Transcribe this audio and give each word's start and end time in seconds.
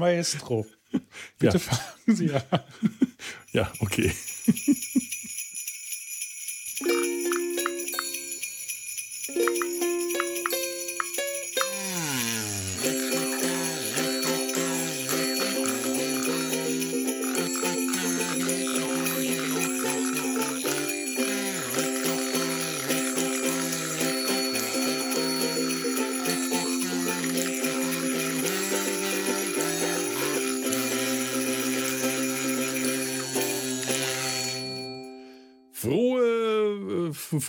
Maestro, 0.00 0.66
bitte 1.38 1.58
Ja. 1.58 1.60
fangen 1.60 2.16
Sie 2.16 2.32
an. 2.32 2.42
Ja, 3.52 3.70
okay. 3.80 4.12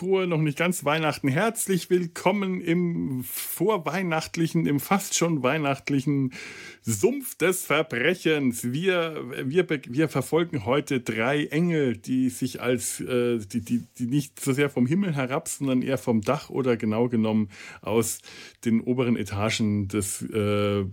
Frohe, 0.02 0.26
noch 0.26 0.42
nicht 0.42 0.58
ganz 0.58 0.84
Weihnachten. 0.84 1.28
Herzlich 1.28 1.92
willkommen 1.92 2.60
im 2.60 3.24
vorweihnachtlichen, 3.24 4.66
im 4.66 4.80
fast 4.80 5.16
schon 5.16 5.44
weihnachtlichen 5.44 6.34
Sumpf 6.82 7.38
des 7.38 7.68
Verbrechens. 7.68 8.72
Wir, 8.74 9.24
wir, 9.44 9.68
wir 9.70 10.10
verfolgen 10.10 10.66
heute 10.66 11.02
drei 11.02 11.46
Engel, 11.46 11.96
die 11.98 12.30
sich 12.30 12.64
als, 12.64 13.00
äh, 13.00 13.38
die, 13.46 13.62
die, 13.62 13.84
die 14.00 14.08
nicht 14.08 14.40
so 14.40 14.54
sehr 14.54 14.72
vom 14.72 14.88
Himmel 14.88 15.14
herab, 15.14 15.48
sondern 15.48 15.84
eher 15.84 16.00
vom 16.00 16.22
Dach 16.22 16.50
oder 16.50 16.78
genau 16.78 17.08
genommen 17.08 17.50
aus 17.84 18.22
den 18.66 18.82
oberen 18.82 19.16
Etagen 19.16 19.88
des 19.88 20.24
äh, 20.24 20.84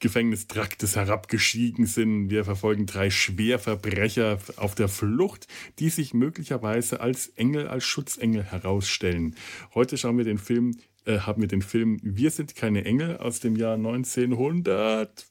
Gefängnistraktes 0.00 0.96
herabgestiegen 0.96 1.86
sind. 1.86 2.30
Wir 2.30 2.44
verfolgen 2.44 2.86
drei 2.86 3.10
Schwerverbrecher 3.10 4.38
auf 4.56 4.74
der 4.74 4.88
Flucht, 4.88 5.46
die 5.78 5.90
sich 5.90 6.14
möglicherweise 6.14 7.00
als 7.00 7.28
Engel, 7.28 7.68
als 7.68 7.84
Schutzengel 7.84 8.42
herausstellen. 8.42 9.36
Heute 9.74 9.96
schauen 9.96 10.18
wir 10.18 10.24
den 10.24 10.38
Film, 10.38 10.76
äh, 11.04 11.20
haben 11.20 11.42
wir 11.42 11.48
den 11.48 11.62
Film 11.62 12.00
Wir 12.02 12.30
sind 12.30 12.56
keine 12.56 12.84
Engel 12.84 13.18
aus 13.18 13.40
dem 13.40 13.56
Jahr 13.56 13.74
1955 13.74 15.30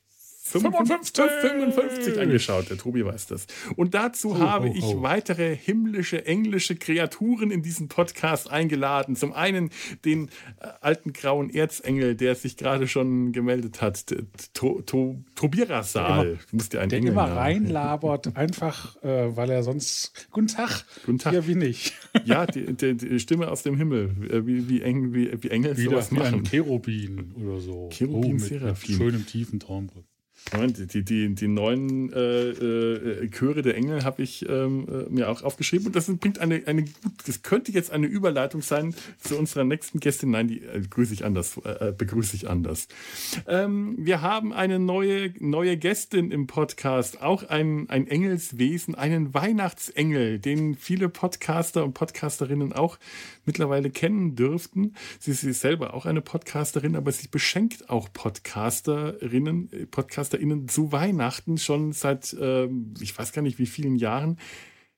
55 0.49 2.19
angeschaut. 2.19 2.69
Der 2.69 2.77
Tobi 2.77 3.05
weiß 3.05 3.27
das. 3.27 3.47
Und 3.75 3.93
dazu 3.93 4.39
habe 4.39 4.69
ho, 4.69 4.73
ich 4.75 5.01
weitere 5.01 5.55
himmlische, 5.55 6.25
englische 6.25 6.75
Kreaturen 6.75 7.51
in 7.51 7.61
diesen 7.61 7.87
Podcast 7.87 8.49
eingeladen. 8.49 9.15
Zum 9.15 9.33
einen 9.33 9.69
den 10.05 10.29
äh, 10.59 10.67
alten 10.81 11.13
grauen 11.13 11.49
Erzengel, 11.49 12.15
der 12.15 12.35
sich 12.35 12.57
gerade 12.57 12.87
schon 12.87 13.31
gemeldet 13.31 13.81
hat, 13.81 14.05
to 14.53 14.81
to 14.81 15.23
Tobirasal. 15.35 16.39
Du 16.49 16.55
musst 16.55 16.73
dir 16.73 16.81
einen 16.81 16.89
Der 16.89 16.99
Engel 16.99 17.11
immer 17.11 17.25
nennen. 17.25 17.37
reinlabert, 17.37 18.35
einfach, 18.35 19.01
äh, 19.03 19.35
weil 19.35 19.49
er 19.49 19.63
sonst. 19.63 20.27
Guten 20.31 20.47
Tag. 20.47 20.85
Guten 21.05 21.19
Tag. 21.19 21.33
Hier 21.33 21.47
wie 21.47 21.55
nicht. 21.55 21.93
Ja, 22.25 22.45
die, 22.45 22.73
die, 22.73 22.95
die 22.95 23.19
Stimme 23.19 23.49
aus 23.49 23.63
dem 23.63 23.77
Himmel, 23.77 24.15
äh, 24.29 24.45
wie, 24.45 24.67
wie, 24.69 24.81
eng, 24.81 25.13
wie, 25.13 25.31
wie 25.41 25.49
Engel 25.49 25.75
sowas 25.75 26.11
wie 26.11 26.17
ein 26.19 26.31
machen. 26.31 26.43
Cherubin 26.43 27.33
oder 27.35 27.59
so. 27.59 27.89
Cherubin, 27.91 28.33
mit, 28.33 28.41
Seraphim. 28.41 28.97
Mit 28.97 28.97
schönem 28.97 29.25
tiefen 29.25 29.59
Timbre. 29.59 30.03
Moment, 30.53 30.93
Die, 30.93 31.03
die, 31.03 31.35
die, 31.35 31.47
neuen 31.47 32.11
äh, 32.13 32.49
äh, 32.49 33.29
Chöre 33.29 33.61
der 33.61 33.75
Engel 33.75 34.03
habe 34.03 34.21
ich 34.21 34.47
ähm, 34.47 34.87
äh, 34.87 35.09
mir 35.09 35.29
auch 35.29 35.43
aufgeschrieben. 35.43 35.87
Und 35.87 35.95
das 35.95 36.05
bringt 36.05 36.39
eine, 36.39 36.63
eine 36.65 36.85
das 37.25 37.41
könnte 37.41 37.71
jetzt 37.71 37.91
eine 37.91 38.07
Überleitung 38.07 38.61
sein 38.61 38.95
zu 39.19 39.37
unserer 39.37 39.63
nächsten 39.63 39.99
Gästin. 39.99 40.31
Nein, 40.31 40.47
die 40.47 40.59
äh, 40.59 40.81
grüße 40.89 41.13
ich 41.13 41.25
anders, 41.25 41.57
äh, 41.57 41.93
begrüße 41.95 42.35
ich 42.35 42.49
anders. 42.49 42.87
Ähm, 43.47 43.95
wir 43.97 44.21
haben 44.21 44.53
eine 44.53 44.79
neue, 44.79 45.33
neue 45.39 45.77
Gästin 45.77 46.31
im 46.31 46.47
Podcast, 46.47 47.21
auch 47.21 47.43
ein, 47.43 47.89
ein 47.89 48.07
Engelswesen, 48.07 48.95
einen 48.95 49.33
Weihnachtsengel, 49.33 50.39
den 50.39 50.75
viele 50.75 51.09
Podcaster 51.09 51.83
und 51.83 51.93
Podcasterinnen 51.93 52.73
auch 52.73 52.97
mittlerweile 53.49 53.89
kennen 53.89 54.35
dürften. 54.35 54.93
Sie 55.17 55.31
ist 55.31 55.41
selber 55.41 55.95
auch 55.95 56.05
eine 56.05 56.21
Podcasterin, 56.21 56.95
aber 56.95 57.11
sie 57.11 57.27
beschenkt 57.27 57.89
auch 57.89 58.13
Podcasterinnen, 58.13 59.73
äh, 59.73 59.85
PodcasterInnen 59.87 60.67
zu 60.67 60.91
Weihnachten 60.91 61.57
schon 61.57 61.91
seit, 61.91 62.37
ähm, 62.39 62.93
ich 63.01 63.17
weiß 63.17 63.33
gar 63.33 63.41
nicht 63.41 63.57
wie 63.57 63.65
vielen 63.65 63.95
Jahren. 63.95 64.37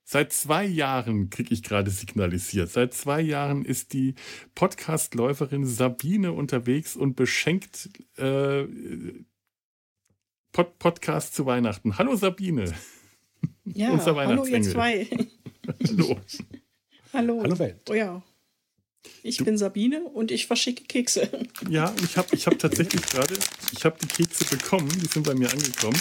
Seit 0.04 0.34
zwei 0.34 0.66
Jahren 0.66 1.30
kriege 1.30 1.54
ich 1.54 1.64
gerade 1.64 1.90
signalisiert. 1.90 2.70
Seit 2.70 2.94
zwei 2.94 3.22
Jahren 3.22 3.64
ist 3.64 3.94
die 3.94 4.16
Podcastläuferin 4.54 5.66
Sabine 5.66 6.34
unterwegs 6.34 6.98
und 6.98 7.16
beschenkt 7.16 7.90
äh, 8.18 8.66
Pod 10.52 10.78
Podcast 10.78 11.34
zu 11.34 11.46
Weihnachten. 11.46 11.98
Hallo 11.98 12.18
Sabine. 12.18 12.74
Ja, 13.64 13.92
Unser 13.94 14.14
hallo 14.18 14.46
ihr 14.46 14.62
zwei. 14.62 15.08
Hallo. 15.88 16.20
hallo. 17.14 17.44
Hallo 17.44 17.60
Welt. 17.60 17.90
Oh 17.90 17.94
ja. 17.94 18.22
Ich 19.24 19.38
Du- 19.38 19.46
bin 19.46 19.58
Sabine 19.58 20.04
und 20.04 20.32
ich 20.32 20.48
verschicke 20.48 20.84
Kekse. 20.86 21.30
Ja, 21.70 21.94
ich 22.04 22.18
habe 22.18 22.28
ich 22.36 22.46
hab 22.48 22.58
tatsächlich 22.60 23.02
gerade, 23.04 23.36
ich 23.72 23.84
habe 23.86 23.98
die 24.02 24.08
Kekse 24.08 24.46
bekommen, 24.46 24.90
die 25.02 25.08
sind 25.08 25.24
bei 25.26 25.34
mir 25.36 25.52
angekommen. 25.52 26.00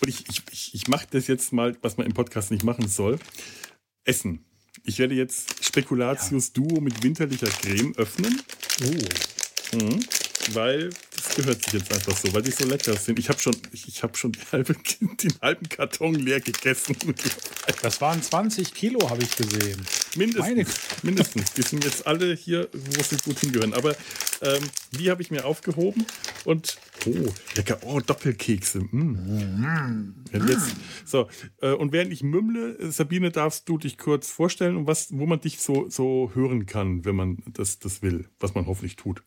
Und 0.00 0.08
ich, 0.08 0.24
ich, 0.28 0.42
ich, 0.50 0.74
ich 0.74 0.88
mache 0.88 1.06
das 1.10 1.26
jetzt 1.26 1.52
mal, 1.52 1.76
was 1.82 1.96
man 1.96 2.06
im 2.06 2.12
Podcast 2.14 2.50
nicht 2.50 2.64
machen 2.64 2.88
soll. 2.88 3.18
Essen. 4.04 4.44
Ich 4.84 4.98
werde 4.98 5.14
jetzt 5.14 5.64
Spekulatius 5.64 6.52
Duo 6.52 6.80
mit 6.80 7.02
winterlicher 7.02 7.46
Creme 7.46 7.94
öffnen, 7.96 8.42
Oh. 8.82 9.76
mhm, 9.76 10.00
weil 10.52 10.90
das 11.16 11.36
gehört 11.36 11.64
sich 11.64 11.72
jetzt 11.72 11.92
einfach 11.92 12.16
so, 12.16 12.32
weil 12.32 12.42
die 12.42 12.50
so 12.50 12.66
lecker 12.66 12.96
sind. 12.96 13.18
Ich 13.18 13.28
habe 13.28 13.38
schon, 13.38 13.56
ich, 13.72 13.88
ich 13.88 14.02
hab 14.02 14.16
schon 14.16 14.32
halbe, 14.52 14.74
den 15.00 15.34
halben 15.40 15.68
Karton 15.68 16.14
leer 16.14 16.40
gegessen. 16.40 16.96
Das 17.82 18.00
waren 18.00 18.22
20 18.22 18.74
Kilo, 18.74 19.08
habe 19.08 19.22
ich 19.22 19.36
gesehen. 19.36 19.80
Meine 20.16 20.32
Mindestens. 20.32 21.02
Mindestens. 21.02 21.52
Die 21.54 21.62
sind 21.62 21.84
jetzt 21.84 22.06
alle 22.06 22.34
hier, 22.34 22.68
wo 22.72 23.02
sie 23.02 23.16
gut 23.16 23.38
hingehören. 23.38 23.74
Aber 23.74 23.96
ähm, 24.42 24.62
die 24.92 25.10
habe 25.10 25.22
ich 25.22 25.30
mir 25.30 25.44
aufgehoben 25.44 26.04
und 26.44 26.76
oh, 27.06 27.32
lecker, 27.56 27.78
oh, 27.82 28.00
Doppelkekse. 28.00 28.80
Mm. 28.80 30.14
Ja, 30.32 30.46
jetzt, 30.46 30.76
so, 31.04 31.28
äh, 31.60 31.72
und 31.72 31.92
während 31.92 32.12
ich 32.12 32.22
mümmle, 32.22 32.78
äh, 32.78 32.90
Sabine, 32.90 33.30
darfst 33.30 33.68
du 33.68 33.78
dich 33.78 33.98
kurz 33.98 34.30
vorstellen, 34.30 34.76
um 34.76 34.86
was, 34.86 35.08
wo 35.10 35.26
man 35.26 35.40
dich 35.40 35.60
so, 35.60 35.88
so 35.88 36.30
hören 36.34 36.66
kann, 36.66 37.04
wenn 37.04 37.16
man 37.16 37.42
das, 37.46 37.78
das 37.78 38.02
will, 38.02 38.28
was 38.40 38.54
man 38.54 38.66
hoffentlich 38.66 38.96
tut. 38.96 39.22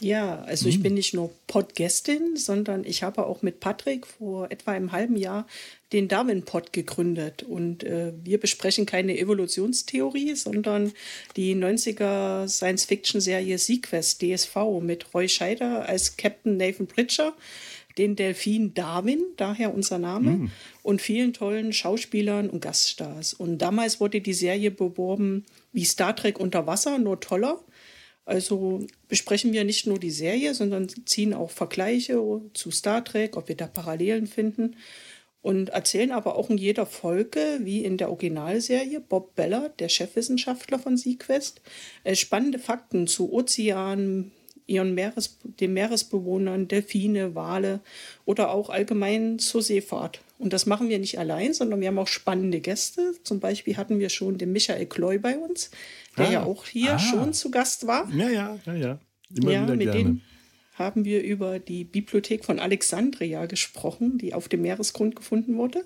Ja, 0.00 0.42
also 0.42 0.68
ich 0.68 0.82
bin 0.82 0.94
nicht 0.94 1.14
nur 1.14 1.30
Podgästin, 1.46 2.36
sondern 2.36 2.84
ich 2.84 3.02
habe 3.02 3.26
auch 3.26 3.42
mit 3.42 3.60
Patrick 3.60 4.06
vor 4.06 4.50
etwa 4.50 4.72
einem 4.72 4.92
halben 4.92 5.16
Jahr 5.16 5.46
den 5.92 6.08
Darwin-Pod 6.08 6.72
gegründet. 6.72 7.42
Und 7.42 7.84
äh, 7.84 8.12
wir 8.22 8.38
besprechen 8.38 8.84
keine 8.84 9.18
Evolutionstheorie, 9.18 10.34
sondern 10.34 10.92
die 11.36 11.54
90er 11.54 12.46
Science-Fiction-Serie 12.48 13.58
Sequest 13.58 14.22
DSV 14.22 14.56
mit 14.80 15.14
Roy 15.14 15.28
Scheider 15.28 15.88
als 15.88 16.16
Captain 16.16 16.56
Nathan 16.56 16.86
Pritchard, 16.86 17.34
den 17.96 18.16
Delfin 18.16 18.74
Darwin, 18.74 19.22
daher 19.38 19.72
unser 19.72 19.98
Name, 19.98 20.50
und 20.82 21.00
vielen 21.00 21.32
tollen 21.32 21.72
Schauspielern 21.72 22.50
und 22.50 22.60
Gaststars. 22.60 23.32
Und 23.32 23.58
damals 23.58 24.00
wurde 24.00 24.20
die 24.20 24.34
Serie 24.34 24.70
beworben 24.70 25.46
wie 25.72 25.84
Star 25.84 26.14
Trek 26.14 26.38
unter 26.38 26.66
Wasser, 26.66 26.98
nur 26.98 27.20
toller. 27.20 27.60
Also 28.26 28.84
besprechen 29.08 29.52
wir 29.52 29.64
nicht 29.64 29.86
nur 29.86 30.00
die 30.00 30.10
Serie, 30.10 30.52
sondern 30.52 30.88
ziehen 31.06 31.32
auch 31.32 31.50
Vergleiche 31.50 32.20
zu 32.52 32.70
Star 32.72 33.04
Trek, 33.04 33.36
ob 33.36 33.48
wir 33.48 33.56
da 33.56 33.68
Parallelen 33.68 34.26
finden. 34.26 34.76
Und 35.42 35.68
erzählen 35.68 36.10
aber 36.10 36.34
auch 36.34 36.50
in 36.50 36.58
jeder 36.58 36.86
Folge, 36.86 37.60
wie 37.62 37.84
in 37.84 37.98
der 37.98 38.10
Originalserie, 38.10 38.98
Bob 39.00 39.36
Beller, 39.36 39.68
der 39.78 39.88
Chefwissenschaftler 39.88 40.80
von 40.80 40.96
Sequest, 40.96 41.62
äh, 42.02 42.16
spannende 42.16 42.58
Fakten 42.58 43.06
zu 43.06 43.32
Ozeanen, 43.32 44.32
ihren 44.66 44.94
Meeres, 44.94 45.38
den 45.44 45.72
Meeresbewohnern, 45.72 46.66
Delfine, 46.66 47.36
Wale 47.36 47.80
oder 48.24 48.50
auch 48.50 48.70
allgemein 48.70 49.38
zur 49.38 49.62
Seefahrt. 49.62 50.20
Und 50.38 50.52
das 50.52 50.66
machen 50.66 50.88
wir 50.88 50.98
nicht 50.98 51.18
allein, 51.18 51.54
sondern 51.54 51.80
wir 51.80 51.88
haben 51.88 51.98
auch 51.98 52.08
spannende 52.08 52.60
Gäste. 52.60 53.14
Zum 53.22 53.40
Beispiel 53.40 53.76
hatten 53.76 53.98
wir 53.98 54.08
schon 54.08 54.38
den 54.38 54.52
Michael 54.52 54.86
Kloy 54.86 55.18
bei 55.18 55.38
uns, 55.38 55.70
der 56.16 56.28
Ah, 56.28 56.32
ja 56.32 56.44
auch 56.44 56.66
hier 56.66 56.94
ah. 56.94 56.98
schon 56.98 57.32
zu 57.32 57.50
Gast 57.50 57.86
war. 57.86 58.10
Ja, 58.12 58.28
ja, 58.28 58.58
ja, 58.66 58.74
ja. 58.74 58.98
Immer 59.34 59.52
ja, 59.52 59.62
wieder 59.64 59.76
mit 59.76 59.86
gerne. 59.86 59.98
denen 59.98 60.22
haben 60.74 61.04
wir 61.04 61.22
über 61.22 61.58
die 61.58 61.84
Bibliothek 61.84 62.44
von 62.44 62.58
Alexandria 62.58 63.46
gesprochen, 63.46 64.18
die 64.18 64.34
auf 64.34 64.48
dem 64.48 64.62
Meeresgrund 64.62 65.16
gefunden 65.16 65.56
wurde. 65.56 65.84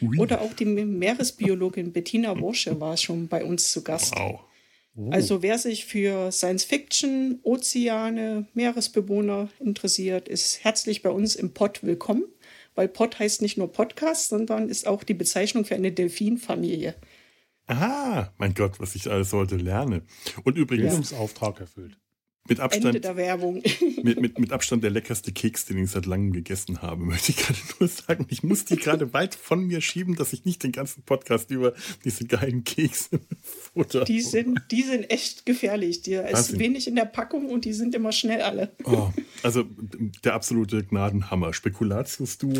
Ui. 0.00 0.18
Oder 0.18 0.40
auch 0.40 0.54
die 0.54 0.64
Meeresbiologin 0.64 1.92
Bettina 1.92 2.40
Worsche 2.40 2.80
war 2.80 2.96
schon 2.96 3.28
bei 3.28 3.44
uns 3.44 3.70
zu 3.70 3.84
Gast. 3.84 4.14
Wow. 4.16 4.40
Also 5.10 5.42
wer 5.42 5.56
sich 5.56 5.84
für 5.84 6.32
Science 6.32 6.64
Fiction, 6.64 7.38
Ozeane, 7.42 8.46
Meeresbewohner 8.54 9.48
interessiert, 9.60 10.28
ist 10.28 10.64
herzlich 10.64 11.02
bei 11.02 11.10
uns 11.10 11.36
im 11.36 11.54
Pod 11.54 11.82
willkommen, 11.82 12.24
weil 12.74 12.88
Pod 12.88 13.18
heißt 13.18 13.40
nicht 13.40 13.56
nur 13.56 13.70
Podcast, 13.70 14.28
sondern 14.28 14.68
ist 14.68 14.86
auch 14.86 15.04
die 15.04 15.14
Bezeichnung 15.14 15.64
für 15.64 15.74
eine 15.74 15.92
Delfinfamilie. 15.92 16.94
Ah, 17.70 18.32
mein 18.36 18.54
Gott, 18.54 18.80
was 18.80 18.96
ich 18.96 19.08
alles 19.08 19.32
heute 19.32 19.56
lerne. 19.56 20.02
Und 20.42 20.56
übrigens, 20.56 20.88
Bildungsauftrag 20.88 21.60
erfüllt. 21.60 21.96
mit 22.48 22.58
Abstand, 22.58 22.86
Ende 22.86 23.00
der 23.00 23.16
Werbung. 23.16 23.62
mit, 24.02 24.20
mit, 24.20 24.40
mit 24.40 24.50
Abstand 24.50 24.82
der 24.82 24.90
leckerste 24.90 25.30
Keks, 25.30 25.66
den 25.66 25.78
ich 25.78 25.92
seit 25.92 26.04
langem 26.04 26.32
gegessen 26.32 26.82
habe, 26.82 27.04
möchte 27.04 27.30
ich 27.30 27.38
gerade 27.38 27.60
nur 27.78 27.88
sagen. 27.88 28.26
Ich 28.28 28.42
muss 28.42 28.64
die 28.64 28.74
gerade 28.74 29.12
weit 29.12 29.36
von 29.36 29.64
mir 29.64 29.80
schieben, 29.80 30.16
dass 30.16 30.32
ich 30.32 30.44
nicht 30.44 30.64
den 30.64 30.72
ganzen 30.72 31.04
Podcast 31.04 31.52
über 31.52 31.72
diese 32.04 32.24
geilen 32.24 32.64
Kekse 32.64 33.20
futter. 33.40 34.04
Die 34.04 34.20
sind, 34.20 34.60
die 34.72 34.82
sind 34.82 35.08
echt 35.08 35.46
gefährlich. 35.46 36.02
Die 36.02 36.14
ist 36.14 36.32
Wahnsinn. 36.32 36.58
wenig 36.58 36.88
in 36.88 36.96
der 36.96 37.04
Packung 37.04 37.50
und 37.50 37.64
die 37.64 37.72
sind 37.72 37.94
immer 37.94 38.10
schnell 38.10 38.42
alle. 38.42 38.72
Oh, 38.82 39.12
also 39.44 39.64
der 40.24 40.34
absolute 40.34 40.82
Gnadenhammer. 40.82 41.52
Spekulatius-Duo 41.52 42.58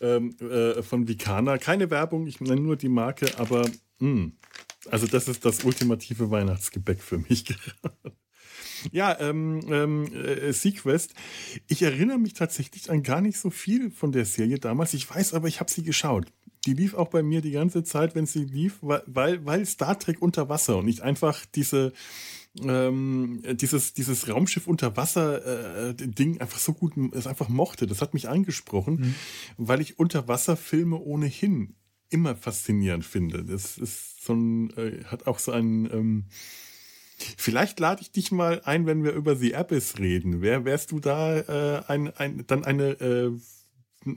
ähm, 0.00 0.34
äh, 0.40 0.82
von 0.82 1.06
Vicana. 1.06 1.58
Keine 1.58 1.90
Werbung, 1.90 2.26
ich 2.26 2.40
nenne 2.40 2.60
nur 2.60 2.76
die 2.76 2.88
Marke, 2.88 3.38
aber 3.38 3.70
mh, 4.02 4.32
also 4.90 5.06
das 5.06 5.28
ist 5.28 5.44
das 5.44 5.64
ultimative 5.64 6.30
Weihnachtsgebäck 6.30 7.00
für 7.00 7.18
mich 7.18 7.44
gerade. 7.46 8.16
Ja, 8.90 9.18
ähm, 9.20 9.60
ähm, 9.68 10.12
äh, 10.12 10.52
Sequest. 10.52 11.14
Ich 11.68 11.82
erinnere 11.82 12.18
mich 12.18 12.32
tatsächlich 12.34 12.90
an 12.90 13.04
gar 13.04 13.20
nicht 13.20 13.38
so 13.38 13.50
viel 13.50 13.90
von 13.92 14.10
der 14.10 14.24
Serie 14.24 14.58
damals. 14.58 14.92
Ich 14.94 15.08
weiß 15.08 15.34
aber, 15.34 15.46
ich 15.46 15.60
habe 15.60 15.70
sie 15.70 15.84
geschaut. 15.84 16.26
Die 16.66 16.74
lief 16.74 16.94
auch 16.94 17.08
bei 17.08 17.22
mir 17.22 17.40
die 17.42 17.52
ganze 17.52 17.84
Zeit, 17.84 18.14
wenn 18.16 18.26
sie 18.26 18.44
lief, 18.44 18.78
weil, 18.80 19.44
weil 19.46 19.66
Star 19.66 19.98
Trek 19.98 20.20
unter 20.20 20.48
Wasser 20.48 20.78
und 20.78 20.86
nicht 20.86 21.00
einfach 21.00 21.44
diese, 21.54 21.92
ähm, 22.60 23.42
dieses, 23.54 23.94
dieses 23.94 24.28
Raumschiff 24.28 24.66
unter 24.66 24.96
Wasser 24.96 25.88
äh, 25.90 25.94
Ding 25.94 26.40
einfach 26.40 26.58
so 26.58 26.72
gut 26.72 26.94
es 27.14 27.26
einfach 27.28 27.48
mochte. 27.48 27.86
Das 27.86 28.00
hat 28.00 28.14
mich 28.14 28.28
angesprochen, 28.28 28.94
Mhm. 28.94 29.14
weil 29.58 29.80
ich 29.80 29.98
Unterwasserfilme 29.98 30.96
ohnehin 30.98 31.74
immer 32.12 32.36
faszinierend 32.36 33.04
finde. 33.04 33.44
Das 33.44 33.78
ist 33.78 34.24
so 34.24 34.34
ein, 34.34 34.70
äh, 34.76 35.04
hat 35.04 35.26
auch 35.26 35.38
so 35.38 35.52
einen, 35.52 35.86
ähm, 35.92 36.24
vielleicht 37.36 37.80
lade 37.80 38.02
ich 38.02 38.10
dich 38.12 38.32
mal 38.32 38.60
ein, 38.64 38.86
wenn 38.86 39.04
wir 39.04 39.12
über 39.12 39.36
The 39.36 39.54
Abyss 39.56 39.98
reden. 39.98 40.40
Wär, 40.42 40.64
wärst 40.64 40.92
du 40.92 41.00
da 41.00 41.38
äh, 41.38 41.82
ein, 41.88 42.08
ein, 42.16 42.44
dann 42.46 42.64
eine, 42.64 42.90
äh, 43.00 43.30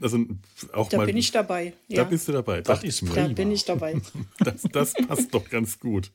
also 0.00 0.24
auch 0.72 0.88
Da 0.88 0.96
mal. 0.98 1.06
bin 1.06 1.16
ich 1.16 1.30
dabei. 1.30 1.72
Da 1.88 1.94
Ja, 1.96 2.04
bist 2.04 2.26
du 2.28 2.32
dabei. 2.32 2.58
Das 2.60 2.76
Dachte 2.76 2.86
ist 2.86 2.96
ich 2.96 3.02
mir. 3.02 3.14
da 3.14 3.22
prima. 3.22 3.34
bin 3.34 3.52
ich 3.52 3.64
dabei. 3.64 4.00
Das, 4.38 4.62
das 4.62 4.94
passt 4.94 5.32
doch 5.34 5.48
ganz 5.48 5.78
gut. 5.78 6.12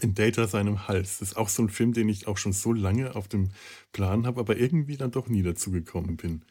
In 0.00 0.14
Data 0.14 0.46
seinem 0.46 0.88
Hals. 0.88 1.20
Das 1.20 1.30
ist 1.30 1.36
auch 1.36 1.48
so 1.48 1.62
ein 1.62 1.68
Film, 1.70 1.92
den 1.94 2.08
ich 2.08 2.26
auch 2.26 2.36
schon 2.36 2.52
so 2.52 2.72
lange 2.72 3.16
auf 3.16 3.28
dem 3.28 3.50
Plan 3.92 4.26
habe, 4.26 4.40
aber 4.40 4.56
irgendwie 4.58 4.96
dann 4.96 5.10
doch 5.10 5.28
nie 5.28 5.42
dazu 5.42 5.70
gekommen 5.70 6.16
bin. 6.16 6.44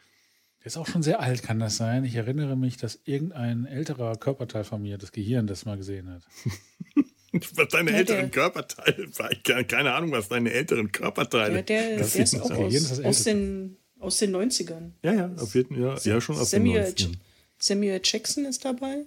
Der 0.66 0.70
ist 0.72 0.78
auch 0.78 0.88
schon 0.88 1.04
sehr 1.04 1.20
alt, 1.20 1.44
kann 1.44 1.60
das 1.60 1.78
sein? 1.78 2.04
Ich 2.06 2.16
erinnere 2.16 2.56
mich, 2.58 2.78
dass 2.78 3.00
irgendein 3.06 3.68
älterer 3.68 4.16
Körperteil 4.16 4.64
von 4.64 4.82
mir 4.82 4.98
das 4.98 5.12
Gehirn 5.12 5.46
das 5.46 5.64
mal 5.64 5.78
gesehen 5.78 6.10
hat. 6.10 6.24
Was 7.54 7.68
deine 7.68 7.92
Ja, 7.92 7.98
älteren 7.98 8.20
der- 8.22 8.30
Körperteile, 8.30 9.10
keine 9.44 9.66
keine 9.66 9.94
Ahnung, 9.94 10.12
was 10.14 10.30
deine 10.30 10.52
älteren 10.54 10.92
Körperteile. 10.92 11.56
Ja, 11.58 11.62
der, 11.62 11.98
Das 12.00 12.14
der 12.14 12.24
ist 12.24 12.40
auch 12.40 12.50
aus, 12.50 13.00
aus, 13.04 13.24
den, 13.26 13.76
aus 14.00 14.18
den 14.20 14.36
90ern. 14.36 14.92
Ja, 15.04 15.14
ja, 15.14 15.36
auf 15.38 15.54
jeden 15.54 15.80
ja, 15.80 15.98
ja, 16.02 16.22
schon 16.22 16.38
aus 16.38 16.50
den 16.52 16.62
Samuel, 16.64 16.82
90ern. 16.84 17.14
Samuel 17.60 18.02
Jackson 18.04 18.46
ist 18.46 18.64
dabei. 18.64 19.06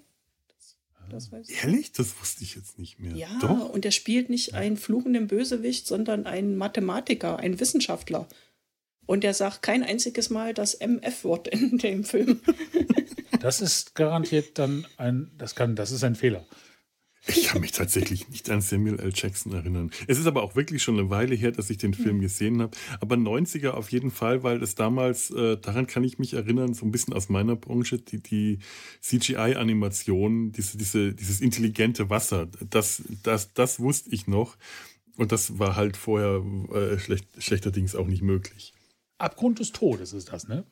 Das, 0.59 0.77
das 1.09 1.33
weiß 1.33 1.49
ich. 1.49 1.65
Ehrlich? 1.65 1.91
Das 1.93 2.21
wusste 2.21 2.45
ich 2.45 2.55
jetzt 2.55 2.79
nicht 2.79 3.01
mehr. 3.01 3.17
Ja, 3.17 3.31
Doch? 3.41 3.71
und 3.71 3.85
er 3.87 3.93
spielt 3.93 4.29
nicht 4.29 4.53
einen 4.55 4.77
fluchenden 4.77 5.27
Bösewicht, 5.27 5.87
sondern 5.87 6.27
einen 6.27 6.57
Mathematiker, 6.59 7.39
einen 7.39 7.59
Wissenschaftler. 7.59 8.29
Und 9.09 9.25
er 9.25 9.33
sagt 9.33 9.63
kein 9.63 9.83
einziges 9.83 10.29
Mal 10.29 10.53
das 10.53 10.75
MF-Wort 10.75 11.49
in 11.49 11.79
dem 11.83 12.05
Film. 12.05 12.41
Das 13.41 13.63
ist 13.63 13.95
garantiert 13.95 14.59
dann 14.59 14.87
ein, 14.99 15.31
das 15.39 15.55
kann, 15.55 15.77
das 15.77 15.93
ist 15.93 16.05
ein 16.05 16.15
Fehler. 16.15 16.45
Ich 17.27 17.45
kann 17.47 17.63
mich 17.63 17.73
tatsächlich 17.73 18.29
nicht 18.29 18.51
an 18.51 18.61
Samuel 18.61 19.01
L. 19.01 19.13
Jackson 19.15 19.53
erinnern. 19.55 19.91
Es 20.09 20.19
ist 20.19 20.27
aber 20.27 20.43
auch 20.43 20.57
wirklich 20.57 20.83
schon 20.83 20.99
eine 20.99 21.09
Weile 21.09 21.35
her, 21.35 21.53
dass 21.53 21.71
ich 21.71 21.79
den 21.79 21.95
Film 21.95 22.21
gesehen 22.21 22.61
habe. 22.61 22.77
Aber 23.01 23.17
90er 23.17 23.71
auf 23.71 23.91
jeden 23.93 24.11
Fall, 24.11 24.43
weil 24.43 24.63
es 24.63 24.75
damals, 24.75 25.31
äh, 25.31 25.57
daran 25.57 25.87
kann 25.87 26.05
ich 26.05 26.19
mich 26.19 26.35
erinnern, 26.35 26.75
so 26.75 26.85
ein 26.85 26.91
bisschen 26.91 27.15
aus 27.15 27.31
meiner 27.31 27.57
Branche, 27.57 27.99
die, 27.99 28.23
die 28.23 28.59
CGI-Animation, 29.01 30.53
diese, 30.53 30.77
diese, 30.77 31.15
dieses 31.15 31.41
intelligente 31.41 32.11
Wasser, 32.11 32.47
das, 32.69 33.03
das, 33.23 33.55
das 33.55 33.81
wusste 33.81 34.11
ich 34.11 34.27
noch. 34.27 34.59
Und 35.17 35.33
das 35.33 35.59
war 35.59 35.77
halt 35.77 35.97
vorher 35.97 36.43
äh, 36.75 36.99
schlecht, 36.99 37.27
schlechterdings 37.39 37.95
auch 37.95 38.07
nicht 38.07 38.23
möglich. 38.23 38.75
Abgrund 39.19 39.59
des 39.59 39.73
Todes 39.73 40.13
ist 40.13 40.33
das, 40.33 40.49
ne? 40.49 40.65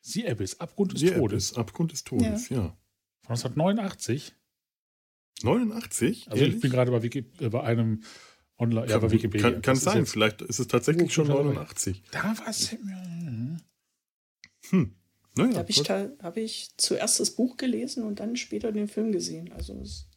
Sie 0.00 0.26
Abyss, 0.28 0.60
Abgrund 0.60 0.92
des 0.92 1.00
Die 1.00 1.08
Todes. 1.10 1.50
Abyss, 1.52 1.54
Abgrund 1.54 1.92
des 1.92 2.04
Todes, 2.04 2.48
ja. 2.48 2.76
Von 3.22 3.34
1989. 3.36 4.34
89? 5.42 6.26
Also 6.30 6.36
ich 6.36 6.42
Ehrlich? 6.48 6.60
bin 6.60 6.70
gerade 6.70 6.90
bei, 6.90 7.02
Wiki, 7.02 7.26
äh, 7.40 7.48
bei 7.50 7.62
einem 7.62 8.02
Online, 8.58 8.88
ja, 8.88 8.98
bei 8.98 9.10
Wikipedia. 9.10 9.50
Kann, 9.50 9.60
kann 9.62 9.76
sein, 9.76 9.98
jetzt- 9.98 10.10
vielleicht 10.12 10.40
ist 10.42 10.58
es 10.60 10.68
tatsächlich 10.68 11.12
schon 11.12 11.26
gut, 11.26 11.36
89. 11.36 12.02
Da 12.10 12.22
war 12.38 12.48
es. 12.48 12.72
Hm. 14.70 14.96
Naja, 15.36 15.52
Da 15.52 15.58
habe 15.58 15.70
ich, 15.70 15.90
hab 15.90 16.36
ich 16.38 16.70
zuerst 16.78 17.20
das 17.20 17.32
Buch 17.32 17.56
gelesen 17.58 18.04
und 18.04 18.20
dann 18.20 18.36
später 18.36 18.72
den 18.72 18.88
Film 18.88 19.12
gesehen. 19.12 19.52
Also 19.52 19.74
es, 19.80 20.08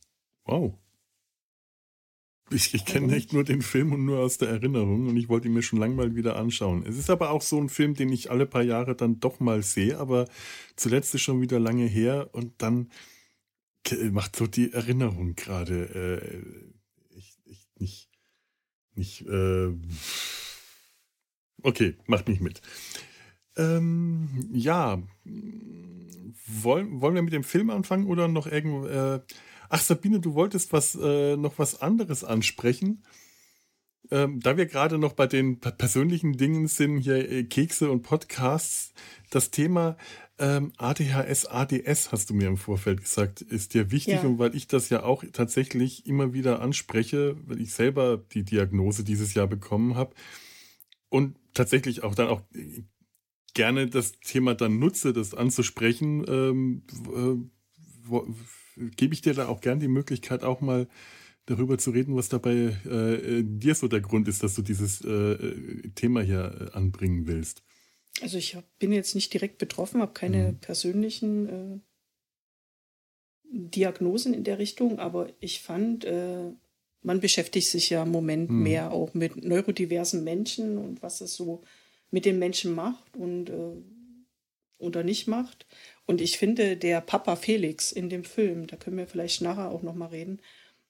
Wow. 0.45 0.74
Ich, 2.51 2.73
ich 2.73 2.85
kenne 2.85 3.07
Warum 3.07 3.17
echt 3.17 3.33
nur 3.33 3.43
den 3.43 3.61
Film 3.61 3.93
und 3.93 4.05
nur 4.05 4.19
aus 4.19 4.37
der 4.39 4.49
Erinnerung 4.49 5.07
und 5.07 5.17
ich 5.17 5.29
wollte 5.29 5.47
ihn 5.47 5.53
mir 5.53 5.61
schon 5.61 5.79
lange 5.79 5.93
mal 5.95 6.15
wieder 6.15 6.35
anschauen. 6.35 6.83
Es 6.87 6.97
ist 6.97 7.09
aber 7.09 7.29
auch 7.29 7.41
so 7.43 7.59
ein 7.59 7.69
Film, 7.69 7.93
den 7.93 8.11
ich 8.11 8.31
alle 8.31 8.45
paar 8.47 8.63
Jahre 8.63 8.95
dann 8.95 9.19
doch 9.19 9.39
mal 9.39 9.61
sehe, 9.61 9.97
aber 9.99 10.27
zuletzt 10.75 11.13
ist 11.13 11.21
schon 11.21 11.41
wieder 11.41 11.59
lange 11.59 11.85
her 11.85 12.29
und 12.31 12.53
dann 12.61 12.89
ke- 13.83 14.09
macht 14.11 14.35
so 14.35 14.47
die 14.47 14.73
Erinnerung 14.73 15.35
gerade 15.35 16.21
äh, 17.13 17.17
echt, 17.17 17.37
echt 17.47 17.79
nicht, 17.79 18.09
nicht, 18.95 19.27
äh, 19.27 19.71
okay, 21.61 21.95
macht 22.07 22.27
nicht 22.29 22.41
mit. 22.41 22.61
Ähm, 23.57 24.49
ja, 24.53 25.01
wollen, 26.47 27.01
wollen 27.01 27.15
wir 27.15 27.21
mit 27.21 27.33
dem 27.33 27.43
Film 27.43 27.69
anfangen 27.69 28.07
oder 28.07 28.27
noch 28.27 28.47
irgendwo, 28.47 28.87
äh, 28.87 29.21
Ach, 29.69 29.81
Sabine, 29.81 30.19
du 30.19 30.33
wolltest 30.33 30.74
was, 30.74 30.95
äh, 30.95 31.38
noch 31.38 31.60
was 31.60 31.81
anderes 31.81 32.24
ansprechen. 32.24 33.04
Ähm, 34.12 34.39
da 34.39 34.57
wir 34.57 34.66
gerade 34.66 34.98
noch 34.98 35.13
bei 35.13 35.27
den 35.27 35.60
per- 35.60 35.71
persönlichen 35.71 36.33
Dingen 36.33 36.68
sind, 36.68 36.98
hier 37.00 37.30
äh, 37.30 37.44
Kekse 37.44 37.92
und 37.92 38.01
Podcasts, 38.01 38.94
das 39.30 39.51
Thema 39.51 39.98
ähm, 40.39 40.71
ADHS, 40.77 41.45
ADS, 41.45 42.12
hast 42.12 42.30
du 42.30 42.33
mir 42.33 42.48
im 42.48 42.57
Vorfeld 42.57 43.01
gesagt, 43.01 43.42
ist 43.42 43.74
dir 43.75 43.92
wichtig 43.92 44.16
Ja. 44.16 44.21
und 44.24 44.39
weil 44.39 44.56
ich 44.56 44.68
das 44.68 44.89
ja 44.89 45.04
auch 45.04 45.24
tatsächlich 45.31 46.07
immer 46.07 46.33
wieder 46.33 46.62
anspreche, 46.62 47.36
weil 47.45 47.62
ich 47.62 47.74
selber 47.74 48.18
die 48.18 48.44
Diagnose 48.44 49.04
dieses 49.04 49.33
Jahr 49.36 49.48
bekommen 49.48 49.95
habe 49.95 50.16
und 51.10 51.36
tatsächlich 51.54 52.04
auch 52.04 52.16
dann 52.16 52.30
auch 52.30 52.42
äh, 52.56 52.83
gerne 53.54 53.88
das 53.88 54.13
Thema 54.21 54.56
dann 54.56 54.80
nutze, 54.80 55.13
das 55.13 55.33
anzusprechen, 55.36 56.26
ähm, 56.28 56.83
äh, 57.14 58.11
gebe 58.98 59.14
ich 59.14 59.21
dir 59.21 59.33
da 59.33 59.48
auch 59.48 59.62
gern 59.62 59.80
die 59.80 59.88
Möglichkeit, 59.88 60.44
auch 60.44 60.62
mal 60.62 60.88
darüber 61.45 61.78
zu 61.78 61.92
reden, 61.92 62.16
was 62.16 62.30
dabei 62.30 62.54
äh, 62.86 63.44
dir 63.44 63.74
so 63.76 63.88
der 63.88 64.02
Grund 64.02 64.28
ist, 64.28 64.44
dass 64.44 64.54
du 64.56 64.62
dieses 64.62 65.02
äh, 65.04 65.90
Thema 65.95 66.21
hier 66.21 66.69
äh, 66.74 66.78
anbringen 66.78 67.26
willst. 67.28 67.64
also 68.21 68.38
ich 68.38 68.56
hab, 68.56 68.66
bin 68.80 68.92
jetzt 68.92 69.16
nicht 69.16 69.33
direkt 69.33 69.57
betroffen, 69.57 70.02
habe 70.02 70.14
keine 70.14 70.52
Mhm. 70.54 70.59
persönlichen 70.59 71.50
äh, 71.50 71.80
Diagnosen 73.52 74.33
in 74.33 74.44
der 74.44 74.59
Richtung, 74.59 75.00
aber 75.00 75.30
ich 75.40 75.62
fand, 75.62 76.06
äh, 76.06 76.52
man 77.02 77.19
beschäftigt 77.19 77.68
sich 77.68 77.90
ja 77.90 78.04
im 78.04 78.12
Moment 78.12 78.52
Mhm. 78.52 78.64
mehr 78.64 78.92
auch 78.92 79.14
mit 79.14 79.44
neurodiversen 79.44 80.24
Menschen 80.24 80.78
und 80.78 81.02
was 81.02 81.21
es 81.21 81.33
so 81.36 81.64
mit 82.12 82.26
den 82.26 82.38
Menschen 82.40 82.76
macht 82.76 83.16
und 83.18 83.50
äh, 83.50 83.81
oder 84.78 85.04
nicht 85.04 85.28
macht. 85.28 85.66
Und 86.09 86.21
ich 86.21 86.39
finde, 86.39 86.75
der 86.75 87.01
Papa 87.01 87.35
Felix 87.35 87.92
in 87.92 88.09
dem 88.09 88.23
Film, 88.23 88.66
da 88.66 88.78
können 88.78 88.97
wir 88.97 89.06
vielleicht 89.06 89.42
nachher 89.42 89.69
auch 89.69 89.83
noch 89.83 89.94
mal 89.94 90.07
reden, 90.07 90.42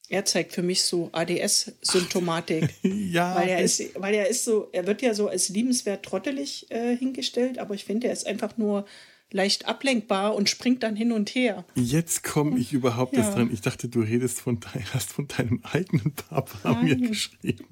er 0.08 0.24
zeigt 0.24 0.54
für 0.54 0.62
mich 0.62 0.84
so 0.84 1.10
ADS-Symptomatik. 1.12 2.70
ja, 2.84 3.36
Weil 3.36 3.50
er 3.50 3.60
ist, 3.60 4.02
weil 4.02 4.14
er 4.14 4.30
ist 4.30 4.46
so, 4.46 4.70
er 4.72 4.88
wird 4.88 5.02
ja 5.02 5.14
so 5.14 5.28
als 5.28 5.50
liebenswert 5.50 6.06
trottelig 6.06 6.72
äh, 6.72 6.96
hingestellt, 6.96 7.60
aber 7.60 7.74
ich 7.74 7.84
finde, 7.84 8.08
er 8.08 8.14
ist 8.14 8.28
einfach 8.28 8.56
nur 8.56 8.86
leicht 9.32 9.68
ablenkbar 9.68 10.34
und 10.36 10.50
springt 10.50 10.82
dann 10.82 10.96
hin 10.96 11.12
und 11.12 11.30
her. 11.36 11.64
jetzt 11.76 12.24
komme 12.24 12.58
ich 12.58 12.74
überhaupt 12.74 13.14
Ja. 13.14 13.20
erst 13.20 13.36
dran. 13.38 13.50
Ich 13.54 13.62
dachte, 13.62 13.88
du 13.88 14.02
redest 14.02 14.42
von, 14.42 14.60
hast 14.94 15.14
von 15.14 15.28
deinem 15.28 15.60
eigenen 15.64 16.14
Papa 16.14 16.82
mir 16.82 16.96
Nein. 16.98 17.10
geschrieben. 17.10 17.66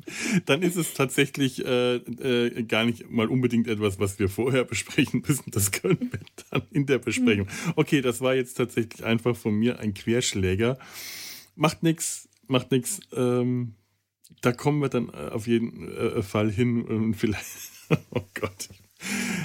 Dann 0.46 0.62
ist 0.62 0.76
es 0.76 0.94
tatsächlich 0.94 1.66
äh, 1.66 1.96
äh, 1.96 2.64
gar 2.64 2.86
nicht 2.86 3.10
mal 3.10 3.28
unbedingt 3.28 3.68
etwas, 3.68 4.00
was 4.00 4.20
wir 4.20 4.30
vorher 4.30 4.64
besprechen 4.66 5.24
müssen. 5.28 5.50
Das 5.52 5.72
können 5.72 6.12
wir 6.12 6.20
dann 6.52 6.62
in 6.72 6.86
der 6.86 7.00
Besprechung. 7.00 7.48
Okay, 7.76 8.02
das 8.02 8.22
war 8.22 8.36
jetzt 8.36 8.54
tatsächlich 8.56 9.04
einfach 9.04 9.36
von 9.36 9.56
mir 9.56 9.80
ein 9.80 9.94
Querschläger. 9.96 10.78
Macht 11.56 11.82
nichts, 11.82 12.30
macht 12.46 12.70
nichts. 12.72 13.00
Ähm, 13.14 13.74
da 14.42 14.52
kommen 14.52 14.80
wir 14.80 14.90
dann 14.90 15.10
äh, 15.10 15.30
auf 15.32 15.48
jeden 15.48 15.88
äh, 15.92 16.22
Fall 16.22 16.52
hin 16.52 16.84
und 16.84 17.16
vielleicht. 17.16 17.46
Oh 18.12 18.22
Gott. 18.34 18.68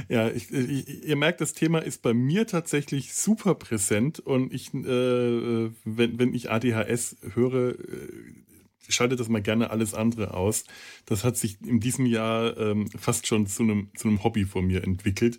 Ja, 0.09 0.29
ich, 0.29 0.53
ich, 0.53 1.05
ihr 1.05 1.17
merkt, 1.17 1.41
das 1.41 1.53
Thema 1.53 1.79
ist 1.79 2.03
bei 2.03 2.13
mir 2.13 2.47
tatsächlich 2.47 3.15
super 3.15 3.55
präsent 3.55 4.21
und 4.21 4.53
ich, 4.53 4.75
äh, 4.75 5.71
wenn, 5.85 6.19
wenn 6.19 6.35
ich 6.35 6.51
ADHS 6.51 7.17
höre, 7.35 7.79
äh, 7.79 8.09
schalte 8.89 9.17
das 9.17 9.29
mal 9.29 9.43
gerne 9.43 9.71
alles 9.71 9.95
andere 9.95 10.35
aus. 10.35 10.65
Das 11.07 11.25
hat 11.25 11.37
sich 11.37 11.61
in 11.63 11.81
diesem 11.81 12.07
Jahr 12.07 12.57
ähm, 12.59 12.89
fast 12.91 13.27
schon 13.27 13.47
zu 13.47 13.63
einem, 13.63 13.91
zu 13.97 14.09
einem 14.09 14.23
Hobby 14.23 14.45
von 14.45 14.67
mir 14.67 14.83
entwickelt, 14.85 15.39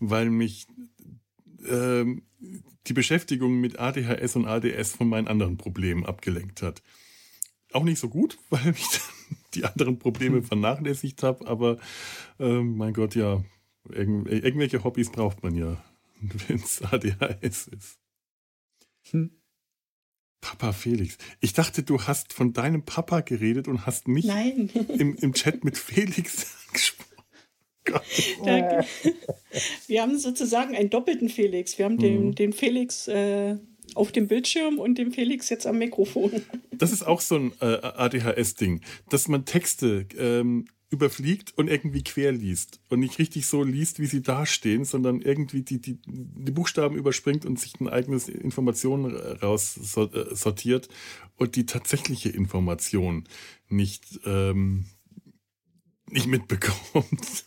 weil 0.00 0.30
mich 0.30 0.66
ähm, 1.68 2.22
die 2.86 2.92
Beschäftigung 2.92 3.60
mit 3.60 3.78
ADHS 3.78 4.36
und 4.36 4.46
ADS 4.46 4.92
von 4.92 5.08
meinen 5.08 5.28
anderen 5.28 5.56
Problemen 5.56 6.04
abgelenkt 6.04 6.62
hat. 6.62 6.82
Auch 7.72 7.84
nicht 7.84 7.98
so 7.98 8.08
gut, 8.08 8.38
weil 8.50 8.70
ich 8.70 9.00
die 9.54 9.64
anderen 9.64 9.98
Probleme 9.98 10.38
hm. 10.38 10.44
vernachlässigt 10.44 11.22
habe, 11.22 11.46
aber 11.46 11.78
äh, 12.38 12.60
mein 12.60 12.92
Gott, 12.92 13.14
ja, 13.14 13.42
irgendw 13.88 14.30
irgendwelche 14.30 14.84
Hobbys 14.84 15.10
braucht 15.10 15.42
man 15.42 15.54
ja, 15.54 15.82
wenn 16.20 16.56
es 16.56 16.82
ADHS 16.82 17.68
ist. 17.68 17.98
Hm. 19.10 19.30
Papa 20.40 20.72
Felix. 20.72 21.16
Ich 21.40 21.54
dachte, 21.54 21.82
du 21.82 22.02
hast 22.02 22.34
von 22.34 22.52
deinem 22.52 22.84
Papa 22.84 23.22
geredet 23.22 23.66
und 23.66 23.86
hast 23.86 24.08
mich 24.08 24.26
Im, 24.28 25.16
im 25.16 25.32
Chat 25.32 25.64
mit 25.64 25.78
Felix 25.78 26.54
gesprochen. 26.72 27.10
Da, 28.44 28.84
wir 29.86 30.02
haben 30.02 30.18
sozusagen 30.18 30.74
einen 30.74 30.90
doppelten 30.90 31.28
Felix. 31.28 31.78
Wir 31.78 31.84
haben 31.84 31.98
den, 31.98 32.28
mhm. 32.28 32.34
den 32.34 32.52
Felix 32.52 33.08
äh, 33.08 33.56
auf 33.94 34.12
dem 34.12 34.26
Bildschirm 34.26 34.78
und 34.78 34.98
den 34.98 35.12
Felix 35.12 35.48
jetzt 35.48 35.66
am 35.66 35.78
Mikrofon. 35.78 36.42
Das 36.72 36.92
ist 36.92 37.06
auch 37.06 37.20
so 37.20 37.36
ein 37.36 37.52
äh, 37.60 37.64
ADHS-Ding, 37.64 38.80
dass 39.10 39.28
man 39.28 39.44
Texte 39.44 40.06
ähm, 40.18 40.66
überfliegt 40.94 41.56
und 41.56 41.68
irgendwie 41.68 42.02
quer 42.02 42.32
liest 42.32 42.80
und 42.88 43.00
nicht 43.00 43.18
richtig 43.18 43.46
so 43.46 43.62
liest, 43.62 43.98
wie 43.98 44.06
sie 44.06 44.22
dastehen, 44.22 44.84
sondern 44.84 45.20
irgendwie 45.20 45.62
die, 45.62 45.80
die, 45.80 45.98
die 46.06 46.52
Buchstaben 46.52 46.96
überspringt 46.96 47.44
und 47.44 47.60
sich 47.60 47.78
ein 47.80 47.88
eigenes 47.88 48.28
Information 48.28 49.14
raus 49.14 49.74
sortiert 49.74 50.88
und 51.36 51.56
die 51.56 51.66
tatsächliche 51.66 52.30
Information 52.30 53.24
nicht, 53.68 54.20
ähm, 54.24 54.86
nicht 56.10 56.26
mitbekommt. 56.26 57.44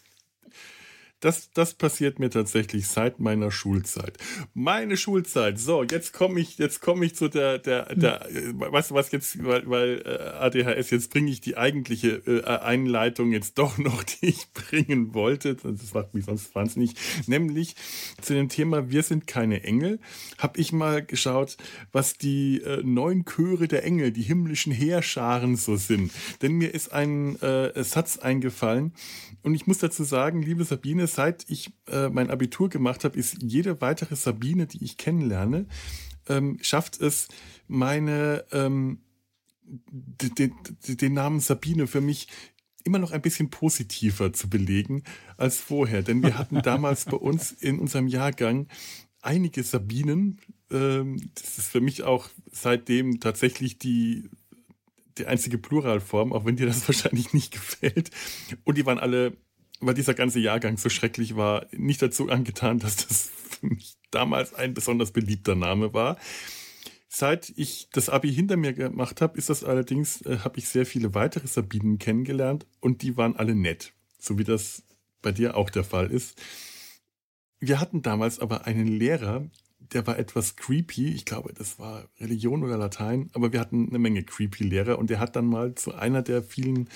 Das, 1.20 1.52
das 1.52 1.74
passiert 1.74 2.20
mir 2.20 2.30
tatsächlich 2.30 2.88
seit 2.88 3.20
meiner 3.20 3.50
Schulzeit. 3.50 4.18
Meine 4.54 4.98
Schulzeit. 4.98 5.60
So, 5.60 5.82
jetzt 5.82 6.14
komme 6.14 6.40
ich, 6.40 6.60
jetzt 6.60 6.80
komme 6.80 7.06
ich 7.06 7.16
zu 7.16 7.28
der, 7.28 7.58
der, 7.58 7.96
der, 7.96 8.28
weißt 8.54 8.92
du 8.92 8.96
was 8.96 9.12
jetzt, 9.12 9.44
weil, 9.44 9.68
weil 9.68 10.04
äh, 10.06 10.10
ADHS, 10.38 10.92
jetzt 10.92 11.10
bringe 11.10 11.32
ich 11.32 11.42
die 11.42 11.58
eigentliche 11.58 12.22
äh, 12.28 12.44
Einleitung 12.44 13.32
jetzt 13.32 13.58
doch 13.58 13.78
noch, 13.80 14.04
die 14.04 14.28
ich 14.28 14.52
bringen 14.54 15.16
wollte. 15.16 15.56
Das 15.56 15.92
macht 15.96 16.14
mich 16.14 16.26
sonst 16.26 16.54
wahnsinnig. 16.54 16.94
Nämlich 17.26 17.76
zu 18.22 18.36
dem 18.36 18.48
Thema 18.48 18.92
Wir 18.92 19.02
sind 19.02 19.26
keine 19.26 19.64
Engel, 19.64 20.00
habe 20.38 20.60
ich 20.60 20.72
mal 20.72 21.04
geschaut, 21.04 21.58
was 21.92 22.20
die 22.20 22.62
äh, 22.62 22.84
neun 22.84 23.26
Chöre 23.26 23.68
der 23.68 23.84
Engel, 23.84 24.12
die 24.12 24.22
himmlischen 24.22 24.72
Heerscharen 24.72 25.56
so 25.56 25.78
sind. 25.78 26.12
Denn 26.44 26.52
mir 26.54 26.76
ist 26.76 26.94
ein 26.94 27.42
äh, 27.42 27.84
Satz 27.84 28.20
eingefallen 28.20 28.94
und 29.42 29.56
ich 29.56 29.66
muss 29.66 29.80
dazu 29.80 30.04
sagen, 30.04 30.44
liebe 30.44 30.64
Sabine, 30.64 31.07
seit 31.08 31.50
ich 31.50 31.74
äh, 31.88 32.10
mein 32.10 32.30
Abitur 32.30 32.70
gemacht 32.70 33.04
habe, 33.04 33.18
ist 33.18 33.42
jede 33.42 33.82
weitere 33.82 34.16
Sabine, 34.16 34.68
die 34.68 34.84
ich 34.84 34.98
kennenlerne, 34.98 35.68
ähm, 36.30 36.58
schafft 36.62 37.02
es, 37.02 37.28
meine 37.68 38.46
ähm, 38.52 39.00
den, 39.64 40.54
den 40.86 41.14
Namen 41.14 41.40
Sabine 41.40 41.88
für 41.88 42.02
mich 42.02 42.28
immer 42.84 43.00
noch 43.00 43.12
ein 43.12 43.22
bisschen 43.22 43.50
positiver 43.50 44.32
zu 44.32 44.50
belegen 44.50 45.04
als 45.36 45.60
vorher. 45.60 46.02
Denn 46.02 46.24
wir 46.24 46.38
hatten 46.38 46.62
damals 46.62 47.06
bei 47.06 47.18
uns 47.18 47.52
in 47.52 47.80
unserem 47.80 48.08
Jahrgang 48.08 48.68
einige 49.22 49.62
Sabinen. 49.64 50.40
Ähm, 50.72 51.32
das 51.36 51.58
ist 51.58 51.68
für 51.68 51.82
mich 51.82 52.04
auch 52.04 52.30
seitdem 52.50 53.20
tatsächlich 53.20 53.78
die, 53.78 54.30
die 55.18 55.26
einzige 55.26 55.58
Pluralform, 55.58 56.32
auch 56.32 56.46
wenn 56.46 56.56
dir 56.56 56.66
das 56.66 56.88
wahrscheinlich 56.88 57.34
nicht 57.34 57.52
gefällt. 57.52 58.10
Und 58.64 58.78
die 58.78 58.86
waren 58.86 59.00
alle 59.00 59.36
weil 59.80 59.94
dieser 59.94 60.14
ganze 60.14 60.40
Jahrgang 60.40 60.78
so 60.78 60.90
schrecklich 60.90 61.36
war, 61.36 61.68
nicht 61.72 62.02
dazu 62.02 62.30
angetan, 62.30 62.80
dass 62.80 63.08
das 63.08 63.32
für 63.60 63.68
mich 63.68 63.98
damals 64.12 64.54
ein 64.54 64.74
besonders 64.74 65.12
beliebter 65.12 65.56
Name 65.56 65.94
war. 65.94 66.18
Seit 67.10 67.50
ich 67.56 67.90
das 67.92 68.10
Abi 68.10 68.34
hinter 68.34 68.58
mir 68.58 68.74
gemacht 68.74 69.22
habe, 69.22 69.38
ist 69.38 69.50
das 69.50 69.64
allerdings, 69.64 70.22
äh, 70.22 70.40
habe 70.40 70.60
ich 70.60 70.68
sehr 70.68 70.86
viele 70.86 71.14
weitere 71.14 71.48
Sabinen 71.48 72.00
kennengelernt 72.00 72.68
und 72.80 73.02
die 73.02 73.18
waren 73.18 73.36
alle 73.36 73.56
nett, 73.56 73.94
so 74.20 74.38
wie 74.38 74.44
das 74.44 74.84
bei 75.22 75.32
dir 75.32 75.56
auch 75.56 75.70
der 75.70 75.84
Fall 75.84 76.12
ist. 76.12 76.42
Wir 77.60 77.80
hatten 77.80 78.02
damals 78.02 78.40
aber 78.40 78.66
einen 78.68 78.88
Lehrer, 78.88 79.50
der 79.94 80.06
war 80.08 80.18
etwas 80.18 80.56
creepy. 80.56 81.10
Ich 81.10 81.26
glaube, 81.26 81.54
das 81.54 81.80
war 81.80 82.10
Religion 82.20 82.64
oder 82.64 82.78
Latein, 82.78 83.30
aber 83.34 83.54
wir 83.54 83.60
hatten 83.60 83.90
eine 83.90 84.00
Menge 84.00 84.24
creepy 84.24 84.64
Lehrer 84.64 85.00
und 85.00 85.10
der 85.10 85.20
hat 85.20 85.36
dann 85.36 85.46
mal 85.46 85.76
zu 85.76 85.94
einer 85.94 86.22
der 86.22 86.44
vielen 86.44 86.90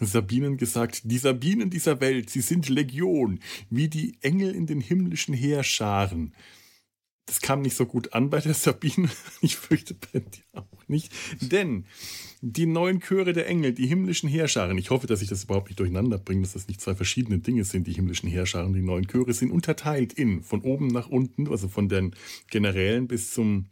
Sabinen 0.00 0.56
gesagt, 0.56 1.02
die 1.04 1.18
Sabinen 1.18 1.70
dieser 1.70 2.00
Welt, 2.00 2.30
sie 2.30 2.40
sind 2.40 2.68
Legion, 2.68 3.40
wie 3.70 3.88
die 3.88 4.18
Engel 4.20 4.54
in 4.54 4.66
den 4.66 4.80
himmlischen 4.80 5.34
Heerscharen. 5.34 6.34
Das 7.26 7.40
kam 7.40 7.60
nicht 7.60 7.76
so 7.76 7.86
gut 7.86 8.12
an 8.12 8.30
bei 8.30 8.40
der 8.40 8.54
Sabine. 8.54 9.08
Ich 9.40 9.56
fürchte 9.56 9.94
bei 9.94 10.20
dir 10.20 10.44
auch 10.52 10.88
nicht. 10.88 11.12
Denn 11.40 11.86
die 12.48 12.66
neuen 12.66 13.00
Chöre 13.00 13.32
der 13.32 13.48
Engel, 13.48 13.72
die 13.72 13.88
himmlischen 13.88 14.28
Heerscharen, 14.28 14.78
ich 14.78 14.90
hoffe, 14.90 15.08
dass 15.08 15.20
ich 15.20 15.28
das 15.28 15.44
überhaupt 15.44 15.68
nicht 15.68 15.80
durcheinander 15.80 16.16
bringe, 16.16 16.42
dass 16.42 16.52
das 16.52 16.68
nicht 16.68 16.80
zwei 16.80 16.94
verschiedene 16.94 17.40
Dinge 17.40 17.64
sind, 17.64 17.88
die 17.88 17.92
himmlischen 17.92 18.28
Heerscharen, 18.28 18.72
die 18.72 18.82
neuen 18.82 19.08
Chöre 19.08 19.32
sind 19.32 19.50
unterteilt 19.50 20.12
in, 20.12 20.44
von 20.44 20.60
oben 20.60 20.86
nach 20.86 21.08
unten, 21.08 21.48
also 21.48 21.66
von 21.66 21.88
den 21.88 22.14
Generälen 22.48 23.08
bis 23.08 23.32
zum 23.32 23.66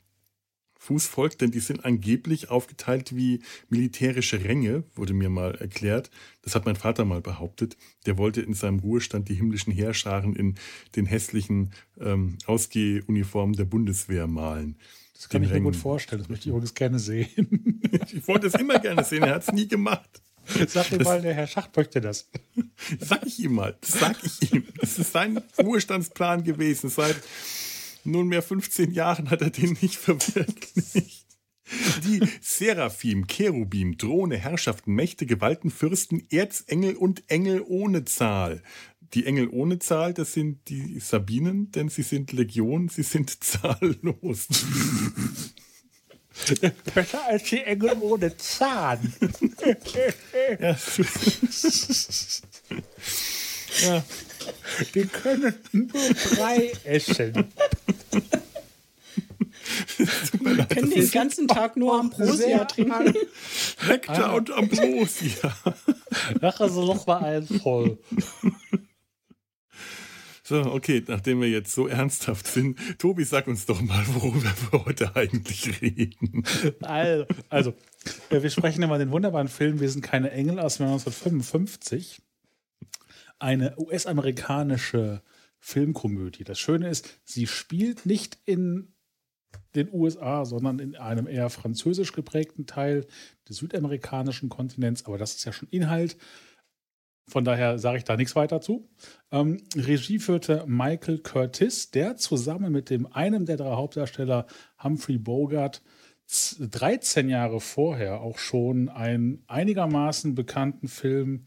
Fußvolk, 0.76 1.38
denn 1.38 1.52
die 1.52 1.61
sind 1.61 1.85
angeblich 1.85 2.50
aufgeteilt 2.50 3.14
wie 3.14 3.43
militärische 3.69 4.43
Ränge, 4.43 4.83
wurde 4.97 5.14
mir 5.14 5.31
mal 5.31 5.54
erklärt. 5.54 6.11
Das 6.43 6.57
hat 6.57 6.66
mein 6.66 6.76
Vater 6.76 7.04
mal 7.04 7.23
behauptet. 7.23 7.76
Der 8.07 8.19
wollte 8.19 8.43
in 8.43 8.54
seinem 8.54 8.81
Ruhestand 8.81 9.28
die 9.28 9.35
himmlischen 9.35 9.73
Heerscharen 9.73 10.35
in 10.35 10.57
den 10.97 11.07
hässlichen 11.07 11.71
ähm, 11.99 12.37
Ausgehuniformen 12.45 13.54
der 13.54 13.64
Bundeswehr 13.64 14.26
malen. 14.26 14.76
Das 15.14 15.28
kann 15.28 15.42
ich 15.42 15.50
mir 15.50 15.61
gut 15.61 15.76
vorstellen. 15.76 16.21
Das 16.21 16.28
möchte 16.28 16.49
ich 16.49 16.50
übrigens 16.50 16.75
gerne 16.75 16.99
sehen. 16.99 17.80
ich 18.12 18.26
wollte 18.26 18.49
es 18.49 18.54
immer 18.54 18.78
gerne 18.78 19.04
sehen. 19.04 19.23
Er 19.23 19.37
hat 19.37 19.42
es 19.42 19.52
nie 19.52 19.68
gemacht. 19.68 20.23
Sag 20.66 20.92
ihm 20.92 21.02
mal, 21.02 21.23
der 21.23 21.35
Herr 21.35 21.47
Schacht 21.47 21.75
möchte 21.76 22.00
das. 22.00 22.28
Sag 23.00 23.25
ich 23.25 23.38
ihm 23.38 23.54
mal. 23.54 23.78
Das 23.80 23.99
sag 23.99 24.16
ich 24.23 24.52
ihm. 24.52 24.66
Das 24.78 24.99
ist 24.99 25.12
sein 25.12 25.40
Ruhestandsplan 25.59 26.44
gewesen. 26.44 26.90
Seit 26.90 27.16
nunmehr 28.04 28.42
15 28.42 28.92
Jahren 28.92 29.30
hat 29.30 29.40
er 29.40 29.50
den 29.50 29.78
nicht 29.80 29.97
verwirklicht. 29.97 31.25
Die 32.04 32.21
Seraphim, 32.42 33.26
Cherubim, 33.26 33.97
Drohne, 33.97 34.37
Herrschaften, 34.37 34.92
Mächte, 34.92 35.25
Gewalten, 35.25 35.71
Fürsten, 35.71 36.26
Erzengel 36.30 36.94
und 36.94 37.30
Engel 37.30 37.62
ohne 37.66 38.04
Zahl. 38.04 38.62
Die 39.14 39.26
Engel 39.26 39.49
ohne 39.49 39.78
Zahl, 39.78 40.12
das 40.12 40.33
sind 40.33 40.68
die 40.68 40.99
Sabinen, 40.99 41.71
denn 41.71 41.88
sie 41.88 42.02
sind 42.02 42.33
Legion, 42.33 42.88
sie 42.88 43.04
sind 43.04 43.44
zahllos. 43.44 44.49
Besser 46.94 47.25
als 47.26 47.44
die 47.44 47.62
Engel 47.62 47.97
ohne 48.00 48.37
Zahn. 48.37 49.14
ja. 50.59 50.76
ja. 53.83 54.04
Die 54.94 55.06
können 55.06 55.54
nur 55.71 56.14
Brei 56.35 56.73
essen. 56.83 57.52
Wir 60.40 60.64
können 60.66 60.90
den 60.90 61.11
ganzen 61.11 61.47
Tag 61.47 61.76
nur 61.76 61.99
Ambrosia 61.99 62.64
trinken. 62.64 63.14
Nektar 63.88 64.30
ah. 64.30 64.35
und 64.35 64.50
Ambrosia. 64.50 65.56
Nachher 66.40 66.68
so 66.68 66.85
noch 66.85 67.06
mal 67.06 67.25
ein 67.25 67.47
voll. 67.47 67.97
So, 70.46 70.60
okay, 70.60 71.02
nachdem 71.08 71.40
wir 71.40 71.48
jetzt 71.48 71.72
so 71.72 71.86
ernsthaft 71.86 72.46
sind, 72.46 72.78
Tobi, 72.98 73.24
sag 73.24 73.46
uns 73.46 73.64
doch 73.64 73.80
mal, 73.80 74.04
worüber 74.08 74.52
wir 74.70 74.84
heute 74.84 75.16
eigentlich 75.16 75.80
reden. 75.80 76.44
Also, 76.82 77.24
also 77.48 77.74
wir 78.28 78.50
sprechen 78.50 78.82
über 78.82 78.98
den 78.98 79.10
wunderbaren 79.10 79.48
Film 79.48 79.80
Wir 79.80 79.88
sind 79.88 80.02
keine 80.02 80.30
Engel 80.32 80.58
aus 80.58 80.80
1955 80.80 82.20
eine 83.38 83.74
US-amerikanische 83.78 85.22
Filmkomödie. 85.58 86.44
Das 86.44 86.58
Schöne 86.58 86.88
ist, 86.88 87.20
sie 87.24 87.46
spielt 87.46 88.04
nicht 88.04 88.38
in 88.44 88.94
den 89.74 89.88
USA, 89.92 90.44
sondern 90.44 90.78
in 90.78 90.94
einem 90.94 91.26
eher 91.26 91.48
französisch 91.48 92.12
geprägten 92.12 92.66
Teil 92.66 93.06
des 93.48 93.56
südamerikanischen 93.56 94.50
Kontinents. 94.50 95.06
Aber 95.06 95.18
das 95.18 95.36
ist 95.36 95.44
ja 95.44 95.52
schon 95.52 95.68
Inhalt. 95.70 96.16
Von 97.26 97.45
daher 97.45 97.78
sage 97.78 97.99
ich 97.99 98.04
da 98.04 98.16
nichts 98.16 98.37
weiter 98.37 98.61
zu. 98.61 98.88
Ähm, 99.31 99.62
Regie 99.75 100.19
führte 100.19 100.64
Michael 100.66 101.19
Curtis, 101.19 101.90
der 101.90 102.16
zusammen 102.16 102.71
mit 102.71 102.90
dem 102.90 103.07
einem 103.07 103.47
der 103.47 103.57
drei 103.57 103.75
Hauptdarsteller 103.75 104.47
Humphrey 104.83 105.19
Bogart 105.19 105.83
13 106.59 107.28
Jahre 107.28 107.61
vorher 107.61 108.21
auch 108.21 108.38
schon 108.38 108.88
einen 108.88 109.43
einigermaßen 109.47 110.35
bekannten 110.35 110.88
Film 110.88 111.47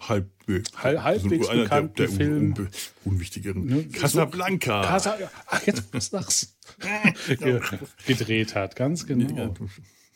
halbwegs, 0.00 0.70
Halb, 0.76 1.02
halbwegs 1.02 1.48
also 1.48 1.62
bekannten 1.62 1.94
der, 1.96 2.06
der 2.06 2.16
Film. 2.16 2.52
Un, 2.52 2.58
un, 2.58 2.68
unwichtigeren. 3.04 3.64
Ne? 3.66 3.84
Casablanca. 3.84 4.82
Casa, 4.82 5.16
ach, 5.46 5.66
jetzt 5.66 5.92
muss 5.92 6.12
nachs 6.12 6.56
gedreht 8.06 8.54
hat, 8.54 8.76
ganz 8.76 9.06
genau. 9.06 9.54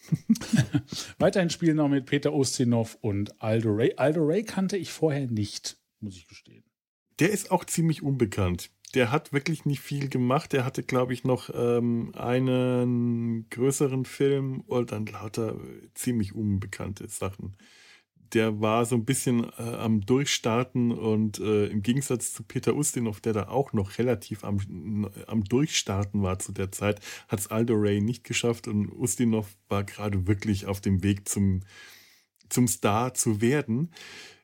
Weiterhin 1.18 1.50
spielen 1.50 1.76
noch 1.76 1.88
mit 1.88 2.06
Peter 2.06 2.32
Ustinov 2.32 2.98
und 3.00 3.40
Aldo 3.42 3.70
Ray. 3.72 3.94
Aldo 3.96 4.24
Ray 4.24 4.44
kannte 4.44 4.76
ich 4.76 4.92
vorher 4.92 5.26
nicht, 5.26 5.76
muss 6.00 6.16
ich 6.16 6.26
gestehen. 6.26 6.64
Der 7.18 7.30
ist 7.30 7.50
auch 7.50 7.64
ziemlich 7.64 8.02
unbekannt. 8.02 8.70
Der 8.94 9.10
hat 9.12 9.32
wirklich 9.32 9.64
nicht 9.66 9.80
viel 9.80 10.08
gemacht. 10.08 10.52
Der 10.52 10.64
hatte, 10.64 10.82
glaube 10.82 11.12
ich, 11.12 11.24
noch 11.24 11.50
ähm, 11.52 12.12
einen 12.14 13.48
größeren 13.50 14.04
Film 14.04 14.60
und 14.62 14.92
dann 14.92 15.06
lauter 15.06 15.60
ziemlich 15.94 16.34
unbekannte 16.34 17.08
Sachen 17.08 17.56
der 18.35 18.61
war 18.61 18.85
so 18.85 18.94
ein 18.94 19.04
bisschen 19.04 19.44
äh, 19.58 19.62
am 19.62 20.00
Durchstarten 20.00 20.92
und 20.92 21.38
äh, 21.40 21.66
im 21.66 21.82
Gegensatz 21.82 22.32
zu 22.32 22.42
Peter 22.42 22.75
Ustinov, 22.75 23.20
der 23.20 23.32
da 23.32 23.49
auch 23.49 23.73
noch 23.73 23.99
relativ 23.99 24.44
am, 24.44 25.11
am 25.26 25.44
Durchstarten 25.44 26.23
war 26.23 26.38
zu 26.38 26.52
der 26.52 26.73
Zeit, 26.73 27.00
hat 27.28 27.40
es 27.40 27.49
Aldo 27.49 27.75
Ray 27.75 28.00
nicht 28.00 28.25
geschafft 28.25 28.68
und 28.68 28.90
Ustinov 28.90 29.56
war 29.68 29.85
gerade 29.85 30.26
wirklich 30.26 30.66
auf 30.66 30.80
dem 30.80 31.02
Weg 31.02 31.28
zum, 31.28 31.62
zum 32.49 32.68
Star 32.68 33.14
zu 33.14 33.40
werden, 33.40 33.92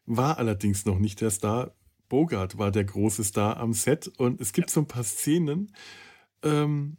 war 0.07 0.39
allerdings 0.39 0.85
noch 0.85 0.99
nicht 0.99 1.21
der 1.21 1.31
Star. 1.31 1.75
Bogart 2.09 2.59
war 2.59 2.71
der 2.71 2.85
große 2.85 3.25
Star 3.25 3.57
am 3.57 3.73
Set 3.73 4.09
und 4.19 4.41
es 4.41 4.53
gibt 4.53 4.71
so 4.71 4.81
ein 4.81 4.87
paar 4.87 5.05
Szenen, 5.05 5.75
ähm, 6.43 6.99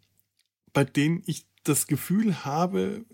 bei 0.74 0.84
denen 0.84 1.22
ich 1.25 1.48
das 1.63 1.88
Gefühl 1.88 2.44
habe, 2.44 3.06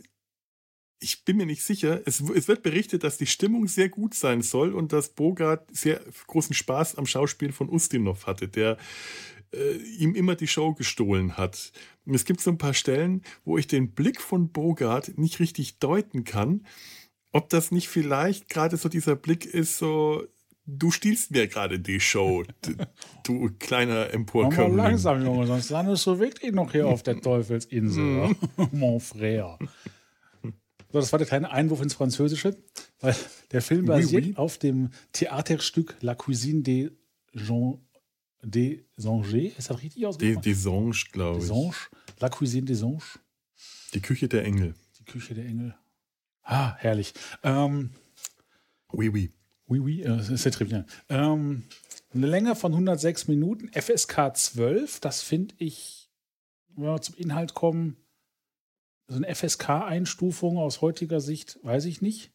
ich 1.02 1.26
bin 1.26 1.38
mir 1.38 1.48
nicht 1.48 1.64
sicher. 1.64 2.02
Es, 2.06 2.22
es, 2.22 2.48
wird 2.48 2.64
berichtet, 2.64 3.04
dass 3.04 3.18
die 3.18 3.26
Stimmung 3.26 3.68
sehr 3.68 3.90
gut 3.90 4.14
sein 4.14 4.42
soll 4.42 4.74
und 4.74 4.94
dass 4.94 5.10
Bogart 5.10 5.68
sehr 5.76 6.00
großen 6.28 6.54
Spaß 6.54 6.96
am 6.96 7.08
Schauspiel 7.08 7.52
von 7.52 7.70
Ustinov 7.70 8.28
hatte, 8.28 8.48
der 8.48 8.78
äh, 9.52 9.78
ihm 9.98 10.14
immer 10.14 10.36
die 10.36 10.48
Show 10.48 10.74
gestohlen 10.74 11.38
hat. 11.38 11.72
Und 12.06 12.14
es 12.14 12.24
gibt 12.24 12.40
so 12.40 12.52
ein 12.52 12.60
paar 12.60 12.76
Stellen, 12.76 13.24
wo 13.44 13.58
ich 13.58 13.68
den 13.68 13.92
Blick 13.92 14.22
von 14.22 14.52
Bogart 14.52 15.18
nicht 15.18 15.40
richtig 15.40 15.80
deuten 15.80 16.24
kann, 16.24 16.66
ob 17.32 17.50
das 17.50 17.72
nicht 17.72 17.90
vielleicht 17.90 18.48
gerade 18.48 18.78
so 18.78 18.88
dieser 18.88 19.16
Blick 19.16 19.46
ist, 19.46 19.78
so 19.78 20.24
du 20.68 20.92
stiehlst 20.92 21.32
mir 21.32 21.48
gerade 21.48 21.80
die 21.80 22.00
Show, 22.00 22.44
du, 23.24 23.50
kleiner 23.60 24.14
Emporkömmling. 24.14 24.78
langsam, 24.78 25.24
Junge, 25.24 25.48
sonst 25.48 25.70
landest 25.72 26.06
du 26.06 26.20
wirklich 26.20 26.54
noch 26.54 26.72
hier 26.72 26.88
auf 26.88 27.02
der 27.02 27.20
Teufelsinsel, 27.22 28.04
mhm. 28.04 28.36
mon 28.72 29.00
frère. 29.00 29.58
So, 30.92 31.00
das 31.00 31.12
war 31.12 31.20
der 31.20 31.28
kleine 31.28 31.52
Einwurf 31.52 31.82
ins 31.82 31.94
Französische, 31.94 32.58
weil 33.00 33.16
der 33.52 33.62
Film 33.62 33.86
basiert 33.86 34.26
oui, 34.26 34.30
oui. 34.32 34.38
auf 34.38 34.58
dem 34.58 34.90
Theaterstück 35.14 35.96
La 36.02 36.16
Cuisine 36.16 36.64
des, 36.64 36.92
Jean, 37.34 37.80
des 38.44 38.80
Anges. 39.06 39.58
Ist 39.58 39.70
das 39.70 39.82
richtig 39.82 40.06
ausgesprochen? 40.06 40.42
Des, 40.42 40.64
des 40.64 40.68
Anges, 40.68 41.06
glaube 41.12 41.40
ich. 41.40 41.44
Des 41.44 41.52
Anges. 41.52 41.90
La 42.20 42.30
Cuisine 42.30 42.66
des 42.66 42.84
Anges. 42.84 43.20
Die 43.94 44.02
Küche 44.02 44.28
der 44.28 44.44
Engel. 44.46 44.74
Die 45.00 45.06
Küche 45.06 45.34
der 45.34 45.46
Engel. 45.46 45.76
Ah, 46.44 46.76
herrlich. 46.78 47.14
Ähm, 47.44 47.92
oui, 48.92 49.10
oui. 49.10 49.32
Oui, 49.68 49.80
oui, 49.80 50.02
äh, 50.02 50.22
c'est 50.36 50.52
très 50.52 50.66
bien. 50.66 50.86
Ähm, 51.08 51.64
eine 52.14 52.28
Länge 52.28 52.56
von 52.56 52.74
106 52.74 53.30
Minuten, 53.30 53.70
FSK 53.70 54.36
12, 54.36 55.00
das 55.00 55.22
finde 55.22 55.56
ich, 55.60 56.10
wenn 56.76 56.84
wir 56.84 57.02
zum 57.02 57.16
Inhalt 57.16 57.54
kommen, 57.54 57.96
so 59.12 59.18
eine 59.18 59.34
FSK-Einstufung 59.34 60.58
aus 60.58 60.82
heutiger 60.82 61.20
Sicht, 61.20 61.60
weiß 61.64 61.86
ich 61.86 62.02
nicht. 62.02 62.32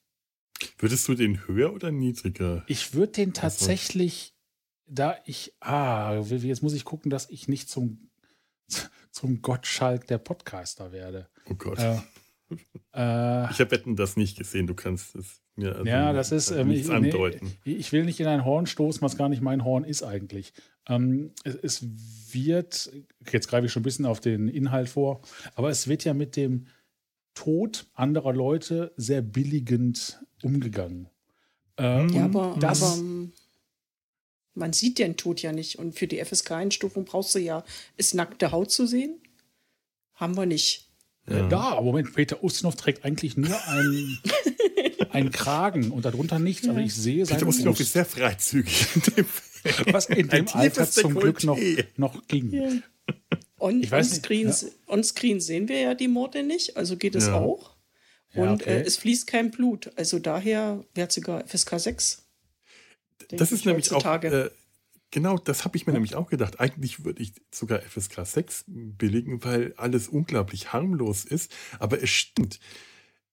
Würdest 0.78 1.08
du 1.08 1.14
den 1.14 1.46
höher 1.46 1.72
oder 1.72 1.90
niedriger? 1.90 2.64
Ich 2.66 2.94
würde 2.94 3.12
den 3.12 3.32
tatsächlich, 3.32 4.34
da 4.86 5.16
ich, 5.24 5.54
ah, 5.60 6.20
jetzt 6.20 6.62
muss 6.62 6.74
ich 6.74 6.84
gucken, 6.84 7.10
dass 7.10 7.30
ich 7.30 7.48
nicht 7.48 7.70
zum, 7.70 8.10
zum 9.10 9.40
Gottschalk 9.42 10.06
der 10.06 10.18
Podcaster 10.18 10.92
werde. 10.92 11.28
Oh 11.46 11.54
Gott. 11.54 11.78
Äh, 11.78 11.98
äh, 12.94 13.50
ich 13.50 13.60
habe 13.60 13.70
Wetten 13.70 13.96
das 13.96 14.16
nicht 14.16 14.38
gesehen, 14.38 14.66
du 14.66 14.74
kannst 14.74 15.14
es 15.16 15.40
mir 15.56 15.74
also 15.74 15.84
ja, 15.84 16.12
das 16.12 16.32
ist, 16.32 16.50
ähm, 16.50 16.68
nichts 16.68 16.88
ich, 16.88 16.94
andeuten. 16.94 17.52
Nee, 17.64 17.72
ich 17.72 17.92
will 17.92 18.04
nicht 18.04 18.20
in 18.20 18.26
ein 18.26 18.44
Horn 18.44 18.66
stoßen, 18.66 19.02
was 19.02 19.16
gar 19.16 19.28
nicht 19.28 19.42
mein 19.42 19.64
Horn 19.64 19.84
ist 19.84 20.02
eigentlich. 20.02 20.52
Ähm, 20.88 21.32
es, 21.44 21.54
es, 21.54 21.86
wird, 22.32 22.90
jetzt 23.30 23.48
greife 23.48 23.66
ich 23.66 23.72
schon 23.72 23.80
ein 23.80 23.84
bisschen 23.84 24.04
auf 24.04 24.20
den 24.20 24.48
Inhalt 24.48 24.88
vor, 24.88 25.22
aber 25.54 25.70
es 25.70 25.88
wird 25.88 26.04
ja 26.04 26.12
mit 26.14 26.36
dem 26.36 26.66
Tod 27.34 27.86
anderer 27.94 28.32
Leute 28.32 28.92
sehr 28.96 29.22
billigend 29.22 30.22
umgegangen. 30.42 31.08
Ähm, 31.78 32.08
ja, 32.10 32.24
aber, 32.24 32.56
das, 32.60 32.82
aber 32.82 33.02
man 34.56 34.72
sieht 34.72 34.98
den 34.98 35.16
Tod 35.16 35.42
ja 35.42 35.52
nicht. 35.52 35.78
Und 35.78 35.94
für 35.94 36.06
die 36.06 36.24
FSK-Einstufung 36.24 37.04
brauchst 37.04 37.34
du 37.34 37.38
ja, 37.38 37.64
ist 37.96 38.14
nackte 38.14 38.52
Haut 38.52 38.70
zu 38.70 38.86
sehen? 38.86 39.20
Haben 40.14 40.36
wir 40.36 40.46
nicht. 40.46 40.85
Ja, 41.28 41.48
ja 41.48 41.58
aber 41.58 41.82
Moment, 41.82 42.14
Peter 42.14 42.42
Ustinov 42.42 42.76
trägt 42.76 43.04
eigentlich 43.04 43.36
nur 43.36 43.56
einen, 43.68 44.18
einen 45.10 45.30
Kragen 45.30 45.90
und 45.90 46.04
darunter 46.04 46.38
nichts. 46.38 46.68
Also 46.68 46.80
ich 46.80 46.94
sehe 46.94 47.26
seine 47.26 47.38
Peter 47.38 47.48
Ustinov 47.48 47.80
ist 47.80 47.92
sehr 47.92 48.04
freizügig 48.04 48.86
in 48.94 49.02
dem 49.16 49.26
Was 49.92 50.06
in 50.06 50.28
dem 50.28 50.48
Alter 50.48 50.88
zum 50.88 51.14
Glück 51.14 51.42
noch, 51.44 51.58
noch 51.96 52.26
ging. 52.28 52.52
Ja. 52.52 52.68
On, 53.58 53.82
ich 53.82 53.90
weiß 53.90 54.12
on-screen, 54.12 54.48
ja. 54.48 54.54
on-screen 54.86 55.40
sehen 55.40 55.68
wir 55.68 55.80
ja 55.80 55.94
die 55.94 56.08
Morde 56.08 56.42
nicht, 56.42 56.76
also 56.76 56.96
geht 56.96 57.14
es 57.14 57.26
ja. 57.26 57.34
auch. 57.34 57.76
Und 58.34 58.44
ja, 58.44 58.52
okay. 58.52 58.70
äh, 58.70 58.82
es 58.82 58.98
fließt 58.98 59.26
kein 59.26 59.50
Blut. 59.50 59.90
Also 59.96 60.18
daher 60.18 60.84
wäre 60.94 61.08
es 61.08 61.14
sogar 61.14 61.46
FSK 61.46 61.80
6. 61.80 62.26
Das 63.30 63.50
ist 63.50 63.64
nämlich 63.64 63.90
auch. 63.92 64.04
Äh, 64.22 64.50
genau, 65.16 65.38
das 65.38 65.64
habe 65.64 65.78
ich 65.78 65.86
mir 65.86 65.94
nämlich 65.94 66.14
auch 66.14 66.28
gedacht. 66.28 66.60
Eigentlich 66.60 67.02
würde 67.06 67.22
ich 67.22 67.32
sogar 67.50 67.80
FSK 67.80 68.26
6 68.26 68.64
billigen, 68.66 69.42
weil 69.42 69.72
alles 69.78 70.08
unglaublich 70.08 70.74
harmlos 70.74 71.24
ist. 71.24 71.50
Aber 71.78 72.02
es 72.02 72.10
stimmt 72.10 72.60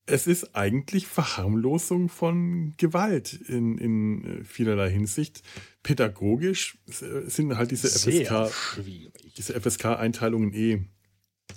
es 0.05 0.27
ist 0.27 0.53
eigentlich 0.53 1.07
Verharmlosung 1.07 2.09
von 2.09 2.73
Gewalt 2.77 3.33
in, 3.33 3.77
in 3.77 4.23
äh, 4.23 4.43
vielerlei 4.43 4.89
Hinsicht. 4.89 5.43
Pädagogisch 5.81 6.77
äh, 6.87 7.29
sind 7.29 7.57
halt 7.57 7.71
diese 7.71 7.87
FSK, 7.87 8.83
diese 9.37 9.59
FSK-Einteilungen 9.59 10.53
eh, 10.53 10.83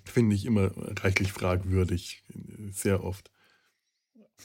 finde 0.04 0.36
ich 0.36 0.44
immer 0.44 0.70
reichlich 1.02 1.32
fragwürdig, 1.32 2.22
sehr 2.70 3.02
oft. 3.02 3.32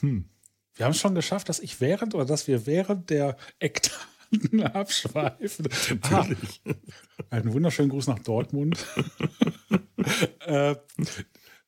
Hm. 0.00 0.28
Wir 0.74 0.86
haben 0.86 0.92
es 0.92 1.00
schon 1.00 1.14
geschafft, 1.14 1.48
dass 1.48 1.60
ich 1.60 1.80
während 1.80 2.14
oder 2.14 2.24
dass 2.24 2.48
wir 2.48 2.66
während 2.66 3.10
der 3.10 3.36
Eckdaten 3.60 4.11
abschweifen. 4.72 5.66
Natürlich. 6.10 6.62
Ah, 7.30 7.36
einen 7.36 7.52
wunderschönen 7.52 7.90
Gruß 7.90 8.06
nach 8.06 8.18
Dortmund. 8.18 8.86
äh, 10.46 10.74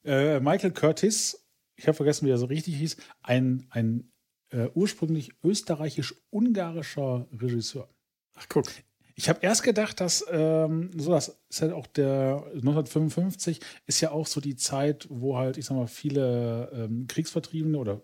äh, 0.05 0.40
Michael 0.40 0.72
Curtis 0.72 1.44
ich 1.77 1.87
habe 1.87 1.96
vergessen, 1.96 2.27
wie 2.27 2.31
er 2.31 2.38
so 2.38 2.46
richtig 2.46 2.77
hieß, 2.77 2.96
ein, 3.22 3.66
ein 3.70 4.12
äh, 4.50 4.68
ursprünglich 4.74 5.33
österreichisch-ungarischer 5.42 7.29
Regisseur. 7.33 7.88
Ach, 8.35 8.46
guck. 8.48 8.66
Ich 9.16 9.29
habe 9.29 9.40
erst 9.42 9.62
gedacht, 9.62 10.00
dass 10.00 10.24
ähm, 10.29 10.90
so 10.96 11.12
das 11.12 11.40
ist 11.48 11.62
halt 11.62 11.72
auch 11.72 11.87
der 11.87 12.44
1955 12.55 13.61
ist 13.87 14.00
ja 14.00 14.11
auch 14.11 14.27
so 14.27 14.40
die 14.40 14.57
Zeit, 14.57 15.07
wo 15.09 15.37
halt, 15.37 15.57
ich 15.57 15.66
sag 15.66 15.77
mal, 15.77 15.87
viele 15.87 16.70
ähm, 16.72 17.07
Kriegsvertriebene 17.07 17.79
oder 17.79 18.03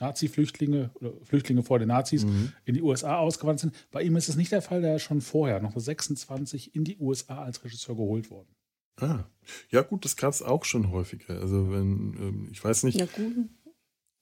Nazi-Flüchtlinge 0.00 0.90
oder 0.94 1.12
Flüchtlinge 1.24 1.62
vor 1.62 1.78
den 1.78 1.88
Nazis 1.88 2.24
mhm. 2.24 2.52
in 2.64 2.74
die 2.74 2.82
USA 2.82 3.18
ausgewandert 3.18 3.60
sind. 3.60 3.74
Bei 3.90 4.02
ihm 4.02 4.16
ist 4.16 4.28
es 4.28 4.36
nicht 4.36 4.52
der 4.52 4.62
Fall, 4.62 4.80
der 4.80 4.96
ist 4.96 5.02
schon 5.02 5.20
vorher, 5.20 5.60
noch 5.60 5.78
26, 5.78 6.74
in 6.74 6.84
die 6.84 6.98
USA 6.98 7.42
als 7.44 7.64
Regisseur 7.64 7.96
geholt 7.96 8.30
worden. 8.30 8.48
Ah, 8.96 9.24
ja 9.70 9.82
gut, 9.82 10.04
das 10.04 10.16
gab 10.16 10.32
es 10.32 10.42
auch 10.42 10.64
schon 10.64 10.90
häufiger. 10.90 11.40
Also 11.40 11.70
wenn, 11.70 12.14
ähm, 12.18 12.48
ich 12.50 12.62
weiß 12.62 12.82
nicht. 12.82 12.98
Ja 12.98 13.06
gut. 13.06 13.48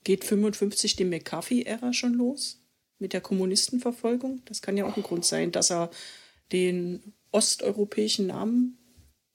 Geht 0.05 0.25
55 0.25 0.97
die 0.97 1.05
McCarthy-Ära 1.05 1.93
schon 1.93 2.15
los? 2.15 2.63
Mit 3.01 3.13
der 3.13 3.21
Kommunistenverfolgung? 3.21 4.43
Das 4.45 4.63
kann 4.63 4.77
ja 4.77 4.85
auch 4.85 4.97
ein 4.97 5.03
Grund 5.03 5.25
sein, 5.25 5.53
dass 5.53 5.71
er 5.71 5.91
den 6.53 7.13
osteuropäischen 7.31 8.27
Namen 8.27 8.79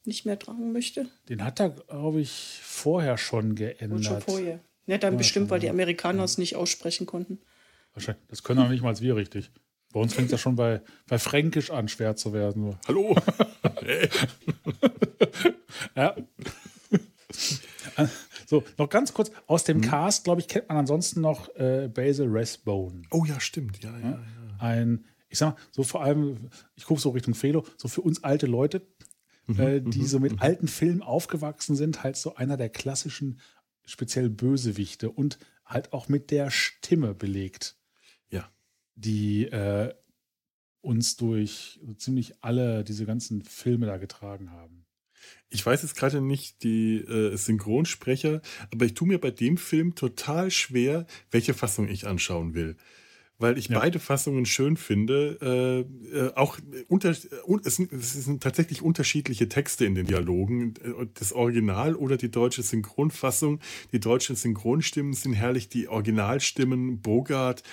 nicht 0.06 0.26
mehr 0.26 0.38
tragen 0.38 0.72
möchte. 0.72 1.10
Den 1.30 1.44
hat 1.44 1.60
er, 1.60 1.70
glaube 1.70 2.22
ich, 2.22 2.60
vorher 2.62 3.18
schon 3.18 3.56
geändert. 3.56 3.92
Und 3.92 4.04
schon 4.04 4.22
vorher. 4.22 4.60
Ja, 4.86 4.98
dann 4.98 5.14
ja, 5.14 5.18
bestimmt, 5.18 5.50
weil 5.50 5.60
die 5.60 5.70
Amerikaner 5.70 6.24
es 6.24 6.38
nicht 6.38 6.56
aussprechen 6.56 7.06
konnten. 7.06 7.40
Wahrscheinlich. 7.94 8.24
Das 8.28 8.44
können 8.44 8.60
auch 8.60 8.70
nicht 8.70 8.84
mal 8.84 9.00
wir 9.00 9.16
richtig. 9.16 9.52
Bei 9.94 10.00
uns 10.00 10.14
fängt 10.14 10.26
es 10.26 10.32
ja 10.32 10.38
schon 10.38 10.56
bei, 10.56 10.82
bei 11.08 11.20
Fränkisch 11.20 11.70
an, 11.70 11.88
schwer 11.88 12.16
zu 12.16 12.34
werden. 12.34 12.76
Hallo! 12.88 13.16
ja. 15.96 16.16
So, 18.48 18.64
noch 18.78 18.90
ganz 18.90 19.14
kurz 19.14 19.32
aus 19.48 19.64
dem 19.64 19.78
hm. 19.78 19.90
Cast, 19.90 20.24
glaube 20.24 20.42
ich, 20.42 20.48
kennt 20.48 20.70
man 20.70 20.78
ansonsten 20.78 21.22
noch 21.22 21.56
äh, 21.56 21.90
Basil 21.94 22.28
Rathbone. 22.30 23.04
Oh 23.12 23.26
ja, 23.26 23.40
stimmt. 23.40 23.84
Ja, 23.84 23.98
ja, 23.98 24.10
ja. 24.10 24.20
Ein, 24.60 25.06
ich 25.30 25.38
sag 25.38 25.54
mal, 25.54 25.62
so 25.72 25.84
vor 25.84 26.04
allem, 26.04 26.50
ich 26.76 26.86
gucke 26.86 27.00
so 27.00 27.12
Richtung 27.12 27.36
Felo, 27.36 27.66
so 27.78 27.88
für 27.88 28.02
uns 28.02 28.24
alte 28.24 28.48
Leute, 28.48 28.86
mhm, 29.48 29.60
äh, 29.60 29.82
die 29.82 30.02
mhm, 30.02 30.06
so 30.06 30.20
mit 30.20 30.34
mhm. 30.34 30.42
alten 30.42 30.68
Filmen 30.68 31.02
aufgewachsen 31.02 31.76
sind, 31.76 32.04
halt 32.04 32.18
so 32.18 32.36
einer 32.36 32.58
der 32.58 32.70
klassischen, 32.70 33.40
speziell 33.86 34.30
Bösewichte 34.30 35.10
und 35.12 35.40
halt 35.66 35.94
auch 35.94 36.10
mit 36.10 36.32
der 36.32 36.52
Stimme 36.52 37.14
belegt 37.14 37.78
die 38.96 39.46
äh, 39.46 39.94
uns 40.82 41.16
durch 41.16 41.80
so 41.84 41.94
ziemlich 41.94 42.44
alle 42.44 42.84
diese 42.84 43.06
ganzen 43.06 43.44
Filme 43.44 43.86
da 43.86 43.98
getragen 43.98 44.52
haben. 44.52 44.86
Ich 45.50 45.66
weiß 45.66 45.82
jetzt 45.84 45.96
gerade 45.96 46.20
nicht 46.20 46.64
die 46.64 46.98
äh, 46.98 47.36
Synchronsprecher, 47.38 48.42
aber 48.72 48.86
ich 48.86 48.94
tue 48.94 49.08
mir 49.08 49.20
bei 49.20 49.32
dem 49.32 49.58
Film 49.58 49.96
total 49.96 50.52
schwer, 50.52 51.06
welche 51.32 51.54
Fassung 51.54 51.88
ich 51.88 52.06
anschauen 52.06 52.54
will. 52.54 52.76
Weil 53.40 53.58
ich 53.58 53.68
ja. 53.68 53.80
beide 53.80 54.00
Fassungen 54.00 54.46
schön 54.46 54.78
finde. 54.78 55.86
Äh, 56.14 56.18
äh, 56.18 56.34
auch 56.36 56.60
unter, 56.88 57.10
es, 57.10 57.28
sind, 57.76 57.92
es 57.92 58.14
sind 58.14 58.44
tatsächlich 58.44 58.82
unterschiedliche 58.82 59.50
Texte 59.50 59.86
in 59.86 59.96
den 59.96 60.06
Dialogen. 60.06 60.76
Das 61.16 61.34
Original 61.34 61.96
oder 61.96 62.18
die 62.18 62.32
deutsche 62.32 62.64
Synchronfassung. 62.64 63.60
Die 63.92 64.00
deutschen 64.00 64.36
Synchronstimmen 64.36 65.14
sind 65.14 65.34
herrlich. 65.34 65.68
Die 65.70 65.88
Originalstimmen, 65.88 67.02
Bogart 67.02 67.64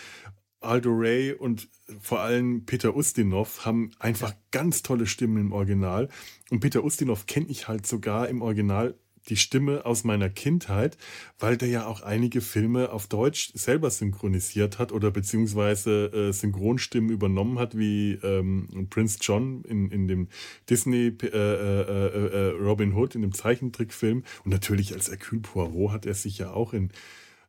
Aldo 0.61 0.91
Ray 0.93 1.33
und 1.33 1.69
vor 2.01 2.21
allem 2.21 2.67
Peter 2.67 2.95
Ustinov 2.95 3.65
haben 3.65 3.93
einfach 3.99 4.35
ganz 4.51 4.83
tolle 4.83 5.07
Stimmen 5.07 5.39
im 5.39 5.53
Original. 5.53 6.09
Und 6.51 6.61
Peter 6.61 6.85
Ustinov 6.85 7.27
kenne 7.27 7.47
ich 7.49 7.67
halt 7.67 7.87
sogar 7.87 8.29
im 8.29 8.43
Original 8.43 8.95
die 9.29 9.37
Stimme 9.37 9.85
aus 9.85 10.05
meiner 10.05 10.29
Kindheit, 10.29 10.97
weil 11.39 11.57
der 11.57 11.69
ja 11.69 11.87
auch 11.87 12.01
einige 12.01 12.41
Filme 12.41 12.91
auf 12.91 13.07
Deutsch 13.07 13.53
selber 13.55 13.91
synchronisiert 13.91 14.79
hat 14.79 14.93
oder 14.93 15.11
beziehungsweise 15.11 16.07
äh, 16.07 16.33
Synchronstimmen 16.33 17.11
übernommen 17.11 17.59
hat, 17.59 17.77
wie 17.77 18.13
ähm, 18.23 18.89
Prince 18.91 19.19
John 19.21 19.63
in, 19.65 19.91
in 19.91 20.09
dem 20.09 20.29
Disney 20.69 21.17
äh, 21.23 21.27
äh, 21.27 21.31
äh, 21.31 22.49
äh 22.49 22.49
Robin 22.53 22.95
Hood, 22.95 23.15
in 23.15 23.23
dem 23.23 23.33
Zeichentrickfilm. 23.33 24.25
Und 24.45 24.51
natürlich 24.51 24.95
als 24.95 25.09
Hercule 25.09 25.43
Poirot 25.43 25.93
hat 25.93 26.07
er 26.07 26.15
sich 26.15 26.39
ja 26.39 26.53
auch 26.53 26.73
in 26.73 26.91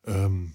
ähm, 0.06 0.54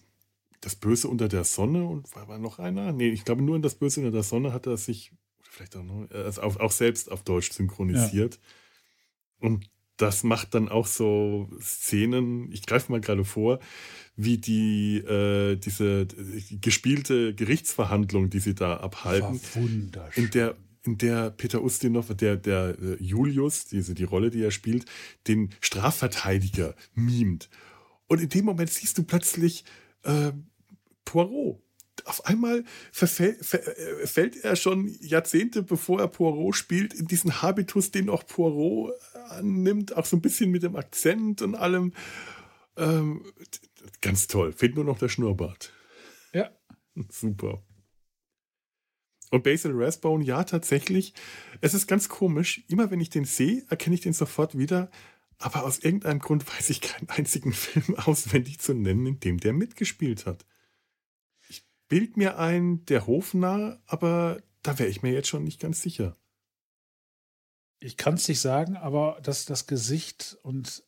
das 0.60 0.76
Böse 0.76 1.08
unter 1.08 1.28
der 1.28 1.44
Sonne 1.44 1.84
und 1.84 2.14
war, 2.14 2.28
war 2.28 2.38
noch 2.38 2.58
einer? 2.58 2.92
Nee, 2.92 3.08
ich 3.10 3.24
glaube 3.24 3.42
nur 3.42 3.56
in 3.56 3.62
das 3.62 3.76
Böse 3.76 4.00
unter 4.00 4.12
der 4.12 4.22
Sonne 4.22 4.52
hat 4.52 4.66
er 4.66 4.76
sich 4.76 5.12
vielleicht 5.40 5.76
auch, 5.76 5.82
noch, 5.82 6.10
also 6.10 6.42
auch, 6.42 6.56
auch 6.56 6.72
selbst 6.72 7.10
auf 7.10 7.22
Deutsch 7.22 7.52
synchronisiert. 7.52 8.34
Ja. 8.34 9.48
Und 9.48 9.70
das 9.96 10.22
macht 10.22 10.54
dann 10.54 10.68
auch 10.68 10.86
so 10.86 11.48
Szenen, 11.60 12.52
ich 12.52 12.66
greife 12.66 12.92
mal 12.92 13.00
gerade 13.00 13.24
vor, 13.24 13.60
wie 14.16 14.38
die 14.38 14.98
äh, 14.98 15.56
diese 15.56 16.06
die 16.06 16.60
gespielte 16.60 17.34
Gerichtsverhandlung, 17.34 18.30
die 18.30 18.40
sie 18.40 18.54
da 18.54 18.76
abhalten, 18.78 19.40
in 20.14 20.30
der 20.30 20.56
in 20.84 20.98
der 20.98 21.30
Peter 21.30 21.62
Ustinov, 21.62 22.14
der 22.14 22.36
der 22.36 22.76
äh, 22.80 23.02
Julius, 23.02 23.66
diese 23.66 23.94
die 23.94 24.04
Rolle, 24.04 24.30
die 24.30 24.42
er 24.42 24.50
spielt, 24.50 24.86
den 25.26 25.50
Strafverteidiger 25.60 26.74
mimt. 26.94 27.48
Und 28.06 28.20
in 28.20 28.28
dem 28.28 28.44
Moment 28.44 28.70
siehst 28.70 28.96
du 28.98 29.02
plötzlich 29.02 29.64
äh, 30.04 30.32
Poirot. 31.04 31.60
Auf 32.04 32.26
einmal 32.26 32.62
verfällt, 32.92 33.40
äh, 33.54 34.06
fällt 34.06 34.36
er 34.44 34.54
schon 34.54 34.94
Jahrzehnte, 35.00 35.62
bevor 35.62 36.00
er 36.00 36.08
Poirot 36.08 36.54
spielt, 36.54 36.94
in 36.94 37.06
diesen 37.06 37.42
Habitus, 37.42 37.90
den 37.90 38.10
auch 38.10 38.24
Poirot 38.26 38.92
annimmt, 39.30 39.96
auch 39.96 40.04
so 40.04 40.16
ein 40.16 40.22
bisschen 40.22 40.50
mit 40.50 40.62
dem 40.62 40.76
Akzent 40.76 41.42
und 41.42 41.54
allem. 41.54 41.92
Ähm, 42.76 43.24
ganz 44.00 44.26
toll. 44.26 44.52
Fehlt 44.52 44.74
nur 44.74 44.84
noch 44.84 44.98
der 44.98 45.08
Schnurrbart. 45.08 45.72
Ja. 46.32 46.50
Super. 47.10 47.62
Und 49.30 49.42
Basil 49.42 49.72
Rathbone, 49.74 50.24
ja, 50.24 50.44
tatsächlich. 50.44 51.12
Es 51.60 51.74
ist 51.74 51.86
ganz 51.86 52.08
komisch. 52.08 52.64
Immer 52.68 52.90
wenn 52.90 53.00
ich 53.00 53.10
den 53.10 53.24
sehe, 53.24 53.64
erkenne 53.68 53.94
ich 53.94 54.00
den 54.00 54.12
sofort 54.12 54.56
wieder. 54.56 54.90
Aber 55.38 55.64
aus 55.64 55.78
irgendeinem 55.78 56.20
Grund 56.20 56.46
weiß 56.46 56.70
ich 56.70 56.80
keinen 56.80 57.08
einzigen 57.08 57.52
Film 57.54 57.96
auswendig 57.96 58.60
zu 58.60 58.74
nennen, 58.74 59.06
in 59.06 59.20
dem 59.20 59.38
der 59.38 59.52
mitgespielt 59.52 60.26
hat 60.26 60.46
bild 61.88 62.16
mir 62.16 62.38
ein, 62.38 62.84
der 62.86 63.06
Hofnarr, 63.06 63.80
aber 63.86 64.42
da 64.62 64.78
wäre 64.78 64.88
ich 64.88 65.02
mir 65.02 65.12
jetzt 65.12 65.28
schon 65.28 65.44
nicht 65.44 65.60
ganz 65.60 65.80
sicher. 65.82 66.16
Ich 67.78 67.96
kann 67.96 68.14
es 68.14 68.26
nicht 68.28 68.40
sagen, 68.40 68.76
aber 68.76 69.18
das, 69.22 69.44
das 69.44 69.66
Gesicht 69.66 70.38
und 70.42 70.82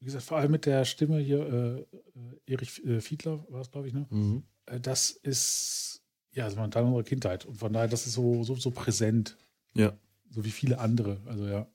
wie 0.00 0.06
gesagt, 0.06 0.24
vor 0.24 0.36
allem 0.36 0.50
mit 0.50 0.66
der 0.66 0.84
Stimme 0.84 1.18
hier, 1.18 1.40
äh, 1.40 1.80
äh 1.80 2.52
Erich 2.52 2.84
äh, 2.84 3.00
Fiedler 3.00 3.44
war 3.48 3.62
es, 3.62 3.70
glaube 3.70 3.88
ich, 3.88 3.94
ne? 3.94 4.06
Mhm. 4.10 4.44
Äh, 4.66 4.80
das 4.80 5.10
ist 5.10 6.02
ja 6.32 6.44
also 6.44 6.66
Teil 6.66 6.84
unserer 6.84 7.04
Kindheit. 7.04 7.46
Und 7.46 7.56
von 7.56 7.72
daher, 7.72 7.88
das 7.88 8.06
ist 8.06 8.12
so, 8.12 8.44
so, 8.44 8.54
so 8.56 8.70
präsent. 8.70 9.36
Ja. 9.74 9.96
So 10.30 10.44
wie 10.44 10.50
viele 10.50 10.78
andere. 10.78 11.22
Also 11.26 11.46
ja. 11.46 11.66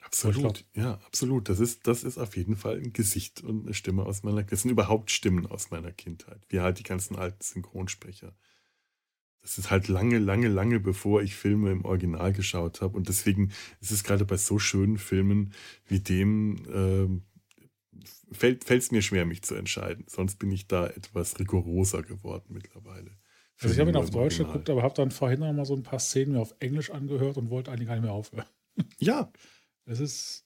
Absolut, 0.00 0.66
ja, 0.74 0.94
absolut. 1.06 1.48
Das 1.48 1.60
ist, 1.60 1.86
das 1.86 2.04
ist 2.04 2.18
auf 2.18 2.36
jeden 2.36 2.56
Fall 2.56 2.76
ein 2.76 2.92
Gesicht 2.92 3.42
und 3.42 3.64
eine 3.64 3.74
Stimme 3.74 4.04
aus 4.04 4.22
meiner, 4.22 4.42
das 4.42 4.62
sind 4.62 4.70
überhaupt 4.70 5.10
Stimmen 5.10 5.46
aus 5.46 5.70
meiner 5.70 5.92
Kindheit. 5.92 6.44
Wie 6.48 6.60
halt 6.60 6.78
die 6.78 6.82
ganzen 6.82 7.16
alten 7.16 7.42
Synchronsprecher. 7.42 8.36
Das 9.44 9.58
ist 9.58 9.70
halt 9.70 9.88
lange, 9.88 10.18
lange, 10.18 10.48
lange 10.48 10.80
bevor 10.80 11.22
ich 11.22 11.36
Filme 11.36 11.70
im 11.70 11.84
Original 11.84 12.32
geschaut 12.32 12.80
habe. 12.80 12.96
Und 12.96 13.10
deswegen 13.10 13.52
ist 13.82 13.90
es 13.90 14.02
gerade 14.02 14.24
bei 14.24 14.38
so 14.38 14.58
schönen 14.58 14.96
Filmen 14.96 15.52
wie 15.86 16.00
dem, 16.00 17.20
äh, 18.32 18.34
fällt 18.34 18.66
es 18.66 18.90
mir 18.90 19.02
schwer, 19.02 19.26
mich 19.26 19.42
zu 19.42 19.54
entscheiden. 19.54 20.06
Sonst 20.08 20.36
bin 20.38 20.50
ich 20.50 20.66
da 20.66 20.86
etwas 20.86 21.38
rigoroser 21.38 22.02
geworden 22.02 22.54
mittlerweile. 22.54 23.10
Also 23.60 23.74
ich 23.74 23.80
habe 23.80 23.90
ihn 23.90 23.96
auf 23.96 24.08
Deutsch 24.10 24.38
geguckt, 24.38 24.70
aber 24.70 24.82
habe 24.82 24.94
dann 24.94 25.10
vorhin 25.10 25.40
noch 25.40 25.52
mal 25.52 25.66
so 25.66 25.76
ein 25.76 25.82
paar 25.82 25.98
Szenen 25.98 26.32
mir 26.32 26.40
auf 26.40 26.54
Englisch 26.60 26.90
angehört 26.90 27.36
und 27.36 27.50
wollte 27.50 27.70
eigentlich 27.70 27.86
gar 27.86 27.94
nicht 27.96 28.04
mehr 28.04 28.12
aufhören. 28.12 28.46
Ja, 28.98 29.30
es 29.84 30.00
ist. 30.00 30.43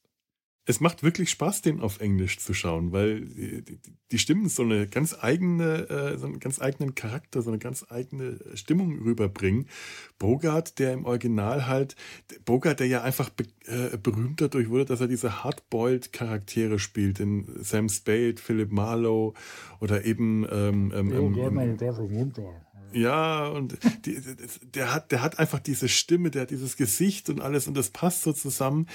Es 0.69 0.81
macht 0.81 1.03
wirklich 1.03 1.31
Spaß, 1.31 1.63
den 1.63 1.81
auf 1.81 1.99
Englisch 2.01 2.39
zu 2.41 2.53
schauen, 2.53 2.93
weil 2.93 3.23
die, 4.13 4.19
Stimmen 4.19 4.51
so 4.51 4.63
eine 4.63 4.87
ganz 4.87 5.17
eigene, 5.19 5.89
äh, 5.89 6.19
so 6.19 6.27
einen 6.27 6.41
ganz 6.41 6.61
eigenen 6.61 6.95
Charakter, 6.95 7.41
so 7.41 7.49
eine 7.49 7.59
ganz 7.59 7.87
eigene 7.89 8.39
Stimmung 8.53 8.99
rüberbringen. 8.99 9.67
Bogart, 10.19 10.79
der 10.79 10.93
im 10.93 11.07
Original 11.07 11.67
halt, 11.67 11.97
Bogart, 12.45 12.81
der 12.81 12.87
ja 12.87 13.01
einfach 13.01 13.31
be, 13.31 13.45
äh, 13.65 13.97
berühmt 13.97 14.43
dadurch 14.43 14.69
wurde, 14.69 14.85
dass 14.85 15.01
er 15.01 15.09
diese 15.09 15.43
hardboiled 15.43 16.13
Charaktere 16.13 16.79
spielt, 16.79 17.19
in 17.19 17.47
Sam 17.63 17.89
Spade, 17.89 18.35
Philip 18.37 18.71
Marlowe 18.71 19.33
oder 19.81 20.05
eben 20.05 20.47
ähm, 20.53 20.93
ähm, 20.95 21.13
ähm, 21.13 21.35
ja, 22.93 23.49
und 23.49 23.79
die, 24.05 24.21
der, 24.75 24.95
hat, 24.95 25.13
der 25.13 25.23
hat 25.23 25.39
einfach 25.39 25.61
diese 25.61 25.89
Stimme, 25.89 26.31
der 26.31 26.43
hat 26.43 26.51
dieses 26.51 26.77
Gesicht 26.77 27.31
und 27.31 27.41
alles 27.41 27.69
und 27.69 27.77
das 27.77 27.89
passt 27.89 28.23
so 28.23 28.35
zusammen 28.35 28.87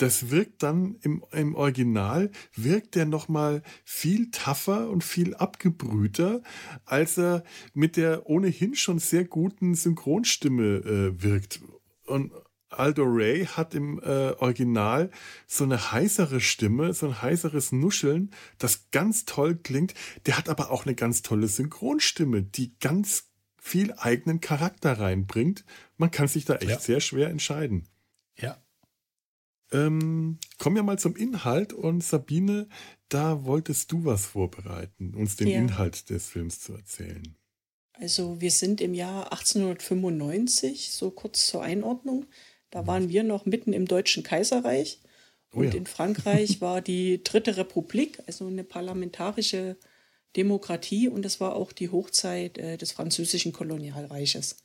das 0.00 0.30
wirkt 0.30 0.62
dann 0.62 0.96
im, 1.02 1.22
im 1.32 1.54
Original, 1.54 2.30
wirkt 2.54 2.94
der 2.94 3.04
nochmal 3.04 3.62
viel 3.84 4.30
tougher 4.30 4.88
und 4.88 5.04
viel 5.04 5.34
abgebrühter, 5.34 6.42
als 6.86 7.18
er 7.18 7.44
mit 7.74 7.96
der 7.96 8.26
ohnehin 8.26 8.74
schon 8.74 8.98
sehr 8.98 9.24
guten 9.24 9.74
Synchronstimme 9.74 10.62
äh, 10.62 11.22
wirkt. 11.22 11.60
Und 12.06 12.32
Aldo 12.70 13.04
Ray 13.04 13.44
hat 13.44 13.74
im 13.74 13.98
äh, 14.00 14.32
Original 14.38 15.10
so 15.46 15.64
eine 15.64 15.92
heißere 15.92 16.40
Stimme, 16.40 16.94
so 16.94 17.08
ein 17.08 17.20
heißeres 17.20 17.72
Nuscheln, 17.72 18.30
das 18.58 18.90
ganz 18.92 19.26
toll 19.26 19.56
klingt. 19.56 19.92
Der 20.26 20.38
hat 20.38 20.48
aber 20.48 20.70
auch 20.70 20.86
eine 20.86 20.94
ganz 20.94 21.22
tolle 21.22 21.48
Synchronstimme, 21.48 22.42
die 22.42 22.78
ganz 22.78 23.28
viel 23.58 23.92
eigenen 23.98 24.40
Charakter 24.40 24.98
reinbringt. 24.98 25.64
Man 25.98 26.10
kann 26.10 26.28
sich 26.28 26.46
da 26.46 26.54
echt 26.54 26.70
ja. 26.70 26.80
sehr 26.80 27.00
schwer 27.00 27.28
entscheiden. 27.28 27.86
Ja, 29.72 29.86
ähm, 29.86 30.38
kommen 30.58 30.76
wir 30.76 30.82
mal 30.82 30.98
zum 30.98 31.16
Inhalt 31.16 31.72
und 31.72 32.02
Sabine, 32.02 32.68
da 33.08 33.44
wolltest 33.44 33.92
du 33.92 34.04
was 34.04 34.26
vorbereiten, 34.26 35.14
uns 35.14 35.36
den 35.36 35.48
ja. 35.48 35.58
Inhalt 35.58 36.10
des 36.10 36.28
Films 36.28 36.60
zu 36.60 36.74
erzählen. 36.74 37.36
Also 38.00 38.40
wir 38.40 38.50
sind 38.50 38.80
im 38.80 38.94
Jahr 38.94 39.32
1895, 39.32 40.90
so 40.90 41.10
kurz 41.10 41.46
zur 41.46 41.62
Einordnung. 41.62 42.26
Da 42.70 42.82
mhm. 42.82 42.86
waren 42.86 43.08
wir 43.10 43.22
noch 43.24 43.44
mitten 43.44 43.72
im 43.72 43.86
Deutschen 43.86 44.22
Kaiserreich. 44.22 45.00
Und 45.52 45.66
oh 45.66 45.68
ja. 45.68 45.74
in 45.74 45.86
Frankreich 45.86 46.60
war 46.60 46.80
die 46.80 47.22
Dritte 47.22 47.56
Republik, 47.56 48.22
also 48.26 48.46
eine 48.46 48.64
parlamentarische 48.64 49.76
Demokratie. 50.36 51.08
Und 51.08 51.24
das 51.24 51.40
war 51.40 51.56
auch 51.56 51.72
die 51.72 51.90
Hochzeit 51.90 52.56
äh, 52.56 52.78
des 52.78 52.92
französischen 52.92 53.52
Kolonialreiches. 53.52 54.56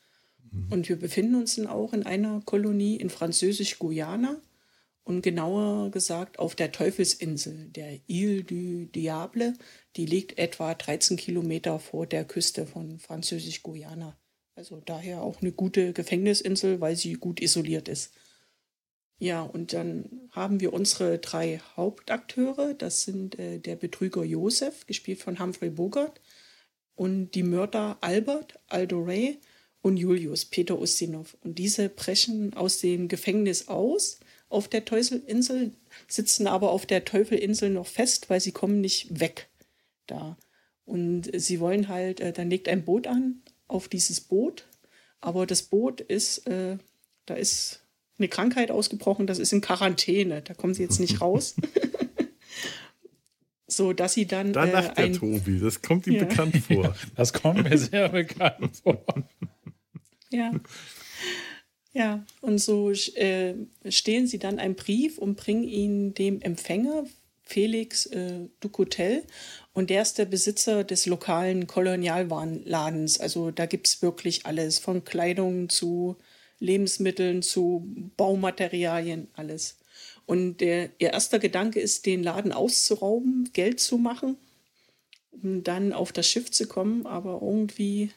Mhm. 0.52 0.72
Und 0.72 0.90
wir 0.90 0.98
befinden 0.98 1.36
uns 1.36 1.56
dann 1.56 1.68
auch 1.68 1.92
in 1.92 2.06
einer 2.06 2.42
Kolonie 2.46 2.96
in 2.96 3.10
Französisch-Guyana 3.10 4.38
und 5.06 5.22
genauer 5.22 5.92
gesagt 5.92 6.40
auf 6.40 6.56
der 6.56 6.72
Teufelsinsel, 6.72 7.70
der 7.70 8.00
Ile 8.08 8.44
du 8.44 8.86
Diable. 8.86 9.54
Die 9.96 10.06
liegt 10.06 10.38
etwa 10.38 10.74
13 10.74 11.16
Kilometer 11.16 11.80
vor 11.80 12.08
der 12.08 12.26
Küste 12.26 12.66
von 12.66 13.00
Französisch-Guyana. 13.00 14.18
Also 14.56 14.82
daher 14.84 15.22
auch 15.22 15.42
eine 15.42 15.52
gute 15.52 15.94
Gefängnisinsel, 15.94 16.82
weil 16.82 16.96
sie 16.96 17.14
gut 17.14 17.40
isoliert 17.40 17.88
ist. 17.88 18.14
Ja, 19.20 19.44
und 19.44 19.74
dann 19.74 20.30
haben 20.32 20.60
wir 20.60 20.74
unsere 20.74 21.20
drei 21.20 21.62
Hauptakteure. 21.76 22.74
Das 22.74 23.04
sind 23.04 23.38
äh, 23.38 23.60
der 23.60 23.76
Betrüger 23.76 24.24
Josef, 24.24 24.88
gespielt 24.88 25.22
von 25.22 25.40
Humphrey 25.40 25.70
Bogart, 25.70 26.20
und 26.96 27.32
die 27.32 27.44
Mörder 27.44 27.98
Albert, 28.02 28.60
Aldo 28.68 29.04
Ray 29.04 29.40
und 29.82 29.98
Julius, 29.98 30.46
Peter 30.46 30.80
Ustinov. 30.80 31.38
Und 31.42 31.60
diese 31.60 31.90
brechen 31.90 32.54
aus 32.56 32.80
dem 32.80 33.08
Gefängnis 33.08 33.68
aus 33.68 34.20
auf 34.50 34.68
der 34.68 34.86
Teufelinsel, 34.86 35.72
sitzen 36.08 36.48
aber 36.48 36.72
auf 36.72 36.86
der 36.86 37.06
Teufelinsel 37.06 37.70
noch 37.70 37.88
fest, 37.88 38.30
weil 38.30 38.40
sie 38.40 38.52
kommen 38.52 38.82
nicht 38.82 39.20
weg 39.20 39.50
da. 40.08 40.38
Und 40.86 41.30
sie 41.34 41.60
wollen 41.60 41.88
halt, 41.88 42.20
äh, 42.20 42.32
dann 42.32 42.50
legt 42.50 42.70
ein 42.70 42.86
Boot 42.86 43.08
an 43.08 43.42
auf 43.68 43.88
dieses 43.88 44.22
Boot, 44.22 44.68
aber 45.20 45.48
das 45.48 45.64
Boot 45.64 46.02
ist, 46.02 46.46
äh, 46.48 46.78
da 47.26 47.34
ist 47.34 47.82
eine 48.18 48.28
Krankheit 48.28 48.72
ausgebrochen, 48.72 49.28
das 49.28 49.40
ist 49.40 49.52
in 49.52 49.62
Quarantäne, 49.62 50.42
da 50.42 50.54
kommen 50.54 50.74
sie 50.74 50.84
jetzt 50.84 51.00
nicht 51.00 51.22
raus. 51.22 51.56
so 53.68 53.94
dass 53.94 54.14
sie 54.14 54.26
dann. 54.26 54.54
Da 54.54 54.66
lacht 54.66 54.98
äh, 54.98 55.10
der 55.10 55.20
Tobi, 55.20 55.60
das 55.60 55.82
kommt 55.82 56.08
ihm 56.08 56.14
ja. 56.14 56.26
bekannt 56.26 56.58
vor. 56.58 56.96
das 57.16 57.34
kommt 57.34 57.64
mir 57.64 57.78
sehr 57.78 58.10
bekannt 58.10 58.78
vor. 58.84 59.04
Ja. 60.32 60.52
Ja, 61.96 62.26
und 62.42 62.58
so 62.58 62.92
äh, 62.92 63.56
stehlen 63.88 64.28
sie 64.28 64.38
dann 64.38 64.60
einen 64.60 64.76
Brief 64.76 65.18
und 65.18 65.38
bringen 65.38 65.64
ihn 65.64 66.14
dem 66.14 66.42
Empfänger, 66.42 67.06
Felix 67.42 68.06
äh, 68.08 68.50
Ducotel. 68.60 69.24
Und 69.72 69.90
der 69.90 70.02
ist 70.02 70.18
der 70.18 70.26
Besitzer 70.26 70.84
des 70.84 71.06
lokalen 71.06 71.68
Kolonialwarenladens. 71.68 73.22
Also 73.22 73.50
da 73.50 73.66
gibt 73.66 73.88
es 73.88 74.02
wirklich 74.02 74.46
alles, 74.46 74.78
von 74.78 75.06
Kleidung 75.06 75.70
zu 75.70 76.18
Lebensmitteln 76.60 77.42
zu 77.42 77.88
Baumaterialien, 78.18 79.30
alles. 79.32 79.78
Und 80.26 80.58
der, 80.58 80.90
ihr 80.98 81.14
erster 81.14 81.40
Gedanke 81.40 81.80
ist, 81.80 82.06
den 82.06 82.24
Laden 82.24 82.52
auszurauben, 82.52 83.52
Geld 83.54 83.80
zu 83.80 83.98
machen, 83.98 84.36
um 85.32 85.64
dann 85.64 85.94
auf 85.94 86.12
das 86.12 86.28
Schiff 86.28 86.52
zu 86.52 86.68
kommen. 86.68 87.06
Aber 87.06 87.40
irgendwie 87.42 88.12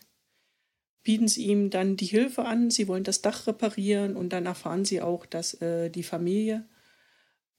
bieten 1.08 1.26
sie 1.26 1.46
ihm 1.46 1.70
dann 1.70 1.96
die 1.96 2.04
Hilfe 2.04 2.44
an. 2.44 2.70
Sie 2.70 2.86
wollen 2.86 3.02
das 3.02 3.22
Dach 3.22 3.46
reparieren 3.46 4.14
und 4.14 4.28
dann 4.28 4.44
erfahren 4.44 4.84
sie 4.84 5.00
auch, 5.00 5.24
dass 5.24 5.54
äh, 5.54 5.88
die 5.88 6.02
Familie 6.02 6.68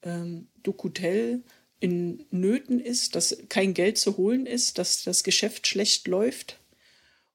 ähm, 0.04 0.46
Ducutel 0.62 1.42
in 1.80 2.24
Nöten 2.30 2.78
ist, 2.78 3.16
dass 3.16 3.36
kein 3.48 3.74
Geld 3.74 3.98
zu 3.98 4.16
holen 4.16 4.46
ist, 4.46 4.78
dass 4.78 5.02
das 5.02 5.24
Geschäft 5.24 5.66
schlecht 5.66 6.06
läuft. 6.06 6.60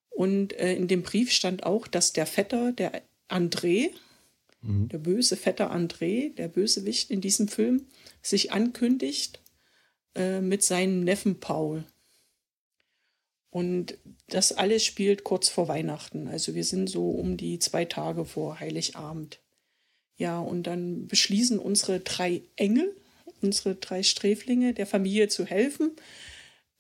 Und 0.10 0.54
äh, 0.54 0.73
in 0.75 0.88
dem 0.88 1.01
Brief 1.01 1.34
stand 1.34 1.65
auch, 1.65 1.86
dass 1.86 2.13
der 2.13 2.28
Vetter, 2.28 2.71
der 2.71 3.01
André, 3.28 3.89
mhm. 4.62 4.88
der 4.88 4.99
böse 4.99 5.36
Vetter 5.36 5.75
André, 5.75 6.34
der 6.34 6.47
Bösewicht 6.47 7.12
in 7.12 7.19
diesem 7.19 7.49
Film, 7.49 7.88
sich 8.21 8.54
ankündigt 8.54 9.41
äh, 10.15 10.39
mit 10.39 10.63
seinem 10.63 11.04
Neffen 11.04 11.41
Paul. 11.41 11.84
Und 13.56 13.98
das 14.28 14.52
alles 14.52 14.84
spielt 14.84 15.24
kurz 15.24 15.48
vor 15.48 15.70
Weihnachten. 15.70 16.28
Also 16.28 16.56
wir 16.56 16.65
sind 16.65 16.89
so 16.89 17.12
um 17.12 17.38
die 17.38 17.58
zwei 17.58 17.86
Tage 17.86 18.26
vor 18.26 18.60
Heiligabend. 18.60 19.39
Ja, 20.18 20.39
und 20.39 20.63
dann 20.63 21.08
beschließen 21.08 21.58
unsere 21.58 22.02
drei 22.02 22.41
Engel, 22.58 22.94
unsere 23.41 23.76
drei 23.76 24.04
Sträflinge, 24.04 24.74
der 24.74 24.86
Familie 24.86 25.30
zu 25.30 25.46
helfen. 25.46 25.91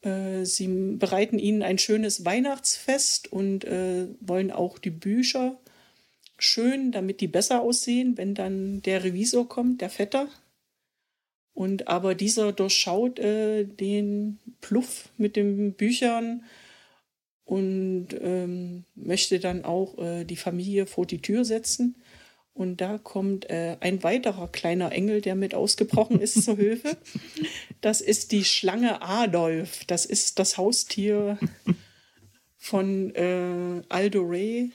Äh, 0.01 0.43
sie 0.43 0.67
bereiten 0.97 1.39
ihnen 1.39 1.63
ein 1.63 1.77
schönes 1.77 2.25
Weihnachtsfest 2.25 3.31
und 3.31 3.63
äh, 3.63 4.07
wollen 4.19 4.51
auch 4.51 4.77
die 4.77 4.89
Bücher 4.89 5.57
schön, 6.37 6.91
damit 6.91 7.21
die 7.21 7.29
besser 7.29 7.61
aussehen, 7.61 8.17
wenn 8.17 8.35
dann 8.35 8.81
der 8.81 9.05
Revisor 9.05 9.47
kommt, 9.47 9.79
der 9.79 9.89
Vetter. 9.89 10.27
Und 11.53 11.87
aber 11.87 12.15
dieser 12.15 12.51
durchschaut 12.51 13.17
äh, 13.19 13.63
den 13.63 14.39
Pluff 14.59 15.07
mit 15.17 15.37
den 15.37 15.71
Büchern 15.71 16.43
und 17.45 18.07
ähm, 18.19 18.85
möchte 18.95 19.39
dann 19.39 19.63
auch 19.63 19.97
äh, 19.99 20.25
die 20.25 20.35
Familie 20.35 20.87
vor 20.87 21.05
die 21.05 21.21
Tür 21.21 21.45
setzen. 21.45 21.95
Und 22.53 22.79
da 22.79 22.97
kommt 22.97 23.49
äh, 23.49 23.77
ein 23.81 24.01
weiterer 24.01 24.47
kleiner 24.47 24.91
Engel, 24.91 25.21
der 25.21 25.35
mit 25.35 25.53
ausgebrochen 25.53 26.19
ist, 26.19 26.43
zur 26.43 26.55
Hilfe. 26.55 26.97
Das 27.81 28.01
ist 28.01 28.31
die 28.31 28.45
Schlange 28.45 29.01
Adolf. 29.01 29.85
Das 29.85 30.05
ist 30.05 30.39
das 30.39 30.57
Haustier 30.57 31.37
von 32.57 33.13
äh, 33.13 33.83
Aldo 33.89 34.21
Ray, 34.23 34.71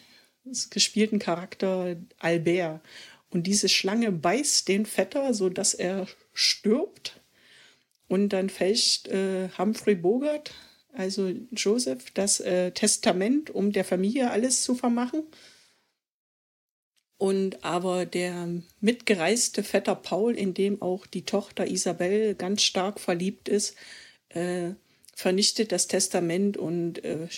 gespielten 0.70 1.18
Charakter 1.18 1.96
Albert. 2.18 2.82
Und 3.30 3.46
diese 3.46 3.68
Schlange 3.68 4.12
beißt 4.12 4.68
den 4.68 4.86
Vetter, 4.86 5.34
sodass 5.34 5.74
er 5.74 6.06
stirbt. 6.34 7.20
Und 8.08 8.30
dann 8.30 8.50
fälscht 8.50 9.08
äh, 9.08 9.48
Humphrey 9.56 9.94
Bogart, 9.94 10.52
also 10.92 11.32
Joseph, 11.52 12.10
das 12.12 12.40
äh, 12.40 12.72
Testament, 12.72 13.50
um 13.50 13.72
der 13.72 13.84
Familie 13.84 14.30
alles 14.30 14.62
zu 14.62 14.74
vermachen. 14.74 15.24
Und 17.16 17.64
aber 17.64 18.06
der 18.06 18.48
mitgereiste 18.80 19.62
Vetter 19.62 19.94
Paul, 19.94 20.34
in 20.34 20.54
dem 20.54 20.80
auch 20.80 21.06
die 21.06 21.26
Tochter 21.26 21.66
Isabel 21.66 22.34
ganz 22.34 22.62
stark 22.62 22.98
verliebt 22.98 23.48
ist, 23.48 23.76
äh, 24.30 24.70
vernichtet 25.14 25.70
das 25.70 25.86
Testament 25.86 26.56
und 26.56 27.04
äh, 27.04 27.28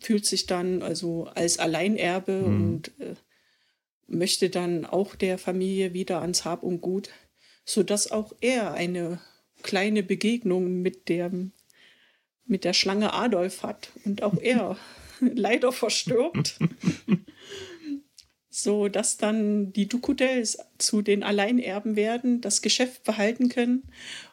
fühlt 0.00 0.24
sich 0.24 0.46
dann 0.46 0.82
also 0.82 1.24
als 1.34 1.58
Alleinerbe 1.58 2.32
mhm. 2.32 2.44
und 2.44 3.00
äh, 3.00 3.14
möchte 4.06 4.50
dann 4.50 4.86
auch 4.86 5.14
der 5.16 5.38
Familie 5.38 5.92
wieder 5.92 6.20
ans 6.20 6.44
Hab 6.44 6.62
und 6.62 6.80
Gut, 6.80 7.08
sodass 7.64 8.10
auch 8.12 8.32
er 8.40 8.72
eine 8.72 9.20
kleine 9.62 10.02
Begegnung 10.02 10.82
mit 10.82 11.08
der, 11.08 11.32
mit 12.46 12.64
der 12.64 12.72
Schlange 12.72 13.12
Adolf 13.12 13.62
hat 13.62 13.90
und 14.04 14.22
auch 14.22 14.38
er 14.40 14.76
leider 15.20 15.72
verstirbt. 15.72 16.58
so 18.54 18.88
dass 18.88 19.16
dann 19.16 19.72
die 19.72 19.88
Ducudels 19.88 20.58
zu 20.76 21.00
den 21.00 21.22
Alleinerben 21.22 21.96
werden, 21.96 22.42
das 22.42 22.60
Geschäft 22.60 23.02
behalten 23.02 23.48
können 23.48 23.84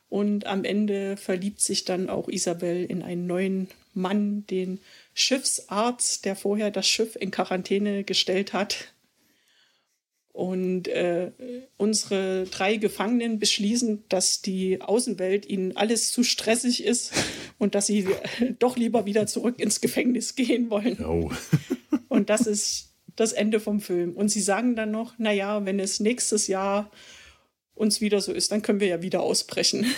und 0.10 0.46
am 0.46 0.66
Ende 0.66 1.18
verliebt 1.18 1.62
sich 1.62 1.86
dann 1.86 2.10
auch 2.10 2.28
Isabel 2.28 2.84
in 2.86 3.04
einen 3.04 3.28
neuen 3.28 3.68
Mann, 3.94 4.46
den 4.48 4.80
Schiffsarzt, 5.14 6.26
der 6.26 6.36
vorher 6.36 6.72
das 6.72 6.88
Schiff 6.88 7.16
in 7.16 7.32
Quarantäne 7.32 8.04
gestellt 8.04 8.54
hat. 8.54 8.94
Und 10.32 10.88
äh, 10.88 11.32
unsere 11.78 12.46
drei 12.46 12.78
Gefangenen 12.78 13.40
beschließen, 13.40 14.04
dass 14.10 14.42
die 14.42 14.82
Außenwelt 14.82 15.46
ihnen 15.46 15.76
alles 15.76 16.12
zu 16.12 16.24
stressig 16.24 16.84
ist 16.84 17.14
und 17.60 17.76
dass 17.76 17.86
sie 17.86 18.08
doch 18.60 18.76
lieber 18.76 19.06
wieder 19.06 19.28
zurück 19.28 19.60
ins 19.60 19.82
Gefängnis 19.82 20.34
gehen 20.34 20.72
wollen. 20.72 20.98
Oh. 21.06 21.32
und 22.08 22.32
das 22.32 22.48
ist 22.48 22.96
das 23.16 23.34
Ende 23.34 23.60
vom 23.60 23.82
Film. 23.82 24.14
Und 24.14 24.30
sie 24.30 24.42
sagen 24.42 24.76
dann 24.76 24.92
noch, 24.92 25.20
naja, 25.20 25.66
wenn 25.66 25.80
es 25.80 26.00
nächstes 26.00 26.48
Jahr 26.48 26.90
uns 27.76 28.02
wieder 28.02 28.22
so 28.22 28.32
ist, 28.32 28.52
dann 28.52 28.62
können 28.62 28.80
wir 28.80 28.88
ja 28.88 29.02
wieder 29.04 29.22
ausbrechen. 29.22 29.86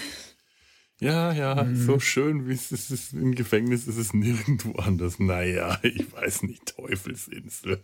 Ja, 1.03 1.33
ja, 1.33 1.63
mhm. 1.63 1.83
so 1.83 1.99
schön 1.99 2.47
wie 2.47 2.53
es 2.53 2.71
ist 2.71 3.13
im 3.13 3.33
Gefängnis, 3.33 3.87
ist 3.87 3.97
es 3.97 4.13
nirgendwo 4.13 4.73
anders. 4.73 5.17
Naja, 5.17 5.79
ich 5.81 6.13
weiß 6.13 6.43
nicht, 6.43 6.63
Teufelsinsel. 6.67 7.81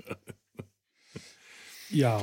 Ja. 1.90 2.22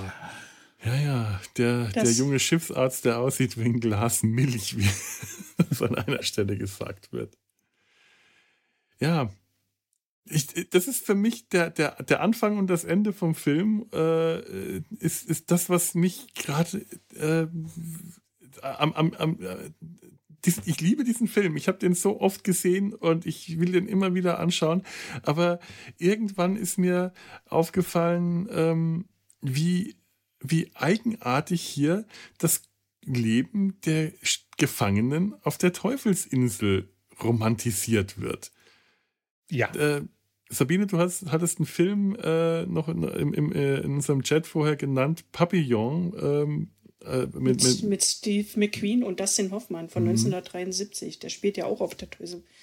Ja, 0.84 0.94
ja, 0.94 1.40
der, 1.56 1.88
der 1.88 2.12
junge 2.12 2.38
Schiffsarzt, 2.38 3.06
der 3.06 3.18
aussieht 3.18 3.58
wie 3.58 3.64
ein 3.64 3.80
Glas 3.80 4.22
Milch, 4.22 4.78
wie 4.78 4.88
es 5.68 5.82
an 5.82 5.96
einer 5.96 6.22
Stelle 6.22 6.56
gesagt 6.56 7.12
wird. 7.12 7.36
Ja, 9.04 9.30
ich, 10.24 10.46
das 10.70 10.88
ist 10.88 11.04
für 11.04 11.14
mich 11.14 11.50
der, 11.50 11.68
der, 11.68 12.02
der 12.02 12.22
Anfang 12.22 12.56
und 12.56 12.68
das 12.68 12.84
Ende 12.84 13.12
vom 13.12 13.34
Film, 13.34 13.84
äh, 13.92 14.78
ist, 14.98 15.28
ist 15.28 15.50
das, 15.50 15.68
was 15.68 15.94
mich 15.94 16.32
gerade 16.32 16.86
äh, 17.14 17.46
am, 18.62 18.94
am, 18.94 19.12
am, 19.12 19.38
äh, 19.42 19.56
ich 20.64 20.80
liebe 20.80 21.04
diesen 21.04 21.28
Film. 21.28 21.58
Ich 21.58 21.68
habe 21.68 21.76
den 21.76 21.94
so 21.94 22.18
oft 22.18 22.44
gesehen 22.44 22.94
und 22.94 23.26
ich 23.26 23.60
will 23.60 23.72
den 23.72 23.88
immer 23.88 24.14
wieder 24.14 24.38
anschauen. 24.38 24.82
Aber 25.22 25.58
irgendwann 25.98 26.56
ist 26.56 26.78
mir 26.78 27.12
aufgefallen, 27.44 28.48
ähm, 28.50 29.04
wie, 29.42 29.96
wie 30.40 30.70
eigenartig 30.74 31.60
hier 31.60 32.06
das 32.38 32.62
Leben 33.04 33.78
der 33.82 34.12
Gefangenen 34.56 35.34
auf 35.42 35.58
der 35.58 35.74
Teufelsinsel 35.74 36.88
romantisiert 37.22 38.18
wird. 38.18 38.50
Ja. 39.54 39.72
Äh, 39.74 40.02
Sabine, 40.50 40.86
du 40.86 40.98
hast, 40.98 41.30
hattest 41.30 41.58
einen 41.58 41.66
Film 41.66 42.16
äh, 42.16 42.66
noch 42.66 42.88
in, 42.88 43.02
im, 43.02 43.52
äh, 43.52 43.78
in, 43.78 43.94
unserem 43.94 44.22
Chat 44.22 44.46
vorher 44.46 44.76
genannt, 44.76 45.24
Papillon, 45.32 46.14
ähm, 46.20 46.70
äh, 47.04 47.26
mit, 47.38 47.62
mit, 47.62 47.82
mit, 47.82 48.04
Steve 48.04 48.48
McQueen 48.58 49.02
und 49.02 49.20
Dustin 49.20 49.50
Hoffmann 49.50 49.88
von 49.88 50.04
mhm. 50.04 50.10
1973. 50.10 51.18
Der 51.18 51.28
spielt 51.28 51.56
ja 51.56 51.66
auch 51.66 51.80
auf 51.80 51.94
der 51.94 52.08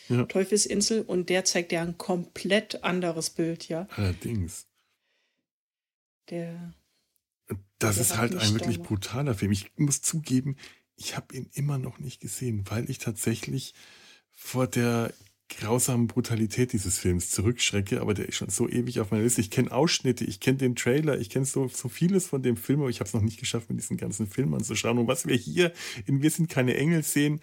ja. 0.10 0.26
Teufelsinsel 0.26 1.02
und 1.02 1.30
der 1.30 1.46
zeigt 1.46 1.72
ja 1.72 1.82
ein 1.82 1.98
komplett 1.98 2.84
anderes 2.84 3.30
Bild, 3.30 3.68
ja. 3.68 3.88
Allerdings. 3.96 4.68
Der. 6.30 6.74
Das 7.80 7.96
der 7.96 8.02
ist 8.04 8.18
halt 8.18 8.36
ein 8.36 8.54
wirklich 8.54 8.78
da. 8.78 8.84
brutaler 8.84 9.34
Film. 9.34 9.52
Ich 9.52 9.72
muss 9.76 10.02
zugeben, 10.02 10.56
ich 10.96 11.18
habe 11.18 11.36
ihn 11.36 11.50
immer 11.54 11.78
noch 11.78 12.00
nicht 12.00 12.22
gesehen, 12.22 12.64
weil 12.70 12.90
ich 12.90 13.00
tatsächlich 13.00 13.74
vor 14.32 14.68
der 14.68 15.14
grausamen 15.58 16.08
Brutalität 16.08 16.74
dieses 16.74 16.98
Films 16.98 17.30
zurückschrecke, 17.32 18.02
aber 18.02 18.14
der 18.14 18.28
ist 18.28 18.36
schon 18.36 18.50
so 18.50 18.68
ewig 18.68 19.00
auf 19.00 19.12
meiner 19.12 19.24
Liste. 19.24 19.42
Ich 19.42 19.52
kenne 19.52 19.72
Ausschnitte, 19.72 20.26
ich 20.26 20.40
kenne 20.40 20.58
den 20.58 20.76
Trailer, 20.76 21.20
ich 21.20 21.30
kenne 21.30 21.46
so, 21.46 21.68
so 21.68 21.90
vieles 21.90 22.28
von 22.28 22.42
dem 22.42 22.58
Film, 22.58 22.82
aber 22.82 22.90
ich 22.90 23.00
habe 23.00 23.08
es 23.08 23.14
noch 23.14 23.22
nicht 23.22 23.40
geschafft, 23.40 23.70
mir 23.70 23.76
diesen 23.76 23.98
ganzen 23.98 24.28
Film 24.28 24.54
anzuschauen. 24.54 24.98
Und 24.98 25.08
was 25.08 25.26
wir 25.28 25.36
hier 25.36 25.72
in 26.06 26.22
Wir 26.22 26.32
sind 26.32 26.50
keine 26.50 26.76
Engel 26.76 27.04
sehen, 27.04 27.42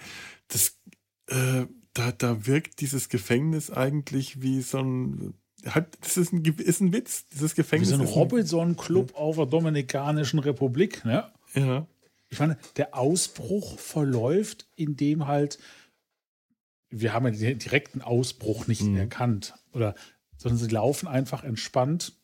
das, 0.49 0.79
äh, 1.29 1.67
da, 1.95 2.13
da 2.13 2.47
wirkt 2.47 2.81
dieses 2.81 3.09
Gefängnis 3.09 3.71
eigentlich 3.71 4.43
wie 4.43 4.63
so 4.63 4.79
ein 4.79 5.35
hat, 5.67 5.99
das 6.01 6.17
ist 6.17 6.33
ein, 6.33 6.45
ist 6.45 6.81
ein 6.81 6.93
Witz, 6.93 7.27
dieses 7.29 7.55
Gefängnis. 7.55 7.91
Wie 7.91 7.95
so 7.95 8.01
ein 8.01 8.07
Robinson-Club 8.07 9.15
auf 9.17 9.37
der 9.37 9.47
Dominikanischen 9.47 10.39
Republik, 10.39 11.05
ne? 11.05 11.31
Ja. 11.55 11.87
Ich 12.31 12.39
meine, 12.39 12.59
der 12.77 12.95
Ausbruch 12.97 13.79
verläuft, 13.79 14.69
indem 14.77 15.27
halt, 15.27 15.59
wir 16.91 17.13
haben 17.13 17.27
ja 17.27 17.33
den 17.33 17.59
direkten 17.59 18.03
Ausbruch 18.03 18.67
nicht 18.67 18.83
Mhm. 18.83 18.97
erkannt, 18.97 19.55
oder, 19.73 19.95
sondern 20.37 20.59
sie 20.59 20.69
laufen 20.69 21.07
einfach 21.09 21.45
entspannt 21.45 22.17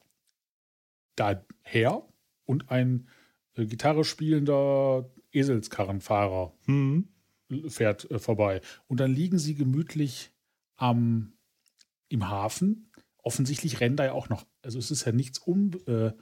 daher 1.17 2.07
und 2.45 2.71
ein 2.71 3.09
äh, 3.57 3.67
Gitarre 3.67 4.05
spielender 4.05 5.11
Eselskarrenfahrer 5.33 6.53
Hm. 6.67 7.09
fährt 7.69 8.11
äh, 8.11 8.19
vorbei. 8.19 8.61
Und 8.87 9.01
dann 9.01 9.13
liegen 9.13 9.39
sie 9.39 9.55
gemütlich 9.55 10.33
am, 10.77 11.35
im 12.09 12.29
Hafen. 12.29 12.91
Offensichtlich 13.19 13.81
rennen 13.81 13.97
da 13.97 14.05
ja 14.07 14.13
auch 14.13 14.29
noch, 14.29 14.47
also 14.63 14.79
es 14.79 14.91
ist 14.91 15.05
ja 15.05 15.13
nichts 15.13 15.41
un, 15.47 15.73
äh, 15.87 16.13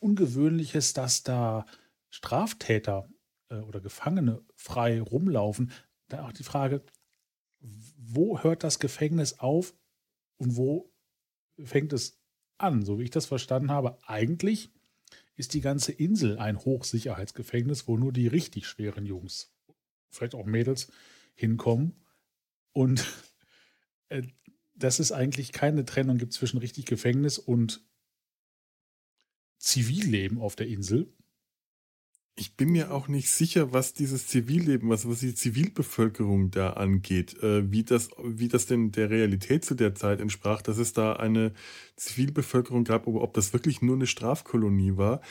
Ungewöhnliches, 0.00 0.92
dass 0.92 1.22
da 1.22 1.66
Straftäter 2.10 3.08
äh, 3.48 3.56
oder 3.56 3.80
Gefangene 3.80 4.42
frei 4.54 5.00
rumlaufen. 5.00 5.72
Da 6.08 6.24
auch 6.26 6.32
die 6.32 6.44
Frage, 6.44 6.82
wo 7.60 8.42
hört 8.42 8.64
das 8.64 8.78
Gefängnis 8.78 9.38
auf 9.38 9.74
und 10.36 10.56
wo 10.56 10.92
fängt 11.62 11.92
es 11.92 12.20
an? 12.58 12.84
So 12.84 12.98
wie 12.98 13.04
ich 13.04 13.10
das 13.10 13.26
verstanden 13.26 13.70
habe, 13.70 13.98
eigentlich 14.06 14.70
ist 15.36 15.54
die 15.54 15.60
ganze 15.60 15.92
Insel 15.92 16.38
ein 16.38 16.58
Hochsicherheitsgefängnis, 16.58 17.86
wo 17.88 17.96
nur 17.96 18.12
die 18.12 18.26
richtig 18.26 18.66
schweren 18.66 19.06
Jungs, 19.06 19.54
vielleicht 20.10 20.34
auch 20.34 20.46
Mädels, 20.46 20.90
hinkommen. 21.34 21.94
Und 22.72 23.04
äh, 24.08 24.22
dass 24.74 24.98
es 24.98 25.12
eigentlich 25.12 25.52
keine 25.52 25.84
Trennung 25.84 26.18
gibt 26.18 26.32
zwischen 26.32 26.58
richtig 26.58 26.86
Gefängnis 26.86 27.38
und 27.38 27.82
Zivilleben 29.58 30.38
auf 30.38 30.54
der 30.54 30.68
Insel. 30.68 31.12
Ich 32.38 32.54
bin 32.54 32.68
mir 32.68 32.92
auch 32.92 33.08
nicht 33.08 33.30
sicher, 33.30 33.72
was 33.72 33.94
dieses 33.94 34.26
Zivilleben, 34.26 34.90
was, 34.90 35.08
was 35.08 35.20
die 35.20 35.34
Zivilbevölkerung 35.34 36.50
da 36.50 36.74
angeht, 36.74 37.42
äh, 37.42 37.70
wie, 37.72 37.82
das, 37.82 38.10
wie 38.22 38.48
das 38.48 38.66
denn 38.66 38.92
der 38.92 39.08
Realität 39.08 39.64
zu 39.64 39.74
der 39.74 39.94
Zeit 39.94 40.20
entsprach, 40.20 40.60
dass 40.60 40.76
es 40.76 40.92
da 40.92 41.14
eine 41.14 41.54
Zivilbevölkerung 41.96 42.84
gab, 42.84 43.08
aber 43.08 43.22
ob 43.22 43.32
das 43.32 43.54
wirklich 43.54 43.80
nur 43.80 43.96
eine 43.96 44.06
Strafkolonie 44.06 44.98
war 44.98 45.22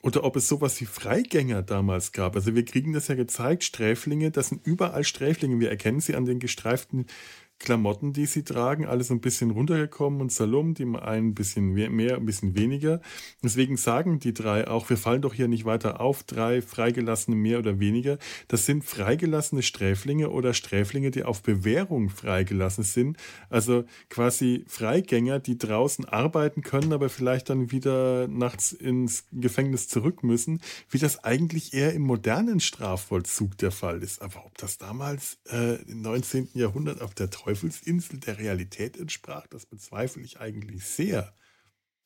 oder 0.00 0.24
ob 0.24 0.36
es 0.36 0.48
sowas 0.48 0.80
wie 0.80 0.86
Freigänger 0.86 1.62
damals 1.62 2.12
gab. 2.12 2.34
Also 2.34 2.54
wir 2.54 2.64
kriegen 2.64 2.94
das 2.94 3.08
ja 3.08 3.14
gezeigt, 3.14 3.64
Sträflinge, 3.64 4.30
das 4.30 4.48
sind 4.48 4.66
überall 4.66 5.04
Sträflinge. 5.04 5.60
Wir 5.60 5.68
erkennen 5.70 6.00
sie 6.00 6.14
an 6.14 6.24
den 6.24 6.38
gestreiften 6.38 7.06
Klamotten, 7.58 8.12
die 8.12 8.26
sie 8.26 8.44
tragen, 8.44 8.84
alles 8.86 9.10
ein 9.10 9.20
bisschen 9.20 9.50
runtergekommen 9.50 10.20
und 10.20 10.30
salum, 10.30 10.74
die 10.74 10.84
einen 10.84 11.28
ein 11.28 11.34
bisschen 11.34 11.72
mehr, 11.72 12.16
ein 12.16 12.26
bisschen 12.26 12.56
weniger. 12.56 13.00
Deswegen 13.42 13.76
sagen 13.76 14.18
die 14.18 14.34
drei 14.34 14.68
auch, 14.68 14.90
wir 14.90 14.96
fallen 14.96 15.22
doch 15.22 15.32
hier 15.32 15.48
nicht 15.48 15.64
weiter 15.64 16.00
auf, 16.00 16.24
drei 16.24 16.60
Freigelassene 16.60 17.36
mehr 17.36 17.58
oder 17.58 17.80
weniger. 17.80 18.18
Das 18.48 18.66
sind 18.66 18.84
freigelassene 18.84 19.62
Sträflinge 19.62 20.30
oder 20.30 20.52
Sträflinge, 20.52 21.10
die 21.10 21.24
auf 21.24 21.42
Bewährung 21.42 22.10
freigelassen 22.10 22.84
sind. 22.84 23.16
Also 23.48 23.84
quasi 24.10 24.64
Freigänger, 24.68 25.38
die 25.40 25.56
draußen 25.56 26.04
arbeiten 26.04 26.62
können, 26.62 26.92
aber 26.92 27.08
vielleicht 27.08 27.48
dann 27.48 27.70
wieder 27.70 28.28
nachts 28.28 28.72
ins 28.72 29.24
Gefängnis 29.32 29.88
zurück 29.88 30.22
müssen, 30.22 30.60
wie 30.90 30.98
das 30.98 31.24
eigentlich 31.24 31.72
eher 31.72 31.94
im 31.94 32.02
modernen 32.02 32.60
Strafvollzug 32.60 33.56
der 33.58 33.70
Fall 33.70 34.02
ist. 34.02 34.20
Aber 34.20 34.44
ob 34.44 34.58
das 34.58 34.76
damals 34.76 35.38
äh, 35.50 35.82
im 35.84 36.02
19. 36.02 36.50
Jahrhundert 36.54 37.00
auf 37.00 37.14
der 37.14 37.30
Teufelsinsel 37.44 38.20
der 38.20 38.38
Realität 38.38 38.96
entsprach, 38.96 39.46
das 39.48 39.66
bezweifle 39.66 40.22
ich 40.22 40.40
eigentlich 40.40 40.84
sehr. 40.84 41.34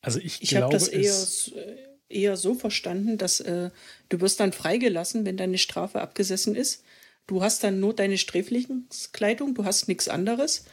Also 0.01 0.19
ich, 0.19 0.43
Ich 0.43 0.57
habe 0.57 0.73
das 0.73 0.89
eher, 0.89 1.15
äh, 1.55 1.77
eher 2.09 2.37
so 2.37 2.55
verstanden, 2.55 3.19
dass 3.19 3.41
äh, 3.41 3.71
du 4.09 4.21
wirst 4.21 4.41
dann 4.41 4.53
freigelassen, 4.53 5.25
wenn 5.25 5.37
deine 5.37 5.59
Strafe 5.59 6.01
abgesessen 6.01 6.55
ist. 6.55 6.85
Du 7.27 7.43
hast 7.43 7.63
dann 7.63 7.79
nur 7.79 7.95
deine 7.95 8.17
Sträflingskleidung, 8.17 9.55
du 9.55 9.67
hast 9.67 9.87
nichts 9.87 10.09
anderes. 10.09 10.65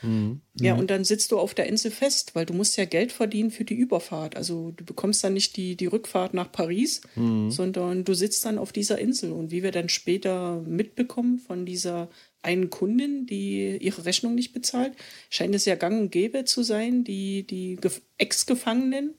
Ja, 0.57 0.75
und 0.75 0.89
dann 0.89 1.03
sitzt 1.03 1.33
du 1.33 1.37
auf 1.37 1.53
der 1.53 1.65
Insel 1.65 1.91
fest, 1.91 2.33
weil 2.33 2.45
du 2.45 2.53
musst 2.53 2.77
ja 2.77 2.85
Geld 2.85 3.11
verdienen 3.11 3.51
für 3.51 3.65
die 3.65 3.73
Überfahrt. 3.73 4.37
Also 4.37 4.71
du 4.71 4.85
bekommst 4.85 5.21
dann 5.21 5.33
nicht 5.33 5.57
die, 5.57 5.75
die 5.75 5.87
Rückfahrt 5.87 6.33
nach 6.33 6.49
Paris, 6.49 7.01
sondern 7.49 8.05
du 8.05 8.13
sitzt 8.13 8.45
dann 8.45 8.57
auf 8.57 8.71
dieser 8.71 8.99
Insel. 8.99 9.33
Und 9.33 9.51
wie 9.51 9.63
wir 9.63 9.71
dann 9.71 9.89
später 9.89 10.61
mitbekommen 10.61 11.39
von 11.39 11.65
dieser 11.65 12.09
einen 12.45 12.69
Kundin, 12.69 13.25
die 13.25 13.77
ihre 13.77 14.05
Rechnung 14.05 14.35
nicht 14.35 14.53
bezahlt, 14.53 14.93
scheint 15.29 15.53
es 15.55 15.65
ja 15.65 15.75
gang 15.75 15.99
und 15.99 16.11
gäbe 16.11 16.45
zu 16.45 16.63
sein, 16.63 17.03
die, 17.03 17.43
die 17.43 17.77
Gef- 17.77 18.01
Ex-Gefangenen 18.17 19.15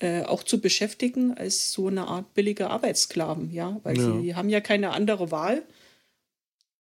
äh, 0.00 0.22
auch 0.24 0.42
zu 0.42 0.60
beschäftigen 0.60 1.32
als 1.34 1.72
so 1.72 1.86
eine 1.88 2.06
Art 2.08 2.34
billige 2.34 2.68
Arbeitssklaven, 2.68 3.50
ja, 3.52 3.80
weil 3.84 3.96
Ja. 3.96 4.20
sie 4.20 4.34
haben 4.34 4.48
ja 4.50 4.60
keine 4.60 4.90
andere 4.90 5.30
Wahl. 5.30 5.62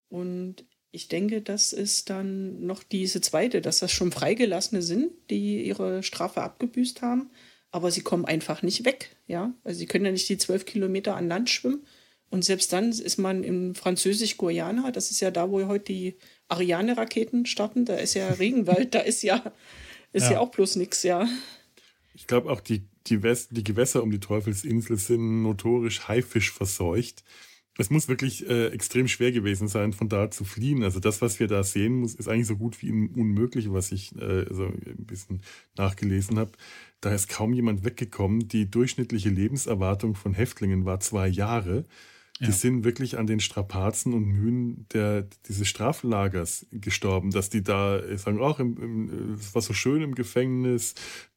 Und 0.10 0.66
ich 0.92 1.08
denke, 1.08 1.42
das 1.42 1.74
ist 1.74 2.10
dann 2.10 2.66
noch 2.66 2.84
diese 2.84 3.22
zweite, 3.22 3.62
dass 3.62 3.80
das 3.80 3.92
schon 3.92 4.12
Freigelassene 4.12 4.82
sind, 4.82 5.12
die 5.30 5.64
ihre 5.64 6.04
Strafe 6.04 6.42
abgebüßt 6.42 7.02
haben, 7.02 7.30
aber 7.72 7.90
sie 7.90 8.02
kommen 8.02 8.26
einfach 8.26 8.62
nicht 8.62 8.86
weg, 8.86 9.16
ja. 9.28 9.54
Also 9.64 9.80
sie 9.80 9.88
können 9.88 10.06
ja 10.06 10.12
nicht 10.12 10.30
die 10.30 10.38
zwölf 10.38 10.66
Kilometer 10.66 11.16
an 11.16 11.28
Land 11.28 11.50
schwimmen. 11.50 11.86
Und 12.34 12.44
selbst 12.44 12.74
dann 12.74 12.90
ist 12.90 13.20
man 13.20 13.44
im 13.44 13.76
Französisch-Guyana, 13.76 14.90
das 14.90 15.12
ist 15.12 15.20
ja 15.20 15.30
da, 15.30 15.52
wo 15.52 15.68
heute 15.68 15.94
die 15.94 16.16
Ariane-Raketen 16.48 17.46
starten, 17.46 17.86
da 17.86 17.94
ist 17.94 18.16
ja 18.16 18.28
Regenwald, 18.28 18.96
da 18.96 19.02
ist 19.02 19.22
ja, 19.22 19.54
ist 20.14 20.24
ja. 20.24 20.32
Ja. 20.32 20.40
auch 20.40 20.50
bloß 20.50 20.78
nichts, 20.78 21.04
ja. 21.04 21.28
Ich 22.16 22.26
glaube 22.26 22.50
auch, 22.50 22.60
die, 22.60 22.88
die, 23.06 23.20
die 23.52 23.64
Gewässer 23.64 24.02
um 24.02 24.10
die 24.10 24.20
Teufelsinsel 24.20 24.98
sind 24.98 25.44
notorisch 25.44 26.08
Haifisch 26.08 26.52
verseucht. 26.52 27.24
Es 27.78 27.92
muss 27.92 28.08
wirklich 28.08 28.50
äh, 28.50 28.70
extrem 28.70 29.08
schwer 29.08 29.32
gewesen 29.32 29.68
sein, 29.68 29.94
von 29.94 30.10
da 30.10 30.32
zu 30.32 30.44
fliehen. 30.44 30.84
Also 30.84 31.00
das, 31.00 31.22
was 31.22 31.40
wir 31.40 31.48
da 31.48 31.64
sehen, 31.64 31.98
muss, 31.98 32.16
ist 32.16 32.28
eigentlich 32.28 32.48
so 32.48 32.58
gut 32.58 32.82
wie 32.82 32.92
un- 32.92 33.12
unmöglich, 33.16 33.72
was 33.72 33.92
ich 33.92 34.12
äh, 34.16 34.46
so 34.52 34.66
ein 34.66 35.06
bisschen 35.06 35.44
nachgelesen 35.78 36.40
habe. 36.40 36.54
Da 37.00 37.14
ist 37.14 37.30
kaum 37.30 37.54
jemand 37.54 37.84
weggekommen. 37.86 38.48
Die 38.48 38.72
durchschnittliche 38.72 39.30
Lebenserwartung 39.30 40.16
von 40.16 40.34
Häftlingen 40.34 40.86
war 40.86 41.00
zwei 41.00 41.28
Jahre. 41.28 41.86
Die 42.44 42.48
Ja. 42.50 42.52
sind 42.52 42.84
wirklich 42.84 43.18
an 43.18 43.26
den 43.28 43.40
Strapazen 43.40 44.14
und 44.14 44.26
Mühen 44.26 44.86
der, 44.94 45.28
dieses 45.48 45.68
Straflagers 45.68 46.66
gestorben, 46.72 47.32
dass 47.32 47.50
die 47.50 47.64
da 47.64 48.02
sagen, 48.18 48.40
ach, 48.42 48.60
im, 48.60 48.78
im, 48.78 49.34
es 49.36 49.56
war 49.56 49.62
so 49.62 49.74
schön 49.74 50.02
im 50.02 50.14
Gefängnis, 50.14 50.94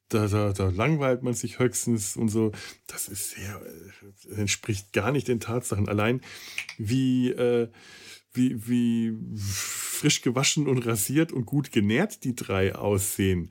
da, 0.08 0.26
da, 0.28 0.52
da 0.52 0.68
langweilt 0.68 1.22
man 1.22 1.34
sich 1.34 1.58
höchstens 1.58 2.16
und 2.16 2.28
so. 2.28 2.52
Das 2.86 3.08
ist 3.08 3.30
sehr, 3.32 3.60
äh, 4.30 4.34
entspricht 4.40 4.92
gar 4.92 5.12
nicht 5.12 5.28
den 5.28 5.40
Tatsachen. 5.40 5.88
Allein 5.88 6.20
wie, 6.78 7.30
äh, 7.30 7.68
wie, 8.32 8.68
wie 8.68 9.16
frisch 9.36 10.22
gewaschen 10.22 10.66
und 10.66 10.86
rasiert 10.86 11.32
und 11.32 11.46
gut 11.46 11.72
genährt 11.72 12.24
die 12.24 12.34
drei 12.36 12.74
aussehen, 12.74 13.50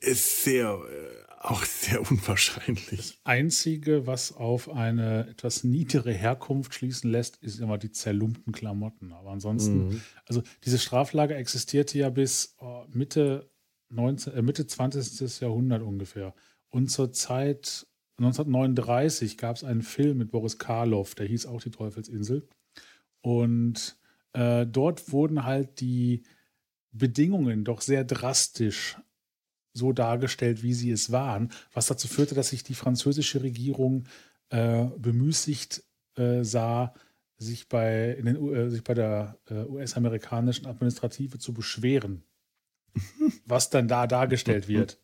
ist 0.00 0.44
sehr, 0.44 0.78
äh, 0.90 1.23
auch 1.44 1.64
sehr 1.64 2.00
unwahrscheinlich. 2.10 3.20
Einzige, 3.24 4.06
was 4.06 4.32
auf 4.32 4.70
eine 4.70 5.28
etwas 5.28 5.62
niedere 5.62 6.12
Herkunft 6.12 6.74
schließen 6.74 7.10
lässt, 7.10 7.36
ist 7.36 7.60
immer 7.60 7.76
die 7.76 7.90
zerlumpten 7.90 8.52
Klamotten. 8.52 9.12
Aber 9.12 9.30
ansonsten, 9.30 9.88
Mhm. 9.88 10.00
also 10.26 10.42
dieses 10.64 10.82
Straflager 10.82 11.36
existierte 11.36 11.98
ja 11.98 12.08
bis 12.08 12.56
oh, 12.60 12.84
Mitte, 12.88 13.50
19, 13.90 14.32
äh, 14.32 14.42
Mitte 14.42 14.66
20. 14.66 15.40
Jahrhundert 15.40 15.82
ungefähr. 15.82 16.34
Und 16.70 16.88
zur 16.90 17.12
Zeit 17.12 17.86
1939 18.16 19.36
gab 19.36 19.56
es 19.56 19.64
einen 19.64 19.82
Film 19.82 20.18
mit 20.18 20.30
Boris 20.30 20.58
Karloff, 20.58 21.14
der 21.14 21.26
hieß 21.26 21.46
auch 21.46 21.60
Die 21.60 21.70
Teufelsinsel. 21.70 22.48
Und 23.20 23.96
äh, 24.32 24.66
dort 24.66 25.12
wurden 25.12 25.44
halt 25.44 25.80
die 25.80 26.22
Bedingungen 26.92 27.64
doch 27.64 27.80
sehr 27.80 28.04
drastisch 28.04 28.96
so 29.74 29.92
dargestellt, 29.92 30.62
wie 30.62 30.72
sie 30.72 30.90
es 30.90 31.12
waren, 31.12 31.50
was 31.72 31.86
dazu 31.86 32.08
führte, 32.08 32.34
dass 32.34 32.48
sich 32.48 32.62
die 32.62 32.74
französische 32.74 33.42
Regierung 33.42 34.06
äh, 34.48 34.84
bemüßigt 34.96 35.82
äh, 36.16 36.44
sah, 36.44 36.94
sich 37.36 37.68
bei, 37.68 38.12
in 38.12 38.26
den, 38.26 38.54
äh, 38.54 38.70
sich 38.70 38.84
bei 38.84 38.94
der 38.94 39.38
äh, 39.50 39.64
US-amerikanischen 39.64 40.66
Administrative 40.66 41.38
zu 41.38 41.52
beschweren, 41.52 42.24
was 43.44 43.70
dann 43.70 43.88
da 43.88 44.06
dargestellt 44.06 44.68
wird. 44.68 45.00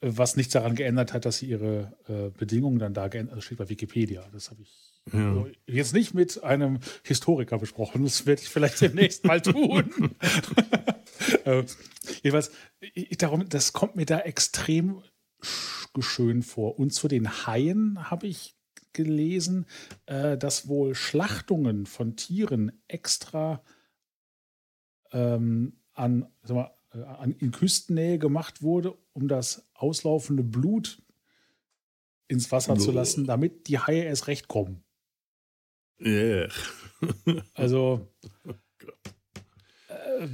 Äh, 0.00 0.16
Was 0.16 0.36
nichts 0.36 0.52
daran 0.52 0.74
geändert 0.74 1.12
hat, 1.12 1.24
dass 1.24 1.38
sie 1.38 1.46
ihre 1.46 1.96
äh, 2.08 2.30
Bedingungen 2.36 2.78
dann 2.78 2.94
da 2.94 3.08
geändert 3.08 3.36
Das 3.36 3.44
steht 3.44 3.58
bei 3.58 3.68
Wikipedia. 3.68 4.28
Das 4.32 4.50
habe 4.50 4.62
ich 4.62 4.91
Ja. 5.12 5.30
also 5.30 5.48
jetzt 5.66 5.94
nicht 5.94 6.14
mit 6.14 6.42
einem 6.44 6.78
Historiker 7.02 7.58
besprochen. 7.58 8.04
Das 8.04 8.26
werde 8.26 8.42
ich 8.42 8.48
vielleicht 8.48 8.80
demnächst 8.80 9.24
mal 9.24 9.40
tun. 9.40 10.14
äh, 11.44 11.64
jedenfalls, 12.22 12.52
ich, 12.80 13.16
darum, 13.18 13.48
das 13.48 13.72
kommt 13.72 13.96
mir 13.96 14.06
da 14.06 14.20
extrem 14.20 15.02
sch- 15.42 16.02
schön 16.02 16.42
vor. 16.42 16.78
Und 16.78 16.92
zu 16.92 17.08
den 17.08 17.46
Haien 17.46 18.10
habe 18.10 18.28
ich 18.28 18.54
gelesen, 18.92 19.66
äh, 20.06 20.38
dass 20.38 20.68
wohl 20.68 20.94
Schlachtungen 20.94 21.86
von 21.86 22.14
Tieren 22.14 22.70
extra 22.86 23.62
ähm, 25.12 25.80
an, 25.94 26.26
sag 26.42 26.54
mal, 26.56 26.74
äh, 26.92 27.30
in 27.38 27.50
Küstennähe 27.50 28.18
gemacht 28.18 28.62
wurde, 28.62 28.96
um 29.12 29.28
das 29.28 29.66
auslaufende 29.74 30.42
Blut 30.42 31.02
ins 32.28 32.52
Wasser 32.52 32.76
zu 32.78 32.92
lassen, 32.92 33.24
damit 33.26 33.66
die 33.68 33.78
Haie 33.78 34.04
erst 34.04 34.26
recht 34.26 34.48
kommen. 34.48 34.84
Yeah. 36.04 36.48
also, 37.54 38.08
äh, 39.88 40.28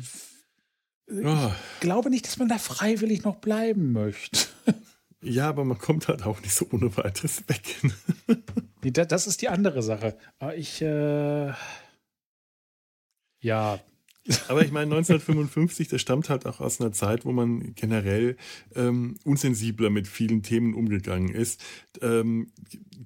oh. 1.25 1.53
ich 1.75 1.81
glaube 1.81 2.11
nicht, 2.11 2.27
dass 2.27 2.39
man 2.39 2.49
da 2.49 2.59
freiwillig 2.59 3.25
noch 3.25 3.37
bleiben 3.37 3.93
möchte. 3.93 4.49
Ja, 5.21 5.49
aber 5.49 5.65
man 5.65 5.79
kommt 5.79 6.07
halt 6.07 6.25
auch 6.25 6.41
nicht 6.43 6.55
so 6.55 6.65
ohne 6.71 6.97
weiteres 6.97 7.43
weg. 7.49 7.83
nee, 8.85 8.93
das 8.93 9.27
ist 9.27 9.43
die 9.43 9.49
andere 9.49 9.83
Sache. 9.83 10.17
Aber 10.39 10.55
ich, 10.55 10.81
äh, 10.81 11.53
ja, 13.41 13.81
aber 14.49 14.65
ich 14.65 14.73
meine, 14.73 14.95
1955, 14.95 15.89
das 15.89 16.01
stammt 16.01 16.29
halt 16.29 16.47
auch 16.47 16.61
aus 16.61 16.81
einer 16.81 16.93
Zeit, 16.93 17.25
wo 17.25 17.33
man 17.33 17.75
generell 17.75 18.37
ähm, 18.75 19.17
unsensibler 19.25 19.91
mit 19.91 20.07
vielen 20.07 20.43
Themen 20.43 20.75
umgegangen 20.75 21.31
ist. 21.31 21.63
Ähm, 22.03 22.53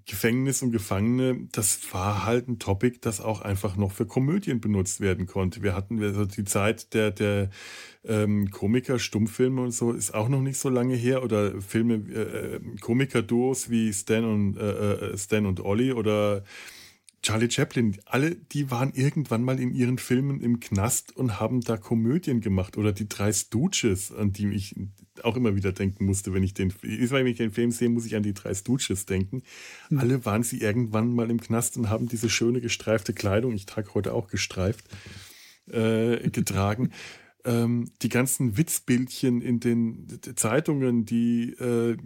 Gefängnis 0.05 0.63
und 0.63 0.73
Gefangene, 0.73 1.49
das 1.53 1.79
war 1.93 2.25
halt 2.25 2.49
ein 2.49 2.59
Topic, 2.59 2.99
das 3.01 3.21
auch 3.21 3.41
einfach 3.41 3.77
noch 3.77 3.93
für 3.93 4.07
Komödien 4.07 4.61
benutzt 4.61 5.01
werden 5.01 5.27
konnte. 5.27 5.63
Wir 5.63 5.77
hatten 5.77 6.03
also 6.03 6.25
die 6.25 6.45
Zeit 6.45 6.93
der, 6.95 7.11
der 7.13 7.51
ähm, 8.05 8.51
Komiker, 8.51 8.99
Stummfilme 8.99 9.61
und 9.61 9.71
so 9.71 9.93
ist 9.93 10.13
auch 10.15 10.29
noch 10.29 10.41
nicht 10.41 10.59
so 10.59 10.69
lange 10.69 10.97
her 10.97 11.23
oder 11.23 11.61
Filme, 11.61 11.95
äh, 11.95 12.61
Komiker-Duos 12.81 13.71
wie 13.71 13.93
Stan 13.93 14.25
und, 14.25 14.57
äh, 14.57 15.13
äh 15.13 15.19
Stan 15.19 15.47
und 15.47 15.61
Ollie 15.61 15.95
oder 15.95 16.43
Charlie 17.23 17.51
Chaplin, 17.51 17.97
alle, 18.05 18.35
die 18.35 18.71
waren 18.73 18.93
irgendwann 18.95 19.45
mal 19.45 19.61
in 19.61 19.73
ihren 19.73 19.99
Filmen 19.99 20.41
im 20.41 20.59
Knast 20.59 21.17
und 21.17 21.39
haben 21.39 21.61
da 21.61 21.77
Komödien 21.77 22.41
gemacht. 22.41 22.77
Oder 22.77 22.93
die 22.93 23.09
drei 23.09 23.33
Stooges, 23.33 24.13
an 24.13 24.33
die 24.33 24.49
ich 24.49 24.75
auch 25.23 25.37
immer 25.37 25.55
wieder 25.55 25.71
denken 25.71 26.05
musste, 26.05 26.35
wenn 26.35 26.43
ich 26.43 26.53
den, 26.53 26.75
wenn 26.83 27.27
ich 27.29 27.37
den 27.37 27.53
Film 27.53 27.71
sehe, 27.71 27.89
muss 27.89 28.07
ich 28.07 28.17
an 28.17 28.25
die 28.25 28.35
drei 28.35 28.55
Stooges 28.55 29.07
denken. 29.07 29.43
Mhm. 29.89 29.99
Alle 29.99 30.25
waren 30.25 30.43
sie 30.43 30.61
irgendwann 30.61 31.15
mal 31.15 31.31
im 31.31 31.41
Knast 31.41 31.77
und 31.77 31.89
haben 31.89 32.09
diese 32.09 32.29
schöne 32.29 32.61
gestreifte 32.61 33.13
Kleidung, 33.13 33.53
ich 33.53 33.67
trage 33.67 33.95
heute 33.95 34.15
auch 34.15 34.27
gestreift, 34.27 34.85
äh, 35.71 36.29
getragen. 36.29 36.91
ähm, 37.45 37.91
die 38.03 38.09
ganzen 38.09 38.57
Witzbildchen 38.57 39.41
in 39.41 39.61
den 39.61 40.07
Zeitungen, 40.37 41.05
die 41.05 41.51
äh, 41.53 41.97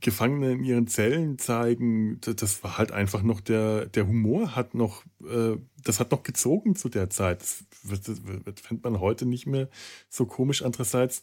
Gefangene 0.00 0.52
in 0.52 0.64
ihren 0.64 0.86
Zellen 0.86 1.38
zeigen, 1.38 2.20
das 2.20 2.62
war 2.62 2.78
halt 2.78 2.92
einfach 2.92 3.22
noch 3.22 3.40
der, 3.40 3.86
der 3.86 4.06
Humor 4.06 4.54
hat 4.54 4.74
noch, 4.74 5.04
äh, 5.24 5.56
das 5.82 5.98
hat 5.98 6.10
noch 6.12 6.22
gezogen 6.22 6.76
zu 6.76 6.88
der 6.88 7.10
Zeit. 7.10 7.42
Das, 7.42 7.64
das, 7.84 8.20
das 8.44 8.60
fände 8.60 8.88
man 8.88 9.00
heute 9.00 9.26
nicht 9.26 9.46
mehr 9.46 9.68
so 10.08 10.26
komisch. 10.26 10.62
Andererseits, 10.62 11.22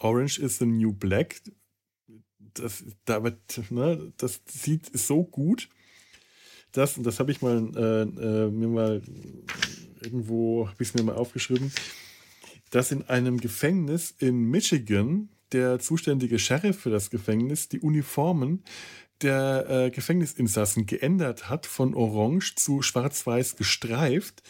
Orange 0.00 0.38
is 0.38 0.58
the 0.58 0.66
New 0.66 0.92
Black, 0.92 1.40
das, 2.38 2.84
da 3.04 3.22
wird, 3.24 3.38
ne, 3.70 4.12
das 4.18 4.42
sieht 4.46 4.96
so 4.96 5.24
gut. 5.24 5.68
Das, 6.72 6.94
das 7.02 7.18
habe 7.18 7.32
ich 7.32 7.42
mal 7.42 7.70
äh, 7.76 8.02
äh, 8.02 8.50
mir 8.50 8.68
mal 8.68 9.02
irgendwo, 10.00 10.68
habe 10.68 10.82
ich 10.82 10.88
es 10.88 10.94
mir 10.94 11.02
mal 11.02 11.16
aufgeschrieben, 11.16 11.72
dass 12.70 12.92
in 12.92 13.02
einem 13.02 13.38
Gefängnis 13.38 14.14
in 14.18 14.50
Michigan 14.50 15.28
der 15.52 15.78
zuständige 15.78 16.38
Sheriff 16.38 16.80
für 16.80 16.90
das 16.90 17.10
Gefängnis 17.10 17.68
die 17.68 17.80
Uniformen 17.80 18.64
der 19.22 19.66
äh, 19.68 19.90
Gefängnisinsassen 19.90 20.86
geändert 20.86 21.48
hat 21.48 21.66
von 21.66 21.94
orange 21.94 22.54
zu 22.56 22.82
schwarz-weiß 22.82 23.56
gestreift, 23.56 24.42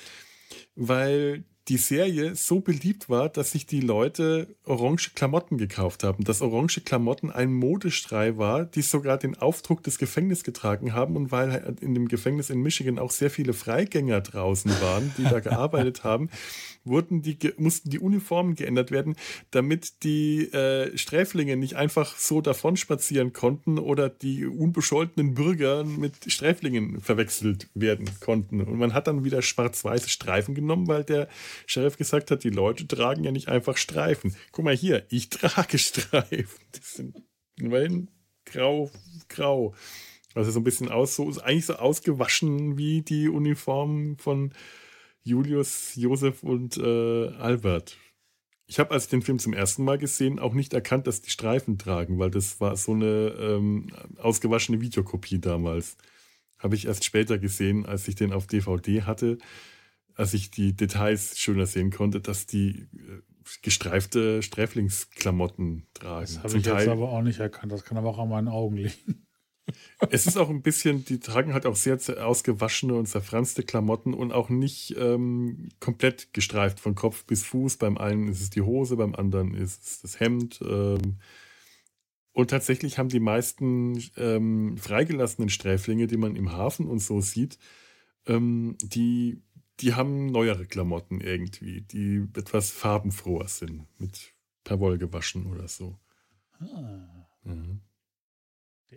weil 0.74 1.44
die 1.68 1.76
Serie 1.76 2.34
so 2.34 2.60
beliebt 2.60 3.08
war, 3.08 3.28
dass 3.28 3.52
sich 3.52 3.66
die 3.66 3.80
Leute 3.80 4.48
orange 4.64 5.12
Klamotten 5.14 5.58
gekauft 5.58 6.02
haben. 6.02 6.24
Dass 6.24 6.42
orange 6.42 6.80
Klamotten 6.80 7.30
ein 7.30 7.52
Modestrei 7.52 8.36
war, 8.36 8.64
die 8.64 8.82
sogar 8.82 9.16
den 9.16 9.38
Aufdruck 9.38 9.82
des 9.84 9.98
Gefängnisses 9.98 10.42
getragen 10.42 10.92
haben 10.92 11.14
und 11.16 11.30
weil 11.30 11.76
in 11.80 11.94
dem 11.94 12.08
Gefängnis 12.08 12.50
in 12.50 12.62
Michigan 12.62 12.98
auch 12.98 13.12
sehr 13.12 13.30
viele 13.30 13.52
Freigänger 13.52 14.20
draußen 14.20 14.72
waren, 14.80 15.12
die 15.16 15.22
da 15.22 15.38
gearbeitet 15.40 16.02
haben, 16.02 16.30
wurden 16.84 17.22
die, 17.22 17.38
mussten 17.58 17.90
die 17.90 18.00
Uniformen 18.00 18.56
geändert 18.56 18.90
werden, 18.90 19.14
damit 19.52 20.02
die 20.02 20.52
äh, 20.52 20.96
Sträflinge 20.98 21.56
nicht 21.56 21.76
einfach 21.76 22.16
so 22.16 22.40
davon 22.40 22.76
spazieren 22.76 23.32
konnten 23.32 23.78
oder 23.78 24.08
die 24.08 24.46
unbescholtenen 24.46 25.34
Bürger 25.34 25.84
mit 25.84 26.32
Sträflingen 26.32 27.00
verwechselt 27.00 27.68
werden 27.74 28.10
konnten. 28.18 28.60
Und 28.60 28.78
man 28.78 28.94
hat 28.94 29.06
dann 29.06 29.22
wieder 29.22 29.42
schwarz-weiße 29.42 30.08
Streifen 30.08 30.56
genommen, 30.56 30.88
weil 30.88 31.04
der 31.04 31.28
Sheriff 31.66 31.96
gesagt 31.96 32.30
hat, 32.30 32.44
die 32.44 32.50
Leute 32.50 32.86
tragen 32.86 33.24
ja 33.24 33.32
nicht 33.32 33.48
einfach 33.48 33.76
Streifen. 33.76 34.34
Guck 34.53 34.64
mal 34.64 34.76
hier, 34.76 35.07
ich 35.11 35.28
trage 35.28 35.78
Streifen. 35.78 36.64
Die 36.74 36.80
sind 36.82 37.22
immerhin 37.57 38.09
grau, 38.44 38.90
grau. 39.28 39.74
Also 40.34 40.50
so 40.50 40.61
ein 40.61 40.64
bisschen 40.64 40.88
aus, 40.88 41.14
so, 41.14 41.30
eigentlich 41.42 41.66
so 41.66 41.74
ausgewaschen 41.74 42.78
wie 42.78 43.03
die 43.03 43.28
Uniformen 43.28 44.16
von 44.16 44.53
Julius, 45.22 45.92
Josef 45.94 46.42
und 46.42 46.76
äh, 46.78 47.28
Albert. 47.28 47.98
Ich 48.66 48.78
habe, 48.78 48.92
als 48.92 49.05
ich 49.05 49.11
den 49.11 49.22
Film 49.22 49.38
zum 49.38 49.53
ersten 49.53 49.84
Mal 49.84 49.98
gesehen, 49.98 50.38
auch 50.38 50.55
nicht 50.55 50.72
erkannt, 50.72 51.07
dass 51.07 51.20
die 51.20 51.30
Streifen 51.30 51.78
tragen, 51.78 52.18
weil 52.18 52.30
das 52.30 52.61
war 52.61 52.76
so 52.76 52.92
eine 52.92 53.34
ähm, 53.38 53.88
ausgewaschene 54.16 54.80
Videokopie 54.80 55.38
damals. 55.38 55.96
Habe 56.59 56.76
ich 56.76 56.86
erst 56.86 57.05
später 57.05 57.38
gesehen, 57.38 57.84
als 57.84 58.09
ich 58.09 58.14
den 58.14 58.32
auf 58.32 58.46
DVD 58.46 59.03
hatte, 59.03 59.38
als 60.14 60.34
ich 60.34 60.50
die 60.50 60.74
Details 60.74 61.38
schöner 61.38 61.66
sehen 61.66 61.90
konnte, 61.90 62.20
dass 62.20 62.46
die 62.46 62.88
äh, 62.92 63.22
gestreifte 63.62 64.42
Sträflingsklamotten 64.42 65.86
tragen. 65.94 66.26
Das 66.26 66.38
habe 66.42 66.56
ich 66.56 66.62
Teil, 66.62 66.78
jetzt 66.78 66.88
aber 66.88 67.10
auch 67.10 67.22
nicht 67.22 67.40
erkannt. 67.40 67.72
Das 67.72 67.84
kann 67.84 67.98
aber 67.98 68.10
auch 68.10 68.18
an 68.18 68.28
meinen 68.28 68.48
Augen 68.48 68.76
liegen 68.76 69.26
es 70.10 70.26
ist 70.26 70.36
auch 70.36 70.50
ein 70.50 70.62
bisschen, 70.62 71.04
die 71.04 71.20
tragen 71.20 71.52
halt 71.52 71.66
auch 71.66 71.76
sehr 71.76 71.98
ausgewaschene 72.24 72.94
und 72.94 73.06
zerfranste 73.06 73.62
Klamotten 73.62 74.14
und 74.14 74.32
auch 74.32 74.48
nicht 74.48 74.96
ähm, 74.98 75.68
komplett 75.80 76.32
gestreift 76.32 76.80
von 76.80 76.94
Kopf 76.94 77.24
bis 77.24 77.44
Fuß. 77.44 77.76
Beim 77.76 77.98
einen 77.98 78.28
ist 78.28 78.40
es 78.40 78.50
die 78.50 78.62
Hose, 78.62 78.96
beim 78.96 79.14
anderen 79.14 79.54
ist 79.54 79.84
es 79.84 80.02
das 80.02 80.20
Hemd. 80.20 80.60
Ähm, 80.62 81.18
und 82.32 82.50
tatsächlich 82.50 82.98
haben 82.98 83.08
die 83.08 83.20
meisten 83.20 84.02
ähm, 84.16 84.76
freigelassenen 84.78 85.50
Sträflinge, 85.50 86.06
die 86.06 86.16
man 86.16 86.34
im 86.34 86.52
Hafen 86.52 86.86
und 86.86 87.00
so 87.00 87.20
sieht, 87.20 87.58
ähm, 88.26 88.76
die, 88.82 89.42
die 89.82 89.94
haben 89.94 90.26
neuere 90.26 90.64
Klamotten 90.64 91.20
irgendwie, 91.20 91.80
die 91.82 92.26
etwas 92.36 92.70
farbenfroher 92.70 93.48
sind, 93.48 93.86
mit 93.98 94.32
per 94.64 94.80
Woll 94.80 94.96
gewaschen 94.96 95.46
oder 95.46 95.68
so. 95.68 95.98
Ah. 96.60 97.26
Mhm. 97.42 97.80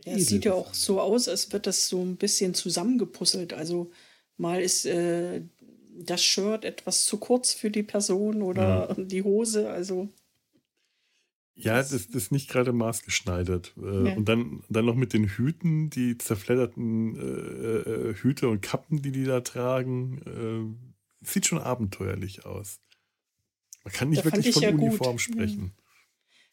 Ja, 0.06 0.14
es 0.14 0.28
sieht 0.28 0.46
ja 0.46 0.54
auch 0.54 0.74
so 0.74 1.02
aus, 1.02 1.28
als 1.28 1.52
wird 1.52 1.68
das 1.68 1.88
so 1.88 2.02
ein 2.02 2.18
bisschen 2.18 2.54
zusammengepuzzelt. 2.54 3.54
Also 3.54 3.92
mal 4.38 4.62
ist 4.62 4.86
äh, 4.86 5.42
das 5.98 6.24
Shirt 6.24 6.66
etwas 6.66 7.06
zu 7.06 7.18
kurz 7.18 7.54
für 7.54 7.72
die 7.72 7.84
Person 7.84 8.42
oder 8.42 8.94
ja. 8.96 9.04
die 9.04 9.24
Hose. 9.24 9.70
Also 9.70 10.10
ja, 11.56 11.78
das, 11.78 11.90
das 11.90 12.08
ist 12.08 12.32
nicht 12.32 12.50
gerade 12.50 12.74
maßgeschneidert. 12.74 13.74
Äh, 13.82 14.10
ja. 14.10 14.16
Und 14.16 14.28
dann, 14.28 14.64
dann 14.70 14.86
noch 14.86 14.96
mit 14.96 15.14
den 15.14 15.26
Hüten, 15.26 15.90
die 15.90 16.18
zerfledderten 16.18 17.16
äh, 17.16 18.10
äh, 18.10 18.14
Hüte 18.14 18.50
und 18.50 18.62
Kappen, 18.62 19.02
die 19.02 19.12
die 19.12 19.24
da 19.24 19.40
tragen. 19.40 20.78
Äh, 21.22 21.26
sieht 21.26 21.46
schon 21.46 21.60
abenteuerlich 21.60 22.46
aus. 22.46 22.82
Man 23.86 23.94
kann 23.94 24.10
nicht 24.10 24.20
da 24.20 24.26
wirklich 24.26 24.54
von 24.54 24.64
ja 24.64 24.70
Uniform 24.70 25.14
gut. 25.14 25.22
sprechen. 25.22 25.74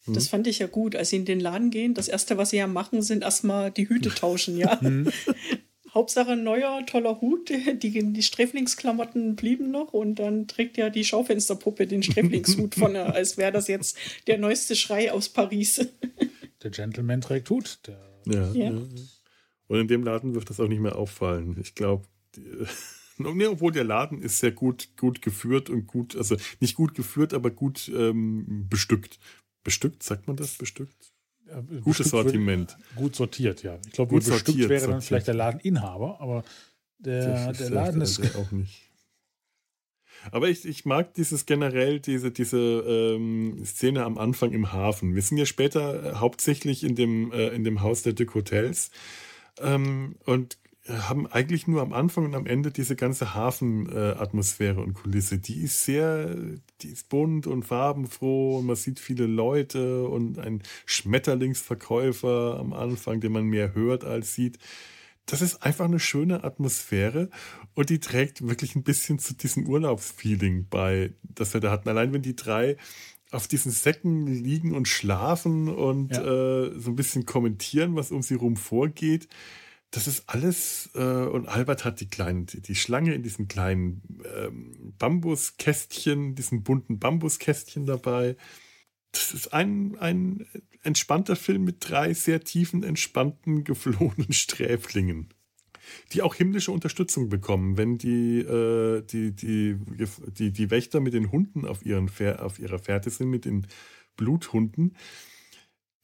Das 0.06 0.24
mhm. 0.24 0.28
fand 0.28 0.46
ich 0.46 0.60
ja 0.60 0.66
gut, 0.68 0.96
als 0.96 1.10
sie 1.10 1.16
in 1.16 1.24
den 1.24 1.40
Laden 1.40 1.70
gehen. 1.70 1.94
Das 1.94 2.08
erste, 2.08 2.36
was 2.36 2.50
sie 2.50 2.56
ja 2.56 2.66
machen, 2.66 3.02
sind 3.02 3.22
erstmal 3.22 3.70
die 3.70 3.88
Hüte 3.88 4.08
tauschen, 4.14 4.56
ja. 4.56 4.80
Hauptsache 5.94 6.36
neuer, 6.36 6.84
toller 6.86 7.20
Hut. 7.20 7.50
Die, 7.82 8.12
die 8.12 8.22
Sträflingsklamotten 8.22 9.36
blieben 9.36 9.70
noch 9.70 9.92
und 9.92 10.16
dann 10.16 10.48
trägt 10.48 10.76
ja 10.76 10.90
die 10.90 11.04
Schaufensterpuppe 11.04 11.86
den 11.86 12.02
Sträflingshut 12.02 12.74
von, 12.74 12.96
als 12.96 13.36
wäre 13.36 13.52
das 13.52 13.68
jetzt 13.68 13.96
der 14.26 14.38
neueste 14.38 14.74
Schrei 14.74 15.12
aus 15.12 15.28
Paris. 15.28 15.86
Der 16.62 16.70
Gentleman 16.70 17.20
trägt 17.20 17.50
Hut. 17.50 17.80
Ja, 18.26 18.52
ja. 18.52 18.70
Und 18.70 19.80
in 19.80 19.88
dem 19.88 20.04
Laden 20.04 20.34
wird 20.34 20.48
das 20.48 20.60
auch 20.60 20.68
nicht 20.68 20.80
mehr 20.80 20.96
auffallen. 20.96 21.56
Ich 21.60 21.74
glaube, 21.74 22.06
nee, 23.18 23.46
obwohl 23.46 23.72
der 23.72 23.84
Laden 23.84 24.22
ist 24.22 24.38
sehr 24.38 24.52
gut, 24.52 24.96
gut 24.96 25.22
geführt 25.22 25.70
und 25.70 25.86
gut, 25.86 26.16
also 26.16 26.36
nicht 26.60 26.76
gut 26.76 26.94
geführt, 26.94 27.34
aber 27.34 27.50
gut 27.50 27.90
ähm, 27.94 28.66
bestückt. 28.68 29.18
Bestückt, 29.64 30.02
sagt 30.02 30.26
man 30.26 30.36
das? 30.36 30.56
Bestückt? 30.56 31.11
Ja, 31.52 31.80
Gutes 31.80 32.08
Sortiment. 32.08 32.76
Gut 32.96 33.14
sortiert, 33.14 33.62
ja. 33.62 33.78
Ich 33.86 33.92
glaube, 33.92 34.14
gut 34.14 34.24
sortiert, 34.24 34.68
wäre 34.68 34.80
dann 34.80 34.80
sortiert. 34.80 35.04
vielleicht 35.04 35.26
der 35.26 35.34
Ladeninhaber, 35.34 36.20
aber 36.20 36.44
der, 36.98 37.52
der 37.52 37.70
Laden 37.70 38.00
ist. 38.00 38.20
auch 38.36 38.50
nicht. 38.52 38.90
Aber 40.30 40.48
ich, 40.48 40.64
ich 40.64 40.84
mag 40.84 41.14
dieses 41.14 41.46
generell, 41.46 41.98
diese, 41.98 42.30
diese 42.30 42.56
ähm, 42.58 43.64
Szene 43.64 44.04
am 44.04 44.18
Anfang 44.18 44.52
im 44.52 44.72
Hafen. 44.72 45.14
Wir 45.14 45.22
sind 45.22 45.36
ja 45.36 45.46
später 45.46 46.04
äh, 46.04 46.14
hauptsächlich 46.14 46.84
in 46.84 46.94
dem, 46.94 47.32
äh, 47.32 47.48
in 47.48 47.64
dem 47.64 47.82
Haus 47.82 48.02
der 48.02 48.12
Duc 48.12 48.34
Hotels. 48.34 48.90
Ähm, 49.60 50.16
und 50.24 50.58
haben 50.88 51.28
eigentlich 51.28 51.68
nur 51.68 51.80
am 51.80 51.92
Anfang 51.92 52.24
und 52.24 52.34
am 52.34 52.46
Ende 52.46 52.72
diese 52.72 52.96
ganze 52.96 53.34
Hafenatmosphäre 53.34 54.80
und 54.80 54.94
Kulisse. 54.94 55.38
Die 55.38 55.62
ist 55.62 55.84
sehr, 55.84 56.34
die 56.80 56.88
ist 56.88 57.08
bunt 57.08 57.46
und 57.46 57.62
farbenfroh 57.62 58.58
und 58.58 58.66
man 58.66 58.74
sieht 58.74 58.98
viele 58.98 59.26
Leute 59.26 60.08
und 60.08 60.40
ein 60.40 60.62
Schmetterlingsverkäufer 60.86 62.58
am 62.58 62.72
Anfang, 62.72 63.20
den 63.20 63.32
man 63.32 63.44
mehr 63.44 63.74
hört 63.74 64.04
als 64.04 64.34
sieht. 64.34 64.58
Das 65.26 65.40
ist 65.40 65.62
einfach 65.62 65.84
eine 65.84 66.00
schöne 66.00 66.42
Atmosphäre 66.42 67.30
und 67.74 67.88
die 67.88 68.00
trägt 68.00 68.46
wirklich 68.48 68.74
ein 68.74 68.82
bisschen 68.82 69.20
zu 69.20 69.34
diesem 69.34 69.68
Urlaubsfeeling 69.68 70.66
bei, 70.68 71.14
das 71.22 71.54
wir 71.54 71.60
da 71.60 71.70
hatten. 71.70 71.88
Allein 71.88 72.12
wenn 72.12 72.22
die 72.22 72.34
drei 72.34 72.76
auf 73.30 73.46
diesen 73.46 73.70
Säcken 73.70 74.26
liegen 74.26 74.74
und 74.74 74.88
schlafen 74.88 75.68
und 75.68 76.10
ja. 76.10 76.22
äh, 76.22 76.78
so 76.78 76.90
ein 76.90 76.96
bisschen 76.96 77.24
kommentieren, 77.24 77.94
was 77.94 78.10
um 78.10 78.20
sie 78.20 78.34
rum 78.34 78.56
vorgeht 78.56 79.28
das 79.92 80.06
ist 80.06 80.24
alles, 80.26 80.90
äh, 80.94 81.00
und 81.00 81.46
Albert 81.46 81.84
hat 81.84 82.00
die 82.00 82.08
kleinen, 82.08 82.46
die, 82.46 82.74
Schlange 82.74 83.14
in 83.14 83.22
diesem 83.22 83.46
kleinen 83.46 84.02
ähm, 84.34 84.94
Bambuskästchen, 84.98 86.34
diesem 86.34 86.62
bunten 86.62 86.98
Bambuskästchen 86.98 87.84
dabei. 87.84 88.36
Das 89.12 89.34
ist 89.34 89.52
ein, 89.52 89.98
ein 89.98 90.46
entspannter 90.82 91.36
Film 91.36 91.64
mit 91.64 91.76
drei 91.80 92.14
sehr 92.14 92.40
tiefen, 92.40 92.82
entspannten, 92.82 93.64
geflohenen 93.64 94.32
Sträflingen, 94.32 95.28
die 96.12 96.22
auch 96.22 96.36
himmlische 96.36 96.72
Unterstützung 96.72 97.28
bekommen, 97.28 97.76
wenn 97.76 97.98
die, 97.98 98.38
äh, 98.38 99.02
die, 99.02 99.36
die, 99.36 99.76
die, 100.38 100.52
die 100.52 100.70
Wächter 100.70 101.00
mit 101.00 101.12
den 101.12 101.30
Hunden 101.30 101.66
auf, 101.66 101.84
ihren, 101.84 102.10
auf 102.38 102.58
ihrer 102.58 102.78
Fährte 102.78 103.10
sind, 103.10 103.28
mit 103.28 103.44
den 103.44 103.66
Bluthunden 104.16 104.96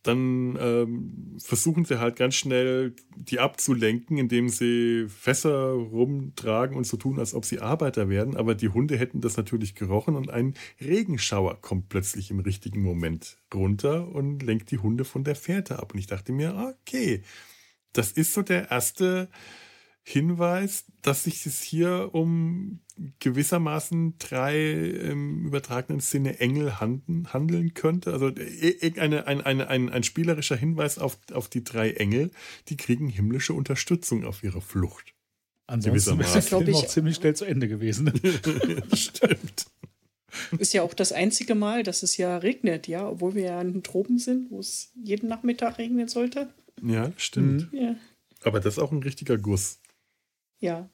dann 0.09 0.59
ähm, 0.61 1.37
versuchen 1.39 1.85
sie 1.85 2.01
halt 2.01 2.17
ganz 2.17 2.35
schnell, 2.35 2.95
die 3.17 3.39
abzulenken, 3.39 4.17
indem 4.17 4.49
sie 4.49 5.07
Fässer 5.09 5.73
rumtragen 5.73 6.77
und 6.77 6.87
so 6.87 6.97
tun, 6.97 7.19
als 7.19 7.35
ob 7.35 7.45
sie 7.45 7.61
Arbeiter 7.61 8.09
werden. 8.09 8.37
Aber 8.37 8.55
die 8.55 8.71
Hunde 8.71 8.97
hätten 8.97 9.21
das 9.21 9.37
natürlich 9.37 9.75
gerochen 9.75 10.17
und 10.17 10.31
ein 10.31 10.55
Regenschauer 10.81 11.61
kommt 11.61 11.91
plötzlich 11.91 12.31
im 12.31 12.41
richtigen 12.41 12.83
Moment 12.83 13.37
runter 13.55 14.09
und 14.09 14.43
lenkt 14.43 14.71
die 14.71 14.79
Hunde 14.79 15.05
von 15.05 15.25
der 15.25 15.37
Fährte 15.37 15.79
ab. 15.79 15.93
Und 15.93 15.99
ich 15.99 16.07
dachte 16.07 16.33
mir, 16.33 16.75
okay, 16.81 17.23
das 17.93 18.13
ist 18.13 18.33
so 18.33 18.43
der 18.43 18.71
erste 18.71 19.29
Hinweis, 20.09 20.87
dass 21.03 21.25
sich 21.25 21.45
es 21.45 21.61
hier 21.61 22.11
um 22.13 22.81
gewissermaßen 23.21 24.15
drei 24.19 24.73
im 24.73 25.45
übertragenen 25.47 26.01
Sinne 26.01 26.41
Engel 26.41 26.81
handeln, 26.81 27.31
handeln 27.33 27.75
könnte. 27.75 28.13
Also 28.13 28.29
äh, 28.29 28.93
eine, 28.99 29.27
ein, 29.27 29.43
eine, 29.43 29.69
ein, 29.69 29.91
ein 29.91 30.03
spielerischer 30.03 30.57
Hinweis 30.57 30.99
auf, 30.99 31.19
auf 31.33 31.49
die 31.49 31.63
drei 31.63 31.93
Engel, 31.93 32.31
die 32.69 32.79
kriegen 32.79 33.09
himmlische 33.09 33.53
Unterstützung 33.53 34.25
auf 34.25 34.43
ihrer 34.43 34.63
Flucht. 34.63 35.15
Ansonsten 35.67 36.19
wäre 36.19 36.33
der 36.33 36.43
Film 36.43 36.75
auch 36.75 36.87
ziemlich 36.87 37.17
schnell 37.17 37.37
zu 37.37 37.45
Ende 37.45 37.69
gewesen. 37.69 38.11
Stimmt. 38.95 39.67
Ist 40.59 40.73
ja 40.73 40.83
auch 40.83 40.95
das 40.95 41.13
einzige 41.13 41.55
Mal, 41.55 41.83
dass 41.83 42.03
es 42.03 42.17
ja 42.17 42.39
regnet, 42.39 42.89
ja, 42.89 43.07
obwohl 43.07 43.35
wir 43.35 43.43
ja 43.43 43.61
in 43.61 43.75
den 43.75 43.83
Tropen 43.83 44.19
sind, 44.19 44.51
wo 44.51 44.61
es 44.61 44.91
jeden 44.95 45.29
Nachmittag 45.29 45.77
regnen 45.77 46.09
sollte. 46.09 46.49
Ja, 46.83 47.13
stimmt. 47.19 47.71
Mhm. 47.73 47.79
Ja. 47.79 47.97
Aber 48.45 48.61
das 48.61 48.75
ist 48.75 48.79
auch 48.79 48.93
ein 48.93 49.03
richtiger 49.03 49.37
Guss. 49.37 49.81
Ja. 50.59 50.91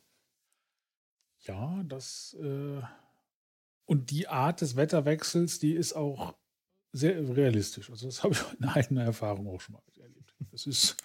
Ja, 1.40 1.82
das. 1.84 2.36
Äh 2.40 2.82
und 3.86 4.10
die 4.10 4.28
Art 4.28 4.60
des 4.62 4.76
Wetterwechsels, 4.76 5.58
die 5.58 5.72
ist 5.74 5.92
auch 5.92 6.34
sehr 6.92 7.36
realistisch. 7.36 7.90
Also, 7.90 8.06
das 8.06 8.22
habe 8.24 8.34
ich 8.34 8.40
in 8.58 8.64
eigener 8.66 9.04
Erfahrung 9.04 9.46
auch 9.48 9.60
schon 9.60 9.74
mal 9.74 9.82
erlebt. 10.00 10.34
Es 10.52 10.66
ist 10.66 10.96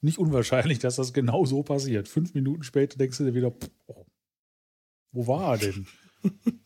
nicht 0.00 0.18
unwahrscheinlich, 0.18 0.78
dass 0.80 0.96
das 0.96 1.12
genau 1.12 1.44
so 1.44 1.62
passiert. 1.62 2.08
Fünf 2.08 2.34
Minuten 2.34 2.62
später 2.62 2.98
denkst 2.98 3.18
du 3.18 3.24
dir 3.24 3.34
wieder, 3.34 3.52
oh, 3.86 4.06
wo 5.12 5.26
war 5.26 5.52
er 5.52 5.58
denn? 5.58 5.86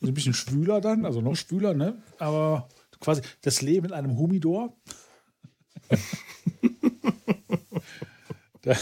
Ein 0.02 0.14
bisschen 0.14 0.34
schwüler 0.34 0.80
dann, 0.80 1.04
also 1.04 1.20
noch 1.20 1.36
schwüler, 1.36 1.74
ne? 1.74 2.02
Aber 2.18 2.68
quasi 3.00 3.22
das 3.42 3.60
Leben 3.62 3.86
in 3.86 3.92
einem 3.92 4.16
Humidor. 4.16 4.76
da, 8.62 8.76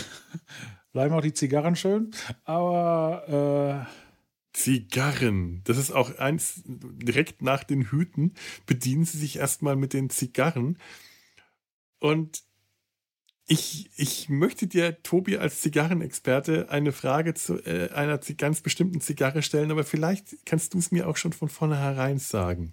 bleiben 0.96 1.14
auch 1.14 1.20
die 1.20 1.34
Zigarren 1.34 1.76
schön. 1.76 2.10
Aber 2.44 3.86
äh 3.86 3.92
Zigarren, 4.54 5.60
das 5.64 5.76
ist 5.76 5.90
auch 5.90 6.16
eins, 6.16 6.62
direkt 6.64 7.42
nach 7.42 7.64
den 7.64 7.90
Hüten 7.90 8.32
bedienen 8.64 9.04
sie 9.04 9.18
sich 9.18 9.36
erstmal 9.36 9.76
mit 9.76 9.92
den 9.92 10.08
Zigarren. 10.08 10.78
Und 11.98 12.44
ich, 13.46 13.90
ich 13.96 14.30
möchte 14.30 14.66
dir, 14.66 15.02
Tobi, 15.02 15.36
als 15.36 15.60
Zigarrenexperte 15.60 16.70
eine 16.70 16.92
Frage 16.92 17.34
zu 17.34 17.58
äh, 17.66 17.90
einer 17.90 18.16
ganz 18.16 18.62
bestimmten 18.62 19.02
Zigarre 19.02 19.42
stellen, 19.42 19.70
aber 19.70 19.84
vielleicht 19.84 20.46
kannst 20.46 20.72
du 20.72 20.78
es 20.78 20.90
mir 20.90 21.06
auch 21.08 21.18
schon 21.18 21.34
von 21.34 21.50
vornherein 21.50 22.18
sagen. 22.18 22.72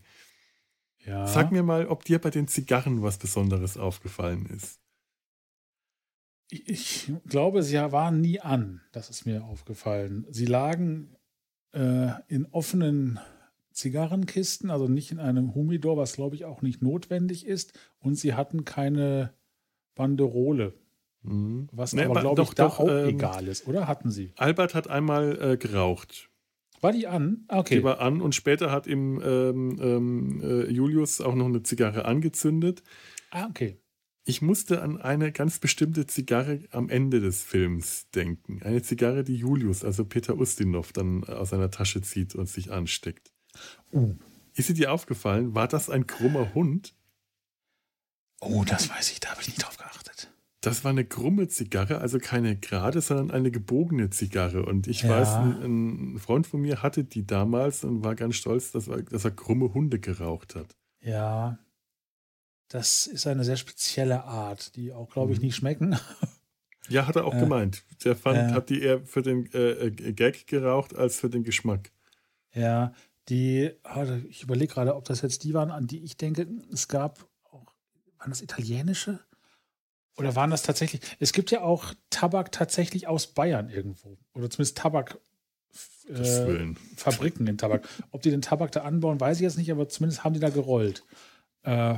Ja. 1.05 1.27
Sag 1.27 1.51
mir 1.51 1.63
mal, 1.63 1.87
ob 1.87 2.05
dir 2.05 2.19
bei 2.19 2.29
den 2.29 2.47
Zigarren 2.47 3.03
was 3.03 3.17
Besonderes 3.17 3.75
aufgefallen 3.77 4.45
ist 4.45 4.79
ich 6.53 7.11
glaube, 7.27 7.63
sie 7.63 7.77
waren 7.77 8.21
nie 8.21 8.39
an. 8.39 8.81
Das 8.91 9.09
ist 9.09 9.25
mir 9.25 9.43
aufgefallen. 9.43 10.25
Sie 10.29 10.45
lagen 10.45 11.15
äh, 11.71 12.09
in 12.27 12.45
offenen 12.51 13.19
Zigarrenkisten, 13.71 14.69
also 14.69 14.87
nicht 14.87 15.11
in 15.11 15.19
einem 15.19 15.55
Humidor, 15.55 15.97
was 15.97 16.13
glaube 16.13 16.35
ich 16.35 16.45
auch 16.45 16.61
nicht 16.61 16.81
notwendig 16.81 17.45
ist. 17.45 17.73
Und 17.99 18.15
sie 18.15 18.33
hatten 18.35 18.65
keine 18.65 19.33
Banderole. 19.95 20.73
Mhm. 21.23 21.67
Was 21.71 21.93
nee, 21.93 22.03
aber, 22.03 22.21
glaube 22.21 22.43
ich, 22.43 22.49
da 22.51 22.65
doch, 22.65 22.79
auch 22.79 22.89
ähm, 22.89 23.09
egal 23.09 23.47
ist, 23.47 23.67
oder? 23.67 23.87
Hatten 23.87 24.11
sie? 24.11 24.33
Albert 24.37 24.75
hat 24.75 24.89
einmal 24.89 25.37
äh, 25.41 25.57
geraucht. 25.57 26.29
War 26.81 26.91
die 26.91 27.07
an? 27.07 27.45
Ah, 27.47 27.59
okay. 27.59 27.77
Die 27.77 27.83
war 27.83 28.01
an 28.01 28.21
und 28.21 28.35
später 28.35 28.69
hat 28.69 28.87
ihm 28.87 29.21
ähm, 29.23 29.79
ähm, 29.81 30.41
äh, 30.43 30.69
Julius 30.69 31.21
auch 31.21 31.33
noch 31.33 31.45
eine 31.45 31.63
Zigarre 31.63 32.03
angezündet. 32.03 32.83
Ah, 33.31 33.47
okay. 33.49 33.79
Ich 34.25 34.41
musste 34.41 34.81
an 34.81 35.01
eine 35.01 35.33
ganz 35.33 35.59
bestimmte 35.59 36.07
Zigarre 36.07 36.61
am 36.71 36.89
Ende 36.89 37.19
des 37.19 37.43
Films 37.43 38.09
denken. 38.11 38.61
Eine 38.63 38.81
Zigarre, 38.81 39.23
die 39.23 39.35
Julius, 39.35 39.83
also 39.83 40.05
Peter 40.05 40.37
Ustinov, 40.37 40.93
dann 40.93 41.25
aus 41.25 41.49
seiner 41.49 41.71
Tasche 41.71 42.01
zieht 42.01 42.33
und 42.33 42.47
sich 42.47 42.71
ansteckt. 42.71 43.33
Uh. 43.91 44.15
Ist 44.55 44.67
sie 44.67 44.73
dir 44.73 44.93
aufgefallen? 44.93 45.55
War 45.55 45.67
das 45.67 45.89
ein 45.89 46.07
krummer 46.07 46.53
Hund? 46.53 46.95
Oh, 48.39 48.63
das 48.65 48.89
weiß 48.89 49.11
ich, 49.11 49.19
da 49.19 49.31
habe 49.31 49.41
ich 49.41 49.47
nicht 49.47 49.63
drauf 49.63 49.77
geachtet. 49.77 50.31
Das 50.61 50.85
war 50.85 50.91
eine 50.91 51.03
krumme 51.03 51.49
Zigarre, 51.49 51.97
also 51.99 52.19
keine 52.19 52.55
gerade, 52.55 53.01
sondern 53.01 53.31
eine 53.31 53.51
gebogene 53.51 54.09
Zigarre. 54.09 54.65
Und 54.65 54.87
ich 54.87 55.01
ja. 55.01 55.09
weiß, 55.09 55.29
ein, 55.33 56.13
ein, 56.13 56.19
Freund 56.19 56.47
von 56.47 56.61
mir 56.61 56.81
hatte 56.81 57.03
die 57.03 57.27
damals 57.27 57.83
und 57.83 58.03
war 58.05 58.15
ganz 58.15 58.35
stolz, 58.35 58.71
dass 58.71 58.87
er, 58.87 59.01
dass 59.01 59.25
er 59.25 59.31
krumme 59.31 59.73
Hunde 59.73 59.99
geraucht 59.99 60.55
hat. 60.55 60.77
Ja, 61.01 61.57
das 62.67 63.07
ist 63.07 63.27
eine 63.27 63.43
sehr 63.43 63.57
spezielle 63.57 64.23
Art, 64.23 64.75
die 64.75 64.91
auch, 64.91 65.09
glaube 65.09 65.33
ich, 65.33 65.39
mhm. 65.39 65.45
nicht 65.45 65.55
schmecken. 65.55 65.97
Ja, 66.89 67.07
hat 67.07 67.15
er 67.15 67.25
auch 67.25 67.35
äh, 67.35 67.39
gemeint. 67.39 67.83
Der 68.03 68.15
fand, 68.15 68.37
äh, 68.37 68.53
hat 68.53 68.69
die 68.69 68.81
eher 68.81 69.01
für 69.05 69.21
den 69.21 69.51
äh, 69.53 69.87
äh, 69.87 70.13
Gag 70.13 70.47
geraucht 70.47 70.95
als 70.95 71.15
für 71.17 71.29
den 71.29 71.43
Geschmack. 71.43 71.91
Ja, 72.53 72.93
die, 73.29 73.71
ich 74.29 74.43
überlege 74.43 74.73
gerade, 74.73 74.95
ob 74.95 75.05
das 75.05 75.21
jetzt 75.21 75.43
die 75.43 75.53
waren, 75.53 75.71
an 75.71 75.87
die 75.87 76.03
ich 76.03 76.17
denke, 76.17 76.45
es 76.71 76.87
gab 76.87 77.25
auch, 77.49 77.73
waren 78.17 78.29
das 78.29 78.41
italienische? 78.41 79.19
Oder 80.17 80.35
waren 80.35 80.51
das 80.51 80.61
tatsächlich, 80.61 81.01
es 81.19 81.33
gibt 81.33 81.51
ja 81.51 81.61
auch 81.61 81.93
Tabak 82.09 82.51
tatsächlich 82.51 83.07
aus 83.07 83.27
Bayern 83.27 83.69
irgendwo. 83.69 84.17
Oder 84.33 84.49
zumindest 84.49 84.77
Tabak. 84.77 85.19
Äh, 86.07 86.73
Fabriken 86.97 87.47
in 87.47 87.57
Tabak. 87.57 87.87
Ob 88.11 88.21
die 88.21 88.29
den 88.29 88.41
Tabak 88.41 88.71
da 88.73 88.81
anbauen, 88.81 89.19
weiß 89.19 89.37
ich 89.37 89.43
jetzt 89.43 89.57
nicht, 89.57 89.71
aber 89.71 89.87
zumindest 89.89 90.23
haben 90.23 90.33
die 90.33 90.39
da 90.39 90.49
gerollt. 90.49 91.03
Äh, 91.63 91.95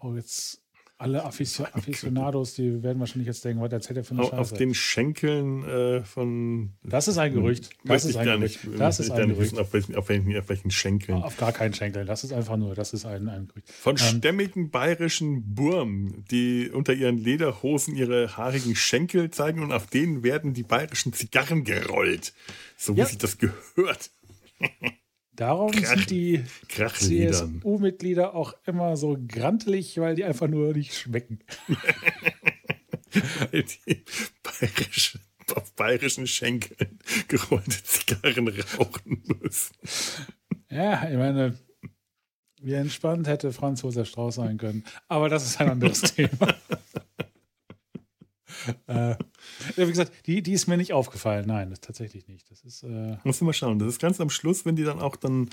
Oh, 0.00 0.14
jetzt 0.14 0.62
alle 1.00 1.24
Aficionados, 1.72 2.54
die 2.54 2.82
werden 2.82 2.98
wahrscheinlich 2.98 3.28
jetzt 3.28 3.44
denken, 3.44 3.62
was 3.62 3.72
erzählt 3.72 3.98
er 3.98 4.04
für 4.04 4.14
eine 4.14 4.24
Scheiße. 4.24 4.38
Auf 4.38 4.52
den 4.52 4.74
Schenkeln 4.74 5.64
äh, 5.64 6.04
von. 6.04 6.72
Das 6.82 7.06
ist 7.06 7.18
ein 7.18 7.32
Gerücht. 7.32 7.70
Das 7.84 8.04
ist 8.04 8.16
ein 8.16 8.26
Gerücht. 8.26 8.64
Nicht, 8.64 8.80
das 8.80 8.98
ist 8.98 9.10
ein 9.10 9.28
Gerücht. 9.28 9.52
Wissen, 9.52 9.58
auf, 9.58 9.72
welchen, 9.72 9.94
auf, 9.94 10.08
welchen, 10.08 10.36
auf 10.36 10.48
welchen 10.48 10.70
Schenkeln. 10.72 11.22
Auf 11.22 11.36
gar 11.36 11.52
keinen 11.52 11.72
Schenkeln. 11.72 12.06
Das 12.06 12.24
ist 12.24 12.32
einfach 12.32 12.56
nur, 12.56 12.74
das 12.74 12.92
ist 12.92 13.06
ein, 13.06 13.28
ein 13.28 13.46
Gerücht. 13.46 13.70
Von 13.70 13.96
ähm, 13.96 14.18
stämmigen 14.18 14.70
bayerischen 14.70 15.54
Burm, 15.54 16.24
die 16.30 16.68
unter 16.68 16.92
ihren 16.92 17.16
Lederhosen 17.18 17.94
ihre 17.94 18.36
haarigen 18.36 18.74
Schenkel 18.74 19.30
zeigen 19.30 19.62
und 19.62 19.72
auf 19.72 19.86
denen 19.86 20.24
werden 20.24 20.52
die 20.52 20.64
bayerischen 20.64 21.12
Zigarren 21.12 21.62
gerollt. 21.62 22.34
So 22.76 22.96
wie 22.96 23.00
ja. 23.00 23.06
sich 23.06 23.18
das 23.18 23.38
gehört. 23.38 24.10
Darum 25.38 25.70
Krach, 25.70 25.94
sind 25.94 26.10
die 26.10 26.44
CSU-Mitglieder 26.68 28.34
auch 28.34 28.54
immer 28.66 28.96
so 28.96 29.16
grantelig, 29.28 29.96
weil 30.00 30.16
die 30.16 30.24
einfach 30.24 30.48
nur 30.48 30.72
nicht 30.72 30.92
schmecken. 30.94 31.38
weil 33.52 33.62
die 33.86 34.04
bayerische, 34.42 35.20
auf 35.54 35.72
bayerischen 35.76 36.26
Schenkeln 36.26 36.98
gerollte 37.28 37.80
Zigarren 37.84 38.48
rauchen 38.48 39.22
müssen. 39.40 39.76
Ja, 40.70 41.08
ich 41.08 41.16
meine, 41.16 41.56
wie 42.60 42.72
entspannt 42.72 43.28
hätte 43.28 43.52
Franz 43.52 43.82
Josef 43.82 44.08
Strauß 44.08 44.34
sein 44.34 44.58
können. 44.58 44.82
Aber 45.06 45.28
das 45.28 45.46
ist 45.46 45.60
ein 45.60 45.70
anderes 45.70 46.00
Thema. 46.14 46.56
Äh, 48.86 49.16
wie 49.76 49.86
gesagt, 49.86 50.12
die, 50.26 50.42
die 50.42 50.52
ist 50.52 50.66
mir 50.66 50.76
nicht 50.76 50.92
aufgefallen. 50.92 51.46
Nein, 51.46 51.70
das 51.70 51.80
tatsächlich 51.80 52.28
nicht. 52.28 52.50
Das 52.50 52.62
ist. 52.62 52.82
Äh 52.82 53.16
Musst 53.24 53.40
du 53.40 53.44
mal 53.44 53.52
schauen. 53.52 53.78
Das 53.78 53.88
ist 53.88 54.00
ganz 54.00 54.20
am 54.20 54.30
Schluss, 54.30 54.64
wenn 54.64 54.76
die 54.76 54.84
dann 54.84 55.00
auch 55.00 55.16
dann 55.16 55.50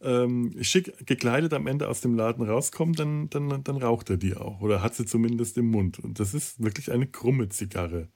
ähm, 0.00 0.56
schick 0.62 1.06
gekleidet 1.06 1.52
am 1.52 1.66
Ende 1.66 1.88
aus 1.88 2.00
dem 2.00 2.14
Laden 2.14 2.46
rauskommen, 2.46 2.94
dann, 2.94 3.30
dann, 3.30 3.62
dann 3.62 3.76
raucht 3.76 4.10
er 4.10 4.16
die 4.16 4.36
auch. 4.36 4.60
Oder 4.60 4.82
hat 4.82 4.94
sie 4.94 5.06
zumindest 5.06 5.56
im 5.58 5.70
Mund. 5.70 5.98
Und 5.98 6.20
das 6.20 6.34
ist 6.34 6.62
wirklich 6.62 6.90
eine 6.90 7.06
krumme 7.06 7.48
Zigarre. 7.48 8.08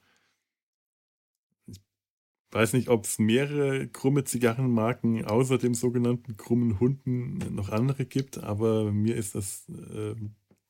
Ich 1.67 1.79
weiß 2.51 2.73
nicht, 2.73 2.89
ob 2.89 3.05
es 3.05 3.17
mehrere 3.19 3.87
krumme 3.87 4.23
Zigarrenmarken 4.23 5.25
außer 5.25 5.57
dem 5.57 5.73
sogenannten 5.73 6.37
krummen 6.37 6.79
Hunden 6.79 7.37
noch 7.55 7.69
andere 7.69 8.05
gibt, 8.05 8.37
aber 8.37 8.91
mir 8.91 9.15
ist 9.15 9.35
das 9.35 9.67
äh, 9.69 10.15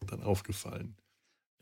dann 0.08 0.22
aufgefallen. 0.22 0.96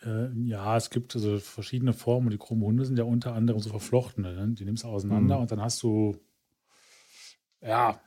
Äh, 0.03 0.31
ja, 0.45 0.77
es 0.77 0.89
gibt 0.89 1.15
also 1.15 1.39
verschiedene 1.39 1.93
Formen. 1.93 2.29
Die 2.31 2.37
krummen 2.37 2.63
Hunde 2.65 2.85
sind 2.85 2.97
ja 2.97 3.03
unter 3.03 3.33
anderem 3.33 3.59
so 3.59 3.69
verflochtene. 3.69 4.33
Ne? 4.33 4.53
Die 4.55 4.65
nimmst 4.65 4.83
du 4.83 4.87
auseinander 4.87 5.35
Mhm. 5.35 5.41
und 5.43 5.51
dann 5.51 5.61
hast 5.61 5.81
du, 5.83 6.17
ja, 7.61 7.99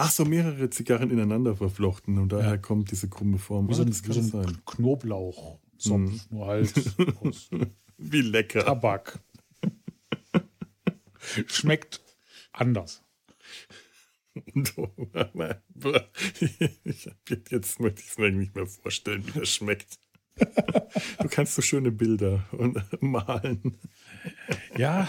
Ach 0.00 0.12
so, 0.12 0.24
mehrere 0.24 0.70
Zigarren 0.70 1.10
ineinander 1.10 1.56
verflochten 1.56 2.18
und 2.18 2.30
daher 2.30 2.50
Ja. 2.50 2.56
kommt 2.56 2.92
diese 2.92 3.08
krumme 3.08 3.36
Form. 3.38 3.68
wie 3.68 3.74
so 3.74 3.82
Ah, 3.82 3.86
das 3.86 4.04
wie 4.08 4.12
so 4.12 4.20
kann 4.32 4.42
ein 4.44 4.46
sein. 4.54 4.62
Knoblauchzopf, 4.64 5.60
Mhm. 5.88 6.20
nur 6.30 6.46
halt 6.46 6.72
aus 7.20 7.50
Wie 7.96 8.20
lecker. 8.20 8.64
Tabak. 8.64 9.18
Schmeckt 11.48 12.00
anders. 12.52 13.02
Und, 14.54 14.72
ich 16.84 17.10
jetzt 17.50 17.80
möchte 17.80 18.00
ich 18.02 18.08
es 18.08 18.18
mir 18.18 18.30
nicht 18.30 18.54
mehr 18.54 18.66
vorstellen, 18.68 19.26
wie 19.26 19.40
das 19.40 19.48
schmeckt. 19.48 19.98
Du 21.20 21.28
kannst 21.28 21.54
so 21.54 21.62
schöne 21.62 21.90
Bilder 21.90 22.44
und 22.52 22.78
malen. 23.02 23.78
Ja, 24.76 25.08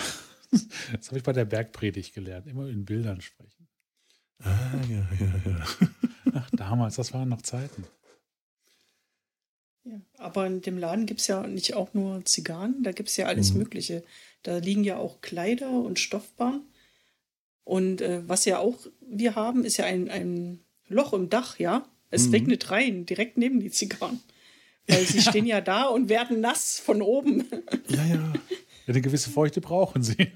das 0.93 1.07
habe 1.07 1.17
ich 1.17 1.23
bei 1.23 1.33
der 1.33 1.45
Bergpredigt 1.45 2.13
gelernt. 2.13 2.47
Immer 2.47 2.67
in 2.67 2.85
Bildern 2.85 3.21
sprechen. 3.21 3.67
Ah, 4.43 4.49
ja, 4.89 5.07
ja, 5.19 5.51
ja. 5.51 5.65
Ach, 6.33 6.49
damals, 6.53 6.95
das 6.95 7.13
waren 7.13 7.29
noch 7.29 7.41
Zeiten. 7.41 7.85
Ja, 9.83 9.99
aber 10.17 10.45
in 10.47 10.61
dem 10.61 10.77
Laden 10.77 11.05
gibt 11.05 11.21
es 11.21 11.27
ja 11.27 11.45
nicht 11.47 11.73
auch 11.73 11.93
nur 11.93 12.23
Zigarren, 12.25 12.83
da 12.83 12.91
gibt 12.91 13.09
es 13.09 13.17
ja 13.17 13.27
alles 13.27 13.51
Mhm. 13.53 13.59
Mögliche. 13.59 14.03
Da 14.43 14.57
liegen 14.57 14.83
ja 14.83 14.97
auch 14.97 15.21
Kleider 15.21 15.71
und 15.71 15.99
Stoffbahn. 15.99 16.61
Und 17.63 18.01
äh, 18.01 18.27
was 18.27 18.45
ja 18.45 18.59
auch 18.59 18.77
wir 19.01 19.35
haben, 19.35 19.63
ist 19.63 19.77
ja 19.77 19.85
ein, 19.85 20.09
ein 20.09 20.59
Loch 20.87 21.13
im 21.13 21.29
Dach, 21.29 21.59
ja. 21.59 21.85
Es 22.11 22.27
Mhm. 22.27 22.31
regnet 22.33 22.71
rein, 22.71 23.05
direkt 23.05 23.37
neben 23.37 23.59
die 23.59 23.71
Zigarren. 23.71 24.19
Weil 24.89 25.05
sie 25.05 25.21
stehen 25.29 25.45
ja 25.45 25.61
da 25.61 25.83
und 25.83 26.09
werden 26.09 26.41
nass 26.41 26.79
von 26.79 27.01
oben. 27.01 27.45
Ja, 27.87 28.05
ja. 28.05 28.33
Ja, 28.89 28.93
eine 28.93 29.01
gewisse 29.01 29.29
Feuchte 29.29 29.61
brauchen 29.61 30.01
sie. 30.01 30.31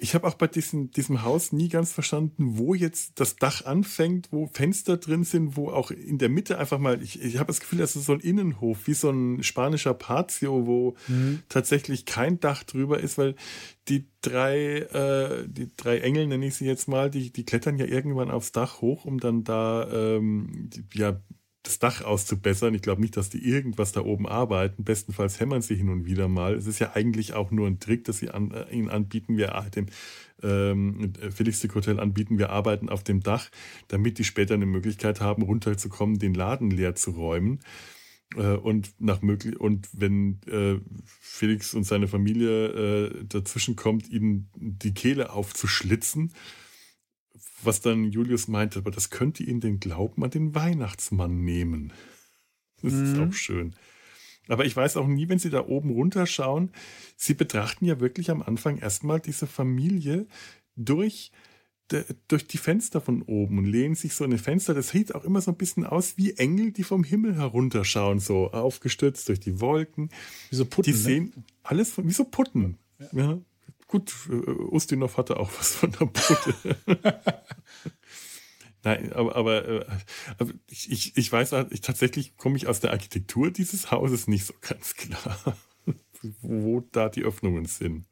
Ich 0.00 0.14
habe 0.14 0.26
auch 0.26 0.34
bei 0.34 0.46
diesem, 0.46 0.90
diesem 0.90 1.22
Haus 1.22 1.52
nie 1.52 1.68
ganz 1.68 1.92
verstanden, 1.92 2.58
wo 2.58 2.74
jetzt 2.74 3.20
das 3.20 3.36
Dach 3.36 3.64
anfängt, 3.64 4.28
wo 4.30 4.46
Fenster 4.46 4.96
drin 4.96 5.24
sind, 5.24 5.56
wo 5.56 5.70
auch 5.70 5.90
in 5.90 6.18
der 6.18 6.28
Mitte 6.28 6.58
einfach 6.58 6.78
mal, 6.78 7.02
ich, 7.02 7.22
ich 7.22 7.38
habe 7.38 7.48
das 7.48 7.60
Gefühl, 7.60 7.78
das 7.78 7.96
ist 7.96 8.06
so 8.06 8.12
ein 8.12 8.20
Innenhof, 8.20 8.86
wie 8.86 8.94
so 8.94 9.10
ein 9.10 9.42
spanischer 9.42 9.94
Patio, 9.94 10.66
wo 10.66 10.94
tatsächlich 11.48 12.06
kein 12.06 12.40
Dach 12.40 12.64
drüber 12.64 13.00
ist, 13.00 13.18
weil 13.18 13.34
die 13.88 14.06
drei, 14.22 14.78
äh, 14.78 15.46
die 15.48 15.70
drei 15.76 15.98
Engel, 15.98 16.26
nenne 16.26 16.46
ich 16.46 16.54
sie 16.54 16.66
jetzt 16.66 16.88
mal, 16.88 17.10
die, 17.10 17.30
die 17.30 17.44
klettern 17.44 17.78
ja 17.78 17.84
irgendwann 17.84 18.30
aufs 18.30 18.52
Dach 18.52 18.80
hoch, 18.80 19.04
um 19.04 19.20
dann 19.20 19.44
da 19.44 19.88
ähm, 19.90 20.70
die, 20.70 20.84
ja, 20.98 21.20
das 21.64 21.78
Dach 21.78 22.02
auszubessern. 22.02 22.74
Ich 22.74 22.82
glaube 22.82 23.00
nicht, 23.00 23.16
dass 23.16 23.30
die 23.30 23.44
irgendwas 23.44 23.92
da 23.92 24.02
oben 24.02 24.28
arbeiten. 24.28 24.84
Bestenfalls 24.84 25.40
hämmern 25.40 25.62
sie 25.62 25.74
hin 25.74 25.88
und 25.88 26.04
wieder 26.04 26.28
mal. 26.28 26.54
Es 26.54 26.66
ist 26.66 26.78
ja 26.78 26.92
eigentlich 26.94 27.32
auch 27.32 27.50
nur 27.50 27.66
ein 27.66 27.80
Trick, 27.80 28.04
dass 28.04 28.18
sie 28.18 28.30
an, 28.30 28.52
äh, 28.52 28.70
ihnen 28.70 28.90
anbieten. 28.90 29.36
Wir 29.36 29.54
äh, 29.54 29.70
dem 29.70 29.86
ähm, 30.42 31.14
Felixstick 31.30 31.74
Hotel 31.74 31.98
anbieten, 31.98 32.38
wir 32.38 32.50
arbeiten 32.50 32.90
auf 32.90 33.02
dem 33.02 33.22
Dach, 33.22 33.50
damit 33.88 34.18
die 34.18 34.24
später 34.24 34.54
eine 34.54 34.66
Möglichkeit 34.66 35.20
haben, 35.20 35.42
runterzukommen, 35.42 36.18
den 36.18 36.34
Laden 36.34 36.70
leer 36.70 36.94
zu 36.94 37.12
räumen. 37.12 37.60
Äh, 38.36 38.56
und 38.56 38.92
nach 39.00 39.22
möglich 39.22 39.58
und 39.58 39.88
wenn 39.92 40.40
äh, 40.46 40.80
Felix 41.04 41.72
und 41.72 41.84
seine 41.84 42.08
Familie 42.08 42.66
äh, 42.66 43.24
dazwischen 43.24 43.74
kommt, 43.74 44.08
ihnen 44.10 44.50
die 44.54 44.92
Kehle 44.92 45.32
aufzuschlitzen, 45.32 46.32
was 47.66 47.80
dann 47.80 48.04
Julius 48.04 48.48
meinte, 48.48 48.78
aber 48.78 48.90
das 48.90 49.10
könnte 49.10 49.42
ihnen 49.42 49.60
den 49.60 49.80
Glauben 49.80 50.22
an 50.24 50.30
den 50.30 50.54
Weihnachtsmann 50.54 51.42
nehmen. 51.44 51.92
Das 52.82 52.92
ist 52.92 53.16
Mhm. 53.16 53.28
auch 53.28 53.32
schön. 53.32 53.74
Aber 54.48 54.66
ich 54.66 54.76
weiß 54.76 54.96
auch 54.98 55.06
nie, 55.06 55.28
wenn 55.30 55.38
Sie 55.38 55.48
da 55.50 55.66
oben 55.66 55.90
runterschauen, 55.90 56.70
Sie 57.16 57.32
betrachten 57.34 57.86
ja 57.86 57.98
wirklich 58.00 58.30
am 58.30 58.42
Anfang 58.42 58.76
erstmal 58.78 59.18
diese 59.20 59.46
Familie 59.46 60.26
durch, 60.76 61.32
de, 61.90 62.04
durch 62.28 62.46
die 62.46 62.58
Fenster 62.58 63.00
von 63.00 63.22
oben 63.22 63.56
und 63.58 63.64
lehnen 63.64 63.94
sich 63.94 64.12
so 64.14 64.24
in 64.24 64.32
die 64.32 64.38
Fenster. 64.38 64.74
Das 64.74 64.90
sieht 64.90 65.14
auch 65.14 65.24
immer 65.24 65.40
so 65.40 65.50
ein 65.50 65.56
bisschen 65.56 65.84
aus 65.86 66.18
wie 66.18 66.32
Engel, 66.34 66.72
die 66.72 66.82
vom 66.82 67.04
Himmel 67.04 67.36
herunterschauen, 67.36 68.18
so 68.18 68.50
aufgestützt 68.50 69.28
durch 69.30 69.40
die 69.40 69.60
Wolken. 69.60 70.10
Wie 70.50 70.56
so 70.56 70.66
Putten. 70.66 70.90
Die 70.90 70.96
ne? 70.96 71.02
sehen 71.02 71.32
alles 71.62 71.92
von, 71.92 72.06
wie 72.06 72.12
so 72.12 72.24
Putten. 72.24 72.76
Ja. 73.12 73.38
Gut, 73.94 74.12
äh, 74.28 74.50
Ustinov 74.50 75.18
hatte 75.18 75.36
auch 75.38 75.52
was 75.56 75.76
von 75.76 75.92
der 75.92 76.06
Putte. 76.06 76.52
Nein, 78.82 79.12
aber, 79.12 79.36
aber, 79.36 79.68
äh, 79.68 79.86
aber 80.38 80.52
ich, 80.68 80.90
ich, 80.90 81.16
ich 81.16 81.32
weiß, 81.32 81.52
ich, 81.70 81.80
tatsächlich 81.80 82.36
komme 82.36 82.56
ich 82.56 82.66
aus 82.66 82.80
der 82.80 82.90
Architektur 82.90 83.50
dieses 83.50 83.90
Hauses 83.90 84.26
nicht 84.28 84.44
so 84.44 84.54
ganz 84.60 84.94
klar, 84.94 85.56
wo 86.42 86.80
da 86.92 87.08
die 87.08 87.22
Öffnungen 87.22 87.64
sind. 87.66 88.06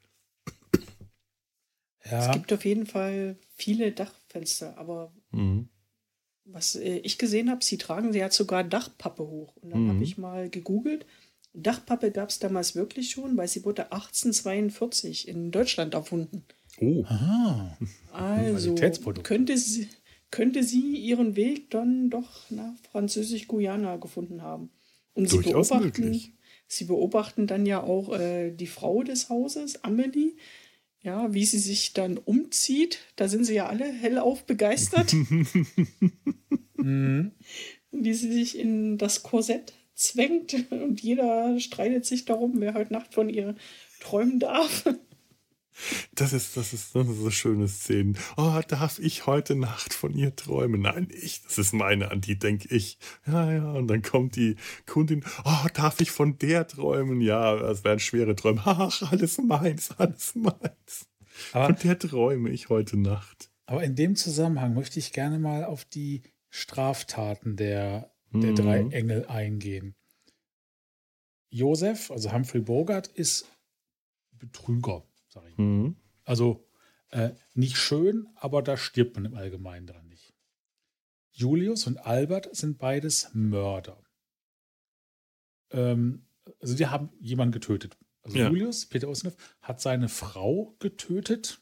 Es 2.16 2.30
Ja, 2.30 2.30
gibt 2.30 2.50
auf 2.54 2.64
jeden 2.64 2.86
Fall 2.86 3.36
viele 3.54 3.92
Dachfenster, 3.92 4.78
aber 4.78 5.12
Mhm. 5.32 5.68
was 6.44 6.74
äh, 6.76 6.98
ich 6.98 7.18
gesehen 7.18 7.50
habe, 7.50 7.64
sie 7.64 7.78
tragen, 7.78 8.12
sie 8.12 8.22
hat 8.24 8.32
sogar 8.32 8.64
Dachpappe 8.64 9.22
hoch. 9.26 9.56
Und 9.56 9.70
dann 9.70 9.80
Mhm. 9.80 9.88
habe 9.88 10.04
ich 10.04 10.18
mal 10.18 10.50
gegoogelt. 10.50 11.06
Dachpappe 11.54 12.10
gab 12.10 12.30
es 12.30 12.38
damals 12.38 12.74
wirklich 12.74 13.10
schon, 13.10 13.36
weil 13.36 13.48
sie 13.48 13.64
wurde 13.64 13.92
1842 13.92 15.28
in 15.28 15.50
Deutschland 15.50 15.94
erfunden. 15.94 16.44
Oh, 16.80 17.04
Aha. 17.06 17.76
Also 18.12 18.74
könnte 19.22 19.56
sie, 19.56 19.88
könnte 20.30 20.62
sie 20.62 20.96
ihren 20.96 21.34
Weg 21.36 21.70
dann 21.70 22.10
doch 22.10 22.50
nach 22.50 22.74
Französisch-Guyana 22.90 23.96
gefunden 23.96 24.42
haben. 24.42 24.70
Und 25.14 25.30
sie 25.30 25.36
Durchaus 25.36 25.68
beobachten, 25.70 26.02
möglich. 26.04 26.32
sie 26.66 26.84
beobachten 26.84 27.46
dann 27.46 27.64
ja 27.64 27.82
auch 27.82 28.18
äh, 28.18 28.50
die 28.50 28.66
Frau 28.66 29.02
des 29.02 29.28
Hauses, 29.30 29.82
Amelie, 29.84 30.32
ja, 31.02 31.32
wie 31.34 31.44
sie 31.44 31.58
sich 31.58 31.92
dann 31.94 32.18
umzieht. 32.18 32.98
Da 33.16 33.28
sind 33.28 33.44
sie 33.44 33.54
ja 33.54 33.66
alle 33.66 33.84
hellauf 33.84 34.44
begeistert, 34.44 35.12
wie 36.76 37.30
sie 38.14 38.32
sich 38.32 38.58
in 38.58 38.98
das 38.98 39.22
Korsett 39.22 39.72
zwängt 40.02 40.54
und 40.70 41.00
jeder 41.00 41.58
streitet 41.60 42.04
sich 42.04 42.24
darum, 42.24 42.54
wer 42.56 42.74
heute 42.74 42.92
Nacht 42.92 43.14
von 43.14 43.28
ihr 43.28 43.54
träumen 44.00 44.40
darf. 44.40 44.84
das 46.14 46.32
ist, 46.32 46.56
das 46.56 46.72
ist, 46.72 46.94
das 46.94 47.08
ist 47.08 47.18
so 47.18 47.30
schöne 47.30 47.68
Szenen. 47.68 48.18
Oh, 48.36 48.60
darf 48.66 48.98
ich 48.98 49.26
heute 49.26 49.54
Nacht 49.54 49.94
von 49.94 50.14
ihr 50.14 50.34
träumen? 50.34 50.82
Nein, 50.82 51.08
ich, 51.10 51.42
das 51.42 51.58
ist 51.58 51.72
meine, 51.72 52.10
an 52.10 52.20
die 52.20 52.38
denke 52.38 52.74
ich. 52.74 52.98
Ja, 53.26 53.50
ja, 53.52 53.72
und 53.72 53.88
dann 53.88 54.02
kommt 54.02 54.36
die 54.36 54.56
Kundin, 54.86 55.24
oh, 55.44 55.66
darf 55.74 56.00
ich 56.00 56.10
von 56.10 56.38
der 56.38 56.66
träumen? 56.66 57.20
Ja, 57.20 57.56
das 57.56 57.84
wären 57.84 58.00
schwere 58.00 58.36
Träume. 58.36 58.62
Ach, 58.64 59.12
alles 59.12 59.38
meins, 59.38 59.90
alles 59.98 60.34
meins. 60.34 61.06
Aber, 61.52 61.66
Von 61.66 61.76
der 61.82 61.98
träume 61.98 62.50
ich 62.50 62.68
heute 62.68 62.98
Nacht. 62.98 63.50
aber 63.66 63.82
in 63.82 63.94
dem 63.94 64.16
Zusammenhang 64.16 64.74
möchte 64.74 64.98
ich 64.98 65.12
gerne 65.12 65.38
mal 65.38 65.64
auf 65.64 65.84
die 65.84 66.22
Straftaten 66.50 67.56
der, 67.56 68.12
der 68.32 68.50
Mhm. 68.52 68.56
drei 68.56 68.78
Engel 68.88 69.26
eingehen. 69.26 69.94
Josef, 71.50 72.10
also 72.10 72.32
Humphrey 72.32 72.60
Bogart, 72.62 73.08
ist 73.08 73.46
Betrüger, 74.32 75.06
sag 75.28 75.46
ich. 75.48 75.58
Mhm. 75.58 75.96
Also 76.24 76.66
äh, 77.10 77.34
nicht 77.54 77.76
schön, 77.76 78.28
aber 78.36 78.62
da 78.62 78.76
stirbt 78.76 79.16
man 79.16 79.26
im 79.26 79.34
Allgemeinen 79.34 79.86
dran 79.86 80.08
nicht. 80.08 80.34
Julius 81.30 81.86
und 81.86 81.98
Albert 81.98 82.54
sind 82.56 82.78
beides 82.78 83.30
Mörder. 83.34 84.02
Ähm, 85.70 86.26
also 86.60 86.74
die 86.74 86.86
haben 86.86 87.10
jemanden 87.20 87.52
getötet. 87.52 87.98
Also 88.22 88.38
Ja. 88.38 88.48
Julius, 88.48 88.86
Peter 88.86 89.08
Ustinov, 89.08 89.36
hat 89.60 89.80
seine 89.80 90.08
Frau 90.08 90.74
getötet. 90.78 91.60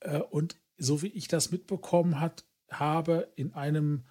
Äh, 0.00 0.20
und 0.20 0.56
so 0.76 1.02
wie 1.02 1.08
ich 1.08 1.28
das 1.28 1.50
mitbekommen 1.50 2.20
hat, 2.20 2.46
habe 2.70 3.32
in 3.36 3.52
einem 3.54 4.06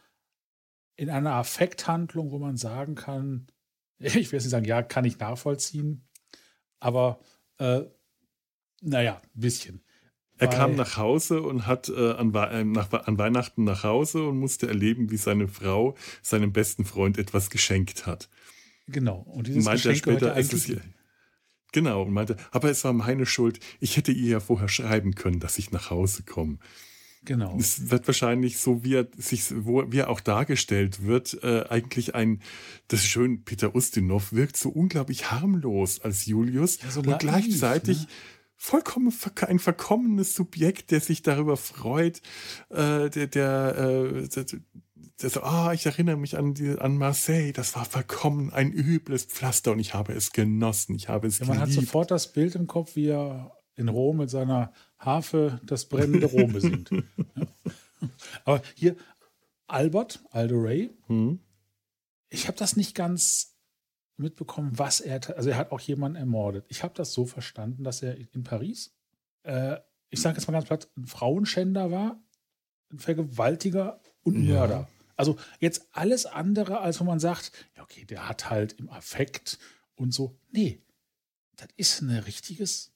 in 0.98 1.10
einer 1.10 1.34
Affekthandlung, 1.34 2.32
wo 2.32 2.40
man 2.40 2.58
sagen 2.58 2.96
kann, 2.96 3.48
ich 4.00 4.14
will 4.14 4.22
jetzt 4.22 4.34
nicht 4.34 4.50
sagen, 4.50 4.66
ja, 4.66 4.82
kann 4.84 5.06
ich 5.06 5.20
nachvollziehen, 5.20 6.06
aber 6.80 7.20
äh, 7.60 7.84
naja, 8.82 9.22
ein 9.36 9.40
bisschen. 9.40 9.82
Er 10.40 10.50
Weil- 10.50 10.58
kam 10.58 10.76
nach 10.76 10.98
Hause 10.98 11.42
und 11.42 11.66
hat 11.66 11.90
äh, 11.90 12.12
an, 12.12 12.34
äh, 12.34 12.64
nach, 12.64 12.92
an 12.92 13.18
Weihnachten 13.18 13.64
nach 13.64 13.84
Hause 13.84 14.28
und 14.28 14.38
musste 14.38 14.68
erleben, 14.68 15.10
wie 15.10 15.18
seine 15.18 15.48
Frau 15.48 15.96
seinem 16.22 16.54
besten 16.54 16.86
Freund 16.86 17.18
etwas 17.18 17.50
geschenkt 17.50 18.06
hat. 18.06 18.30
Genau. 18.88 19.22
Und 19.22 19.48
dieses 19.48 19.66
Meint 19.66 19.84
er 19.84 19.94
Geschenk 19.94 20.04
gehört 20.04 20.22
später, 20.22 20.34
ja 20.36 20.40
es 20.40 20.54
ist 20.54 20.68
ja, 20.68 20.78
Genau, 21.74 22.04
und 22.04 22.14
meinte, 22.14 22.38
aber 22.52 22.70
es 22.70 22.84
war 22.84 22.94
meine 22.94 23.26
Schuld. 23.26 23.60
Ich 23.80 23.98
hätte 23.98 24.12
ihr 24.12 24.30
ja 24.30 24.40
vorher 24.40 24.70
schreiben 24.70 25.16
können, 25.16 25.40
dass 25.40 25.58
ich 25.58 25.72
nach 25.72 25.90
Hause 25.90 26.24
komme. 26.24 26.60
Genau. 27.24 27.58
Es 27.58 27.90
wird 27.90 28.08
wahrscheinlich 28.08 28.58
so, 28.58 28.84
wie 28.84 28.96
er 28.96 29.08
sich, 29.18 29.44
wo, 29.66 29.92
wie 29.92 30.00
er 30.00 30.10
auch 30.10 30.22
dargestellt 30.22 31.04
wird, 31.06 31.44
äh, 31.44 31.66
eigentlich 31.70 32.16
ein, 32.16 32.42
das 32.88 33.02
ist 33.02 33.08
schön, 33.08 33.44
Peter 33.44 33.76
Ustinov 33.76 34.34
wirkt 34.34 34.58
so 34.58 34.70
unglaublich 34.70 35.32
harmlos 35.32 36.00
als 36.00 36.26
Julius 36.26 36.80
Ja, 36.82 36.92
so 36.92 37.00
und 37.02 37.08
naiv, 37.08 37.20
gleichzeitig 37.20 38.02
ne? 38.02 38.08
vollkommen 38.56 39.14
ein 39.48 39.60
verkommenes 39.60 40.36
Subjekt, 40.36 40.92
der 40.92 41.00
sich 41.00 41.22
darüber 41.22 41.58
freut, 41.58 42.22
äh, 42.70 43.10
der, 43.10 43.28
der, 43.28 43.76
äh, 43.78 44.28
der, 44.28 44.46
der 45.22 45.30
so, 45.30 45.42
ah, 45.42 45.74
ich 45.74 45.86
erinnere 45.86 46.18
mich 46.18 46.38
an, 46.38 46.54
die, 46.54 46.78
an 46.78 46.98
Marseille, 46.98 47.52
das 47.52 47.76
war 47.76 47.86
verkommen 47.86 48.52
ein 48.52 48.72
übles 48.72 49.26
Pflaster 49.26 49.72
und 49.72 49.80
ich 49.80 49.94
habe 49.94 50.14
es 50.14 50.32
genossen, 50.32 50.96
ich 50.96 51.10
habe 51.10 51.28
es 51.28 51.40
Ja, 51.40 51.46
man 51.46 51.60
hat 51.60 51.72
sofort 51.72 52.12
das 52.12 52.32
Bild 52.34 52.56
im 52.56 52.68
Kopf, 52.68 52.96
wie 52.96 53.08
er 53.08 53.57
in 53.78 53.88
Rom 53.88 54.18
mit 54.18 54.30
seiner 54.30 54.74
Harfe 55.00 55.62
das 55.64 55.86
brennende 55.86 56.28
Rom 56.28 56.52
besingt. 56.54 56.90
Ja. 57.36 57.48
Aber 58.46 58.62
hier, 58.76 58.96
Albert, 59.66 60.24
Aldo 60.30 60.60
Ray, 60.60 60.92
Hm? 61.08 61.40
ich 62.30 62.48
habe 62.48 62.58
das 62.58 62.76
nicht 62.76 62.94
ganz 62.94 63.56
mitbekommen, 64.18 64.78
was 64.78 65.00
er, 65.02 65.20
also 65.36 65.50
er 65.50 65.58
hat 65.58 65.72
auch 65.72 65.80
jemanden 65.80 66.16
ermordet. 66.18 66.66
Ich 66.68 66.84
habe 66.84 66.94
das 66.94 67.14
so 67.14 67.26
verstanden, 67.26 67.84
dass 67.84 68.04
er 68.04 68.16
in 68.18 68.44
Paris, 68.44 68.94
äh, 69.44 69.78
ich 70.10 70.22
sage 70.22 70.38
jetzt 70.38 70.48
mal 70.48 70.54
ganz 70.54 70.66
platt, 70.66 70.90
ein 70.96 71.08
Frauenschänder 71.08 71.90
war, 71.92 72.22
ein 72.92 73.00
Vergewaltiger 73.00 74.00
und 74.24 74.44
Ja. 74.44 74.60
Mörder. 74.60 74.88
Also 75.16 75.38
jetzt 75.60 75.88
alles 75.92 76.26
andere, 76.28 76.80
als 76.82 77.00
wo 77.00 77.04
man 77.04 77.20
sagt, 77.20 77.52
ja 77.76 77.82
okay, 77.84 78.06
der 78.06 78.30
hat 78.30 78.50
halt 78.52 78.74
im 78.74 78.90
Affekt 78.90 79.58
und 79.96 80.14
so. 80.14 80.38
Nee, 80.52 80.84
das 81.56 81.70
ist 81.78 82.02
ein 82.02 82.12
richtiges 82.12 82.94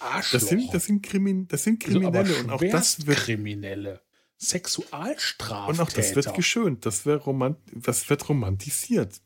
Arschloch. 0.00 0.40
Das 0.40 0.48
sind, 0.48 0.74
das 0.74 0.84
sind, 0.84 1.02
Krimin, 1.02 1.48
das 1.48 1.64
sind 1.64 1.84
Also, 1.84 1.98
Kriminelle 1.98 2.34
und 2.36 2.50
auch 2.50 2.62
das 2.62 3.06
wird 3.06 3.18
Kriminelle. 3.18 4.00
Sexualstraftäter. 4.36 5.68
Und 5.68 5.80
auch 5.80 5.92
das 5.92 6.14
wird 6.16 6.34
geschönt, 6.34 6.86
das, 6.86 7.06
wär 7.06 7.16
romant 7.16 7.58
das 7.72 8.10
wird 8.10 8.28
romantisiert. 8.28 9.20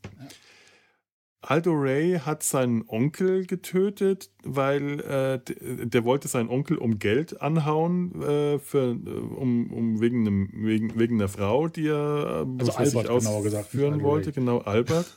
Aldo 1.41 1.71
Ray 1.71 2.19
hat 2.19 2.43
seinen 2.43 2.83
Onkel 2.87 3.45
getötet, 3.45 4.29
weil 4.43 4.99
äh, 4.99 5.39
der 5.87 6.03
wollte 6.03 6.27
seinen 6.27 6.49
Onkel 6.49 6.77
um 6.77 6.99
Geld 6.99 7.41
anhauen, 7.41 8.21
äh, 8.21 8.59
für, 8.59 8.91
äh, 8.91 9.09
um, 9.09 9.71
um 9.71 10.01
wegen, 10.01 10.27
einem, 10.27 10.49
wegen, 10.53 10.99
wegen 10.99 11.15
einer 11.15 11.29
Frau, 11.29 11.69
die 11.69 11.87
er 11.87 12.45
äh, 12.45 12.59
Also 12.59 12.73
Albert, 12.73 13.07
genauer 13.07 13.43
gesagt, 13.43 13.73
wollte. 13.77 14.29
Ray. 14.29 14.33
Genau, 14.33 14.59
Albert. 14.59 15.07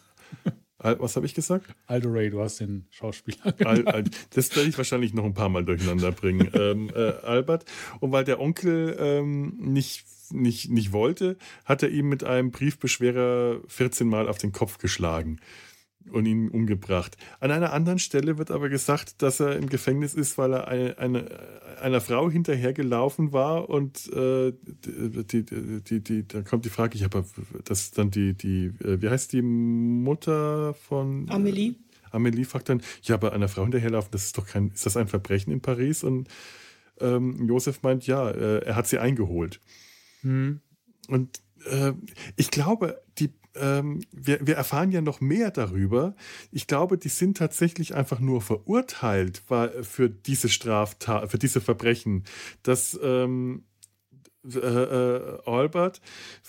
Was 0.83 1.17
habe 1.17 1.27
ich 1.27 1.35
gesagt? 1.35 1.67
Aldo 1.87 2.11
Ray, 2.11 2.31
du 2.31 2.41
hast 2.41 2.61
den 2.61 2.87
Schauspieler. 2.91 3.55
Al, 3.65 3.87
Al, 3.87 4.05
das 4.35 4.55
werde 4.57 4.69
ich 4.69 4.77
wahrscheinlich 4.77 5.15
noch 5.15 5.25
ein 5.25 5.35
paar 5.35 5.49
Mal 5.49 5.65
durcheinander 5.65 6.13
bringen. 6.13 6.51
ähm, 6.55 6.91
äh, 6.95 7.13
Albert. 7.23 7.65
Und 8.01 8.13
weil 8.13 8.25
der 8.25 8.41
Onkel 8.41 8.97
ähm, 8.99 9.55
nicht, 9.59 10.05
nicht, 10.31 10.71
nicht 10.71 10.93
wollte, 10.93 11.37
hat 11.65 11.83
er 11.83 11.91
ihm 11.91 12.09
mit 12.09 12.25
einem 12.25 12.51
Briefbeschwerer 12.51 13.61
14 13.69 14.09
Mal 14.09 14.29
auf 14.29 14.39
den 14.39 14.53
Kopf 14.53 14.79
geschlagen 14.79 15.39
und 16.11 16.27
ihn 16.27 16.49
umgebracht. 16.49 17.17
An 17.41 17.51
einer 17.51 17.73
anderen 17.73 17.99
Stelle 17.99 18.39
wird 18.39 18.51
aber 18.51 18.69
gesagt, 18.69 19.23
dass 19.23 19.41
er 19.41 19.57
im 19.57 19.69
Gefängnis 19.69 20.15
ist, 20.15 20.39
weil 20.39 20.53
er 20.53 20.69
eine, 20.69 20.99
eine, 20.99 21.29
einer 21.81 22.01
Frau 22.01 22.31
hinterhergelaufen 22.31 23.33
war 23.33 23.69
und 23.69 24.13
äh, 24.13 24.53
die, 24.85 25.45
die, 25.45 25.81
die, 25.83 26.01
die, 26.01 26.29
da 26.29 26.43
kommt 26.43 26.65
die 26.65 26.71
Frage, 26.71 26.97
ich 26.97 27.05
habe 27.05 27.25
das 27.65 27.83
ist 27.83 27.99
dann 27.99 28.11
die, 28.11 28.35
die, 28.35 28.73
äh, 28.85 29.01
wie 29.01 29.09
heißt 29.09 29.33
die 29.33 29.43
Mutter 29.43 30.75
von 30.75 31.27
Amelie? 31.31 31.75
Amelie 32.11 32.45
fragt 32.45 32.69
dann, 32.69 32.83
ja, 33.03 33.15
aber 33.15 33.33
einer 33.33 33.49
Frau 33.49 33.63
hinterherlaufen, 33.63 34.11
das 34.13 34.25
ist 34.25 34.39
doch 34.39 34.47
kein, 34.47 34.69
ist 34.69 34.87
das 34.87 34.97
ein 34.97 35.09
Verbrechen 35.09 35.53
in 35.53 35.61
Paris? 35.61 36.05
Und 36.05 36.29
ähm, 37.01 37.47
Josef 37.47 37.83
meint, 37.83 38.07
ja, 38.07 38.31
äh, 38.31 38.59
er 38.65 38.77
hat 38.77 38.87
sie 38.87 38.99
eingeholt. 38.99 39.61
Hm. 40.21 40.61
Und 41.09 41.41
äh, 41.67 41.93
ich 42.37 42.51
glaube, 42.51 43.02
ähm, 43.57 44.01
wir, 44.13 44.47
wir 44.47 44.57
erfahren 44.57 44.93
ja 44.93 45.01
noch 45.01 45.21
mehr 45.21 45.51
darüber. 45.51 46.15
Ich 46.51 46.67
glaube, 46.67 46.99
die 46.99 47.09
sind 47.09 47.37
tatsächlich 47.37 47.95
einfach 47.95 48.21
nur 48.21 48.41
verurteilt 48.41 49.43
für 49.83 50.09
diese 50.09 50.49
Straftat, 50.49 51.31
für 51.31 51.39
diese 51.39 51.61
Verbrechen, 51.61 52.25
dass 52.63 52.99
ähm, 53.03 53.65
äh, 54.45 54.59
äh, 54.59 55.39
Albert 55.47 56.01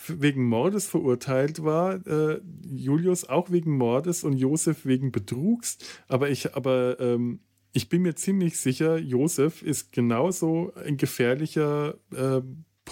wegen 0.07 0.45
Mordes 0.45 0.87
verurteilt 0.87 1.63
war, 1.63 2.05
äh, 2.07 2.41
Julius 2.65 3.29
auch 3.29 3.51
wegen 3.51 3.77
Mordes 3.77 4.23
und 4.23 4.33
Josef 4.33 4.85
wegen 4.85 5.11
Betrugs. 5.11 5.77
Aber 6.07 6.29
ich, 6.29 6.55
aber 6.55 6.99
ähm, 6.99 7.41
ich 7.71 7.89
bin 7.89 8.01
mir 8.01 8.15
ziemlich 8.15 8.57
sicher, 8.57 8.97
Josef 8.97 9.61
ist 9.61 9.91
genauso 9.91 10.73
ein 10.75 10.97
gefährlicher 10.97 11.95
äh, 12.15 12.41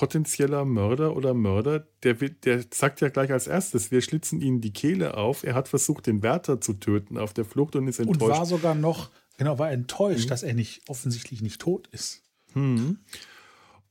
potenzieller 0.01 0.65
Mörder 0.65 1.15
oder 1.15 1.35
Mörder. 1.35 1.85
Der, 2.01 2.15
der 2.15 2.65
sagt 2.73 3.01
ja 3.01 3.09
gleich 3.09 3.31
als 3.31 3.45
erstes, 3.45 3.91
wir 3.91 4.01
schlitzen 4.01 4.41
ihnen 4.41 4.59
die 4.59 4.73
Kehle 4.73 5.15
auf. 5.15 5.43
Er 5.43 5.53
hat 5.53 5.67
versucht, 5.67 6.07
den 6.07 6.23
Wärter 6.23 6.59
zu 6.59 6.73
töten 6.73 7.19
auf 7.19 7.33
der 7.35 7.45
Flucht 7.45 7.75
und 7.75 7.87
ist 7.87 7.99
Und 7.99 8.07
enttäuscht. 8.07 8.31
war 8.31 8.45
sogar 8.47 8.73
noch, 8.73 9.11
genau, 9.37 9.59
war 9.59 9.69
enttäuscht, 9.69 10.31
dass 10.31 10.41
er 10.41 10.55
nicht 10.55 10.81
offensichtlich 10.89 11.43
nicht 11.43 11.61
tot 11.61 11.87
ist. 11.91 12.23
Hm. 12.53 12.97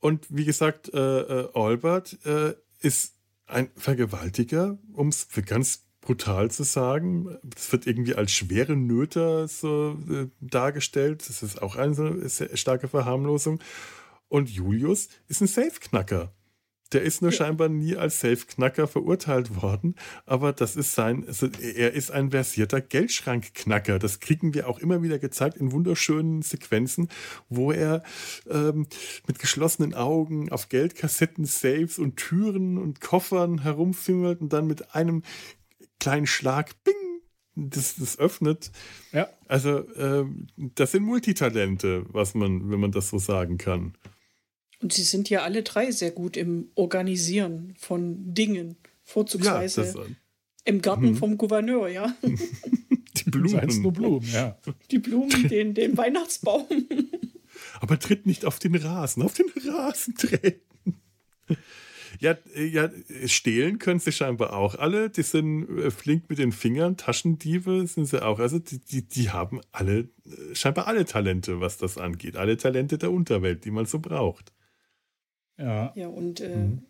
Und 0.01 0.25
wie 0.27 0.43
gesagt, 0.43 0.93
äh, 0.93 0.99
äh, 0.99 1.49
Albert 1.53 2.17
äh, 2.25 2.55
ist 2.81 3.13
ein 3.45 3.69
Vergewaltiger, 3.77 4.77
um 4.91 5.07
es 5.07 5.29
ganz 5.45 5.85
brutal 6.01 6.51
zu 6.51 6.63
sagen. 6.63 7.37
Es 7.55 7.71
wird 7.71 7.87
irgendwie 7.87 8.15
als 8.15 8.33
schwere 8.33 8.75
Nöter 8.75 9.47
so 9.47 9.97
äh, 10.09 10.27
dargestellt. 10.41 11.23
Das 11.29 11.41
ist 11.41 11.61
auch 11.61 11.77
eine 11.77 12.27
sehr 12.27 12.57
starke 12.57 12.89
Verharmlosung. 12.89 13.61
Und 14.31 14.49
Julius 14.49 15.09
ist 15.27 15.41
ein 15.41 15.47
Safe-Knacker. 15.47 16.33
Der 16.93 17.01
ist 17.01 17.21
nur 17.21 17.33
scheinbar 17.33 17.67
nie 17.67 17.97
als 17.97 18.21
Safe-Knacker 18.21 18.87
verurteilt 18.87 19.61
worden, 19.61 19.95
aber 20.25 20.53
das 20.53 20.77
ist 20.77 20.95
sein, 20.95 21.25
also 21.27 21.49
er 21.59 21.91
ist 21.91 22.11
ein 22.11 22.31
versierter 22.31 22.79
Geldschrankknacker. 22.79 23.99
Das 23.99 24.21
kriegen 24.21 24.53
wir 24.53 24.69
auch 24.69 24.79
immer 24.79 25.03
wieder 25.03 25.19
gezeigt 25.19 25.57
in 25.57 25.73
wunderschönen 25.73 26.43
Sequenzen, 26.43 27.09
wo 27.49 27.73
er 27.73 28.03
ähm, 28.49 28.87
mit 29.27 29.37
geschlossenen 29.37 29.93
Augen 29.93 30.49
auf 30.49 30.69
Geldkassetten, 30.69 31.43
Safes 31.43 31.99
und 31.99 32.15
Türen 32.15 32.77
und 32.77 33.01
Koffern 33.01 33.63
herumfingert 33.63 34.39
und 34.39 34.53
dann 34.53 34.65
mit 34.65 34.95
einem 34.95 35.23
kleinen 35.99 36.27
Schlag, 36.27 36.71
bing, 36.85 36.95
das, 37.55 37.95
das 37.97 38.17
öffnet. 38.17 38.71
Ja. 39.11 39.27
Also 39.49 39.83
ähm, 39.97 40.47
das 40.55 40.91
sind 40.93 41.03
Multitalente, 41.03 42.05
was 42.07 42.33
man, 42.33 42.71
wenn 42.71 42.79
man 42.79 42.93
das 42.93 43.09
so 43.09 43.17
sagen 43.17 43.57
kann. 43.57 43.93
Und 44.81 44.93
sie 44.93 45.03
sind 45.03 45.29
ja 45.29 45.43
alle 45.43 45.63
drei 45.63 45.91
sehr 45.91 46.11
gut 46.11 46.37
im 46.37 46.69
Organisieren 46.75 47.75
von 47.77 48.33
Dingen. 48.33 48.77
Vorzugsweise 49.03 49.81
das, 49.81 49.95
im 50.65 50.81
Garten 50.81 51.15
vom 51.15 51.37
Gouverneur, 51.37 51.87
ja. 51.87 52.15
die 52.21 53.25
es 53.67 53.77
nur 53.77 53.93
Blumen. 53.93 53.93
Blumen, 53.93 54.31
ja. 54.31 54.57
Die 54.89 54.99
Blumen, 54.99 55.47
den, 55.49 55.73
den 55.73 55.97
Weihnachtsbaum. 55.97 56.65
Aber 57.79 57.99
tritt 57.99 58.25
nicht 58.25 58.45
auf 58.45 58.59
den 58.59 58.75
Rasen, 58.75 59.23
auf 59.23 59.33
den 59.33 59.47
Rasen 59.67 60.15
treten. 60.15 60.61
Ja, 62.19 62.37
äh, 62.55 62.65
ja, 62.65 62.89
stehlen 63.25 63.79
können 63.79 63.99
sie 63.99 64.11
scheinbar 64.11 64.53
auch 64.53 64.75
alle. 64.75 65.09
Die 65.09 65.23
sind 65.23 65.67
äh, 65.79 65.91
flink 65.91 66.29
mit 66.29 66.39
den 66.39 66.51
Fingern, 66.51 66.97
Taschendiebe 66.97 67.87
sind 67.87 68.05
sie 68.05 68.23
auch. 68.23 68.39
Also 68.39 68.59
die, 68.59 68.79
die, 68.79 69.07
die 69.07 69.31
haben 69.31 69.61
alle, 69.71 70.09
äh, 70.25 70.53
scheinbar 70.53 70.87
alle 70.87 71.05
Talente, 71.05 71.61
was 71.61 71.77
das 71.77 71.97
angeht. 71.97 72.37
Alle 72.37 72.57
Talente 72.57 72.97
der 72.97 73.11
Unterwelt, 73.11 73.65
die 73.65 73.71
man 73.71 73.85
so 73.85 73.99
braucht. 73.99 74.53
Ja. 75.61 75.93
Ja, 75.95 76.07
und 76.07 76.39
äh, 76.41 76.55
Mhm. 76.57 76.83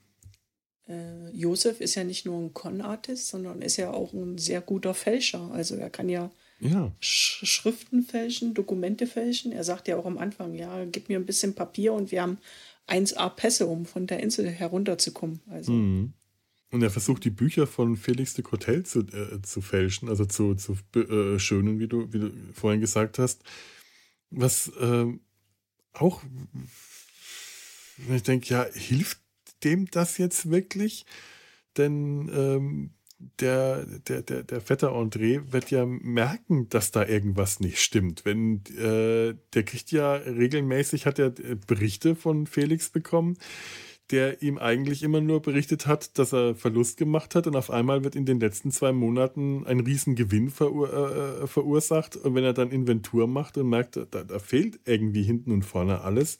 äh, 0.88 1.30
Josef 1.32 1.82
ist 1.82 1.96
ja 1.96 2.04
nicht 2.04 2.26
nur 2.26 2.40
ein 2.40 2.54
Con-Artist, 2.54 3.28
sondern 3.28 3.62
ist 3.62 3.78
ja 3.78 3.92
auch 3.92 4.14
ein 4.14 4.38
sehr 4.38 4.62
guter 4.62 4.94
Fälscher. 4.94 5.52
Also 5.52 5.76
er 5.76 5.90
kann 5.90 6.10
ja 6.10 6.32
Ja, 6.60 6.92
Sch 7.00 7.44
Schriften 7.46 8.04
fälschen, 8.04 8.54
Dokumente 8.54 9.08
fälschen. 9.08 9.52
Er 9.52 9.64
sagt 9.64 9.88
ja 9.88 9.98
auch 9.98 10.06
am 10.06 10.18
Anfang, 10.20 10.54
ja, 10.54 10.86
gib 10.86 11.10
mir 11.10 11.18
ein 11.18 11.26
bisschen 11.26 11.56
Papier 11.56 11.92
und 11.94 12.12
wir 12.12 12.22
haben 12.22 12.38
1A 12.88 13.30
Pässe, 13.30 13.66
um 13.66 13.86
von 13.86 14.06
der 14.08 14.20
Insel 14.22 14.48
herunterzukommen. 14.48 15.40
Also 15.50 15.72
Mhm. 15.72 16.14
Und 16.74 16.84
er 16.84 16.90
versucht 16.90 17.26
die 17.26 17.32
Bücher 17.32 17.68
von 17.68 17.98
Felix 17.98 18.34
de 18.34 18.44
Cotel 18.46 18.84
zu, 18.86 19.00
äh, 19.02 19.42
zu 19.42 19.60
fälschen, 19.62 20.08
also 20.08 20.24
zu, 20.26 20.56
zu 20.56 20.78
äh, 20.96 21.38
schönen, 21.38 21.80
wie 21.80 21.88
du, 21.88 22.14
wie 22.14 22.20
du 22.20 22.32
vorhin 22.54 22.80
gesagt 22.80 23.20
hast. 23.20 23.44
Was 24.30 24.72
ähm, 24.80 25.20
auch, 25.94 26.22
wenn 28.08 28.16
ich 28.16 28.24
denke, 28.24 28.48
ja, 28.54 28.66
hilft 28.74 29.20
dem 29.64 29.90
das 29.92 30.18
jetzt 30.18 30.50
wirklich? 30.50 31.06
Denn 31.78 32.30
ähm, 32.34 32.92
der, 33.40 33.86
der, 33.86 34.22
der, 34.22 34.44
der 34.44 34.62
Vetter 34.62 34.92
André 34.92 35.52
wird 35.52 35.72
ja 35.72 35.86
merken, 35.86 36.70
dass 36.70 36.92
da 36.92 37.06
irgendwas 37.06 37.60
nicht 37.60 37.80
stimmt. 37.80 38.26
Wenn 38.26 38.64
äh, 38.78 39.36
der 39.54 39.64
kriegt 39.64 39.92
ja 39.92 40.14
regelmäßig, 40.16 41.06
hat 41.06 41.20
er 41.20 41.28
äh, 41.28 41.56
Berichte 41.68 42.16
von 42.16 42.48
Felix 42.48 42.90
bekommen, 42.90 43.38
der 44.10 44.42
ihm 44.42 44.58
eigentlich 44.58 45.04
immer 45.04 45.22
nur 45.22 45.42
berichtet 45.42 45.88
hat, 45.88 46.18
dass 46.18 46.34
er 46.34 46.56
Verlust 46.56 46.98
gemacht 46.98 47.36
hat 47.36 47.48
und 47.48 47.56
auf 47.56 47.70
einmal 47.70 48.04
wird 48.04 48.16
in 48.16 48.26
den 48.26 48.40
letzten 48.40 48.72
zwei 48.72 48.92
Monaten 48.92 49.66
ein 49.66 49.80
Riesengewinn 49.80 50.50
verur 50.50 51.42
äh, 51.42 51.48
verursacht 51.48 52.18
und 52.18 52.36
wenn 52.36 52.44
er 52.44 52.54
dann 52.54 52.72
Inventur 52.72 53.28
macht 53.28 53.58
und 53.58 53.70
merkt, 53.70 53.96
da, 53.96 54.24
da 54.24 54.40
fehlt 54.40 54.80
irgendwie 54.86 55.24
hinten 55.24 55.52
und 55.52 55.64
vorne 55.64 56.02
alles, 56.02 56.40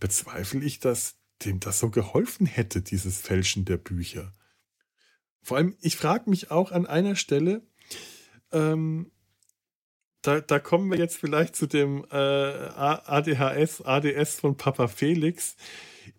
bezweifle 0.00 0.64
ich, 0.64 0.80
dass 0.80 1.16
dem 1.44 1.60
das 1.60 1.78
so 1.78 1.90
geholfen 1.90 2.46
hätte, 2.46 2.82
dieses 2.82 3.20
Fälschen 3.20 3.64
der 3.64 3.76
Bücher. 3.76 4.32
Vor 5.42 5.56
allem, 5.56 5.76
ich 5.80 5.96
frage 5.96 6.28
mich 6.28 6.50
auch 6.50 6.72
an 6.72 6.86
einer 6.86 7.16
Stelle, 7.16 7.62
ähm, 8.52 9.10
da, 10.22 10.40
da 10.40 10.58
kommen 10.58 10.90
wir 10.90 10.98
jetzt 10.98 11.16
vielleicht 11.16 11.54
zu 11.54 11.66
dem 11.66 12.04
äh, 12.10 12.16
ADHS, 12.16 13.82
ADS 13.82 14.40
von 14.40 14.56
Papa 14.56 14.88
Felix. 14.88 15.56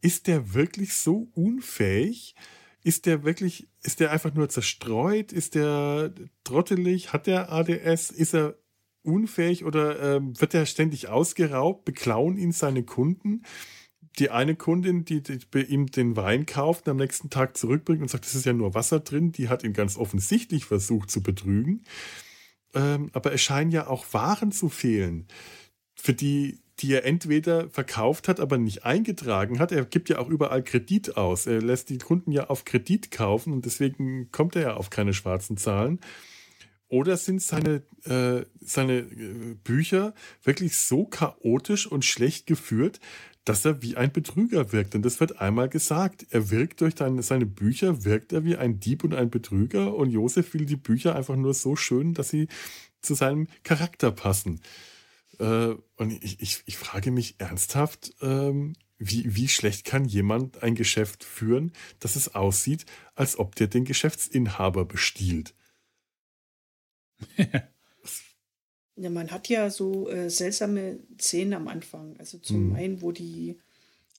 Ist 0.02 0.28
der 0.28 0.54
wirklich 0.54 0.94
so 0.94 1.30
unfähig? 1.34 2.36
Ist 2.82 3.06
der 3.06 3.24
wirklich, 3.24 3.70
ist 3.84 4.00
der 4.00 4.12
einfach 4.12 4.34
nur 4.34 4.48
zerstreut? 4.48 5.34
Ist 5.34 5.56
der 5.56 6.14
trottelig? 6.46 7.12
Hat 7.12 7.28
der 7.28 7.52
ADS? 7.52 8.10
Ist 8.10 8.34
er 8.34 8.56
unfähig 9.04 9.66
oder 9.66 10.18
ähm, 10.18 10.40
wird 10.40 10.54
er 10.54 10.66
ständig 10.66 11.10
ausgeraubt? 11.10 11.86
Beklauen 11.86 12.38
ihn 12.38 12.52
seine 12.52 12.84
Kunden? 12.84 13.44
Die 14.18 14.30
eine 14.30 14.56
Kundin, 14.56 15.06
die, 15.06 15.22
die 15.22 15.62
ihm 15.62 15.88
den 15.88 16.16
Wein 16.16 16.46
kauft 16.46 16.88
am 16.90 16.98
nächsten 16.98 17.30
Tag 17.30 17.58
zurückbringt 17.58 18.02
und 18.02 18.10
sagt, 18.10 18.26
es 18.26 18.36
ist 18.36 18.46
ja 18.46 18.54
nur 18.54 18.74
Wasser 18.74 19.00
drin, 19.00 19.32
die 19.32 19.50
hat 19.50 19.64
ihn 19.64 19.74
ganz 19.74 19.98
offensichtlich 19.98 20.66
versucht 20.66 21.12
zu 21.12 21.22
betrügen. 21.22 21.84
Ähm, 22.74 23.10
aber 23.14 23.34
es 23.34 23.42
scheinen 23.42 23.72
ja 23.72 23.88
auch 23.88 24.14
Waren 24.14 24.52
zu 24.52 24.70
fehlen, 24.70 25.28
für 25.96 26.14
die, 26.14 26.60
die 26.80 26.94
er 26.94 27.06
entweder 27.06 27.70
verkauft 27.70 28.28
hat, 28.28 28.40
aber 28.40 28.58
nicht 28.58 28.86
eingetragen 28.86 29.60
hat. 29.60 29.72
Er 29.72 29.86
gibt 29.86 30.10
ja 30.10 30.20
auch 30.20 30.30
überall 30.30 30.64
Kredit 30.64 31.18
aus. 31.18 31.46
Er 31.46 31.62
lässt 31.62 31.90
die 31.90 31.98
Kunden 31.98 32.32
ja 32.32 32.48
auf 32.48 32.66
Kredit 32.66 33.12
kaufen 33.12 33.54
und 33.54 33.66
deswegen 33.66 34.32
kommt 34.32 34.56
er 34.56 34.62
ja 34.62 34.74
auf 34.76 34.90
keine 34.90 35.14
schwarzen 35.14 35.58
Zahlen. 35.58 36.00
Oder 36.90 37.18
sind 37.18 37.42
seine, 37.42 37.84
äh, 38.06 38.46
seine 38.60 39.00
äh, 39.00 39.56
Bücher 39.64 40.14
wirklich 40.44 40.76
so 40.76 41.06
chaotisch 41.06 41.88
und 41.88 42.04
schlecht 42.04 42.48
geführt, 42.48 43.00
dass 43.46 43.64
er 43.64 43.82
wie 43.82 43.96
ein 43.96 44.12
Betrüger 44.12 44.72
wirkt. 44.72 44.96
Und 44.96 45.04
das 45.04 45.20
wird 45.20 45.40
einmal 45.40 45.70
gesagt. 45.70 46.26
Er 46.32 46.50
wirkt 46.50 46.82
durch 46.82 46.96
seine 46.98 47.46
Bücher, 47.46 48.04
wirkt 48.04 48.34
er 48.34 48.44
wie 48.44 48.58
ein 48.58 48.80
Dieb 48.80 49.04
und 49.04 49.14
ein 49.14 49.30
Betrüger. 49.30 49.96
Und 49.96 50.12
Josef 50.12 50.54
will 50.54 50.66
die 50.66 50.76
Bücher 50.76 51.16
einfach 51.16 51.36
nur 51.36 51.54
so 51.54 51.76
schön, 51.76 52.14
dass 52.14 52.30
sie 52.30 52.48
zu 53.02 53.14
seinem 53.14 53.48
Charakter 53.64 54.12
passen. 54.12 54.60
Äh, 55.40 55.76
und 55.96 56.24
ich, 56.24 56.42
ich, 56.42 56.64
ich 56.66 56.78
frage 56.78 57.12
mich 57.12 57.36
ernsthaft, 57.40 58.14
ähm, 58.22 58.74
wie, 58.98 59.36
wie 59.36 59.48
schlecht 59.48 59.86
kann 59.86 60.06
jemand 60.06 60.62
ein 60.62 60.76
Geschäft 60.76 61.24
führen, 61.24 61.72
dass 62.00 62.16
es 62.16 62.36
aussieht, 62.36 62.86
als 63.16 63.40
ob 63.40 63.56
der 63.56 63.68
den 63.68 63.86
Geschäftsinhaber 63.86 64.86
bestiehlt? 64.86 65.54
Ja, 69.00 69.10
man 69.10 69.32
hat 69.32 69.48
ja 69.48 69.70
so 69.70 70.10
äh, 70.10 70.30
seltsame 70.30 71.00
Szenen 71.18 71.54
am 71.54 71.70
Anfang. 71.70 72.16
Also 72.20 72.38
zum 72.38 72.70
mhm. 72.70 72.76
einen, 72.76 73.02
wo 73.02 73.14
die 73.14 73.56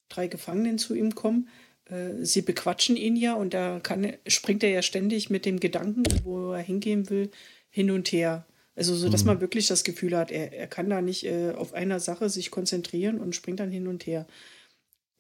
drei 0.09 0.27
Gefangenen 0.27 0.79
zu 0.79 0.95
ihm 0.95 1.15
kommen. 1.15 1.49
Äh, 1.85 2.25
sie 2.25 2.41
bequatschen 2.41 2.97
ihn 2.97 3.15
ja 3.15 3.35
und 3.35 3.53
da 3.53 3.79
kann, 3.81 4.15
springt 4.27 4.63
er 4.63 4.71
ja 4.71 4.81
ständig 4.81 5.29
mit 5.29 5.45
dem 5.45 5.61
Gedanken, 5.61 6.05
wo 6.25 6.53
er 6.53 6.63
hingehen 6.63 7.11
will, 7.11 7.31
hin 7.69 7.91
und 7.91 8.11
her. 8.11 8.47
Also 8.75 8.95
so, 8.95 9.11
dass 9.11 9.23
mhm. 9.23 9.29
man 9.29 9.41
wirklich 9.43 9.67
das 9.67 9.85
Gefühl 9.85 10.17
hat, 10.17 10.31
er, 10.31 10.55
er 10.55 10.67
kann 10.67 10.89
da 10.89 11.03
nicht 11.03 11.27
äh, 11.27 11.51
auf 11.51 11.75
einer 11.75 12.01
Sache 12.01 12.31
sich 12.31 12.51
konzentrieren 12.51 13.21
und 13.21 13.35
springt 13.35 13.61
dann 13.61 13.71
hin 13.71 13.87
und 13.87 14.07
her. 14.07 14.27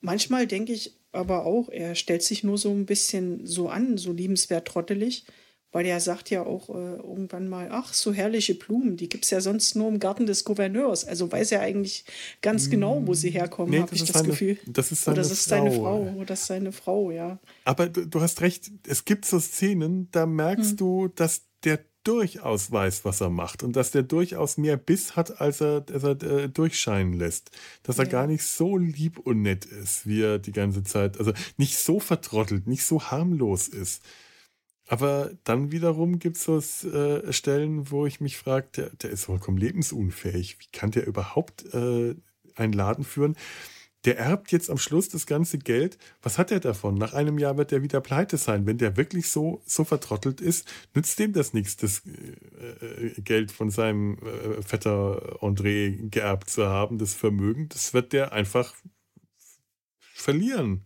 Manchmal 0.00 0.46
denke 0.46 0.72
ich 0.72 0.94
aber 1.12 1.44
auch, 1.44 1.68
er 1.68 1.96
stellt 1.96 2.22
sich 2.22 2.44
nur 2.44 2.56
so 2.56 2.70
ein 2.70 2.86
bisschen 2.86 3.46
so 3.46 3.68
an, 3.68 3.98
so 3.98 4.12
liebenswert 4.12 4.66
trottelig. 4.66 5.26
Weil 5.72 5.86
er 5.86 6.00
sagt 6.00 6.30
ja 6.30 6.44
auch 6.44 6.68
äh, 6.70 6.96
irgendwann 6.96 7.48
mal, 7.48 7.68
ach, 7.70 7.94
so 7.94 8.12
herrliche 8.12 8.54
Blumen, 8.54 8.96
die 8.96 9.08
gibt 9.08 9.24
es 9.24 9.30
ja 9.30 9.40
sonst 9.40 9.76
nur 9.76 9.88
im 9.88 10.00
Garten 10.00 10.26
des 10.26 10.44
Gouverneurs. 10.44 11.04
Also 11.04 11.30
weiß 11.30 11.52
er 11.52 11.60
eigentlich 11.60 12.04
ganz 12.42 12.70
genau, 12.70 13.02
wo 13.06 13.14
sie 13.14 13.30
herkommen, 13.30 13.70
nee, 13.70 13.80
habe 13.80 13.94
ich 13.94 14.04
das 14.04 14.14
seine, 14.14 14.28
Gefühl. 14.28 14.58
Das 14.66 14.90
ist 14.90 15.04
seine 15.04 15.14
Oder 15.14 15.22
das 15.22 15.32
ist 15.32 15.44
seine 15.44 15.70
Frau. 15.70 16.12
Oder 16.16 16.26
das 16.26 16.40
ist 16.40 16.46
seine 16.46 16.72
Frau, 16.72 17.10
ja. 17.10 17.38
Aber 17.64 17.88
du, 17.88 18.06
du 18.06 18.20
hast 18.20 18.40
recht, 18.40 18.70
es 18.86 19.04
gibt 19.04 19.24
so 19.24 19.38
Szenen, 19.38 20.08
da 20.10 20.26
merkst 20.26 20.70
hm. 20.70 20.76
du, 20.76 21.08
dass 21.08 21.42
der 21.64 21.78
durchaus 22.04 22.72
weiß, 22.72 23.04
was 23.04 23.20
er 23.20 23.30
macht 23.30 23.62
und 23.62 23.76
dass 23.76 23.90
der 23.90 24.02
durchaus 24.02 24.56
mehr 24.56 24.76
Biss 24.76 25.16
hat, 25.16 25.40
als 25.40 25.60
er, 25.60 25.84
als 25.92 26.02
er 26.02 26.22
äh, 26.22 26.48
durchscheinen 26.48 27.12
lässt. 27.12 27.50
Dass 27.82 27.98
er 27.98 28.06
ja. 28.06 28.10
gar 28.10 28.26
nicht 28.26 28.42
so 28.42 28.76
lieb 28.76 29.18
und 29.18 29.42
nett 29.42 29.66
ist, 29.66 30.06
wie 30.06 30.22
er 30.22 30.38
die 30.38 30.52
ganze 30.52 30.82
Zeit, 30.82 31.18
also 31.18 31.32
nicht 31.58 31.76
so 31.76 32.00
vertrottelt, 32.00 32.66
nicht 32.66 32.84
so 32.84 33.02
harmlos 33.02 33.68
ist. 33.68 34.02
Aber 34.90 35.30
dann 35.44 35.70
wiederum 35.70 36.18
gibt 36.18 36.36
es 36.36 36.42
so 36.42 36.58
äh, 36.88 37.32
Stellen, 37.32 37.92
wo 37.92 38.06
ich 38.06 38.20
mich 38.20 38.36
frage, 38.36 38.66
der, 38.76 38.90
der, 38.90 39.10
ist 39.10 39.26
vollkommen 39.26 39.56
lebensunfähig. 39.56 40.56
Wie 40.58 40.66
kann 40.72 40.90
der 40.90 41.06
überhaupt 41.06 41.64
äh, 41.72 42.16
einen 42.56 42.72
Laden 42.72 43.04
führen? 43.04 43.36
Der 44.04 44.18
erbt 44.18 44.50
jetzt 44.50 44.68
am 44.68 44.78
Schluss 44.78 45.08
das 45.08 45.26
ganze 45.26 45.58
Geld. 45.58 45.96
Was 46.22 46.38
hat 46.38 46.50
er 46.50 46.58
davon? 46.58 46.96
Nach 46.96 47.12
einem 47.12 47.38
Jahr 47.38 47.56
wird 47.56 47.70
er 47.70 47.84
wieder 47.84 48.00
pleite 48.00 48.36
sein. 48.36 48.66
Wenn 48.66 48.78
der 48.78 48.96
wirklich 48.96 49.28
so, 49.28 49.62
so 49.64 49.84
vertrottelt 49.84 50.40
ist, 50.40 50.66
nützt 50.92 51.20
dem 51.20 51.34
das 51.34 51.54
nichts, 51.54 51.76
das 51.76 52.02
äh, 52.06 52.86
äh 52.86 53.20
Geld 53.20 53.52
von 53.52 53.70
seinem 53.70 54.18
äh, 54.18 54.60
Vetter 54.60 55.38
André 55.40 56.10
geerbt 56.10 56.50
zu 56.50 56.66
haben, 56.66 56.98
das 56.98 57.14
Vermögen. 57.14 57.68
Das 57.68 57.94
wird 57.94 58.12
der 58.12 58.32
einfach 58.32 58.74
verlieren. 60.00 60.84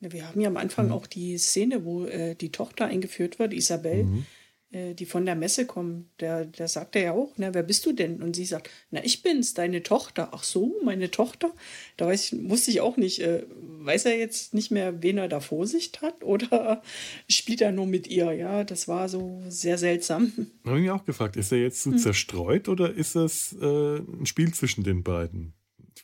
Ja, 0.00 0.12
wir 0.12 0.28
haben 0.28 0.40
ja 0.40 0.48
am 0.48 0.56
Anfang 0.56 0.86
mhm. 0.86 0.92
auch 0.92 1.06
die 1.06 1.38
Szene, 1.38 1.84
wo 1.84 2.04
äh, 2.04 2.34
die 2.34 2.52
Tochter 2.52 2.86
eingeführt 2.86 3.38
wird, 3.38 3.54
Isabel, 3.54 4.04
mhm. 4.04 4.26
äh, 4.70 4.94
die 4.94 5.06
von 5.06 5.24
der 5.24 5.36
Messe 5.36 5.64
kommt. 5.64 6.10
Da, 6.18 6.44
da 6.44 6.68
sagt 6.68 6.96
er 6.96 7.02
ja 7.02 7.12
auch, 7.12 7.32
na, 7.38 7.54
wer 7.54 7.62
bist 7.62 7.86
du 7.86 7.92
denn? 7.92 8.22
Und 8.22 8.36
sie 8.36 8.44
sagt, 8.44 8.68
na, 8.90 9.02
ich 9.02 9.22
bin's, 9.22 9.54
deine 9.54 9.82
Tochter. 9.82 10.30
Ach 10.32 10.44
so, 10.44 10.76
meine 10.84 11.10
Tochter? 11.10 11.54
Da 11.96 12.06
weiß 12.06 12.32
ich, 12.32 12.50
wusste 12.50 12.70
ich 12.70 12.82
auch 12.82 12.98
nicht, 12.98 13.20
äh, 13.20 13.46
weiß 13.48 14.04
er 14.04 14.18
jetzt 14.18 14.52
nicht 14.52 14.70
mehr, 14.70 15.02
wen 15.02 15.16
er 15.16 15.28
da 15.28 15.40
vor 15.40 15.66
sich 15.66 15.92
hat 16.02 16.22
oder 16.24 16.82
spielt 17.26 17.62
er 17.62 17.72
nur 17.72 17.86
mit 17.86 18.06
ihr? 18.06 18.32
Ja, 18.32 18.64
das 18.64 18.88
war 18.88 19.08
so 19.08 19.42
sehr 19.48 19.78
seltsam. 19.78 20.30
Habe 20.66 20.76
ich 20.76 20.82
mich 20.82 20.90
auch 20.90 21.06
gefragt, 21.06 21.36
ist 21.36 21.52
er 21.52 21.58
jetzt 21.58 21.82
so 21.82 21.90
mhm. 21.90 21.98
zerstreut 21.98 22.68
oder 22.68 22.92
ist 22.92 23.16
das 23.16 23.56
äh, 23.58 23.96
ein 23.96 24.26
Spiel 24.26 24.52
zwischen 24.52 24.84
den 24.84 25.02
beiden? 25.02 25.54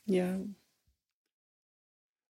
Ja, 0.05 0.39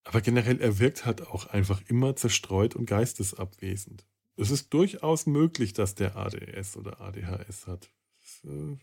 aber 0.07 0.21
generell, 0.21 0.61
er 0.61 0.79
wirkt 0.79 1.05
halt 1.05 1.27
auch 1.27 1.47
einfach 1.47 1.83
immer 1.89 2.15
zerstreut 2.15 2.77
und 2.77 2.87
geistesabwesend. 2.87 4.07
Es 4.37 4.53
ist 4.53 4.73
durchaus 4.73 5.27
möglich, 5.27 5.73
dass 5.73 5.97
der 5.97 6.17
ADS 6.17 6.77
oder 6.77 7.01
ADHS 7.01 7.67
hat. 7.67 7.91
Äh, 8.45 8.77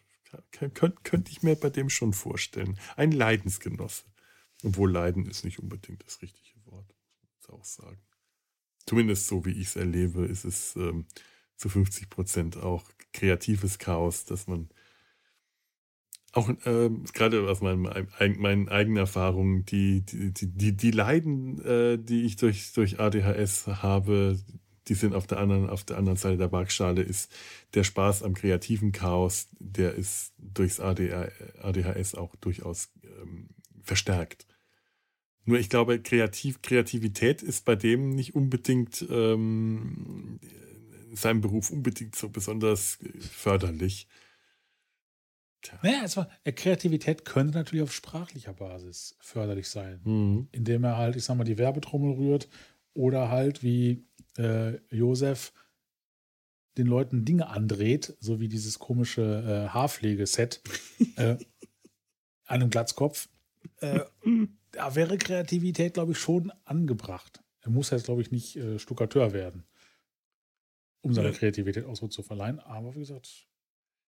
könnte 0.51 0.95
könnt 1.03 1.29
ich 1.29 1.41
mir 1.41 1.55
bei 1.55 1.69
dem 1.69 1.89
schon 1.89 2.11
vorstellen. 2.11 2.77
Ein 2.97 3.13
Leidensgenosse. 3.13 4.03
Obwohl 4.63 4.91
Leiden 4.91 5.25
ist 5.25 5.45
nicht 5.45 5.59
unbedingt 5.59 6.03
das 6.05 6.21
richtige 6.21 6.59
Wort, 6.65 6.87
muss 6.87 7.47
man 7.47 7.59
auch 7.59 7.63
sagen. 7.63 8.01
Zumindest 8.85 9.27
so, 9.27 9.45
wie 9.45 9.51
ich 9.51 9.67
es 9.67 9.75
erlebe, 9.77 10.25
ist 10.25 10.43
es 10.43 10.75
ähm, 10.75 11.05
zu 11.55 11.69
50 11.69 12.09
Prozent 12.09 12.57
auch 12.57 12.83
kreatives 13.13 13.79
Chaos, 13.79 14.25
dass 14.25 14.47
man 14.47 14.69
auch 16.33 16.49
äh, 16.49 16.89
gerade 17.13 17.47
aus 17.47 17.61
meinem, 17.61 17.87
meinen 18.37 18.67
eigenen 18.67 18.97
Erfahrungen, 18.97 19.65
die, 19.65 20.01
die, 20.01 20.33
die, 20.33 20.75
die 20.75 20.91
Leiden, 20.91 21.63
äh, 21.63 21.97
die 21.97 22.23
ich 22.23 22.35
durch, 22.37 22.73
durch 22.73 22.99
ADHS 22.99 23.67
habe, 23.67 24.39
die 24.87 24.95
sind 24.95 25.13
auf 25.13 25.27
der 25.27 25.39
anderen, 25.39 25.69
auf 25.69 25.83
der 25.83 25.97
anderen 25.97 26.17
Seite 26.17 26.37
der 26.37 26.51
Waagschale, 26.51 27.03
ist 27.03 27.31
der 27.75 27.83
Spaß 27.83 28.23
am 28.23 28.33
kreativen 28.33 28.91
Chaos, 28.91 29.47
der 29.59 29.93
ist 29.93 30.33
durchs 30.37 30.79
ADHS 30.79 32.15
auch 32.15 32.35
durchaus 32.37 32.89
ähm, 33.03 33.49
verstärkt. 33.83 34.47
Nur 35.45 35.59
ich 35.59 35.69
glaube, 35.69 36.01
Kreativ, 36.01 36.61
Kreativität 36.61 37.43
ist 37.43 37.63
bei 37.63 37.75
dem 37.75 38.09
nicht 38.09 38.33
unbedingt 38.33 39.05
ähm, 39.09 40.39
seinem 41.13 41.41
Beruf 41.41 41.69
unbedingt 41.69 42.15
so 42.15 42.29
besonders 42.29 42.97
förderlich. 43.19 44.07
Tja. 45.63 45.79
Naja, 45.81 46.01
also, 46.01 46.25
Kreativität 46.43 47.23
könnte 47.23 47.57
natürlich 47.57 47.83
auf 47.83 47.93
sprachlicher 47.93 48.53
Basis 48.53 49.15
förderlich 49.19 49.69
sein, 49.69 50.01
mhm. 50.03 50.49
indem 50.51 50.83
er 50.83 50.97
halt, 50.97 51.15
ich 51.15 51.23
sag 51.23 51.37
mal, 51.37 51.45
die 51.45 51.57
Werbetrommel 51.57 52.15
rührt 52.15 52.49
oder 52.93 53.29
halt 53.29 53.63
wie 53.63 54.05
äh, 54.37 54.77
Josef 54.95 55.53
den 56.77 56.87
Leuten 56.87 57.23
Dinge 57.23 57.47
andreht, 57.47 58.15
so 58.19 58.39
wie 58.39 58.49
dieses 58.49 58.77
komische 58.77 59.21
äh, 59.21 59.69
Haarpflegeset 59.69 60.61
äh, 61.15 61.37
an 62.45 62.61
einem 62.61 62.69
Glatzkopf. 62.69 63.29
Äh, 63.77 64.01
da 64.71 64.95
wäre 64.95 65.17
Kreativität, 65.17 65.93
glaube 65.93 66.11
ich, 66.11 66.17
schon 66.17 66.51
angebracht. 66.65 67.41
Er 67.61 67.69
muss 67.69 67.91
jetzt, 67.91 68.05
glaube 68.05 68.21
ich, 68.21 68.31
nicht 68.31 68.57
äh, 68.57 68.79
Stuckateur 68.79 69.31
werden, 69.31 69.65
um 71.01 71.13
seine 71.13 71.31
Kreativität 71.31 71.85
Ausdruck 71.85 72.11
zu 72.11 72.21
verleihen. 72.21 72.59
Aber 72.59 72.95
wie 72.95 72.99
gesagt, 72.99 73.47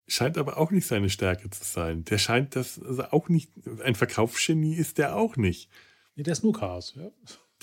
Scheint 0.07 0.37
aber 0.37 0.57
auch 0.57 0.71
nicht 0.71 0.87
seine 0.87 1.09
Stärke 1.09 1.49
zu 1.49 1.63
sein. 1.63 2.05
Der 2.05 2.17
scheint 2.17 2.55
das 2.55 2.81
also 2.81 3.03
auch 3.05 3.27
nicht, 3.27 3.51
ein 3.83 3.95
Verkaufsgenie 3.95 4.75
ist 4.75 4.97
der 4.97 5.15
auch 5.15 5.35
nicht. 5.35 5.69
Nee, 6.15 6.23
der 6.23 6.33
ist 6.33 6.43
nur 6.43 6.53
Chaos, 6.53 6.93
ja. 6.95 7.11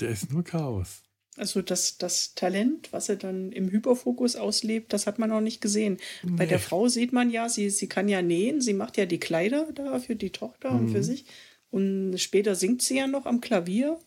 Der 0.00 0.10
ist 0.10 0.30
nur 0.30 0.44
Chaos. 0.44 1.02
Also 1.36 1.62
das, 1.62 1.98
das 1.98 2.34
Talent, 2.34 2.92
was 2.92 3.08
er 3.08 3.16
dann 3.16 3.50
im 3.50 3.68
Hyperfokus 3.70 4.36
auslebt, 4.36 4.92
das 4.92 5.06
hat 5.06 5.18
man 5.18 5.30
noch 5.30 5.40
nicht 5.40 5.60
gesehen. 5.60 5.98
Nee. 6.22 6.36
Bei 6.36 6.46
der 6.46 6.60
Frau 6.60 6.88
sieht 6.88 7.12
man 7.12 7.30
ja, 7.30 7.48
sie, 7.48 7.70
sie 7.70 7.88
kann 7.88 8.08
ja 8.08 8.22
nähen, 8.22 8.60
sie 8.60 8.74
macht 8.74 8.96
ja 8.96 9.06
die 9.06 9.18
Kleider 9.18 9.68
da 9.74 9.98
für 9.98 10.14
die 10.14 10.30
Tochter 10.30 10.70
mhm. 10.70 10.78
und 10.78 10.88
für 10.90 10.98
mhm. 10.98 11.02
sich. 11.02 11.24
Und 11.70 12.18
später 12.18 12.54
singt 12.54 12.82
sie 12.82 12.98
ja 12.98 13.08
noch 13.08 13.26
am 13.26 13.40
Klavier, 13.40 13.98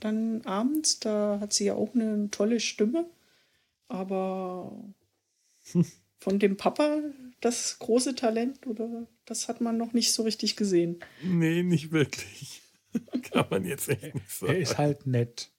dann 0.00 0.42
abends, 0.42 0.98
da 0.98 1.38
hat 1.40 1.52
sie 1.52 1.66
ja 1.66 1.74
auch 1.74 1.94
eine 1.94 2.28
tolle 2.32 2.58
Stimme. 2.58 3.06
Aber 3.86 4.76
von 6.22 6.38
dem 6.38 6.56
Papa 6.56 7.02
das 7.40 7.78
große 7.80 8.14
Talent, 8.14 8.66
oder 8.66 9.08
das 9.24 9.48
hat 9.48 9.60
man 9.60 9.76
noch 9.76 9.92
nicht 9.92 10.12
so 10.12 10.22
richtig 10.22 10.56
gesehen. 10.56 11.00
Nee, 11.22 11.64
nicht 11.64 11.90
wirklich. 11.90 12.62
Kann 13.32 13.46
man 13.50 13.64
jetzt 13.64 13.88
echt 13.88 14.14
nicht 14.14 14.30
sagen. 14.30 14.52
Er 14.52 14.58
ist 14.60 14.78
halt 14.78 15.06
nett. 15.06 15.50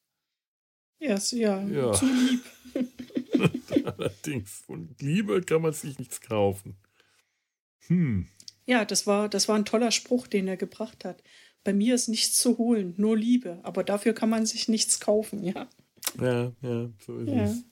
Er 1.00 1.16
ist 1.16 1.32
ja, 1.34 1.62
ja. 1.68 1.92
zu 1.92 2.06
lieb. 2.06 2.44
Allerdings, 3.98 4.64
von 4.66 4.96
Liebe 5.00 5.42
kann 5.42 5.62
man 5.62 5.74
sich 5.74 6.00
nichts 6.00 6.22
kaufen. 6.22 6.78
Hm. 7.88 8.28
Ja, 8.66 8.86
das 8.86 9.06
war, 9.06 9.28
das 9.28 9.50
war 9.50 9.58
ein 9.58 9.66
toller 9.66 9.92
Spruch, 9.92 10.28
den 10.28 10.48
er 10.48 10.56
gebracht 10.56 11.04
hat. 11.04 11.22
Bei 11.66 11.74
mir 11.74 11.96
ist 11.96 12.08
nichts 12.08 12.38
zu 12.38 12.58
holen, 12.58 12.94
nur 12.96 13.18
Liebe. 13.18 13.60
Aber 13.64 13.84
dafür 13.84 14.14
kann 14.14 14.30
man 14.30 14.46
sich 14.46 14.70
nichts 14.70 15.02
kaufen, 15.02 15.44
ja. 15.44 15.68
Ja, 16.22 16.54
ja, 16.62 16.90
so 17.06 17.18
ist 17.18 17.30
ja. 17.30 17.44
es. 17.44 17.66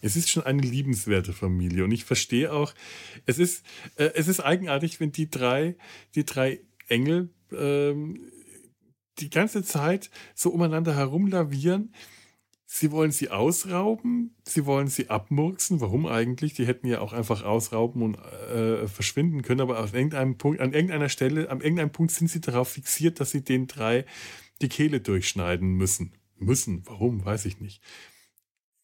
Es 0.00 0.16
ist 0.16 0.30
schon 0.30 0.44
eine 0.44 0.62
liebenswerte 0.62 1.32
Familie 1.32 1.84
und 1.84 1.92
ich 1.92 2.04
verstehe 2.04 2.52
auch, 2.52 2.74
es 3.26 3.38
ist, 3.38 3.64
äh, 3.96 4.10
es 4.14 4.28
ist 4.28 4.40
eigenartig, 4.40 5.00
wenn 5.00 5.12
die 5.12 5.30
drei, 5.30 5.76
die 6.14 6.24
drei 6.24 6.60
Engel 6.88 7.30
ähm, 7.52 8.20
die 9.18 9.30
ganze 9.30 9.62
Zeit 9.62 10.10
so 10.34 10.50
umeinander 10.50 10.94
herumlavieren. 10.94 11.94
Sie 12.66 12.90
wollen 12.90 13.12
sie 13.12 13.30
ausrauben, 13.30 14.34
sie 14.42 14.66
wollen 14.66 14.88
sie 14.88 15.08
abmurksen. 15.08 15.80
Warum 15.80 16.06
eigentlich? 16.06 16.54
Die 16.54 16.66
hätten 16.66 16.88
ja 16.88 17.00
auch 17.00 17.12
einfach 17.12 17.44
ausrauben 17.44 18.02
und 18.02 18.16
äh, 18.16 18.88
verschwinden 18.88 19.42
können, 19.42 19.60
aber 19.60 19.78
auf 19.78 19.94
irgendeinem 19.94 20.36
Punkt, 20.36 20.60
an 20.60 20.72
irgendeiner 20.72 21.08
Stelle, 21.08 21.50
an 21.50 21.60
irgendeinem 21.60 21.92
Punkt 21.92 22.12
sind 22.12 22.28
sie 22.28 22.40
darauf 22.40 22.70
fixiert, 22.70 23.20
dass 23.20 23.30
sie 23.30 23.44
den 23.44 23.68
drei 23.68 24.04
die 24.60 24.68
Kehle 24.68 25.00
durchschneiden 25.00 25.74
müssen. 25.74 26.14
Müssen. 26.36 26.82
Warum? 26.86 27.24
Weiß 27.24 27.44
ich 27.44 27.60
nicht 27.60 27.80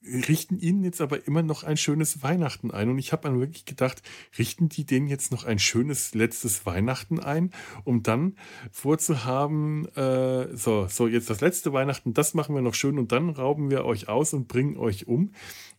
richten 0.02 0.58
ihnen 0.58 0.82
jetzt 0.82 1.00
aber 1.00 1.26
immer 1.26 1.42
noch 1.42 1.62
ein 1.62 1.76
schönes 1.76 2.22
Weihnachten 2.22 2.70
ein. 2.70 2.88
Und 2.88 2.98
ich 2.98 3.12
habe 3.12 3.22
dann 3.22 3.38
wirklich 3.38 3.66
gedacht, 3.66 4.02
richten 4.38 4.68
die 4.68 4.84
denen 4.84 5.08
jetzt 5.08 5.30
noch 5.30 5.44
ein 5.44 5.58
schönes 5.58 6.14
letztes 6.14 6.64
Weihnachten 6.64 7.20
ein, 7.20 7.50
um 7.84 8.02
dann 8.02 8.36
vorzuhaben, 8.70 9.86
äh, 9.96 10.56
so, 10.56 10.86
so 10.88 11.06
jetzt 11.06 11.28
das 11.28 11.40
letzte 11.40 11.72
Weihnachten, 11.72 12.14
das 12.14 12.34
machen 12.34 12.54
wir 12.54 12.62
noch 12.62 12.74
schön 12.74 12.98
und 12.98 13.12
dann 13.12 13.30
rauben 13.30 13.70
wir 13.70 13.84
euch 13.84 14.08
aus 14.08 14.32
und 14.32 14.48
bringen 14.48 14.76
euch 14.76 15.06
um. 15.06 15.32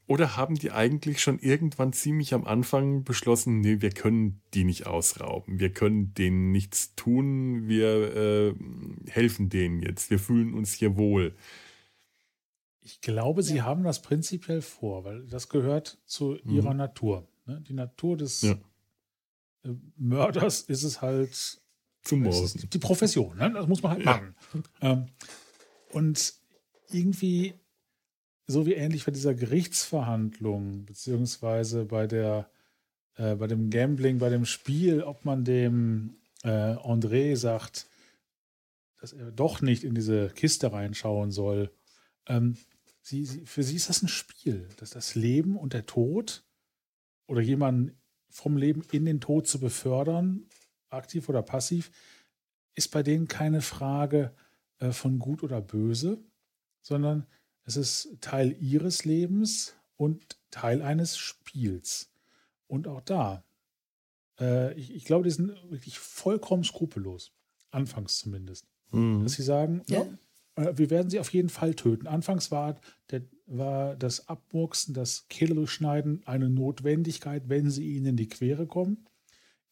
Oder 0.08 0.36
haben 0.36 0.56
die 0.56 0.72
eigentlich 0.72 1.22
schon 1.22 1.40
irgendwann 1.40 1.94
ziemlich 1.94 2.34
am 2.34 2.46
Anfang 2.46 3.04
beschlossen, 3.04 3.62
nee, 3.62 3.78
wir 3.80 3.92
können 3.92 4.42
die 4.54 4.66
nicht 4.66 4.86
ausrauben, 4.86 5.60
wir 5.60 5.72
können 5.72 6.14
denen 6.14 6.52
nichts 6.52 6.96
tun, 6.96 7.68
wir 7.68 8.16
äh, 8.16 8.54
helfen 9.10 9.50
denen 9.50 9.82
jetzt, 9.82 10.10
wir 10.10 10.20
fühlen 10.20 10.54
uns 10.54 10.74
hier 10.74 10.98
wohl. 10.98 11.34
Ich 12.82 13.02
glaube, 13.02 13.44
sie 13.44 13.58
ja. 13.58 13.66
haben 13.66 13.84
das 13.84 14.02
prinzipiell 14.02 14.62
vor, 14.62 15.04
weil 15.04 15.26
das 15.28 15.50
gehört 15.50 16.00
zu 16.06 16.38
mhm. 16.44 16.56
ihrer 16.56 16.74
Natur. 16.74 17.28
Ne? 17.46 17.62
Die 17.62 17.74
Natur 17.74 18.18
des 18.18 18.42
ja. 18.42 18.56
Äh, 19.64 19.76
Mörders 19.98 20.62
ist 20.62 20.84
es 20.84 21.02
halt 21.02 21.62
zum 22.04 22.22
Morden. 22.22 22.70
Die 22.74 22.80
Profession, 22.80 23.38
ne? 23.38 23.52
das 23.54 23.68
muss 23.68 23.84
man 23.84 23.92
halt 23.94 24.06
ja. 24.06 24.12
machen. 24.12 24.36
Ähm, 24.82 25.06
und 25.92 26.34
irgendwie, 26.90 27.54
so 28.48 28.66
wie 28.66 28.74
ähnlich 28.74 29.06
bei 29.06 29.12
dieser 29.12 29.36
Gerichtsverhandlung, 29.36 30.86
beziehungsweise 30.86 31.86
bei 31.86 32.08
der 32.08 32.50
äh, 33.16 33.36
bei 33.36 33.48
dem 33.48 33.70
Gambling, 33.70 34.20
bei 34.20 34.30
dem 34.30 34.46
Spiel, 34.46 35.04
ob 35.04 35.26
man 35.26 35.44
dem 35.44 36.16
äh, 36.44 36.50
André 36.50 37.36
sagt, 37.36 37.88
dass 39.00 39.14
er 39.14 39.32
doch 39.32 39.62
nicht 39.62 39.84
in 39.84 39.96
diese 39.96 40.30
Kiste 40.30 40.72
reinschauen 40.72 41.32
soll. 41.32 41.72
Ähm, 42.28 42.58
sie, 43.02 43.26
sie, 43.26 43.46
für 43.46 43.64
sie 43.64 43.76
ist 43.76 43.90
das 43.90 44.02
ein 44.02 44.08
Spiel, 44.08 44.68
dass 44.78 44.92
das 44.92 45.16
Leben 45.16 45.58
und 45.58 45.74
der 45.74 45.86
Tod 45.86 46.44
oder 47.28 47.42
jemanden 47.42 47.98
vom 48.30 48.58
Leben 48.58 48.84
in 48.92 49.06
den 49.06 49.20
Tod 49.20 49.48
zu 49.48 49.60
befördern, 49.60 50.48
aktiv 50.90 51.28
oder 51.30 51.42
passiv, 51.42 51.92
ist 52.76 52.90
bei 52.90 53.04
denen 53.04 53.28
keine 53.28 53.62
Frage 53.62 54.34
äh, 54.80 54.92
von 54.92 55.20
gut 55.20 55.44
oder 55.44 55.62
böse, 55.62 56.24
sondern 56.82 57.28
es 57.64 57.76
ist 57.76 58.18
Teil 58.22 58.56
ihres 58.60 59.06
Lebens 59.06 59.76
und 59.98 60.40
Teil 60.50 60.82
eines 60.82 61.18
Spiels. 61.18 62.12
Und 62.68 62.88
auch 62.88 63.02
da, 63.02 63.44
äh, 64.40 64.74
ich, 64.74 64.96
ich, 64.96 65.06
glaube, 65.06 65.26
die 65.26 65.32
sind 65.32 65.50
wirklich 65.70 66.00
vollkommen 66.00 66.64
skrupellos, 66.64 67.34
anfangs 67.70 68.18
zumindest, 68.20 68.66
mhm. 68.92 69.24
dass 69.24 69.34
sie 69.34 69.44
sagen, 69.44 69.84
ja. 69.88 70.00
ja 70.00 70.04
äh, 70.04 70.18
wir 70.56 70.90
werden 70.90 71.10
sie 71.10 71.20
auf 71.20 71.32
jeden 71.34 71.50
Fall 71.50 71.74
töten. 71.76 72.08
Anfangs 72.08 72.52
war, 72.52 72.80
der, 73.10 73.22
war 73.46 73.96
das 73.96 74.28
Abmurksen, 74.28 74.94
das 74.94 75.28
Kehle 75.30 75.56
durchschneiden 75.56 76.22
eine 76.26 76.50
Notwendigkeit, 76.50 77.50
wenn 77.50 77.70
sie 77.70 77.96
ihnen 77.96 78.08
in 78.08 78.18
die 78.18 78.28
Quere 78.28 78.68
kommen. 78.68 79.06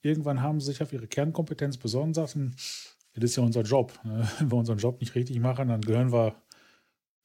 Irgendwann 0.01 0.41
haben 0.41 0.59
sie 0.59 0.67
sich 0.67 0.81
auf 0.81 0.93
ihre 0.93 1.07
Kernkompetenz 1.07 1.77
besonnen 1.77 2.13
sagten, 2.13 2.55
das 3.13 3.31
ist 3.31 3.35
ja 3.35 3.43
unser 3.43 3.63
Job. 3.63 3.99
Ne? 4.03 4.27
Wenn 4.39 4.51
wir 4.51 4.57
unseren 4.57 4.77
Job 4.77 5.01
nicht 5.01 5.15
richtig 5.15 5.39
machen, 5.39 5.67
dann 5.67 5.81
gehören 5.81 6.13
wir, 6.13 6.41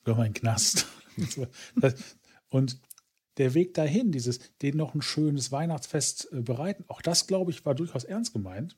gehören 0.03 0.21
wir 0.21 0.27
in 0.27 0.33
den 0.33 0.41
Knast. 0.41 0.87
und 2.49 2.81
der 3.37 3.55
Weg 3.55 3.75
dahin, 3.75 4.11
dieses, 4.11 4.41
denen 4.59 4.79
noch 4.79 4.95
ein 4.95 5.03
schönes 5.03 5.53
Weihnachtsfest 5.53 6.33
äh, 6.33 6.41
bereiten, 6.41 6.85
auch 6.89 7.03
das, 7.03 7.29
glaube 7.29 7.53
ich, 7.53 7.65
war 7.65 7.77
durchaus 7.77 8.03
ernst 8.03 8.33
gemeint 8.33 8.77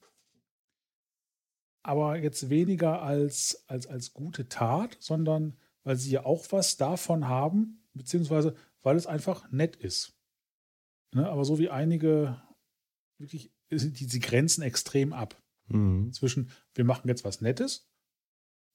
aber 1.87 2.18
jetzt 2.18 2.51
weniger 2.51 3.03
als, 3.03 3.64
als, 3.68 3.87
als 3.87 4.12
gute 4.12 4.49
Tat, 4.49 4.97
sondern 5.01 5.57
weil 5.84 5.97
sie 5.97 6.11
ja 6.11 6.24
auch 6.24 6.47
was 6.51 6.76
davon 6.76 7.28
haben, 7.28 7.84
beziehungsweise 7.95 8.55
weil 8.82 8.97
es 8.97 9.07
einfach 9.07 9.51
nett 9.53 9.76
ist. 9.76 10.18
Ne? 11.14 11.28
Aber 11.28 11.45
so 11.45 11.59
wie 11.59 11.70
einige 11.70 12.43
wirklich, 13.18 13.53
die, 13.70 14.05
sie 14.05 14.20
grenzen 14.20 14.62
extrem 14.62 15.12
ab. 15.12 15.41
Mhm. 15.68 16.12
Zwischen, 16.12 16.51
wir 16.74 16.84
machen 16.84 17.09
jetzt 17.09 17.24
was 17.24 17.41
Nettes 17.41 17.89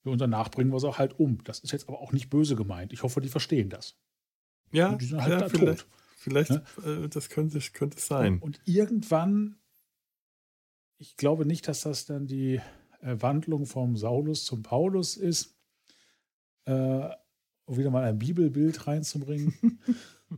und 0.04 0.20
danach 0.20 0.50
bringen 0.50 0.70
wir 0.70 0.78
es 0.78 0.84
auch 0.84 0.98
halt 0.98 1.18
um. 1.18 1.44
Das 1.44 1.60
ist 1.60 1.72
jetzt 1.72 1.88
aber 1.88 2.00
auch 2.00 2.12
nicht 2.12 2.30
böse 2.30 2.56
gemeint. 2.56 2.92
Ich 2.92 3.02
hoffe, 3.02 3.20
die 3.20 3.28
verstehen 3.28 3.68
das. 3.68 3.98
Ja, 4.72 4.94
die 4.94 5.04
sind 5.04 5.20
halt 5.20 5.32
ja, 5.32 5.38
da 5.38 5.48
vielleicht, 5.48 5.80
tot. 5.82 5.90
Vielleicht, 6.16 6.50
ne? 6.50 6.64
äh, 7.04 7.08
das 7.08 7.28
könnte, 7.28 7.60
könnte 7.72 8.00
sein. 8.00 8.34
Und, 8.34 8.42
und 8.42 8.60
irgendwann, 8.64 9.56
ich 10.96 11.16
glaube 11.16 11.44
nicht, 11.44 11.68
dass 11.68 11.82
das 11.82 12.06
dann 12.06 12.26
die 12.26 12.60
Wandlung 13.02 13.66
vom 13.66 13.96
Saulus 13.96 14.44
zum 14.44 14.62
Paulus 14.62 15.16
ist, 15.16 15.56
äh, 16.64 17.08
um 17.64 17.76
wieder 17.76 17.90
mal 17.90 18.04
ein 18.04 18.18
Bibelbild 18.18 18.86
reinzubringen. 18.86 19.54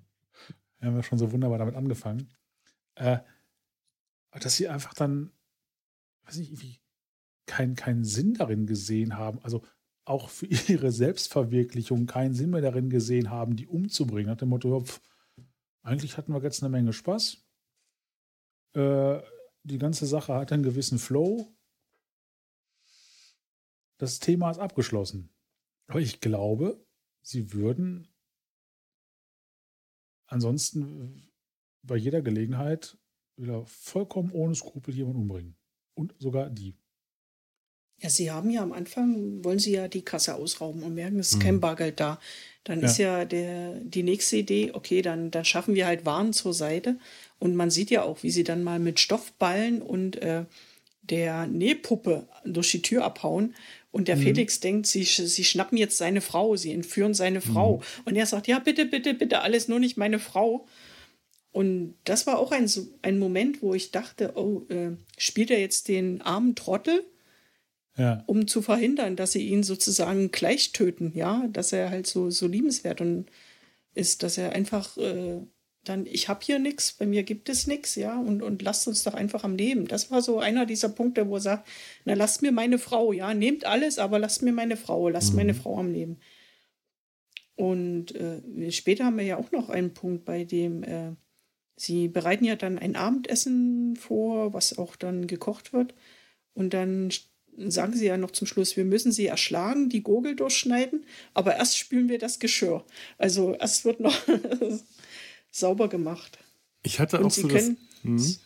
wir 0.78 0.88
haben 0.88 0.96
ja 0.96 1.02
schon 1.02 1.18
so 1.18 1.30
wunderbar 1.32 1.58
damit 1.58 1.74
angefangen. 1.74 2.30
Äh, 2.94 3.18
dass 4.30 4.56
sie 4.56 4.68
einfach 4.68 4.94
dann, 4.94 5.30
weiß 6.24 6.38
nicht, 6.38 6.50
irgendwie 6.50 6.80
keinen 7.46 7.76
kein 7.76 8.04
Sinn 8.04 8.34
darin 8.34 8.66
gesehen 8.66 9.16
haben, 9.16 9.38
also 9.42 9.62
auch 10.04 10.28
für 10.28 10.46
ihre 10.68 10.90
Selbstverwirklichung 10.90 12.06
keinen 12.06 12.34
Sinn 12.34 12.50
mehr 12.50 12.62
darin 12.62 12.90
gesehen 12.90 13.30
haben, 13.30 13.56
die 13.56 13.66
umzubringen. 13.66 14.30
Nach 14.30 14.38
dem 14.38 14.48
Motto, 14.48 14.80
pf, 14.80 15.00
eigentlich 15.82 16.16
hatten 16.16 16.32
wir 16.32 16.42
jetzt 16.42 16.62
eine 16.62 16.70
Menge 16.70 16.92
Spaß. 16.92 17.44
Äh, 18.74 19.20
die 19.62 19.78
ganze 19.78 20.06
Sache 20.06 20.34
hat 20.34 20.52
einen 20.52 20.62
gewissen 20.62 20.98
Flow 20.98 21.54
das 23.98 24.18
Thema 24.18 24.50
ist 24.50 24.58
abgeschlossen. 24.58 25.30
Aber 25.86 26.00
ich 26.00 26.20
glaube, 26.20 26.84
sie 27.22 27.52
würden 27.52 28.08
ansonsten 30.26 31.30
bei 31.82 31.96
jeder 31.96 32.22
Gelegenheit 32.22 32.96
wieder 33.36 33.64
vollkommen 33.66 34.30
ohne 34.32 34.54
Skrupel 34.54 34.94
jemanden 34.94 35.22
umbringen. 35.22 35.56
Und 35.94 36.14
sogar 36.18 36.50
die. 36.50 36.76
Ja, 37.98 38.10
sie 38.10 38.30
haben 38.30 38.50
ja 38.50 38.62
am 38.62 38.72
Anfang, 38.72 39.44
wollen 39.44 39.60
sie 39.60 39.72
ja 39.72 39.86
die 39.86 40.02
Kasse 40.02 40.34
ausrauben 40.34 40.82
und 40.82 40.94
merken, 40.94 41.20
es 41.20 41.30
ist 41.30 41.36
mhm. 41.36 41.42
kein 41.42 41.60
Bargeld 41.60 42.00
da. 42.00 42.20
Dann 42.64 42.80
ja. 42.80 42.86
ist 42.86 42.98
ja 42.98 43.24
der, 43.24 43.78
die 43.80 44.02
nächste 44.02 44.36
Idee, 44.36 44.72
okay, 44.72 45.02
dann, 45.02 45.30
dann 45.30 45.44
schaffen 45.44 45.74
wir 45.74 45.86
halt 45.86 46.04
Waren 46.04 46.32
zur 46.32 46.54
Seite. 46.54 46.98
Und 47.38 47.54
man 47.54 47.70
sieht 47.70 47.90
ja 47.90 48.02
auch, 48.02 48.22
wie 48.22 48.30
sie 48.30 48.44
dann 48.44 48.64
mal 48.64 48.80
mit 48.80 48.98
Stoffballen 48.98 49.80
und 49.80 50.16
äh, 50.16 50.44
der 51.02 51.46
Nähpuppe 51.46 52.26
durch 52.44 52.72
die 52.72 52.82
Tür 52.82 53.04
abhauen 53.04 53.54
und 53.94 54.08
der 54.08 54.16
mhm. 54.16 54.22
Felix 54.22 54.58
denkt, 54.58 54.88
sie, 54.88 55.04
sie 55.04 55.44
schnappen 55.44 55.78
jetzt 55.78 55.98
seine 55.98 56.20
Frau, 56.20 56.56
sie 56.56 56.72
entführen 56.72 57.14
seine 57.14 57.40
Frau. 57.40 57.76
Mhm. 57.76 57.82
Und 58.06 58.16
er 58.16 58.26
sagt, 58.26 58.48
ja, 58.48 58.58
bitte, 58.58 58.86
bitte, 58.86 59.14
bitte, 59.14 59.42
alles 59.42 59.68
nur 59.68 59.78
nicht 59.78 59.96
meine 59.96 60.18
Frau. 60.18 60.66
Und 61.52 61.94
das 62.02 62.26
war 62.26 62.40
auch 62.40 62.50
ein, 62.50 62.68
ein 63.02 63.20
Moment, 63.20 63.62
wo 63.62 63.72
ich 63.72 63.92
dachte, 63.92 64.32
oh, 64.34 64.66
äh, 64.68 64.96
spielt 65.16 65.52
er 65.52 65.60
jetzt 65.60 65.86
den 65.86 66.22
armen 66.22 66.56
Trottel? 66.56 67.04
Ja. 67.96 68.24
um 68.26 68.48
zu 68.48 68.60
verhindern, 68.60 69.14
dass 69.14 69.30
sie 69.30 69.46
ihn 69.46 69.62
sozusagen 69.62 70.32
gleich 70.32 70.72
töten, 70.72 71.12
ja, 71.14 71.46
dass 71.52 71.72
er 71.72 71.90
halt 71.90 72.08
so, 72.08 72.28
so 72.28 72.48
liebenswert 72.48 73.00
und 73.00 73.26
ist, 73.94 74.24
dass 74.24 74.36
er 74.36 74.50
einfach 74.50 74.96
äh, 74.96 75.36
dann, 75.84 76.06
ich 76.06 76.28
habe 76.28 76.40
hier 76.44 76.58
nichts, 76.58 76.92
bei 76.92 77.06
mir 77.06 77.22
gibt 77.22 77.48
es 77.48 77.66
nichts, 77.66 77.94
ja, 77.94 78.18
und, 78.18 78.42
und 78.42 78.62
lasst 78.62 78.88
uns 78.88 79.02
doch 79.04 79.14
einfach 79.14 79.44
am 79.44 79.56
Leben. 79.56 79.86
Das 79.86 80.10
war 80.10 80.22
so 80.22 80.38
einer 80.38 80.66
dieser 80.66 80.88
Punkte, 80.88 81.28
wo 81.28 81.36
er 81.36 81.40
sagt, 81.40 81.68
na, 82.04 82.14
lasst 82.14 82.42
mir 82.42 82.52
meine 82.52 82.78
Frau, 82.78 83.12
ja, 83.12 83.34
nehmt 83.34 83.64
alles, 83.66 83.98
aber 83.98 84.18
lasst 84.18 84.42
mir 84.42 84.52
meine 84.52 84.76
Frau, 84.76 85.08
lasst 85.08 85.30
Mhm. 85.30 85.36
meine 85.36 85.54
Frau 85.54 85.78
am 85.78 85.92
Leben. 85.92 86.18
Und 87.56 88.14
äh, 88.16 88.70
später 88.72 89.04
haben 89.04 89.18
wir 89.18 89.24
ja 89.24 89.36
auch 89.36 89.52
noch 89.52 89.68
einen 89.70 89.94
Punkt, 89.94 90.24
bei 90.24 90.44
dem 90.44 90.82
äh, 90.82 91.12
sie 91.76 92.08
bereiten 92.08 92.44
ja 92.44 92.56
dann 92.56 92.78
ein 92.78 92.96
Abendessen 92.96 93.96
vor, 93.96 94.52
was 94.52 94.78
auch 94.78 94.96
dann 94.96 95.26
gekocht 95.26 95.72
wird. 95.72 95.94
Und 96.54 96.74
dann 96.74 97.10
sagen 97.56 97.92
sie 97.94 98.06
ja 98.06 98.16
noch 98.16 98.32
zum 98.32 98.46
Schluss, 98.46 98.76
wir 98.76 98.84
müssen 98.84 99.12
sie 99.12 99.26
erschlagen, 99.26 99.88
die 99.88 100.02
Gurgel 100.02 100.34
durchschneiden, 100.34 101.04
aber 101.34 101.56
erst 101.56 101.78
spülen 101.78 102.08
wir 102.08 102.18
das 102.18 102.38
Geschirr. 102.40 102.84
Also 103.18 103.54
erst 103.54 103.84
wird 103.84 104.00
noch 104.00 104.16
sauber 105.54 105.88
gemacht. 105.88 106.38
Ich 106.82 106.98
hatte 107.00 107.18
Und 107.18 107.26
auch 107.26 107.30
sie 107.30 107.42
so 107.42 107.48
das. 107.48 107.62
können, 107.64 107.76
Mhm. 108.02 108.36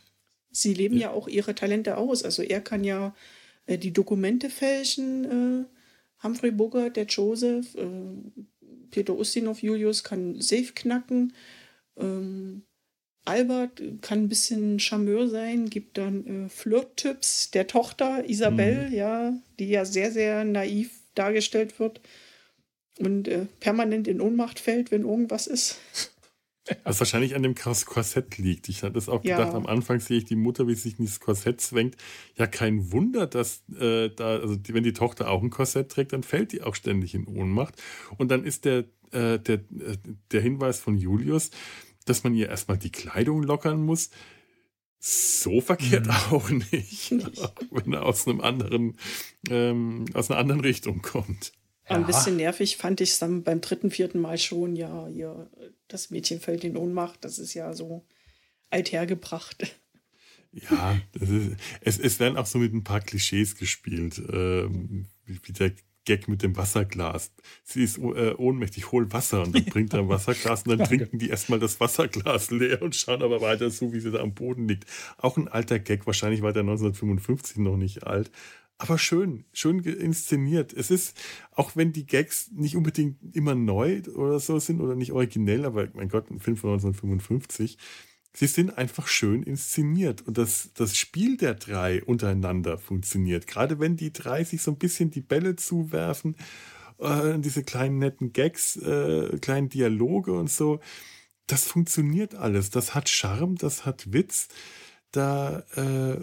sie 0.52 0.74
leben 0.74 0.96
ja. 0.98 1.10
auch 1.10 1.26
ihre 1.26 1.54
Talente 1.54 1.96
aus. 1.96 2.22
Also 2.22 2.42
er 2.42 2.60
kann 2.60 2.84
ja 2.84 3.14
äh, 3.66 3.78
die 3.78 3.92
Dokumente 3.92 4.50
fälschen, 4.50 5.24
äh, 5.24 5.64
Humphrey 6.22 6.50
Bogart, 6.50 6.96
der 6.96 7.06
Joseph, 7.06 7.74
äh, 7.74 7.84
Peter 8.90 9.14
Ustinov, 9.16 9.62
Julius 9.62 10.04
kann 10.04 10.40
Safe 10.40 10.72
knacken, 10.74 11.32
ähm, 11.96 12.62
Albert 13.24 13.82
kann 14.00 14.20
ein 14.24 14.28
bisschen 14.28 14.78
Charmeur 14.80 15.28
sein, 15.28 15.68
gibt 15.68 15.98
dann 15.98 16.46
äh, 16.46 16.48
Flirt-Tipps 16.48 17.50
der 17.50 17.66
Tochter 17.66 18.28
Isabel, 18.28 18.88
ja, 18.92 19.34
die 19.58 19.68
ja 19.68 19.84
sehr, 19.84 20.10
sehr 20.12 20.44
naiv 20.44 20.90
dargestellt 21.14 21.78
wird 21.78 22.00
und 22.98 23.28
äh, 23.28 23.46
permanent 23.60 24.08
in 24.08 24.20
Ohnmacht 24.20 24.58
fällt, 24.60 24.90
wenn 24.90 25.02
irgendwas 25.02 25.46
ist. 25.46 25.78
Was 26.84 26.98
wahrscheinlich 27.00 27.34
an 27.34 27.42
dem 27.42 27.54
Kors- 27.54 27.84
Korsett 27.86 28.38
liegt. 28.38 28.68
Ich 28.68 28.82
hatte 28.82 28.94
das 28.94 29.08
auch 29.08 29.24
Ja. 29.24 29.36
gedacht, 29.38 29.54
am 29.54 29.66
Anfang 29.66 30.00
sehe 30.00 30.18
ich 30.18 30.24
die 30.24 30.36
Mutter, 30.36 30.66
wie 30.66 30.74
sie 30.74 30.82
sich 30.90 30.98
in 30.98 31.04
dieses 31.04 31.20
Korsett 31.20 31.60
zwängt. 31.60 31.96
Ja, 32.36 32.46
kein 32.46 32.92
Wunder, 32.92 33.26
dass 33.26 33.62
äh, 33.78 34.10
da, 34.10 34.38
also 34.38 34.56
die, 34.56 34.74
wenn 34.74 34.82
die 34.84 34.92
Tochter 34.92 35.30
auch 35.30 35.42
ein 35.42 35.50
Korsett 35.50 35.90
trägt, 35.90 36.12
dann 36.12 36.22
fällt 36.22 36.52
die 36.52 36.62
auch 36.62 36.74
ständig 36.74 37.14
in 37.14 37.26
Ohnmacht. 37.26 37.74
Und 38.18 38.30
dann 38.30 38.44
ist 38.44 38.64
der, 38.64 38.84
äh, 39.12 39.38
der, 39.38 39.54
äh, 39.56 39.96
der 40.32 40.40
Hinweis 40.40 40.78
von 40.80 40.96
Julius, 40.98 41.50
dass 42.04 42.24
man 42.24 42.34
ihr 42.34 42.48
erstmal 42.48 42.78
die 42.78 42.92
Kleidung 42.92 43.42
lockern 43.42 43.82
muss. 43.82 44.10
So 45.00 45.60
verkehrt 45.60 46.06
Mhm. 46.06 46.12
auch 46.32 46.50
nicht, 46.50 47.10
wenn 47.70 47.92
er 47.92 48.04
aus 48.04 48.26
einem 48.26 48.40
anderen, 48.40 48.96
ähm, 49.48 50.06
aus 50.14 50.30
einer 50.30 50.40
anderen 50.40 50.60
Richtung 50.60 51.02
kommt. 51.02 51.52
Ein 51.84 52.00
Ja. 52.02 52.06
bisschen 52.06 52.36
nervig 52.36 52.76
fand 52.76 53.00
ich 53.00 53.10
es 53.12 53.18
dann 53.18 53.44
beim 53.44 53.60
dritten, 53.60 53.90
vierten 53.90 54.20
Mal 54.20 54.36
schon. 54.38 54.76
Ja, 54.76 55.06
hier, 55.06 55.48
das 55.88 56.10
Mädchen 56.10 56.40
fällt 56.40 56.64
in 56.64 56.76
Ohnmacht. 56.76 57.24
Das 57.24 57.38
ist 57.38 57.54
ja 57.54 57.72
so 57.72 58.04
althergebracht. 58.70 59.76
Ja, 60.52 60.98
das 61.12 61.28
ist, 61.28 61.56
es, 61.80 61.98
es 61.98 62.20
werden 62.20 62.38
auch 62.38 62.46
so 62.46 62.58
mit 62.58 62.72
ein 62.72 62.84
paar 62.84 63.00
Klischees 63.00 63.56
gespielt, 63.56 64.20
ähm, 64.32 65.06
wie, 65.26 65.52
der 65.52 65.72
Gag 66.04 66.26
mit 66.26 66.42
dem 66.42 66.56
Wasserglas. 66.56 67.32
Sie 67.64 67.84
ist 67.84 67.98
äh, 67.98 68.34
ohnmächtig, 68.34 68.90
hol 68.92 69.12
Wasser 69.12 69.42
und 69.42 69.54
dann 69.54 69.64
bringt 69.66 69.92
er 69.92 70.00
ein 70.00 70.08
Wasserglas 70.08 70.62
und 70.62 70.70
dann 70.70 70.78
Danke. 70.78 70.96
trinken 70.96 71.18
die 71.18 71.28
erstmal 71.28 71.58
das 71.58 71.80
Wasserglas 71.80 72.50
leer 72.50 72.80
und 72.80 72.96
schauen 72.96 73.22
aber 73.22 73.42
weiter 73.42 73.68
so, 73.68 73.92
wie 73.92 74.00
sie 74.00 74.10
da 74.10 74.20
am 74.20 74.32
Boden 74.32 74.66
liegt. 74.68 74.86
Auch 75.18 75.36
ein 75.36 75.48
alter 75.48 75.78
Gag, 75.78 76.06
wahrscheinlich 76.06 76.40
war 76.40 76.54
der 76.54 76.62
1955 76.62 77.58
noch 77.58 77.76
nicht 77.76 78.04
alt. 78.06 78.30
Aber 78.78 78.96
schön, 78.96 79.44
schön 79.52 79.80
inszeniert. 79.80 80.72
Es 80.72 80.92
ist, 80.92 81.20
auch 81.50 81.74
wenn 81.74 81.92
die 81.92 82.06
Gags 82.06 82.50
nicht 82.52 82.76
unbedingt 82.76 83.18
immer 83.34 83.56
neu 83.56 84.02
oder 84.14 84.38
so 84.38 84.60
sind 84.60 84.80
oder 84.80 84.94
nicht 84.94 85.10
originell, 85.12 85.64
aber 85.64 85.88
mein 85.94 86.08
Gott, 86.08 86.30
ein 86.30 86.38
Film 86.38 86.56
von 86.56 86.70
1955, 86.70 87.76
sie 88.32 88.46
sind 88.46 88.78
einfach 88.78 89.08
schön 89.08 89.42
inszeniert 89.42 90.22
und 90.22 90.38
das, 90.38 90.70
das 90.74 90.96
Spiel 90.96 91.36
der 91.36 91.54
drei 91.54 92.04
untereinander 92.04 92.78
funktioniert. 92.78 93.48
Gerade 93.48 93.80
wenn 93.80 93.96
die 93.96 94.12
drei 94.12 94.44
sich 94.44 94.62
so 94.62 94.70
ein 94.70 94.78
bisschen 94.78 95.10
die 95.10 95.22
Bälle 95.22 95.56
zuwerfen, 95.56 96.36
äh, 96.98 97.36
diese 97.40 97.64
kleinen 97.64 97.98
netten 97.98 98.32
Gags, 98.32 98.76
äh, 98.76 99.38
kleinen 99.40 99.70
Dialoge 99.70 100.32
und 100.32 100.50
so, 100.50 100.78
das 101.48 101.64
funktioniert 101.64 102.36
alles. 102.36 102.70
Das 102.70 102.94
hat 102.94 103.08
Charme, 103.08 103.56
das 103.56 103.84
hat 103.86 104.12
Witz. 104.12 104.48
Da, 105.10 105.60
äh, 105.74 106.20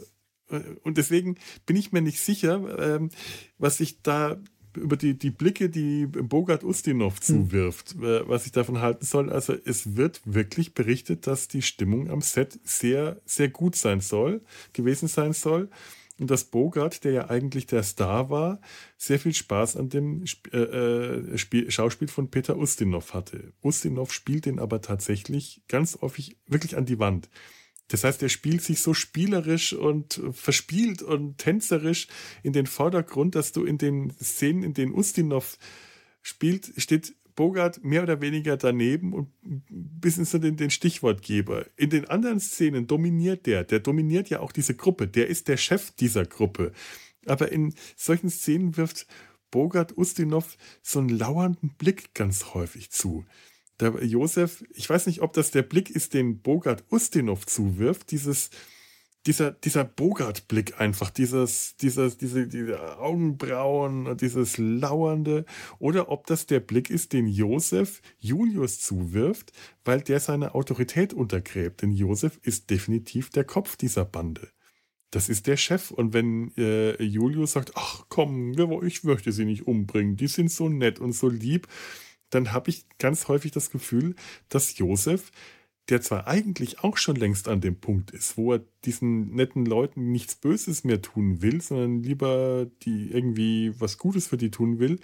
und 0.83 0.97
deswegen 0.97 1.35
bin 1.65 1.75
ich 1.75 1.91
mir 1.91 2.01
nicht 2.01 2.19
sicher, 2.19 2.95
ähm, 2.95 3.09
was 3.57 3.79
ich 3.79 4.01
da 4.01 4.37
über 4.77 4.97
die, 4.97 5.17
die 5.17 5.31
Blicke, 5.31 5.69
die 5.69 6.05
Bogart 6.05 6.63
Ustinov 6.63 7.21
zuwirft, 7.21 7.95
äh, 7.95 8.27
was 8.27 8.45
ich 8.45 8.51
davon 8.51 8.79
halten 8.79 9.05
soll. 9.05 9.31
Also 9.31 9.55
es 9.65 9.95
wird 9.95 10.21
wirklich 10.25 10.73
berichtet, 10.73 11.27
dass 11.27 11.47
die 11.47 11.61
Stimmung 11.61 12.09
am 12.09 12.21
Set 12.21 12.59
sehr, 12.63 13.21
sehr 13.25 13.49
gut 13.49 13.75
sein 13.75 14.01
soll, 14.01 14.41
gewesen 14.73 15.07
sein 15.07 15.33
soll. 15.33 15.69
Und 16.17 16.31
dass 16.31 16.45
Bogart, 16.45 17.03
der 17.03 17.11
ja 17.11 17.29
eigentlich 17.29 17.65
der 17.65 17.83
Star 17.83 18.29
war, 18.29 18.61
sehr 18.97 19.19
viel 19.19 19.33
Spaß 19.33 19.75
an 19.75 19.89
dem 19.89 20.23
äh, 20.53 20.57
äh, 20.57 21.37
Spiel, 21.37 21.69
Schauspiel 21.69 22.07
von 22.07 22.31
Peter 22.31 22.57
Ustinov 22.57 23.13
hatte. 23.13 23.51
Ustinov 23.61 24.13
spielt 24.13 24.45
den 24.45 24.59
aber 24.59 24.81
tatsächlich 24.81 25.61
ganz 25.67 25.97
häufig 25.99 26.37
wirklich 26.47 26.77
an 26.77 26.85
die 26.85 26.99
Wand. 26.99 27.29
Das 27.87 28.03
heißt, 28.03 28.23
er 28.23 28.29
spielt 28.29 28.61
sich 28.61 28.81
so 28.81 28.93
spielerisch 28.93 29.73
und 29.73 30.21
verspielt 30.31 31.01
und 31.01 31.37
tänzerisch 31.37 32.07
in 32.41 32.53
den 32.53 32.65
Vordergrund, 32.65 33.35
dass 33.35 33.51
du 33.51 33.63
in 33.63 33.77
den 33.77 34.11
Szenen, 34.21 34.63
in 34.63 34.73
denen 34.73 34.93
Ustinov 34.93 35.57
spielt, 36.21 36.73
steht 36.77 37.15
Bogart 37.35 37.83
mehr 37.83 38.03
oder 38.03 38.21
weniger 38.21 38.57
daneben 38.57 39.13
und 39.13 39.29
bis 39.69 40.17
in 40.17 40.25
so 40.25 40.37
den, 40.37 40.55
den 40.55 40.69
Stichwortgeber. 40.69 41.65
In 41.75 41.89
den 41.89 42.05
anderen 42.05 42.39
Szenen 42.39 42.87
dominiert 42.87 43.45
der. 43.45 43.63
Der 43.63 43.79
dominiert 43.79 44.29
ja 44.29 44.39
auch 44.39 44.51
diese 44.51 44.75
Gruppe. 44.75 45.07
Der 45.07 45.27
ist 45.27 45.47
der 45.47 45.57
Chef 45.57 45.91
dieser 45.91 46.25
Gruppe. 46.25 46.71
Aber 47.25 47.51
in 47.51 47.73
solchen 47.95 48.29
Szenen 48.29 48.77
wirft 48.77 49.05
Bogart 49.51 49.97
Ustinov 49.97 50.57
so 50.81 50.99
einen 50.99 51.09
lauernden 51.09 51.75
Blick 51.77 52.13
ganz 52.13 52.53
häufig 52.53 52.89
zu. 52.89 53.25
Der 53.79 54.03
Josef, 54.03 54.63
ich 54.73 54.89
weiß 54.89 55.07
nicht, 55.07 55.21
ob 55.21 55.33
das 55.33 55.51
der 55.51 55.63
Blick 55.63 55.89
ist, 55.89 56.13
den 56.13 56.41
Bogart 56.41 56.83
Ustinov 56.91 57.45
zuwirft, 57.45 58.11
dieses, 58.11 58.49
dieser, 59.25 59.51
dieser 59.51 59.83
Bogart-Blick 59.83 60.79
einfach, 60.79 61.09
dieses, 61.09 61.75
dieses, 61.77 62.17
diese, 62.17 62.47
diese 62.47 62.97
Augenbrauen 62.99 64.07
und 64.07 64.21
dieses 64.21 64.57
Lauernde, 64.57 65.45
oder 65.79 66.09
ob 66.09 66.27
das 66.27 66.45
der 66.45 66.59
Blick 66.59 66.89
ist, 66.89 67.11
den 67.11 67.27
Josef 67.27 68.01
Julius 68.19 68.79
zuwirft, 68.79 69.51
weil 69.83 70.01
der 70.01 70.19
seine 70.19 70.55
Autorität 70.55 71.13
untergräbt. 71.13 71.81
Denn 71.81 71.91
Josef 71.91 72.39
ist 72.43 72.69
definitiv 72.69 73.29
der 73.29 73.43
Kopf 73.43 73.75
dieser 73.75 74.05
Bande. 74.05 74.49
Das 75.11 75.29
ist 75.29 75.47
der 75.47 75.57
Chef. 75.57 75.91
Und 75.91 76.13
wenn 76.13 76.51
äh, 76.57 77.01
Julius 77.01 77.53
sagt, 77.53 77.71
ach 77.75 78.05
komm, 78.09 78.53
ich 78.83 79.03
möchte 79.03 79.31
sie 79.31 79.45
nicht 79.45 79.65
umbringen, 79.65 80.17
die 80.17 80.27
sind 80.27 80.51
so 80.51 80.69
nett 80.69 80.99
und 80.99 81.13
so 81.13 81.29
lieb, 81.29 81.67
dann 82.35 82.53
habe 82.53 82.69
ich 82.69 82.85
ganz 82.99 83.27
häufig 83.27 83.51
das 83.51 83.71
Gefühl, 83.71 84.15
dass 84.49 84.77
Josef, 84.77 85.31
der 85.89 86.01
zwar 86.01 86.27
eigentlich 86.27 86.83
auch 86.83 86.97
schon 86.97 87.15
längst 87.15 87.47
an 87.47 87.61
dem 87.61 87.79
Punkt 87.79 88.11
ist, 88.11 88.37
wo 88.37 88.53
er 88.53 88.61
diesen 88.85 89.35
netten 89.35 89.65
Leuten 89.65 90.11
nichts 90.11 90.35
Böses 90.35 90.83
mehr 90.83 91.01
tun 91.01 91.41
will, 91.41 91.61
sondern 91.61 92.01
lieber 92.03 92.67
die 92.83 93.11
irgendwie 93.11 93.73
was 93.79 93.97
Gutes 93.97 94.27
für 94.27 94.37
die 94.37 94.51
tun 94.51 94.79
will, 94.79 94.99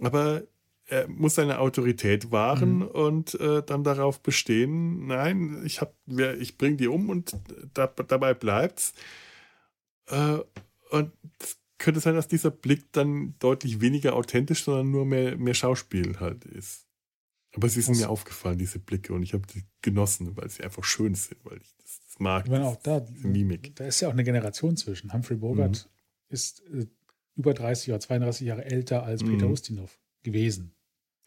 aber 0.00 0.42
er 0.86 1.08
muss 1.08 1.36
seine 1.36 1.60
Autorität 1.60 2.30
wahren 2.30 2.80
Mhm. 2.80 2.82
und 2.82 3.40
äh, 3.40 3.62
dann 3.62 3.84
darauf 3.84 4.20
bestehen, 4.20 5.06
nein, 5.06 5.62
ich 5.64 5.80
hab, 5.80 5.94
ich 6.38 6.58
bringe 6.58 6.76
die 6.76 6.88
um 6.88 7.08
und 7.08 7.38
da, 7.72 7.86
dabei 7.86 8.34
bleibt's. 8.34 8.92
Äh, 10.08 10.38
und 10.90 11.12
könnte 11.78 12.00
sein, 12.00 12.14
dass 12.14 12.28
dieser 12.28 12.50
Blick 12.50 12.92
dann 12.92 13.34
deutlich 13.38 13.80
weniger 13.80 14.14
authentisch, 14.14 14.64
sondern 14.64 14.90
nur 14.90 15.04
mehr, 15.04 15.36
mehr 15.36 15.54
Schauspiel 15.54 16.20
halt 16.20 16.44
ist. 16.44 16.86
Aber 17.54 17.68
sie 17.68 17.82
sind 17.82 17.98
mir 17.98 18.08
aufgefallen, 18.10 18.58
diese 18.58 18.80
Blicke, 18.80 19.12
und 19.12 19.22
ich 19.22 19.32
habe 19.32 19.46
die 19.46 19.62
genossen, 19.80 20.36
weil 20.36 20.50
sie 20.50 20.64
einfach 20.64 20.82
schön 20.82 21.14
sind, 21.14 21.44
weil 21.44 21.58
ich 21.58 21.74
das, 21.76 22.00
das 22.04 22.18
mag. 22.18 22.44
Ich 22.46 22.50
meine 22.50 22.64
auch 22.66 22.76
da, 22.76 22.98
diese 23.00 23.28
Mimik. 23.28 23.76
da 23.76 23.84
ist 23.86 24.00
ja 24.00 24.08
auch 24.08 24.12
eine 24.12 24.24
Generation 24.24 24.76
zwischen. 24.76 25.12
Humphrey 25.12 25.36
Bogart 25.36 25.88
ist 26.28 26.62
äh, 26.72 26.86
über 27.36 27.54
30 27.54 27.90
oder 27.90 28.00
32 28.00 28.46
Jahre 28.46 28.64
älter 28.64 29.04
als 29.04 29.22
Peter 29.22 29.46
Mhm. 29.46 29.52
Ustinov 29.52 30.00
gewesen. 30.24 30.74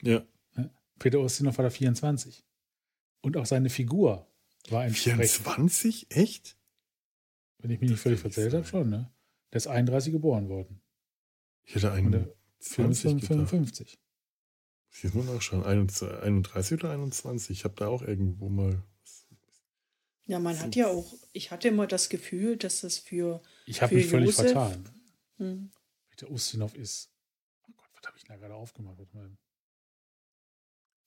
Ja. 0.02 0.26
Peter 1.00 1.20
Ustinov 1.20 1.58
war 1.58 1.64
da 1.64 1.70
24. 1.70 2.44
Und 3.22 3.38
auch 3.38 3.46
seine 3.46 3.70
Figur 3.70 4.28
war 4.70 4.86
entsprechend. 4.86 5.24
24? 5.26 6.08
Echt? 6.10 6.58
Wenn 7.60 7.72
ich 7.72 7.80
mich 7.80 7.90
nicht 7.90 8.00
Das 8.00 8.04
völlig 8.04 8.24
nicht 8.24 8.34
verzählt 8.34 8.54
habe, 8.54 8.66
schon, 8.66 8.90
ne? 8.90 9.12
Der 9.54 9.58
ist 9.58 9.68
31 9.68 10.12
geboren 10.14 10.50
worden. 10.50 10.82
Ich 11.64 11.76
hätte 11.76 11.92
Und 11.92 12.12
der 12.12 12.22
einen 12.22 12.32
Film 12.60 12.92
ist 12.92 13.02
20 13.02 13.26
von 13.28 13.38
gedacht. 13.38 13.50
55. 13.50 14.00
Ich 15.04 15.14
muss 15.14 15.26
mal 15.26 15.34
nachschauen. 15.36 15.64
31 15.64 16.80
oder 16.80 16.92
21? 16.92 17.58
Ich 17.58 17.64
habe 17.64 17.76
da 17.76 17.88
auch 17.88 18.02
irgendwo 18.02 18.50
mal. 18.50 18.82
Ja, 20.26 20.40
man 20.40 20.60
hat 20.60 20.76
ja 20.76 20.88
auch, 20.88 21.14
ich 21.32 21.52
hatte 21.52 21.70
immer 21.70 21.88
das 21.88 22.10
Gefühl, 22.10 22.58
dass 22.58 22.82
das 22.82 22.98
für, 22.98 23.42
Ich 23.66 23.82
habe 23.82 23.96
mich 23.96 24.08
völlig 24.08 24.32
Josef? 24.32 24.52
vertan. 24.52 24.90
hm, 25.38 25.72
Peter 26.10 26.30
Ustinov 26.30 26.76
ist. 26.76 27.10
Oh 27.70 27.72
Gott, 27.78 27.88
was 27.94 28.06
habe 28.08 28.18
ich 28.18 28.24
denn 28.26 28.36
da 28.36 28.40
gerade 28.42 28.56
aufgemacht? 28.56 28.98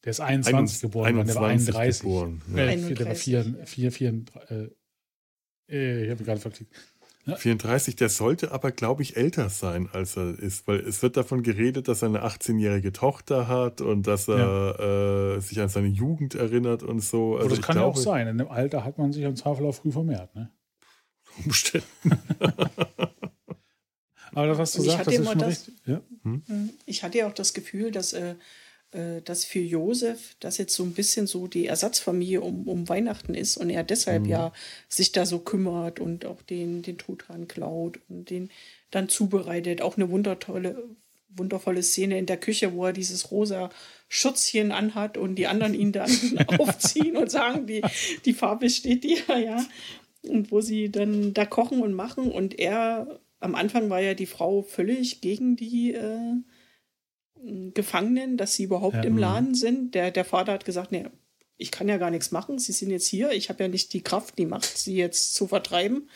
Der 0.04 0.10
ist 0.10 0.20
21 0.20 0.54
Einund- 0.54 0.80
geboren, 0.80 1.16
worden, 1.16 1.26
der 1.26 1.34
war 1.36 1.48
21 1.48 1.74
31. 1.76 2.00
geboren, 2.02 2.42
ja. 2.56 2.64
Äh, 2.64 2.78
vier- 2.78 2.94
der 2.96 3.06
war 3.08 3.14
4, 3.14 3.38
31, 3.40 3.68
4, 3.68 3.92
4, 3.92 4.24
äh, 4.48 4.70
äh, 5.68 6.04
ich 6.04 6.10
habe 6.10 6.18
mich 6.20 6.26
gerade 6.26 6.40
verklickt. 6.40 6.89
34, 7.26 7.96
der 7.96 8.08
sollte 8.08 8.50
aber, 8.52 8.72
glaube 8.72 9.02
ich, 9.02 9.16
älter 9.16 9.50
sein, 9.50 9.88
als 9.92 10.16
er 10.16 10.38
ist, 10.38 10.66
weil 10.66 10.80
es 10.80 11.02
wird 11.02 11.16
davon 11.16 11.42
geredet, 11.42 11.86
dass 11.86 12.02
er 12.02 12.08
eine 12.08 12.24
18-jährige 12.24 12.92
Tochter 12.92 13.46
hat 13.46 13.80
und 13.80 14.06
dass 14.06 14.26
er 14.28 15.36
äh, 15.36 15.40
sich 15.40 15.60
an 15.60 15.68
seine 15.68 15.88
Jugend 15.88 16.34
erinnert 16.34 16.82
und 16.82 17.00
so. 17.00 17.38
Aber 17.38 17.48
das 17.48 17.58
ich 17.58 17.64
kann 17.64 17.76
ja 17.76 17.84
auch 17.84 17.96
sein. 17.96 18.26
In 18.26 18.38
dem 18.38 18.48
Alter 18.48 18.84
hat 18.84 18.98
man 18.98 19.12
sich 19.12 19.22
Zweifel 19.34 19.66
auch 19.66 19.74
früh 19.74 19.92
vermehrt. 19.92 20.34
Ne? 20.34 20.50
Umständen. 21.44 21.86
Aber 24.32 24.46
das, 24.46 24.58
was 24.58 24.72
du 24.72 24.82
sagst, 24.82 24.98
hatte 24.98 25.10
das 25.10 25.14
ist 25.14 25.20
immer 25.20 25.30
schon 25.30 25.38
das- 25.40 25.48
richtig. 25.48 25.74
Ja? 25.86 26.00
Ich 26.86 27.02
hatte 27.02 27.18
ja 27.18 27.26
auch 27.28 27.34
das 27.34 27.52
Gefühl, 27.54 27.90
dass, 27.90 28.12
äh, 28.12 28.34
dass 29.24 29.44
für 29.44 29.60
Josef 29.60 30.34
das 30.40 30.58
jetzt 30.58 30.74
so 30.74 30.82
ein 30.82 30.94
bisschen 30.94 31.28
so 31.28 31.46
die 31.46 31.66
Ersatzfamilie 31.66 32.40
um, 32.40 32.66
um 32.66 32.88
Weihnachten 32.88 33.34
ist 33.34 33.56
und 33.56 33.70
er 33.70 33.84
deshalb 33.84 34.26
ja 34.26 34.52
sich 34.88 35.12
da 35.12 35.26
so 35.26 35.38
kümmert 35.38 36.00
und 36.00 36.26
auch 36.26 36.42
den, 36.42 36.82
den 36.82 36.98
Truthahn 36.98 37.46
klaut 37.46 38.00
und 38.08 38.30
den 38.30 38.50
dann 38.90 39.08
zubereitet. 39.08 39.82
Auch 39.82 39.96
eine 39.96 40.10
wundertolle, 40.10 40.88
wundervolle 41.28 41.82
Szene 41.82 42.18
in 42.18 42.26
der 42.26 42.36
Küche, 42.36 42.74
wo 42.74 42.86
er 42.86 42.92
dieses 42.92 43.30
rosa 43.30 43.70
Schutzchen 44.08 44.72
anhat 44.72 45.16
und 45.16 45.36
die 45.36 45.46
anderen 45.46 45.74
ihn 45.74 45.92
dann 45.92 46.10
aufziehen 46.58 47.16
und 47.16 47.30
sagen, 47.30 47.66
die, 47.66 47.82
die 48.24 48.32
Farbe 48.32 48.68
steht 48.70 49.04
dir, 49.04 49.20
ja. 49.28 49.64
Und 50.22 50.52
wo 50.52 50.60
sie 50.60 50.90
dann 50.90 51.32
da 51.32 51.46
kochen 51.46 51.80
und 51.80 51.94
machen 51.94 52.30
und 52.30 52.58
er, 52.58 53.20
am 53.38 53.54
Anfang 53.54 53.88
war 53.88 54.00
ja 54.00 54.12
die 54.12 54.26
Frau 54.26 54.62
völlig 54.62 55.22
gegen 55.22 55.56
die 55.56 55.94
äh, 55.94 56.34
Gefangenen, 57.74 58.36
dass 58.36 58.54
sie 58.54 58.64
überhaupt 58.64 58.96
Ja. 58.96 59.02
im 59.04 59.14
Mhm. 59.14 59.18
Laden 59.20 59.54
sind. 59.54 59.94
Der, 59.94 60.10
der 60.10 60.24
Vater 60.24 60.52
hat 60.52 60.64
gesagt, 60.64 60.92
nee, 60.92 61.06
ich 61.56 61.70
kann 61.70 61.88
ja 61.88 61.98
gar 61.98 62.10
nichts 62.10 62.30
machen, 62.30 62.58
sie 62.58 62.72
sind 62.72 62.90
jetzt 62.90 63.06
hier, 63.06 63.32
ich 63.32 63.48
habe 63.50 63.62
ja 63.64 63.68
nicht 63.68 63.92
die 63.92 64.02
Kraft, 64.02 64.38
die 64.38 64.46
Macht, 64.46 64.78
sie 64.78 64.96
jetzt 64.96 65.34
zu 65.34 65.46
vertreiben. 65.46 66.08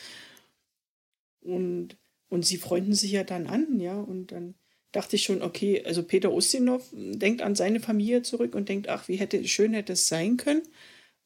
Und, 1.42 1.96
und 2.28 2.46
sie 2.46 2.56
freunden 2.56 2.94
sich 2.94 3.12
ja 3.12 3.24
dann 3.24 3.46
an, 3.46 3.78
ja, 3.80 4.00
und 4.00 4.32
dann 4.32 4.54
dachte 4.92 5.16
ich 5.16 5.24
schon, 5.24 5.42
okay, 5.42 5.82
also 5.84 6.02
Peter 6.02 6.32
Ustinov 6.32 6.88
denkt 6.92 7.42
an 7.42 7.54
seine 7.54 7.80
Familie 7.80 8.22
zurück 8.22 8.54
und 8.54 8.68
denkt, 8.68 8.88
ach, 8.88 9.08
wie 9.08 9.16
hätte 9.16 9.46
schön 9.46 9.74
hätte 9.74 9.94
es 9.94 10.08
sein 10.08 10.36
können 10.36 10.62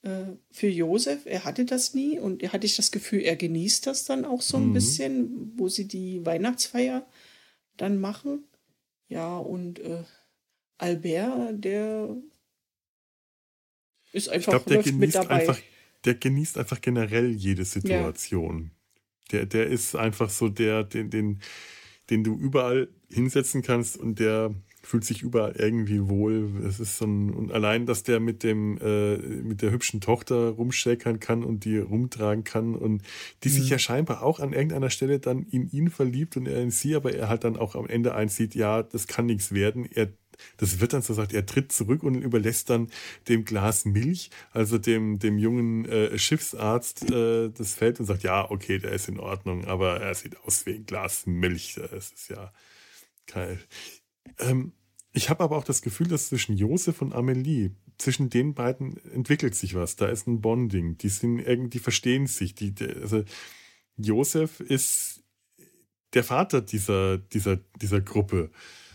äh, 0.02 0.24
für 0.50 0.68
Josef. 0.68 1.26
Er 1.26 1.44
hatte 1.44 1.64
das 1.66 1.94
nie 1.94 2.18
und 2.18 2.42
er 2.42 2.52
hatte 2.52 2.66
ich 2.66 2.76
das 2.76 2.90
Gefühl, 2.90 3.20
er 3.20 3.36
genießt 3.36 3.86
das 3.86 4.04
dann 4.04 4.24
auch 4.24 4.42
so 4.42 4.56
ein 4.56 4.70
Mhm. 4.70 4.72
bisschen, 4.72 5.52
wo 5.56 5.68
sie 5.68 5.86
die 5.86 6.24
Weihnachtsfeier 6.24 7.06
dann 7.76 8.00
machen. 8.00 8.44
Ja, 9.08 9.38
und 9.38 9.78
äh, 9.78 10.04
Albert, 10.78 11.64
der 11.64 12.16
ist 14.12 14.26
Ich 14.28 14.32
einfach 14.32 14.52
glaube, 14.52 14.66
der 14.66 14.76
läuft 14.76 14.86
mit 14.86 14.94
genießt 14.98 15.16
dabei. 15.16 15.34
einfach, 15.34 15.58
der 16.04 16.14
genießt 16.14 16.58
einfach 16.58 16.80
generell 16.80 17.30
jede 17.30 17.64
Situation. 17.64 18.70
Der, 19.32 19.46
der 19.46 19.66
ist 19.66 19.94
einfach 19.94 20.30
so 20.30 20.48
der, 20.48 20.84
den, 20.84 21.10
den, 21.10 21.40
den 22.10 22.24
du 22.24 22.34
überall 22.36 22.88
hinsetzen 23.10 23.62
kannst 23.62 23.96
und 23.96 24.18
der 24.18 24.54
fühlt 24.82 25.04
sich 25.04 25.22
überall 25.22 25.54
irgendwie 25.56 26.08
wohl. 26.08 26.50
Es 26.66 26.80
ist 26.80 26.98
so 26.98 27.06
ein, 27.06 27.30
und 27.30 27.52
allein, 27.52 27.86
dass 27.86 28.02
der 28.02 28.20
mit 28.20 28.42
dem, 28.42 28.78
äh, 28.78 29.16
mit 29.16 29.62
der 29.62 29.70
hübschen 29.70 30.00
Tochter 30.00 30.50
rumschäkern 30.50 31.20
kann 31.20 31.44
und 31.44 31.64
die 31.64 31.78
rumtragen 31.78 32.44
kann 32.44 32.74
und 32.74 33.02
die 33.44 33.48
sich 33.48 33.68
ja 33.68 33.78
scheinbar 33.78 34.22
auch 34.22 34.40
an 34.40 34.52
irgendeiner 34.52 34.90
Stelle 34.90 35.18
dann 35.18 35.42
in 35.42 35.70
ihn 35.70 35.90
verliebt 35.90 36.36
und 36.36 36.46
er 36.46 36.62
in 36.62 36.70
sie, 36.70 36.94
aber 36.94 37.14
er 37.14 37.28
halt 37.28 37.44
dann 37.44 37.56
auch 37.56 37.74
am 37.74 37.86
Ende 37.86 38.14
einsieht, 38.14 38.54
ja, 38.54 38.82
das 38.82 39.06
kann 39.06 39.26
nichts 39.26 39.52
werden. 39.52 39.88
Er 39.92 40.12
das 40.56 40.80
wird 40.80 40.92
dann 40.92 41.02
so 41.02 41.14
gesagt, 41.14 41.32
er 41.32 41.46
tritt 41.46 41.72
zurück 41.72 42.02
und 42.02 42.14
überlässt 42.14 42.70
dann 42.70 42.90
dem 43.28 43.44
Glas 43.44 43.84
Milch, 43.84 44.30
also 44.52 44.78
dem, 44.78 45.18
dem 45.18 45.36
jungen 45.38 45.84
äh, 45.86 46.16
Schiffsarzt, 46.16 47.10
äh, 47.10 47.50
das 47.50 47.74
Feld 47.74 47.98
und 48.00 48.06
sagt, 48.06 48.22
ja, 48.22 48.48
okay, 48.48 48.78
der 48.78 48.92
ist 48.92 49.08
in 49.08 49.18
Ordnung, 49.18 49.64
aber 49.64 50.00
er 50.00 50.14
sieht 50.14 50.38
aus 50.44 50.66
wie 50.66 50.74
ein 50.74 50.86
Glas 50.86 51.26
Milch. 51.26 51.74
Das 51.90 52.12
ist 52.12 52.30
ja 52.30 52.52
geil. 53.26 53.58
Ähm, 54.38 54.72
ich 55.12 55.30
habe 55.30 55.42
aber 55.42 55.56
auch 55.56 55.64
das 55.64 55.82
Gefühl, 55.82 56.08
dass 56.08 56.28
zwischen 56.28 56.56
Josef 56.56 57.02
und 57.02 57.14
Amelie, 57.14 57.70
zwischen 57.96 58.30
den 58.30 58.54
beiden 58.54 58.96
entwickelt 59.12 59.54
sich 59.54 59.74
was. 59.74 59.96
Da 59.96 60.06
ist 60.06 60.26
ein 60.26 60.40
Bonding. 60.40 60.98
Die 60.98 61.08
sind 61.08 61.40
irgendwie, 61.40 61.80
verstehen 61.80 62.26
sich. 62.26 62.54
Die, 62.54 62.72
also 63.00 63.24
Josef 63.96 64.60
ist 64.60 65.24
der 66.14 66.24
Vater 66.24 66.60
dieser, 66.60 67.18
dieser, 67.18 67.56
dieser 67.80 68.00
Gruppe. 68.00 68.50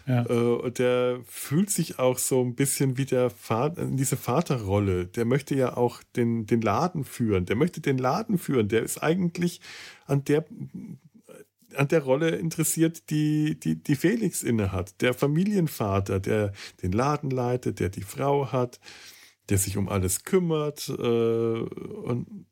Ja. 0.05 0.25
Äh, 0.25 0.33
und 0.33 0.79
der 0.79 1.21
fühlt 1.25 1.69
sich 1.69 1.99
auch 1.99 2.17
so 2.17 2.41
ein 2.41 2.55
bisschen 2.55 2.97
wie 2.97 3.05
der 3.05 3.29
Vater, 3.29 3.83
in 3.83 3.97
diese 3.97 4.17
Vaterrolle. 4.17 5.05
Der 5.05 5.25
möchte 5.25 5.55
ja 5.55 5.77
auch 5.77 6.01
den, 6.15 6.45
den 6.45 6.61
Laden 6.61 7.03
führen. 7.03 7.45
Der 7.45 7.55
möchte 7.55 7.81
den 7.81 7.97
Laden 7.97 8.37
führen. 8.37 8.67
Der 8.67 8.83
ist 8.83 9.01
eigentlich 9.01 9.61
an 10.05 10.23
der, 10.25 10.45
an 11.75 11.87
der 11.87 12.03
Rolle 12.03 12.29
interessiert, 12.29 13.09
die, 13.09 13.59
die, 13.59 13.75
die 13.75 13.95
Felix 13.95 14.43
innehat. 14.43 15.01
Der 15.01 15.13
Familienvater, 15.13 16.19
der 16.19 16.53
den 16.81 16.91
Laden 16.91 17.29
leitet, 17.29 17.79
der 17.79 17.89
die 17.89 18.01
Frau 18.01 18.51
hat, 18.51 18.79
der 19.49 19.57
sich 19.57 19.77
um 19.77 19.89
alles 19.89 20.23
kümmert 20.23 20.89
äh, 20.89 20.93
und 20.93 22.45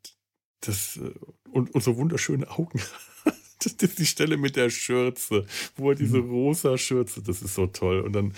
das 0.61 0.97
äh, 0.97 1.13
und, 1.51 1.73
und 1.73 1.83
so 1.83 1.97
wunderschöne 1.97 2.49
Augen 2.49 2.79
hat. 2.79 3.35
Das 3.63 3.73
ist 3.73 3.99
die 3.99 4.07
Stelle 4.07 4.37
mit 4.37 4.55
der 4.55 4.71
Schürze, 4.71 5.45
wo 5.75 5.91
er 5.91 5.95
diese 5.95 6.17
rosa 6.17 6.79
Schürze, 6.79 7.21
das 7.21 7.43
ist 7.43 7.53
so 7.53 7.67
toll. 7.67 8.01
Und 8.01 8.13
dann 8.13 8.33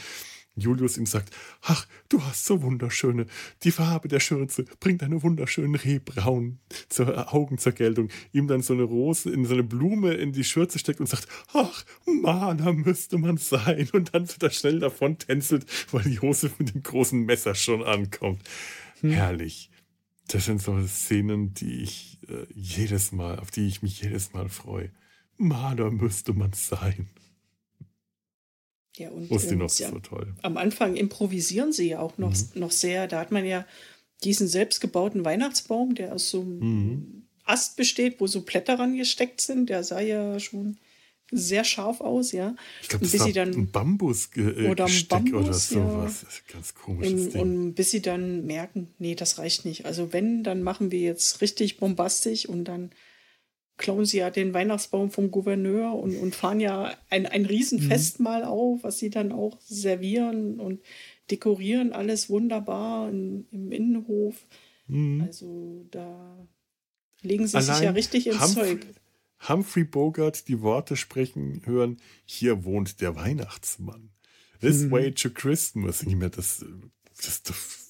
Julius 0.55 0.97
ihm 0.97 1.05
sagt, 1.05 1.35
ach, 1.61 1.87
du 2.09 2.23
hast 2.23 2.45
so 2.45 2.61
wunderschöne, 2.61 3.25
die 3.63 3.71
Farbe 3.71 4.07
der 4.07 4.19
Schürze 4.19 4.65
bringt 4.79 5.01
eine 5.01 5.23
wunderschönen 5.23 5.75
Rehbraun 5.75 6.59
zur 6.89 7.33
Augen 7.33 7.57
zur 7.57 7.71
Geltung. 7.71 8.09
Ihm 8.31 8.47
dann 8.47 8.61
so 8.61 8.73
eine 8.73 8.83
Rose, 8.83 9.31
in 9.31 9.45
so 9.45 9.53
eine 9.53 9.63
Blume 9.63 10.13
in 10.13 10.31
die 10.31 10.43
Schürze 10.43 10.77
steckt 10.77 10.99
und 10.99 11.07
sagt, 11.07 11.27
ach, 11.53 11.85
Maler 12.05 12.73
müsste 12.73 13.17
man 13.17 13.37
sein. 13.37 13.89
Und 13.93 14.13
dann 14.13 14.27
wird 14.27 14.43
er 14.43 14.51
schnell 14.51 14.79
davon 14.79 15.17
tänzelt, 15.17 15.65
weil 15.91 16.07
Josef 16.07 16.59
mit 16.59 16.73
dem 16.73 16.83
großen 16.83 17.25
Messer 17.25 17.55
schon 17.55 17.83
ankommt. 17.83 18.41
Herrlich. 19.01 19.71
Das 20.27 20.45
sind 20.45 20.61
so 20.61 20.79
Szenen, 20.87 21.53
die 21.53 21.81
ich 21.81 22.19
äh, 22.29 22.45
jedes 22.53 23.11
Mal, 23.11 23.39
auf 23.39 23.51
die 23.51 23.67
ich 23.67 23.81
mich 23.81 24.01
jedes 24.01 24.33
Mal 24.33 24.49
freue. 24.49 24.91
Maler 25.37 25.91
müsste 25.91 26.33
man 26.33 26.53
sein. 26.53 27.09
Ja, 28.97 29.09
und, 29.09 29.29
Wusste 29.29 29.53
ähm, 29.55 29.59
ja, 29.61 29.67
so 29.69 29.99
toll. 29.99 30.33
am 30.43 30.57
Anfang 30.57 30.95
improvisieren 30.95 31.71
sie 31.73 31.89
ja 31.89 31.99
auch 31.99 32.17
noch, 32.17 32.31
Mhm. 32.33 32.59
noch 32.59 32.71
sehr. 32.71 33.07
Da 33.07 33.19
hat 33.19 33.31
man 33.31 33.45
ja 33.45 33.65
diesen 34.23 34.47
selbstgebauten 34.47 35.25
Weihnachtsbaum, 35.25 35.95
der 35.95 36.13
aus 36.13 36.29
so 36.29 36.41
einem 36.41 36.59
Mhm. 36.59 37.23
Ast 37.45 37.75
besteht, 37.75 38.21
wo 38.21 38.27
so 38.27 38.41
Blätter 38.41 38.79
rangesteckt 38.79 39.41
sind. 39.41 39.69
Der 39.69 39.83
sah 39.83 39.99
ja 39.99 40.39
schon 40.39 40.77
sehr 41.31 41.63
scharf 41.63 41.99
aus, 41.99 42.31
ja. 42.31 42.55
Ich 42.83 42.89
glaube, 42.89 43.03
Und 43.03 43.05
das 43.05 43.11
bis 43.13 43.19
war 43.21 43.27
sie 43.27 43.33
dann- 43.33 43.49
ein 43.53 43.71
Oder 43.71 43.81
ein 43.81 44.69
oder 44.71 44.85
Bambus, 45.09 45.69
ja. 45.71 45.89
sowas. 45.89 46.23
Ist 46.23 46.43
ein 46.47 46.53
ganz 46.53 46.75
komisches 46.75 47.13
Und, 47.25 47.33
Ding. 47.33 47.41
und 47.41 47.73
bis 47.73 47.89
sie 47.91 48.01
dann 48.01 48.45
merken, 48.45 48.93
nee, 48.99 49.15
das 49.15 49.39
reicht 49.39 49.65
nicht. 49.65 49.85
Also 49.85 50.13
wenn, 50.13 50.43
dann 50.43 50.61
machen 50.61 50.91
wir 50.91 50.99
jetzt 50.99 51.41
richtig 51.41 51.77
bombastisch 51.77 52.47
und 52.47 52.65
dann 52.65 52.91
klauen 53.77 54.05
sie 54.05 54.17
ja 54.17 54.29
den 54.29 54.53
Weihnachtsbaum 54.53 55.09
vom 55.11 55.31
Gouverneur 55.31 55.93
und, 55.93 56.15
und 56.15 56.35
fahren 56.35 56.59
ja 56.59 56.95
ein, 57.09 57.25
ein 57.25 57.45
Riesenfestmahl 57.45 58.43
auf, 58.43 58.83
was 58.83 58.99
sie 58.99 59.09
dann 59.09 59.31
auch 59.31 59.59
servieren 59.61 60.59
und 60.59 60.81
dekorieren 61.31 61.93
alles 61.93 62.29
wunderbar 62.29 63.09
in, 63.09 63.47
im 63.51 63.71
Innenhof. 63.71 64.45
Mhm. 64.87 65.21
Also 65.21 65.85
da 65.91 66.47
legen 67.21 67.47
sie 67.47 67.61
sich 67.61 67.79
ja 67.79 67.91
richtig 67.91 68.27
ins 68.27 68.41
Humphrey, 68.41 68.79
Zeug. 68.79 68.87
Humphrey 69.47 69.83
Bogart 69.83 70.47
die 70.47 70.61
Worte 70.61 70.95
sprechen 70.95 71.61
hören, 71.65 71.97
hier 72.25 72.63
wohnt 72.65 73.01
der 73.01 73.15
Weihnachtsmann. 73.15 74.09
This 74.61 74.83
Mhm. 74.83 74.91
way 74.91 75.11
to 75.11 75.29
Christmas. 75.29 76.03
Ich 76.03 76.15
mir, 76.15 76.29
das, 76.29 76.63
das, 77.17 77.43
das, 77.43 77.82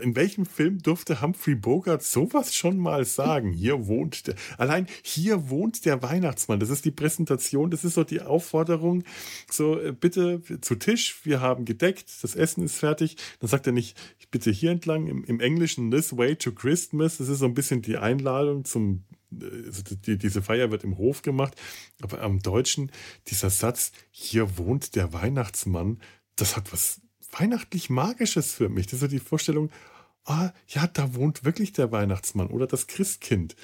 in 0.00 0.16
welchem 0.16 0.46
Film 0.46 0.82
durfte 0.82 1.20
Humphrey 1.20 1.54
Bogart 1.54 2.02
sowas 2.02 2.54
schon 2.54 2.78
mal 2.78 3.04
sagen? 3.04 3.52
Hier 3.52 3.86
wohnt 3.86 4.26
der, 4.26 4.34
allein 4.58 4.86
hier 5.02 5.48
wohnt 5.50 5.84
der 5.84 6.02
Weihnachtsmann. 6.02 6.60
Das 6.60 6.70
ist 6.70 6.84
die 6.84 6.90
Präsentation, 6.90 7.70
das 7.70 7.84
ist 7.84 7.94
so 7.94 8.04
die 8.04 8.20
Aufforderung, 8.20 9.04
so 9.50 9.80
äh, 9.80 9.92
bitte 9.92 10.42
zu 10.60 10.74
Tisch, 10.74 11.24
wir 11.24 11.40
haben 11.40 11.64
gedeckt, 11.64 12.10
das 12.22 12.34
Essen 12.34 12.64
ist 12.64 12.76
fertig. 12.76 13.16
Dann 13.40 13.48
sagt 13.48 13.66
er 13.66 13.72
nicht, 13.72 13.96
bitte 14.34 14.50
hier 14.50 14.72
entlang, 14.72 15.06
im, 15.06 15.22
im 15.24 15.38
Englischen 15.38 15.92
this 15.92 16.16
way 16.16 16.34
to 16.34 16.50
Christmas. 16.50 17.18
Das 17.18 17.28
ist 17.28 17.38
so 17.38 17.44
ein 17.44 17.54
bisschen 17.54 17.82
die 17.82 17.96
Einladung 17.96 18.64
zum, 18.64 19.04
äh, 19.30 19.66
also 19.66 19.82
die, 19.94 20.18
diese 20.18 20.42
Feier 20.42 20.72
wird 20.72 20.82
im 20.82 20.98
Hof 20.98 21.22
gemacht, 21.22 21.54
aber 22.02 22.20
am 22.20 22.40
Deutschen 22.40 22.90
dieser 23.28 23.50
Satz, 23.50 23.92
hier 24.10 24.58
wohnt 24.58 24.96
der 24.96 25.12
Weihnachtsmann, 25.12 26.00
das 26.34 26.56
hat 26.56 26.72
was 26.72 27.00
weihnachtlich 27.38 27.90
Magisches 27.90 28.52
für 28.54 28.68
mich. 28.68 28.86
Das 28.86 28.94
ist 28.94 29.00
so 29.00 29.06
die 29.08 29.18
Vorstellung, 29.20 29.70
ah, 30.24 30.50
ja, 30.68 30.86
da 30.86 31.14
wohnt 31.14 31.44
wirklich 31.44 31.72
der 31.72 31.92
Weihnachtsmann 31.92 32.48
oder 32.48 32.66
das 32.66 32.86
Christkind. 32.86 33.56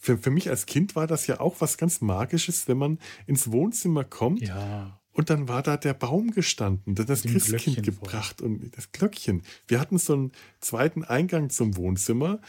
für, 0.00 0.16
für 0.18 0.30
mich 0.30 0.48
als 0.48 0.66
Kind 0.66 0.94
war 0.96 1.06
das 1.06 1.26
ja 1.26 1.40
auch 1.40 1.60
was 1.60 1.76
ganz 1.76 2.00
Magisches, 2.00 2.68
wenn 2.68 2.78
man 2.78 2.98
ins 3.26 3.50
Wohnzimmer 3.50 4.04
kommt 4.04 4.42
Ja. 4.42 5.00
und 5.12 5.28
dann 5.30 5.48
war 5.48 5.62
da 5.62 5.76
der 5.76 5.94
Baum 5.94 6.30
gestanden, 6.30 6.94
dann 6.94 7.06
das 7.06 7.22
Christkind 7.22 7.46
Glöckchen 7.46 7.82
gebracht 7.82 8.40
und 8.40 8.76
das 8.76 8.92
Glöckchen. 8.92 9.42
Wir 9.66 9.80
hatten 9.80 9.98
so 9.98 10.12
einen 10.14 10.32
zweiten 10.60 11.02
Eingang 11.04 11.50
zum 11.50 11.76
Wohnzimmer, 11.76 12.40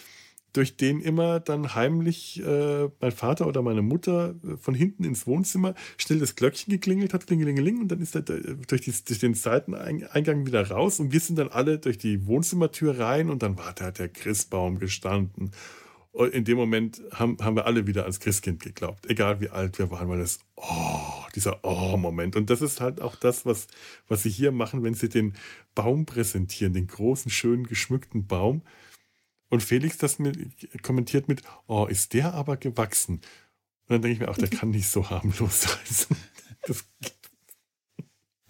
durch 0.54 0.78
den 0.78 1.02
immer 1.02 1.40
dann 1.40 1.76
heimlich 1.76 2.44
äh, 2.44 2.90
mein 3.00 3.12
Vater 3.12 3.48
oder 3.48 3.62
meine 3.62 3.82
Mutter 3.82 4.36
äh, 4.44 4.58
von 4.58 4.74
hinten 4.74 5.04
ins 5.04 5.28
Wohnzimmer 5.28 5.76
schnell 5.98 6.20
das 6.20 6.36
Glöckchen 6.36 6.72
geklingelt 6.72 7.14
hat, 7.14 7.28
klingelingeling, 7.28 7.82
und 7.82 7.88
dann 7.90 8.02
ist 8.02 8.16
er 8.16 8.22
durch, 8.22 8.82
die, 8.82 8.94
durch 9.06 9.20
den 9.20 9.34
Seiteneingang 9.34 10.46
wieder 10.46 10.70
raus 10.70 11.00
und 11.00 11.12
wir 11.12 11.20
sind 11.20 11.38
dann 11.38 11.50
alle 11.50 11.80
durch 11.80 11.98
die 11.98 12.26
Wohnzimmertür 12.26 13.00
rein 13.00 13.30
und 13.30 13.44
dann 13.44 13.58
war 13.58 13.74
da 13.74 13.92
der 13.92 14.10
Christbaum 14.10 14.80
gestanden. 14.80 15.52
Und 16.12 16.34
in 16.34 16.44
dem 16.44 16.58
Moment 16.58 17.02
haben, 17.14 17.38
haben 17.40 17.56
wir 17.56 17.68
alle 17.68 17.86
wieder 17.86 18.02
ans 18.02 18.20
Christkind 18.20 18.62
geglaubt, 18.62 19.08
egal 19.08 19.40
wie 19.42 19.50
alt 19.50 19.78
wir 19.78 19.92
waren, 19.92 20.10
weil 20.10 20.20
das, 20.20 20.40
oh, 20.56 21.24
dieser 21.36 21.64
Oh-Moment. 21.64 22.36
Und 22.36 22.50
das 22.50 22.62
ist 22.62 22.82
halt 22.82 23.00
auch 23.00 23.16
das, 23.16 23.46
was, 23.46 23.68
was 24.08 24.24
sie 24.24 24.30
hier 24.32 24.52
machen, 24.52 24.84
wenn 24.84 24.96
sie 24.96 25.08
den 25.08 25.34
Baum 25.76 26.08
präsentieren, 26.08 26.74
den 26.74 26.88
großen, 26.88 27.30
schönen, 27.30 27.68
geschmückten 27.68 28.26
Baum. 28.26 28.64
Und 29.50 29.64
Felix 29.64 29.98
das 29.98 30.20
mit, 30.20 30.38
kommentiert 30.84 31.28
mit, 31.28 31.42
oh, 31.68 31.86
ist 31.88 32.14
der 32.14 32.34
aber 32.34 32.58
gewachsen. 32.58 33.16
Und 33.16 33.24
dann 33.90 34.02
denke 34.04 34.14
ich 34.14 34.20
mir 34.20 34.30
auch, 34.30 34.38
der 34.38 34.50
kann 34.50 34.70
nicht 34.70 34.88
so 34.88 35.10
harmlos 35.10 35.62
sein. 35.62 36.18
Das, 36.68 36.84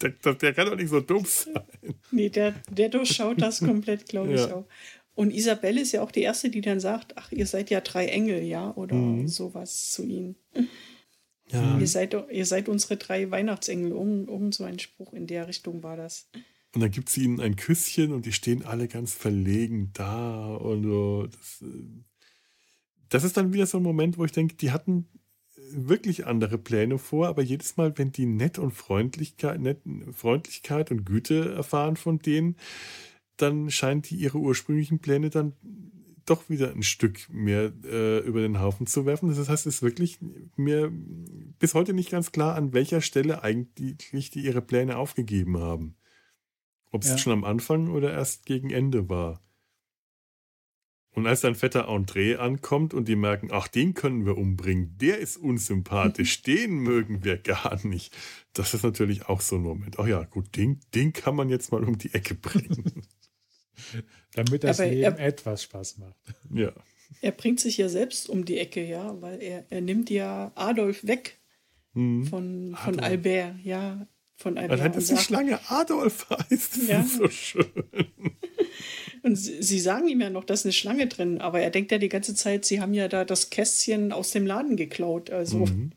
der, 0.02 0.10
der, 0.12 0.34
der 0.34 0.54
kann 0.54 0.68
doch 0.68 0.76
nicht 0.76 0.90
so 0.90 1.00
dumm 1.00 1.26
sein. 1.26 1.64
Nee, 2.12 2.30
der, 2.30 2.54
der 2.70 2.90
durchschaut 2.90 3.42
das 3.42 3.60
komplett, 3.60 4.08
glaube 4.08 4.34
ich 4.34 4.40
Ja. 4.42 4.56
auch. 4.56 4.66
Und 5.14 5.32
Isabelle 5.32 5.82
ist 5.82 5.92
ja 5.92 6.02
auch 6.02 6.12
die 6.12 6.22
Erste, 6.22 6.50
die 6.50 6.62
dann 6.62 6.80
sagt, 6.80 7.18
ach, 7.18 7.32
ihr 7.32 7.46
seid 7.46 7.70
ja 7.70 7.82
drei 7.82 8.08
Engel, 8.08 8.42
ja, 8.44 8.74
oder 8.76 8.96
Mhm. 8.96 9.28
sowas 9.28 9.92
zu 9.92 10.04
ihnen. 10.06 10.36
Ja. 11.52 11.78
Ihr, 11.78 11.88
seid, 11.88 12.16
ihr 12.32 12.46
seid 12.46 12.70
unsere 12.70 12.96
drei 12.98 13.30
Weihnachtsengel. 13.30 13.92
Irgend, 13.92 14.30
irgend 14.30 14.56
so 14.56 14.64
ein 14.64 14.80
Spruch 14.80 15.14
in 15.14 15.28
der 15.28 15.48
Richtung 15.48 15.84
war 15.84 15.98
das. 15.98 16.30
Und 16.76 16.82
dann 16.82 16.92
gibt 16.92 17.10
sie 17.10 17.24
ihnen 17.24 17.40
ein 17.40 17.56
Küsschen 17.56 18.12
und 18.12 18.26
die 18.26 18.32
stehen 18.32 18.64
alle 18.64 18.88
ganz 18.88 19.14
verlegen 19.14 19.92
da. 19.94 20.56
Und 20.56 20.84
so. 20.84 21.28
das, 21.28 21.62
äh, 21.62 22.04
das 23.10 23.24
ist 23.24 23.38
dann 23.38 23.54
wieder 23.54 23.66
so 23.66 23.78
ein 23.78 23.84
Moment, 23.84 24.18
wo 24.18 24.26
ich 24.26 24.32
denke, 24.32 24.56
die 24.56 24.72
hatten 24.72 25.08
wirklich 25.72 26.26
andere 26.26 26.58
Pläne 26.58 26.98
vor, 26.98 27.28
aber 27.28 27.42
jedes 27.42 27.78
Mal, 27.78 27.98
wenn 27.98 28.12
die 28.12 28.26
nett 28.26 28.60
und 28.60 28.72
Freundlichkeit, 28.72 29.60
nett, 29.60 29.82
Freundlichkeit 30.14 30.92
und 30.92 31.06
Güte 31.06 31.54
erfahren 31.54 31.96
von 31.96 32.20
denen, 32.20 32.56
dann 33.38 33.70
scheinen 33.72 34.02
die 34.02 34.16
ihre 34.16 34.38
ursprünglichen 34.38 35.00
Pläne 35.00 35.30
dann 35.30 35.54
doch 36.26 36.50
wieder 36.50 36.72
ein 36.72 36.84
Stück 36.84 37.28
mehr 37.32 37.72
äh, 37.84 38.20
über 38.20 38.42
den 38.42 38.60
Haufen 38.60 38.86
zu 38.86 39.06
werfen. 39.06 39.30
Das 39.30 39.50
heißt, 39.50 39.66
es 39.66 39.76
ist 39.76 39.82
wirklich 39.82 40.20
mir 40.56 40.92
bis 41.58 41.74
heute 41.74 41.94
nicht 41.94 42.12
ganz 42.12 42.32
klar, 42.32 42.56
an 42.56 42.74
welcher 42.74 43.02
Stelle 43.02 43.44
eigentlich 43.44 44.30
die 44.30 44.42
ihre 44.42 44.62
Pläne 44.62 44.98
aufgegeben 44.98 45.58
haben. 45.58 45.96
Ob 46.92 47.04
es 47.04 47.10
Ja. 47.10 47.18
schon 47.18 47.34
am 47.34 47.44
Anfang 47.44 47.90
oder 47.90 48.12
erst 48.14 48.46
gegen 48.46 48.70
Ende 48.72 49.10
war. 49.10 49.42
Und 51.12 51.26
als 51.28 51.42
dann 51.42 51.56
Vetter 51.56 51.90
André 51.90 52.36
ankommt 52.38 52.94
und 52.94 53.08
die 53.08 53.16
merken, 53.16 53.50
ach, 53.52 53.68
den 53.68 53.94
können 53.96 54.26
wir 54.26 54.38
umbringen, 54.38 54.96
der 55.00 55.18
ist 55.18 55.38
unsympathisch, 55.38 56.42
den 56.44 56.80
mögen 56.80 57.24
wir 57.24 57.38
gar 57.38 57.86
nicht. 57.86 58.16
Das 58.54 58.74
ist 58.74 58.84
natürlich 58.84 59.28
auch 59.28 59.42
so 59.42 59.56
ein 59.58 59.64
Moment. 59.64 60.00
Ach 60.00 60.08
ja, 60.08 60.24
gut, 60.24 60.56
den, 60.56 60.80
den 60.96 61.12
kann 61.14 61.36
man 61.36 61.50
jetzt 61.50 61.72
mal 61.72 61.84
um 61.84 61.98
die 61.98 62.14
Ecke 62.14 62.36
bringen. 62.36 63.04
Damit 64.34 64.64
das 64.64 64.80
Aber 64.80 64.90
Leben 64.90 65.18
er- 65.18 65.20
etwas 65.28 65.64
Spaß 65.64 65.98
macht. 65.98 66.16
ja. 66.54 66.72
Er 67.22 67.32
bringt 67.32 67.60
sich 67.60 67.76
ja 67.78 67.90
selbst 67.90 68.30
um 68.30 68.46
die 68.46 68.60
Ecke, 68.60 68.86
ja, 68.86 69.20
weil 69.20 69.42
er, 69.42 69.66
er 69.72 69.82
nimmt 69.82 70.10
ja 70.12 70.52
Adolf 70.56 71.06
weg 71.08 71.38
Hm. 71.96 72.24
von, 72.28 72.76
von 72.76 73.00
Adolf. 73.00 73.04
Albert, 73.04 73.56
ja, 73.64 74.08
von 74.40 74.58
Albert. 74.58 74.80
Allein, 74.80 74.92
dass 74.94 75.06
die 75.08 75.14
sagt- 75.16 75.26
Schlange 75.26 75.60
Adolf 75.70 76.28
heißt, 76.30 76.78
das 76.78 76.88
Ja. 76.88 77.02
ist 77.02 77.18
so 77.18 77.28
schön. 77.30 77.66
Und 79.24 79.36
sie, 79.36 79.62
sie 79.62 79.80
sagen 79.80 80.08
ihm 80.08 80.22
ja 80.22 80.30
noch, 80.30 80.46
da 80.46 80.54
ist 80.54 80.66
eine 80.66 80.72
Schlange 80.74 81.08
drin, 81.08 81.42
aber 81.42 81.60
er 81.60 81.72
denkt 81.72 81.92
ja 81.92 81.98
die 81.98 82.08
ganze 82.10 82.36
Zeit, 82.36 82.64
sie 82.64 82.80
haben 82.80 82.94
ja 82.94 83.08
da 83.10 83.26
das 83.26 83.50
Kästchen 83.50 84.14
aus 84.14 84.32
dem 84.32 84.48
Laden 84.48 84.78
geklaut. 84.78 85.30
Also, 85.30 85.66
Mhm. 85.66 85.92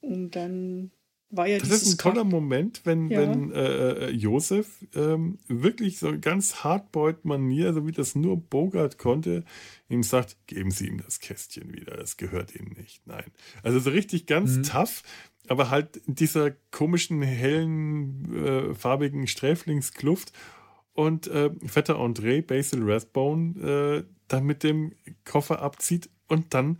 und 0.00 0.30
dann 0.34 0.90
war 1.30 1.46
ja 1.46 1.58
Das 1.58 1.70
ist 1.70 1.92
ein 1.94 1.98
toller 1.98 2.16
Ka- 2.22 2.24
Moment, 2.24 2.82
wenn, 2.84 3.08
Ja. 3.08 3.20
wenn 3.20 3.52
äh, 3.52 4.06
äh, 4.06 4.10
Josef 4.10 4.84
ähm, 4.94 5.38
wirklich 5.48 5.98
so 5.98 6.12
ganz 6.20 6.56
Hardboiled-Manier, 6.56 7.72
so 7.72 7.86
wie 7.86 7.92
das 7.92 8.14
nur 8.14 8.36
Bogart 8.36 8.98
konnte, 8.98 9.44
ihm 9.88 10.02
sagt, 10.02 10.36
geben 10.46 10.70
Sie 10.70 10.88
ihm 10.88 11.00
das 11.02 11.20
Kästchen 11.20 11.72
wieder, 11.72 11.96
das 11.96 12.16
gehört 12.18 12.54
Ihnen 12.54 12.72
nicht. 12.76 13.06
Nein. 13.06 13.24
Also 13.62 13.78
so 13.78 13.90
richtig 13.90 14.26
ganz 14.26 14.56
Mhm. 14.56 14.62
tough, 14.64 15.02
aber 15.48 15.70
halt 15.70 15.96
in 15.96 16.14
dieser 16.14 16.52
komischen, 16.70 17.22
hellen, 17.22 18.34
äh, 18.34 18.74
farbigen 18.74 19.26
Sträflingskluft. 19.26 20.32
Und 20.94 21.26
äh, 21.26 21.50
Vetter 21.66 21.96
André, 21.96 22.42
Basil 22.42 22.80
Rathbone, 22.82 23.58
äh, 23.60 24.04
dann 24.28 24.44
mit 24.44 24.62
dem 24.62 24.94
Koffer 25.24 25.62
abzieht 25.62 26.10
und 26.28 26.52
dann 26.54 26.78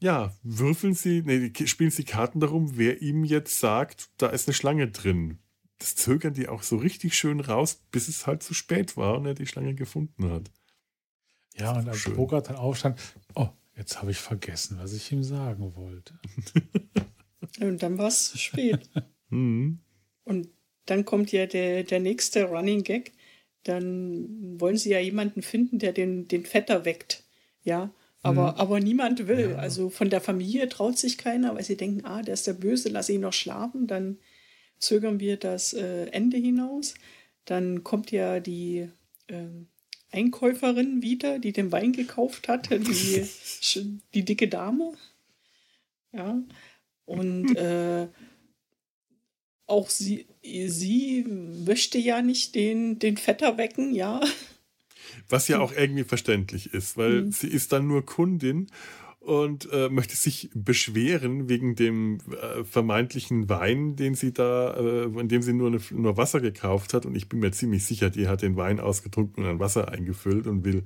ja, 0.00 0.32
würfeln 0.42 0.94
sie, 0.94 1.22
nee, 1.22 1.52
spielen 1.66 1.90
sie 1.90 2.04
Karten 2.04 2.40
darum, 2.40 2.76
wer 2.76 3.02
ihm 3.02 3.24
jetzt 3.24 3.58
sagt, 3.58 4.10
da 4.18 4.28
ist 4.28 4.46
eine 4.46 4.54
Schlange 4.54 4.88
drin. 4.88 5.38
Das 5.78 5.96
zögern 5.96 6.34
die 6.34 6.48
auch 6.48 6.62
so 6.62 6.76
richtig 6.76 7.16
schön 7.16 7.40
raus, 7.40 7.82
bis 7.90 8.08
es 8.08 8.26
halt 8.26 8.42
zu 8.42 8.54
spät 8.54 8.96
war 8.96 9.16
und 9.16 9.26
er 9.26 9.34
die 9.34 9.46
Schlange 9.46 9.74
gefunden 9.74 10.30
hat. 10.30 10.50
Ja, 11.56 11.76
und 11.76 11.88
als. 11.88 12.04
Bogart 12.04 12.48
dann 12.48 12.56
aufstand, 12.56 13.00
oh, 13.34 13.48
jetzt 13.76 14.00
habe 14.00 14.12
ich 14.12 14.18
vergessen, 14.18 14.78
was 14.80 14.92
ich 14.92 15.10
ihm 15.10 15.24
sagen 15.24 15.74
wollte. 15.74 16.18
Und 17.60 17.82
dann 17.82 17.98
war 17.98 18.08
es 18.08 18.32
spät. 18.40 18.88
Mhm. 19.30 19.80
Und 20.24 20.48
dann 20.86 21.04
kommt 21.04 21.32
ja 21.32 21.46
der, 21.46 21.84
der 21.84 22.00
nächste 22.00 22.44
Running 22.44 22.82
Gag. 22.82 23.12
Dann 23.64 24.60
wollen 24.60 24.76
sie 24.76 24.90
ja 24.90 25.00
jemanden 25.00 25.42
finden, 25.42 25.78
der 25.78 25.92
den, 25.92 26.28
den 26.28 26.44
Vetter 26.46 26.84
weckt. 26.84 27.24
Ja. 27.62 27.90
Aber, 28.22 28.58
aber 28.58 28.80
niemand 28.80 29.28
will. 29.28 29.54
Also 29.54 29.90
von 29.90 30.10
der 30.10 30.20
Familie 30.20 30.68
traut 30.68 30.98
sich 30.98 31.18
keiner, 31.18 31.54
weil 31.54 31.64
sie 31.64 31.76
denken, 31.76 32.04
ah, 32.04 32.22
der 32.22 32.34
ist 32.34 32.46
der 32.46 32.54
Böse, 32.54 32.88
lass 32.88 33.08
ihn 33.08 33.20
noch 33.20 33.32
schlafen. 33.32 33.86
Dann 33.86 34.18
zögern 34.78 35.20
wir 35.20 35.36
das 35.36 35.72
äh, 35.72 36.06
Ende 36.06 36.36
hinaus. 36.36 36.94
Dann 37.44 37.84
kommt 37.84 38.10
ja 38.10 38.40
die 38.40 38.88
ähm, 39.28 39.68
Einkäuferin 40.10 41.02
wieder, 41.02 41.38
die 41.38 41.52
den 41.52 41.70
Wein 41.70 41.92
gekauft 41.92 42.48
hat, 42.48 42.70
die, 42.70 43.26
die 44.14 44.24
dicke 44.24 44.48
Dame. 44.48 44.92
Ja. 46.12 46.42
Und 47.08 47.56
äh, 47.56 48.08
auch 49.66 49.88
sie, 49.88 50.26
sie 50.42 51.24
möchte 51.64 51.98
ja 51.98 52.20
nicht 52.22 52.54
den, 52.54 52.98
den 52.98 53.16
Vetter 53.16 53.56
wecken, 53.58 53.94
ja. 53.94 54.20
Was 55.28 55.48
ja 55.48 55.58
auch 55.60 55.72
irgendwie 55.72 56.04
verständlich 56.04 56.72
ist, 56.74 56.96
weil 56.96 57.22
Mhm. 57.22 57.32
sie 57.32 57.48
ist 57.48 57.72
dann 57.72 57.86
nur 57.86 58.04
Kundin 58.04 58.66
und 59.20 59.68
äh, 59.72 59.88
möchte 59.88 60.16
sich 60.16 60.50
beschweren 60.54 61.48
wegen 61.48 61.74
dem 61.74 62.18
äh, 62.30 62.64
vermeintlichen 62.64 63.48
Wein, 63.48 63.96
den 63.96 64.14
sie 64.14 64.32
da, 64.32 64.74
äh, 64.74 65.04
in 65.04 65.28
dem 65.28 65.42
sie 65.42 65.52
nur, 65.52 65.68
eine, 65.68 65.80
nur 65.90 66.16
Wasser 66.16 66.40
gekauft 66.40 66.94
hat. 66.94 67.04
Und 67.06 67.14
ich 67.14 67.28
bin 67.28 67.40
mir 67.40 67.52
ziemlich 67.52 67.84
sicher, 67.84 68.10
die 68.10 68.28
hat 68.28 68.42
den 68.42 68.56
Wein 68.56 68.80
ausgetrunken 68.80 69.42
und 69.44 69.48
dann 69.50 69.60
Wasser 69.60 69.88
eingefüllt 69.88 70.46
und 70.46 70.64
will 70.64 70.84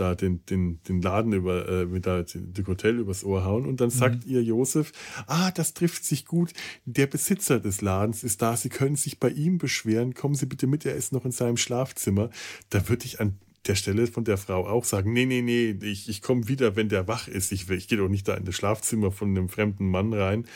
da 0.00 0.14
den, 0.14 0.44
den, 0.46 0.82
den 0.84 1.02
Laden 1.02 1.32
über, 1.32 1.68
äh, 1.68 1.86
mit 1.86 2.06
der, 2.06 2.24
dem 2.24 2.66
Hotel 2.66 2.98
übers 2.98 3.24
Ohr 3.24 3.44
hauen. 3.44 3.66
Und 3.66 3.80
dann 3.80 3.90
sagt 3.90 4.24
ihr 4.26 4.42
Josef, 4.42 4.92
ah, 5.26 5.50
das 5.50 5.74
trifft 5.74 6.04
sich 6.04 6.26
gut. 6.26 6.52
Der 6.84 7.06
Besitzer 7.06 7.60
des 7.60 7.80
Ladens 7.80 8.22
ist 8.22 8.42
da. 8.42 8.56
Sie 8.56 8.68
können 8.68 8.96
sich 8.96 9.18
bei 9.18 9.30
ihm 9.30 9.58
beschweren. 9.58 10.14
Kommen 10.14 10.34
Sie 10.34 10.46
bitte 10.46 10.66
mit, 10.66 10.86
er 10.86 10.94
ist 10.94 11.12
noch 11.12 11.24
in 11.24 11.32
seinem 11.32 11.56
Schlafzimmer. 11.56 12.30
Da 12.70 12.88
würde 12.88 13.04
ich 13.04 13.20
an 13.20 13.38
der 13.66 13.74
Stelle 13.74 14.06
von 14.06 14.24
der 14.24 14.36
Frau 14.36 14.66
auch 14.66 14.84
sagen, 14.84 15.12
nee, 15.12 15.26
nee, 15.26 15.42
nee, 15.42 15.70
ich, 15.82 16.08
ich 16.08 16.22
komme 16.22 16.48
wieder, 16.48 16.76
wenn 16.76 16.88
der 16.88 17.08
wach 17.08 17.28
ist. 17.28 17.52
Ich, 17.52 17.68
ich 17.68 17.88
gehe 17.88 17.98
doch 17.98 18.08
nicht 18.08 18.28
da 18.28 18.34
in 18.34 18.44
das 18.44 18.54
Schlafzimmer 18.54 19.10
von 19.10 19.30
einem 19.30 19.48
fremden 19.48 19.90
Mann 19.90 20.12
rein. 20.12 20.46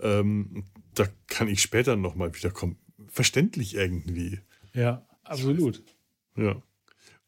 Ähm, 0.00 0.64
da 0.94 1.06
kann 1.28 1.48
ich 1.48 1.62
später 1.62 1.96
nochmal 1.96 2.34
wiederkommen. 2.34 2.76
Verständlich 3.06 3.74
irgendwie. 3.74 4.40
Ja, 4.74 5.06
absolut. 5.24 5.82
Ja. 6.36 6.62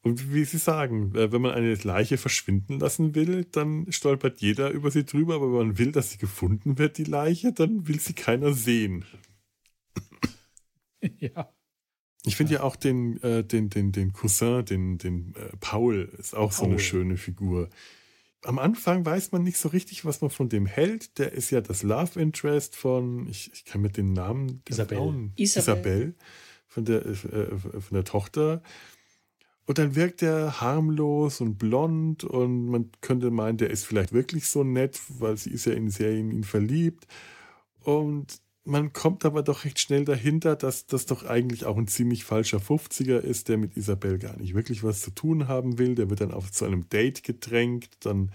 Und 0.03 0.33
wie 0.33 0.45
Sie 0.45 0.59
sagen, 0.59 1.15
äh, 1.15 1.31
wenn 1.31 1.43
man 1.43 1.53
eine 1.53 1.75
Leiche 1.75 2.17
verschwinden 2.17 2.81
lassen 2.81 3.15
will, 3.15 3.45
dann 3.45 3.91
stolpert 3.93 4.41
jeder 4.41 4.71
über 4.71 4.91
sie 4.91 5.05
drüber, 5.05 5.35
aber 5.35 5.47
wenn 5.53 5.69
man 5.69 5.79
will, 5.79 5.93
dass 5.93 6.11
sie 6.11 6.19
gefunden 6.19 6.79
wird, 6.79 6.97
die 6.97 7.05
Leiche, 7.05 7.53
dann 7.53 7.87
will 7.87 8.01
sie 8.01 8.15
keiner 8.15 8.55
sehen. 8.55 9.05
ja. 11.19 11.53
Ich 12.25 12.37
finde 12.37 12.55
ja 12.55 12.63
auch 12.63 12.77
den, 12.77 13.23
äh, 13.23 13.45
den, 13.45 13.71
den, 13.71 13.93
den 13.93 14.13
Cousin, 14.13 14.65
den, 14.65 14.99
den 14.99 15.35
äh, 15.37 15.57
Paul, 15.59 16.11
ist 16.19 16.35
auch 16.35 16.53
so 16.53 16.65
eine 16.65 16.75
Paul. 16.75 16.83
schöne 16.83 17.17
Figur. 17.17 17.69
Am 18.43 18.59
Anfang 18.59 19.05
weiß 19.05 19.33
man 19.33 19.43
nicht 19.43 19.59
so 19.59 19.69
richtig, 19.69 20.07
was 20.07 20.23
man 20.23 20.31
von 20.31 20.49
dem 20.49 20.65
hält. 20.65 21.19
Der 21.19 21.33
ist 21.33 21.51
ja 21.51 21.61
das 21.61 21.83
Love 21.83 22.21
Interest 22.21 22.75
von, 22.75 23.27
ich, 23.29 23.51
ich 23.53 23.67
kann 23.67 23.83
mit 23.83 23.99
den 23.99 24.15
Namen 24.15 24.63
der 24.65 24.73
Isabel. 24.73 24.99
Frauen, 24.99 25.33
Isabel. 25.37 25.61
Isabel 25.63 26.15
von 26.67 26.85
der, 26.87 27.07
äh, 27.07 27.59
von 27.59 27.93
der 27.93 28.05
Tochter. 28.05 28.63
Und 29.71 29.79
dann 29.79 29.95
wirkt 29.95 30.21
er 30.21 30.61
harmlos 30.61 31.41
und 31.41 31.57
blond 31.57 32.25
und 32.25 32.67
man 32.67 32.91
könnte 33.03 33.31
meinen, 33.31 33.57
der 33.57 33.71
ist 33.71 33.87
vielleicht 33.87 34.13
wirklich 34.13 34.49
so 34.49 34.65
nett, 34.65 34.99
weil 35.21 35.37
sie 35.37 35.51
ist 35.51 35.65
ja 35.65 35.75
in 35.75 35.91
sehr 35.91 36.11
in 36.11 36.33
ihn 36.33 36.43
verliebt. 36.43 37.07
Und 37.85 38.41
man 38.65 38.93
kommt 38.93 39.25
aber 39.25 39.45
doch 39.45 39.65
recht 39.65 39.79
schnell 39.79 40.05
dahinter, 40.05 40.57
dass 40.57 40.87
das 40.87 41.07
doch 41.07 41.25
eigentlich 41.25 41.67
auch 41.67 41.77
ein 41.77 41.87
ziemlich 41.87 42.25
falscher 42.25 42.59
50er 42.59 43.19
ist, 43.19 43.49
der 43.49 43.59
mit 43.59 43.77
Isabel 43.77 44.19
gar 44.19 44.37
nicht 44.39 44.55
wirklich 44.55 44.83
was 44.83 45.03
zu 45.03 45.13
tun 45.13 45.47
haben 45.47 45.79
will. 45.79 45.95
Der 45.95 46.11
wird 46.11 46.21
dann 46.21 46.33
auf 46.33 46.51
zu 46.51 46.65
einem 46.65 46.89
Date 46.89 47.23
gedrängt, 47.23 47.91
dann 48.01 48.33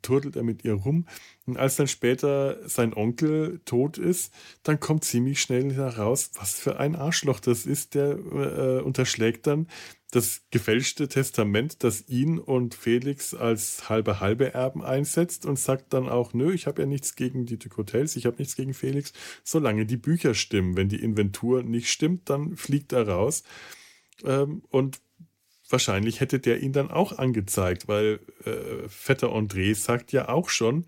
turtelt 0.00 0.36
er 0.36 0.44
mit 0.44 0.64
ihr 0.64 0.74
rum. 0.74 1.06
Und 1.46 1.58
als 1.58 1.76
dann 1.76 1.88
später 1.88 2.56
sein 2.66 2.94
Onkel 2.94 3.60
tot 3.66 3.98
ist, 3.98 4.32
dann 4.62 4.80
kommt 4.80 5.04
ziemlich 5.04 5.42
schnell 5.42 5.74
heraus, 5.74 6.30
was 6.36 6.58
für 6.58 6.78
ein 6.78 6.96
Arschloch 6.96 7.40
das 7.40 7.66
ist. 7.66 7.94
Der 7.94 8.12
äh, 8.12 8.80
unterschlägt 8.80 9.46
dann 9.46 9.66
das 10.10 10.42
gefälschte 10.50 11.08
Testament, 11.08 11.84
das 11.84 12.08
ihn 12.08 12.38
und 12.38 12.74
Felix 12.74 13.34
als 13.34 13.90
halbe 13.90 14.20
halbe 14.20 14.54
Erben 14.54 14.82
einsetzt 14.82 15.44
und 15.44 15.58
sagt 15.58 15.92
dann 15.92 16.08
auch, 16.08 16.32
nö, 16.32 16.52
ich 16.52 16.66
habe 16.66 16.82
ja 16.82 16.86
nichts 16.86 17.14
gegen 17.14 17.44
die 17.44 17.58
Hotels, 17.76 18.16
ich 18.16 18.24
habe 18.24 18.38
nichts 18.38 18.56
gegen 18.56 18.72
Felix, 18.72 19.12
solange 19.44 19.84
die 19.84 19.98
Bücher 19.98 20.32
stimmen. 20.34 20.76
Wenn 20.76 20.88
die 20.88 21.02
Inventur 21.02 21.62
nicht 21.62 21.90
stimmt, 21.90 22.30
dann 22.30 22.56
fliegt 22.56 22.92
er 22.92 23.06
raus. 23.06 23.42
Ähm, 24.24 24.62
und 24.70 25.00
wahrscheinlich 25.68 26.20
hätte 26.20 26.38
der 26.38 26.62
ihn 26.62 26.72
dann 26.72 26.90
auch 26.90 27.18
angezeigt, 27.18 27.86
weil 27.86 28.20
äh, 28.44 28.88
Vetter 28.88 29.28
André 29.28 29.74
sagt 29.74 30.12
ja 30.12 30.30
auch 30.30 30.48
schon, 30.48 30.86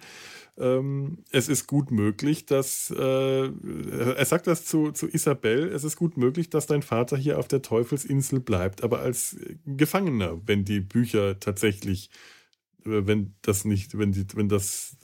ähm, 0.58 1.18
es 1.30 1.48
ist 1.48 1.66
gut 1.66 1.90
möglich, 1.90 2.46
dass, 2.46 2.90
äh, 2.90 3.50
er 3.50 4.24
sagt 4.24 4.46
das 4.46 4.64
zu, 4.64 4.92
zu 4.92 5.08
Isabel, 5.08 5.68
es 5.68 5.84
ist 5.84 5.96
gut 5.96 6.16
möglich, 6.16 6.50
dass 6.50 6.66
dein 6.66 6.82
Vater 6.82 7.16
hier 7.16 7.38
auf 7.38 7.48
der 7.48 7.62
Teufelsinsel 7.62 8.40
bleibt, 8.40 8.82
aber 8.82 9.00
als 9.00 9.36
Gefangener, 9.66 10.40
wenn 10.46 10.64
die 10.64 10.80
Bücher 10.80 11.38
tatsächlich, 11.40 12.10
äh, 12.84 13.06
wenn 13.06 13.34
das 13.42 13.64
nicht, 13.64 13.98
wenn, 13.98 14.12
die, 14.12 14.26
wenn 14.34 14.48
das 14.48 14.96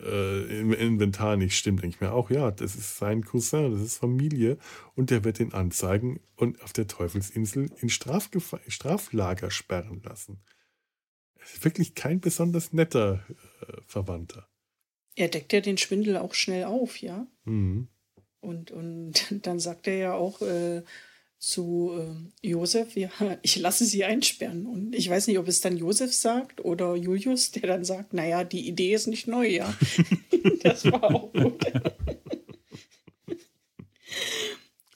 äh, 0.00 0.60
im 0.60 0.72
Inventar 0.72 1.36
nicht 1.36 1.56
stimmt, 1.56 1.82
denke 1.82 1.96
ich 1.96 2.00
mir 2.00 2.12
auch, 2.12 2.30
ja, 2.30 2.50
das 2.50 2.76
ist 2.76 2.98
sein 2.98 3.24
Cousin, 3.24 3.72
das 3.72 3.80
ist 3.82 3.98
Familie 3.98 4.58
und 4.94 5.10
der 5.10 5.24
wird 5.24 5.40
ihn 5.40 5.52
anzeigen 5.52 6.20
und 6.36 6.62
auf 6.62 6.72
der 6.72 6.86
Teufelsinsel 6.86 7.70
in 7.80 7.88
Strafgefa 7.88 8.60
Straflager 8.68 9.50
sperren 9.50 10.02
lassen. 10.02 10.40
Wirklich 11.60 11.94
kein 11.94 12.20
besonders 12.20 12.72
netter 12.72 13.24
äh, 13.60 13.80
Verwandter. 13.86 14.47
Er 15.18 15.26
deckt 15.26 15.52
ja 15.52 15.60
den 15.60 15.78
Schwindel 15.78 16.16
auch 16.16 16.32
schnell 16.32 16.64
auf, 16.64 17.02
ja. 17.02 17.26
Mhm. 17.44 17.88
Und, 18.40 18.70
und 18.70 19.14
dann 19.42 19.58
sagt 19.58 19.88
er 19.88 19.96
ja 19.96 20.14
auch 20.14 20.40
äh, 20.42 20.82
zu 21.40 21.92
äh, 21.98 22.48
Josef, 22.48 22.96
ja, 22.96 23.10
ich 23.42 23.56
lasse 23.56 23.84
sie 23.84 24.04
einsperren. 24.04 24.66
Und 24.66 24.94
ich 24.94 25.10
weiß 25.10 25.26
nicht, 25.26 25.38
ob 25.38 25.48
es 25.48 25.60
dann 25.60 25.76
Josef 25.76 26.14
sagt 26.14 26.64
oder 26.64 26.94
Julius, 26.94 27.50
der 27.50 27.66
dann 27.66 27.84
sagt, 27.84 28.14
naja, 28.14 28.44
die 28.44 28.68
Idee 28.68 28.94
ist 28.94 29.08
nicht 29.08 29.26
neu, 29.26 29.48
ja. 29.48 29.76
das 30.62 30.84
war 30.84 31.02
auch 31.02 31.32
gut. 31.32 31.64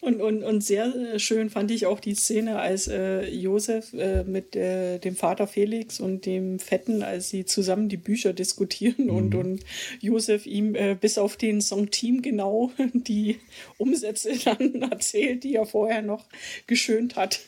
Und, 0.03 0.20
und, 0.20 0.43
und 0.43 0.65
sehr 0.65 0.87
äh, 0.97 1.20
schön 1.20 1.49
fand 1.49 1.70
ich 1.70 1.87
auch 1.87 2.01
die 2.01 2.16
Szene, 2.16 2.59
als 2.59 2.89
äh, 2.89 3.24
Josef 3.31 3.93
äh, 3.93 4.24
mit 4.24 4.57
äh, 4.57 4.99
dem 4.99 5.15
Vater 5.15 5.47
Felix 5.47 6.01
und 6.01 6.27
dem 6.27 6.59
Fetten, 6.59 7.05
als 7.05 7.31
sie 7.31 7.45
zusammen 7.45 7.89
die 7.89 7.99
Bücher 7.99 8.33
diskutieren 8.33 9.05
mhm. 9.05 9.11
und, 9.11 9.35
und 9.37 9.65
Josef 10.01 10.45
ihm 10.45 10.74
äh, 10.74 10.97
bis 11.01 11.19
auf 11.19 11.37
den 11.37 11.61
Songteam 11.61 12.20
genau 12.20 12.73
die 12.95 13.39
Umsätze 13.79 14.33
dann 14.45 14.83
erzählt, 14.83 15.45
die 15.45 15.55
er 15.55 15.66
vorher 15.66 16.03
noch 16.03 16.27
geschönt 16.66 17.15
hat. 17.15 17.39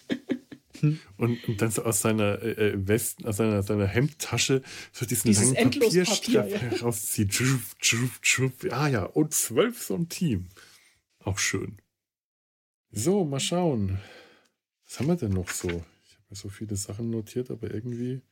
Und, 0.80 1.00
und, 1.48 1.60
dann 1.60 1.72
so 1.72 1.82
aus 1.82 2.02
seiner 2.02 2.40
äh, 2.40 2.68
äh 2.68 2.86
Westen, 2.86 3.26
aus 3.26 3.38
seiner, 3.38 3.64
seiner 3.64 3.88
Hemdtasche 3.88 4.62
so 4.92 5.04
diesen 5.06 5.26
Dieses 5.26 5.54
langen 5.54 5.72
Papierstreifen 5.72 6.34
Papier, 6.34 6.56
ja. 6.56 6.70
herauszieht. 6.70 7.42
Ah 8.70 8.86
ja, 8.86 9.02
und 9.06 9.34
zwölf 9.34 9.82
so 9.82 9.96
ein 9.96 10.08
Team. 10.08 10.50
Auch 11.18 11.38
schön. 11.38 11.78
So, 12.96 13.24
mal 13.24 13.40
schauen. 13.40 13.98
Was 14.86 15.00
haben 15.00 15.08
wir 15.08 15.16
denn 15.16 15.32
noch 15.32 15.48
so? 15.48 15.68
Ich 15.68 16.14
habe 16.14 16.24
mir 16.30 16.36
so 16.36 16.48
viele 16.48 16.76
Sachen 16.76 17.10
notiert, 17.10 17.50
aber 17.50 17.72
irgendwie. 17.72 18.22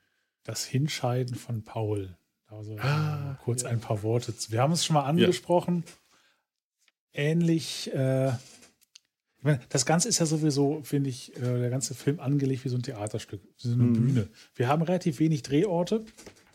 Das 0.44 0.64
Hinscheiden 0.64 1.34
von 1.36 1.64
Paul. 1.64 2.16
Also 2.46 2.76
ah, 2.78 3.38
kurz 3.42 3.62
ja. 3.62 3.70
ein 3.70 3.80
paar 3.80 4.02
Worte. 4.02 4.34
Wir 4.48 4.60
haben 4.60 4.72
es 4.72 4.84
schon 4.84 4.94
mal 4.94 5.04
angesprochen. 5.04 5.84
Ja. 5.86 7.22
Ähnlich. 7.22 7.92
Äh, 7.92 8.28
ich 8.28 9.44
meine, 9.44 9.60
das 9.68 9.86
Ganze 9.86 10.08
ist 10.08 10.20
ja 10.20 10.26
sowieso, 10.26 10.82
finde 10.82 11.10
ich, 11.10 11.36
äh, 11.36 11.40
der 11.40 11.70
ganze 11.70 11.94
Film 11.94 12.20
angelegt 12.20 12.64
wie 12.64 12.68
so 12.68 12.76
ein 12.76 12.82
Theaterstück, 12.82 13.42
wie 13.42 13.68
so 13.68 13.74
eine 13.74 13.82
mhm. 13.84 13.92
Bühne. 13.92 14.28
Wir 14.54 14.68
haben 14.68 14.82
relativ 14.82 15.18
wenig 15.18 15.42
Drehorte 15.42 16.04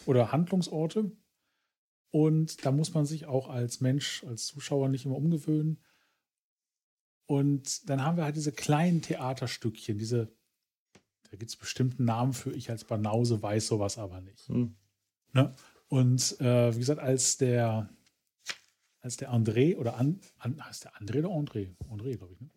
oder 0.05 0.31
Handlungsorte. 0.31 1.11
Und 2.11 2.65
da 2.65 2.71
muss 2.71 2.93
man 2.93 3.05
sich 3.05 3.25
auch 3.25 3.49
als 3.49 3.81
Mensch, 3.81 4.23
als 4.23 4.45
Zuschauer 4.45 4.88
nicht 4.88 5.05
immer 5.05 5.17
umgewöhnen. 5.17 5.79
Und 7.28 7.90
dann 7.90 8.04
haben 8.04 8.18
wir 8.18 8.24
halt 8.24 8.38
diese 8.38 8.54
kleinen 8.54 9.02
Theaterstückchen, 9.02 9.98
diese, 9.98 10.32
da 11.30 11.38
gibt 11.38 11.52
es 11.52 11.58
bestimmten 11.58 12.06
Namen 12.06 12.32
für, 12.32 12.54
ich 12.54 12.70
als 12.70 12.86
Banause 12.86 13.41
weiß 13.41 13.68
sowas 13.68 13.98
aber 13.98 14.22
nicht. 14.22 14.48
Hm. 14.48 14.76
Ne? 15.34 15.54
Und 15.90 16.40
äh, 16.40 16.74
wie 16.74 16.80
gesagt, 16.80 17.02
als 17.02 17.38
der, 17.38 17.90
als 19.02 19.18
der 19.18 19.34
André 19.34 19.76
oder 19.76 19.98
an, 19.98 20.22
an, 20.40 20.66
heißt 20.66 20.86
der 20.86 20.95
André 20.95 21.20
oder 21.20 21.30
André? 21.30 21.76
André, 21.90 22.18
glaube 22.18 22.34
ich. 22.34 22.40
Ne? 22.40 22.49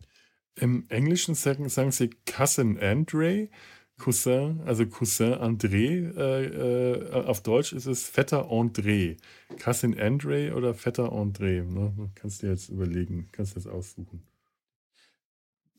Im 0.55 0.85
Englischen 0.87 1.35
sagen, 1.35 1.67
sagen 1.67 1.91
sie 1.91 2.09
Cousin 2.25 2.79
André, 2.79 3.49
Cousin, 3.97 4.61
also 4.61 4.85
Cousin 4.85 5.33
André. 5.33 6.15
Äh, 6.17 6.45
äh, 6.45 7.25
auf 7.25 7.43
Deutsch 7.43 7.73
ist 7.73 7.87
es 7.87 8.07
Vetter 8.07 8.49
André. 8.49 9.17
Cousin 9.61 9.95
André 9.95 10.53
oder 10.53 10.73
Vetter 10.73 11.11
André. 11.11 11.61
Ne? 11.63 12.09
Kannst 12.15 12.41
du 12.41 12.47
jetzt 12.47 12.69
überlegen, 12.69 13.27
kannst 13.33 13.51
du 13.51 13.55
das 13.55 13.67
aussuchen 13.67 14.30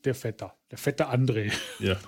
der 0.05 0.15
Vetter, 0.15 0.57
der 0.71 0.77
fette 0.77 1.09
André. 1.09 1.51
Ja. 1.79 1.99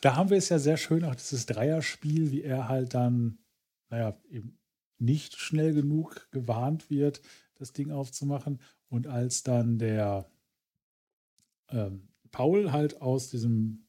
da 0.00 0.16
haben 0.16 0.30
wir 0.30 0.36
es 0.36 0.48
ja 0.48 0.58
sehr 0.58 0.76
schön, 0.76 1.04
auch 1.04 1.14
dieses 1.14 1.46
Dreierspiel, 1.46 2.30
wie 2.30 2.42
er 2.42 2.68
halt 2.68 2.94
dann, 2.94 3.38
naja, 3.88 4.18
eben 4.30 4.58
nicht 4.98 5.36
schnell 5.36 5.74
genug 5.74 6.28
gewarnt 6.30 6.90
wird, 6.90 7.20
das 7.54 7.72
Ding 7.72 7.90
aufzumachen. 7.90 8.60
Und 8.88 9.06
als 9.06 9.42
dann 9.42 9.78
der 9.78 10.30
ähm, 11.70 12.08
Paul 12.30 12.72
halt 12.72 13.00
aus 13.00 13.28
diesem, 13.28 13.86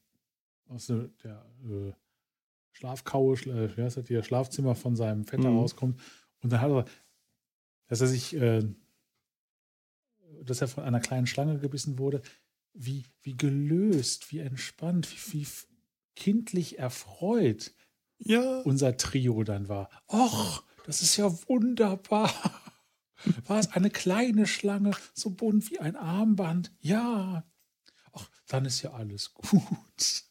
aus 0.68 0.86
der, 0.86 1.08
der 1.22 1.44
äh, 1.64 1.92
Schlafkaue, 2.72 3.34
äh, 3.34 3.76
wie 3.76 3.82
heißt 3.82 3.96
das, 3.96 4.08
hier, 4.08 4.22
Schlafzimmer 4.22 4.74
von 4.74 4.96
seinem 4.96 5.24
Vetter 5.24 5.50
mhm. 5.50 5.58
rauskommt 5.58 6.00
und 6.40 6.52
dann 6.52 6.60
hat 6.60 6.70
er, 6.70 6.84
dass 7.88 8.00
er 8.00 8.06
sich 8.06 8.34
äh, 8.34 8.62
dass 10.44 10.60
er 10.60 10.68
von 10.68 10.84
einer 10.84 11.00
kleinen 11.00 11.26
Schlange 11.26 11.58
gebissen 11.58 11.98
wurde, 11.98 12.22
wie, 12.72 13.04
wie 13.22 13.36
gelöst, 13.36 14.32
wie 14.32 14.40
entspannt, 14.40 15.08
wie, 15.10 15.40
wie 15.40 15.46
kindlich 16.16 16.78
erfreut 16.78 17.72
ja. 18.18 18.60
unser 18.60 18.96
Trio 18.96 19.44
dann 19.44 19.68
war. 19.68 19.90
Och, 20.08 20.64
das 20.86 21.02
ist 21.02 21.16
ja 21.16 21.30
wunderbar. 21.48 22.32
War 23.46 23.58
es 23.58 23.72
eine 23.72 23.88
kleine 23.88 24.46
Schlange, 24.46 24.94
so 25.14 25.30
bunt 25.30 25.70
wie 25.70 25.78
ein 25.78 25.96
Armband? 25.96 26.72
Ja. 26.80 27.46
Ach, 28.12 28.28
dann 28.48 28.66
ist 28.66 28.82
ja 28.82 28.92
alles 28.92 29.32
gut. 29.32 30.24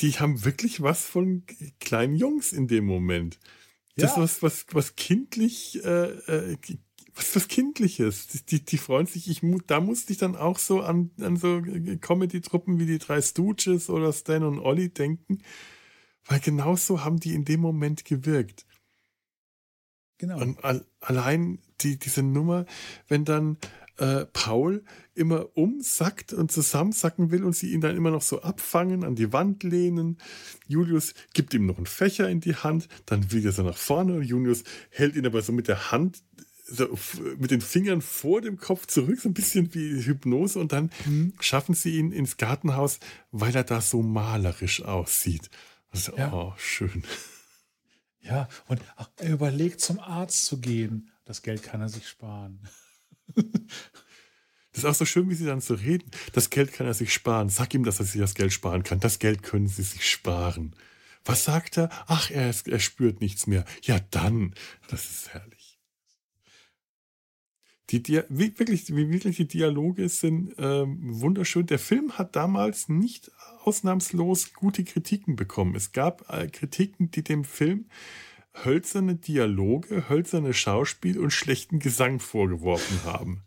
Die 0.00 0.12
haben 0.12 0.44
wirklich 0.44 0.80
was 0.82 1.04
von 1.04 1.44
kleinen 1.80 2.14
Jungs 2.14 2.52
in 2.52 2.68
dem 2.68 2.86
Moment. 2.86 3.40
Das 3.96 4.16
ja. 4.16 4.22
was, 4.22 4.42
was, 4.42 4.66
was 4.70 4.94
kindlich, 4.94 5.84
äh, 5.84 6.52
äh, 6.52 6.56
was 7.20 7.36
was 7.36 7.48
Kindliches. 7.48 8.28
Die, 8.48 8.64
die 8.64 8.78
freuen 8.78 9.06
sich. 9.06 9.28
Ich, 9.28 9.42
da 9.66 9.80
musste 9.80 10.12
ich 10.12 10.18
dann 10.18 10.36
auch 10.36 10.58
so 10.58 10.80
an, 10.80 11.10
an 11.20 11.36
so 11.36 11.62
Comedy-Truppen 12.00 12.78
wie 12.78 12.86
die 12.86 12.98
drei 12.98 13.20
Stooges 13.20 13.90
oder 13.90 14.12
Stan 14.12 14.42
und 14.42 14.58
Olli 14.58 14.88
denken, 14.88 15.42
weil 16.24 16.40
genau 16.40 16.76
so 16.76 17.04
haben 17.04 17.20
die 17.20 17.34
in 17.34 17.44
dem 17.44 17.60
Moment 17.60 18.04
gewirkt. 18.04 18.66
Genau. 20.18 20.40
Und 20.40 20.58
allein 21.00 21.60
die, 21.80 21.98
diese 21.98 22.22
Nummer, 22.22 22.66
wenn 23.08 23.24
dann 23.24 23.56
äh, 23.96 24.26
Paul 24.26 24.84
immer 25.14 25.56
umsackt 25.56 26.32
und 26.32 26.50
zusammensacken 26.50 27.30
will 27.30 27.44
und 27.44 27.54
sie 27.54 27.72
ihn 27.72 27.80
dann 27.80 27.96
immer 27.96 28.10
noch 28.10 28.22
so 28.22 28.42
abfangen, 28.42 29.04
an 29.04 29.14
die 29.14 29.32
Wand 29.32 29.62
lehnen. 29.62 30.18
Julius 30.66 31.14
gibt 31.34 31.54
ihm 31.54 31.66
noch 31.66 31.76
einen 31.76 31.86
Fächer 31.86 32.28
in 32.28 32.40
die 32.40 32.54
Hand, 32.54 32.88
dann 33.06 33.30
will 33.30 33.44
er 33.44 33.52
so 33.52 33.62
nach 33.62 33.76
vorne. 33.76 34.20
Julius 34.20 34.64
hält 34.90 35.16
ihn 35.16 35.26
aber 35.26 35.42
so 35.42 35.52
mit 35.52 35.68
der 35.68 35.92
Hand 35.92 36.22
so 36.70 36.98
mit 37.38 37.50
den 37.50 37.60
Fingern 37.60 38.00
vor 38.00 38.40
dem 38.40 38.58
Kopf 38.58 38.86
zurück, 38.86 39.20
so 39.20 39.28
ein 39.28 39.34
bisschen 39.34 39.74
wie 39.74 40.02
Hypnose 40.02 40.58
und 40.58 40.72
dann 40.72 40.90
mhm. 41.06 41.32
schaffen 41.40 41.74
sie 41.74 41.96
ihn 41.96 42.12
ins 42.12 42.36
Gartenhaus, 42.36 43.00
weil 43.32 43.54
er 43.54 43.64
da 43.64 43.80
so 43.80 44.02
malerisch 44.02 44.82
aussieht. 44.82 45.50
Also, 45.90 46.16
ja. 46.16 46.32
Oh, 46.32 46.54
schön. 46.56 47.04
Ja, 48.20 48.48
und 48.68 48.80
ach, 48.96 49.10
er 49.16 49.32
überlegt, 49.32 49.80
zum 49.80 49.98
Arzt 49.98 50.46
zu 50.46 50.60
gehen. 50.60 51.10
Das 51.24 51.42
Geld 51.42 51.62
kann 51.62 51.80
er 51.80 51.88
sich 51.88 52.08
sparen. 52.08 52.60
Das 54.72 54.84
ist 54.84 54.88
auch 54.88 54.94
so 54.94 55.04
schön, 55.04 55.28
wie 55.28 55.34
sie 55.34 55.46
dann 55.46 55.60
so 55.60 55.74
reden. 55.74 56.08
Das 56.32 56.48
Geld 56.48 56.72
kann 56.72 56.86
er 56.86 56.94
sich 56.94 57.12
sparen. 57.12 57.48
Sag 57.48 57.74
ihm, 57.74 57.82
dass 57.82 57.98
er 57.98 58.06
sich 58.06 58.20
das 58.20 58.36
Geld 58.36 58.52
sparen 58.52 58.84
kann. 58.84 59.00
Das 59.00 59.18
Geld 59.18 59.42
können 59.42 59.66
sie 59.66 59.82
sich 59.82 60.08
sparen. 60.08 60.76
Was 61.24 61.44
sagt 61.44 61.76
er? 61.76 61.90
Ach, 62.06 62.30
er, 62.30 62.54
er 62.64 62.78
spürt 62.78 63.20
nichts 63.20 63.48
mehr. 63.48 63.64
Ja, 63.82 63.98
dann. 64.10 64.54
Das 64.88 65.10
ist 65.10 65.34
herrlich. 65.34 65.59
Die, 67.90 68.02
die 68.02 68.22
wirklich, 68.28 68.94
wirklich, 68.94 69.36
die 69.36 69.48
Dialoge 69.48 70.08
sind 70.08 70.54
ähm, 70.58 70.98
wunderschön. 71.00 71.66
Der 71.66 71.80
Film 71.80 72.12
hat 72.12 72.36
damals 72.36 72.88
nicht 72.88 73.32
ausnahmslos 73.64 74.54
gute 74.54 74.84
Kritiken 74.84 75.34
bekommen. 75.34 75.74
Es 75.74 75.92
gab 75.92 76.32
äh, 76.32 76.46
Kritiken, 76.46 77.10
die 77.10 77.24
dem 77.24 77.44
Film 77.44 77.86
hölzerne 78.64 79.16
Dialoge, 79.16 80.08
hölzerne 80.08 80.54
Schauspiel 80.54 81.18
und 81.18 81.32
schlechten 81.32 81.78
Gesang 81.80 82.20
vorgeworfen 82.20 83.04
haben. 83.04 83.42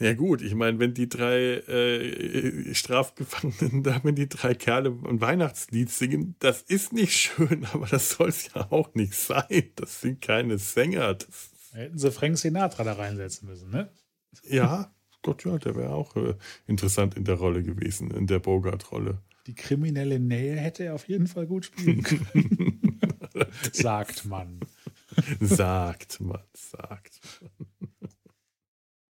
Ja 0.00 0.12
gut, 0.12 0.42
ich 0.42 0.54
meine, 0.54 0.80
wenn 0.80 0.92
die 0.92 1.08
drei 1.08 1.38
äh, 1.38 2.74
Strafgefangenen, 2.74 3.84
da 3.84 4.00
wenn 4.02 4.16
die 4.16 4.28
drei 4.28 4.54
Kerle 4.54 4.98
ein 5.08 5.20
Weihnachtslied 5.20 5.88
singen, 5.88 6.34
das 6.40 6.62
ist 6.62 6.92
nicht 6.92 7.12
schön, 7.12 7.64
aber 7.72 7.86
das 7.86 8.10
soll 8.10 8.28
es 8.28 8.52
ja 8.52 8.70
auch 8.70 8.92
nicht 8.94 9.14
sein. 9.14 9.70
Das 9.76 10.00
sind 10.00 10.20
keine 10.20 10.58
Sänger. 10.58 11.14
Das 11.14 11.53
Hätten 11.74 11.98
sie 11.98 12.12
Frank 12.12 12.38
Sinatra 12.38 12.84
da 12.84 12.92
reinsetzen 12.92 13.48
müssen, 13.48 13.70
ne? 13.70 13.90
Ja, 14.48 14.94
Gott 15.22 15.44
ja, 15.44 15.58
der 15.58 15.74
wäre 15.74 15.94
auch 15.94 16.14
äh, 16.16 16.34
interessant 16.66 17.16
in 17.16 17.24
der 17.24 17.36
Rolle 17.36 17.62
gewesen, 17.62 18.10
in 18.10 18.26
der 18.26 18.38
Bogart-Rolle. 18.38 19.22
Die 19.46 19.54
kriminelle 19.54 20.20
Nähe 20.20 20.54
hätte 20.54 20.84
er 20.84 20.94
auf 20.94 21.08
jeden 21.08 21.26
Fall 21.26 21.46
gut 21.46 21.64
spielen 21.64 22.02
können. 22.02 23.00
sagt 23.72 24.24
man. 24.24 24.60
sagt 25.40 26.20
man, 26.20 26.44
sagt 26.52 27.20
man. 27.40 27.70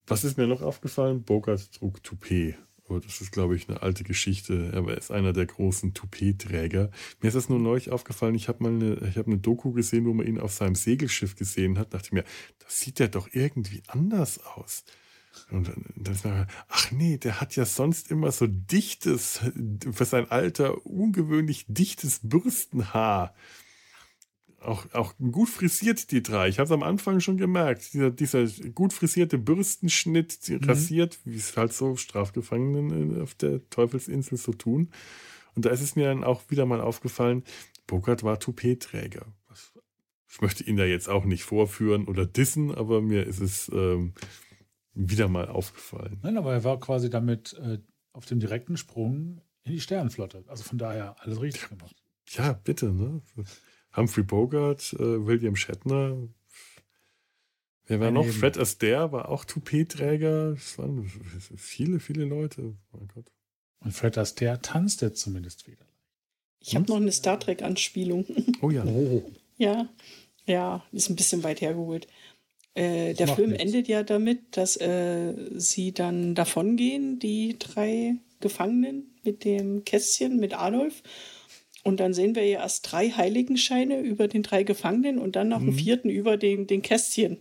Was 0.07 0.23
ist 0.23 0.38
mir 0.38 0.48
noch 0.48 0.61
aufgefallen? 0.61 1.23
Bogart 1.23 1.72
trug 1.73 2.02
Toupet. 2.03 2.56
Oh, 2.94 2.99
das 2.99 3.22
ist, 3.22 3.32
glaube 3.32 3.56
ich, 3.56 3.68
eine 3.68 3.82
alte 3.82 4.03
Geschichte. 4.03 4.72
Er 4.72 4.88
ist 4.95 5.11
einer 5.11 5.34
der 5.34 5.48
großen 5.48 5.95
Toupet-Träger. 5.95 6.91
Mir 7.22 7.28
ist 7.28 7.34
das 7.34 7.49
nur 7.49 7.60
neulich 7.60 7.90
aufgefallen. 7.90 8.36
Ich 8.36 8.48
habe 8.48 8.61
mal 8.64 8.70
eine, 8.72 9.07
ich 9.10 9.18
hab 9.18 9.26
eine 9.26 9.40
Doku 9.40 9.72
gesehen, 9.72 10.06
wo 10.06 10.14
man 10.14 10.28
ihn 10.28 10.40
auf 10.40 10.53
seinem 10.53 10.76
Segelschiff 10.76 11.36
gesehen 11.36 11.80
hat. 11.80 11.94
Da 11.94 11.98
dachte 11.98 12.10
ich 12.10 12.11
mir, 12.11 12.24
das 12.60 12.80
sieht 12.80 12.99
ja 12.99 13.07
doch 13.07 13.28
irgendwie 13.32 13.82
anders 13.88 14.44
aus. 14.45 14.84
Und 15.49 15.72
dann 15.95 16.14
ist 16.14 16.24
mir, 16.24 16.45
ach 16.68 16.91
nee, 16.91 17.18
der 17.18 17.41
hat 17.41 17.56
ja 17.56 17.65
sonst 17.65 18.11
immer 18.11 18.32
so 18.32 18.45
dichtes, 18.48 19.40
für 19.91 20.06
sein 20.06 20.30
Alter 20.30 20.86
ungewöhnlich 20.86 21.65
dichtes 21.68 22.20
Bürstenhaar 22.22 23.34
auch, 24.64 24.91
auch 24.94 25.14
gut 25.18 25.49
frisiert, 25.49 26.11
die 26.11 26.23
drei. 26.23 26.48
Ich 26.48 26.60
habe 26.60 26.65
es 26.65 26.72
am 26.72 26.84
Anfang 26.84 27.19
schon 27.19 27.38
gemerkt. 27.38 27.94
Dieser, 27.94 28.11
dieser 28.11 28.45
gut 28.72 28.94
frisierte 28.94 29.38
Bürstenschnitt, 29.38 30.40
mhm. 30.49 30.64
rasiert, 30.64 31.19
wie 31.26 31.35
es 31.35 31.56
halt 31.57 31.73
so 31.73 31.95
Strafgefangenen 31.95 33.22
auf 33.22 33.35
der 33.35 33.68
Teufelsinsel 33.69 34.38
so 34.38 34.53
tun. 34.53 34.91
Und 35.56 35.65
da 35.65 35.69
ist 35.69 35.81
es 35.81 35.95
mir 35.95 36.06
dann 36.06 36.23
auch 36.23 36.41
wieder 36.49 36.65
mal 36.65 36.81
aufgefallen, 36.81 37.44
Bogart 37.88 38.23
war 38.23 38.40
Toupet-Träger. 38.40 39.26
Ich 40.30 40.41
möchte 40.41 40.64
ihn 40.64 40.77
da 40.77 40.85
jetzt 40.85 41.10
auch 41.10 41.26
nicht 41.26 41.44
vorführen 41.44 42.07
oder 42.07 42.26
dissen, 42.26 42.73
aber 42.73 43.02
mir 43.02 43.27
ist 43.27 43.40
es 43.40 43.69
ähm, 43.72 44.14
wieder 44.95 45.27
mal 45.27 45.48
aufgefallen. 45.48 46.19
Nein, 46.23 46.38
aber 46.38 46.53
er 46.53 46.64
war 46.64 46.80
quasi 46.80 47.10
damit 47.10 47.53
äh, 47.53 47.77
auf 48.14 48.26
dem 48.26 48.40
direkten 48.40 48.77
Sprung 48.77 49.41
in 49.64 49.73
die 49.73 49.80
Sternenflotte. 49.80 50.44
Also 50.48 50.64
von 50.64 50.80
daher 50.80 51.15
alles 51.19 51.40
richtig 51.40 51.69
gemacht. 51.69 51.95
Ja, 52.30 52.53
bitte. 52.53 52.91
Ne? 52.91 53.22
Humphrey 53.95 54.24
Bogart, 54.24 54.94
äh, 54.94 55.26
William 55.26 55.56
Shatner. 55.56 56.18
Wer 57.86 57.99
war 57.99 58.11
noch? 58.11 58.26
Fred 58.26 58.57
Astaire 58.57 59.11
war 59.11 59.30
auch 59.30 59.45
Toupet-Träger. 59.45 60.53
Es 60.53 60.78
waren 60.78 61.11
viele, 61.57 61.99
viele 61.99 62.24
Leute. 62.26 62.76
Mein 62.91 63.07
Gott. 63.14 63.26
Und 63.82 63.91
Fred 63.91 64.18
Astaire 64.18 64.61
tanzt 64.61 65.02
jetzt 65.02 65.20
zumindest 65.22 65.68
wieder. 65.68 65.86
Ich 66.60 66.76
habe 66.76 66.86
noch 66.88 66.95
eine 66.95 67.11
Star 67.11 67.40
Trek-Anspielung. 67.40 68.26
Oh 68.61 68.70
ja. 68.70 68.86
Oh. 68.86 69.24
Ja, 69.56 69.88
ja, 70.48 70.84
ist 70.91 71.11
ein 71.11 71.15
bisschen 71.15 71.44
weit 71.44 71.61
hergeholt. 71.61 72.07
Äh, 72.74 73.14
der 73.14 73.28
Film 73.28 73.52
nichts. 73.52 73.64
endet 73.64 73.88
ja 73.88 74.02
damit, 74.02 74.57
dass 74.57 74.76
äh, 74.78 75.36
sie 75.53 75.94
dann 75.94 76.34
davongehen, 76.34 77.20
die 77.20 77.57
drei 77.60 78.15
Gefangenen 78.40 79.14
mit 79.24 79.45
dem 79.45 79.86
Kästchen, 79.86 80.40
mit 80.40 80.56
Adolf. 80.56 81.03
Und 81.84 81.99
dann 81.99 82.14
sehen 82.14 82.35
wir 82.35 82.45
ja 82.45 82.61
erst 82.61 82.91
drei 82.91 83.10
Heiligenscheine 83.10 83.99
über 83.99 84.27
den 84.27 84.41
drei 84.41 84.64
Gefangenen 84.64 85.19
und 85.19 85.35
dann 85.35 85.49
noch 85.49 85.60
mhm. 85.60 85.69
einen 85.69 85.77
vierten 85.77 86.10
über 86.10 86.38
den, 86.38 86.65
den 86.65 86.81
Kästchen. 86.81 87.38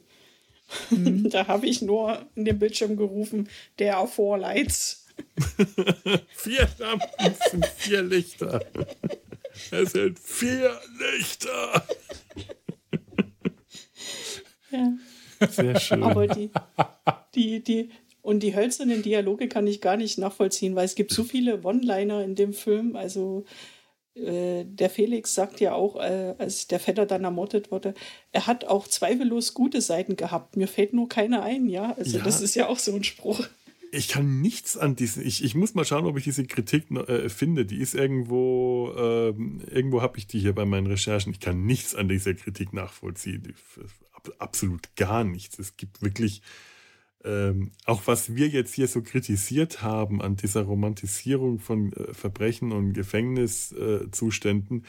Mhm. 0.91 1.31
da 1.31 1.47
habe 1.47 1.67
ich 1.67 1.81
nur 1.81 2.27
in 2.35 2.45
den 2.45 2.59
Bildschirm 2.59 2.97
gerufen, 2.97 3.49
der 3.79 3.99
auf 3.99 4.15
Four 4.15 4.39
Lights. 4.39 5.07
vier 6.31 6.69
Lampen 6.79 7.35
sind 7.51 7.67
vier 7.67 8.03
Lichter. 8.03 8.65
Es 9.71 9.93
sind 9.93 10.19
vier 10.19 10.81
Lichter. 10.99 11.87
ja. 14.71 14.93
Sehr 15.51 15.79
schön. 15.81 16.03
Aber 16.03 16.27
die, 16.27 16.51
die, 17.35 17.61
die, 17.63 17.91
und 18.23 18.41
die 18.41 18.55
hölzernen 18.55 19.03
Dialoge 19.03 19.49
kann 19.49 19.67
ich 19.67 19.81
gar 19.81 19.97
nicht 19.97 20.19
nachvollziehen, 20.19 20.75
weil 20.75 20.85
es 20.85 20.95
gibt 20.95 21.13
so 21.13 21.25
viele 21.25 21.63
One-Liner 21.63 22.23
in 22.25 22.35
dem 22.35 22.53
Film. 22.53 22.97
Also 22.97 23.45
äh, 24.15 24.65
der 24.65 24.91
Felix 24.91 25.35
sagt 25.35 25.61
ja 25.61 25.75
auch, 25.75 25.97
äh, 25.97 26.35
als 26.39 26.69
der 26.69 26.81
Vetter 26.81 27.07
dann 27.07 27.25
ermordet 27.25 27.71
wurde, 27.71 27.95
er 28.31 28.47
hat 28.47 28.65
auch 28.67 28.87
zweifellos 28.87 29.55
gute 29.55 29.81
Seiten 29.81 30.17
gehabt. 30.17 30.57
Mir 30.57 30.69
fällt 30.69 30.93
nur 30.93 31.09
keine 31.09 31.43
ein, 31.43 31.69
ja. 31.69 31.95
Also 31.97 32.19
ja. 32.19 32.25
das 32.25 32.41
ist 32.41 32.55
ja 32.55 32.69
auch 32.69 32.79
so 32.79 32.95
ein 32.95 33.05
Spruch. 33.05 33.47
Ich 33.95 34.09
kann 34.09 34.41
nichts 34.41 34.79
an 34.79 34.97
diesen. 34.97 35.27
Ich, 35.27 35.45
ich 35.45 35.55
muss 35.55 35.75
mal 35.75 35.85
schauen, 35.85 36.07
ob 36.07 36.17
ich 36.17 36.25
diese 36.25 36.45
Kritik 36.47 36.91
äh, 36.91 37.29
finde. 37.29 37.67
Die 37.67 37.79
ist 37.79 37.95
irgendwo, 37.95 38.93
ähm, 38.97 39.61
irgendwo 39.71 40.01
habe 40.01 40.17
ich 40.19 40.27
die 40.27 40.41
hier 40.41 40.55
bei 40.55 40.65
meinen 40.65 40.87
Recherchen. 40.87 41.33
Ich 41.33 41.41
kann 41.41 41.67
nichts 41.67 41.95
an 41.95 42.09
dieser 42.09 42.35
Kritik 42.35 42.73
nachvollziehen. 42.73 43.55
Absolut 44.39 44.95
gar 44.97 45.25
nichts. 45.25 45.59
Es 45.59 45.77
gibt 45.77 46.01
wirklich 46.01 46.43
ähm, 47.25 47.73
auch 47.85 48.07
was 48.07 48.35
wir 48.35 48.49
jetzt 48.49 48.75
hier 48.75 48.89
so 48.89 49.03
kritisiert 49.03 49.83
haben 49.83 50.21
an 50.21 50.37
dieser 50.37 50.63
Romantisierung 50.63 51.59
von 51.59 51.93
äh, 51.93 52.15
Verbrechen 52.15 52.73
und 52.73 52.95
Gefängniszuständen, 52.95 54.85
äh, 54.85 54.87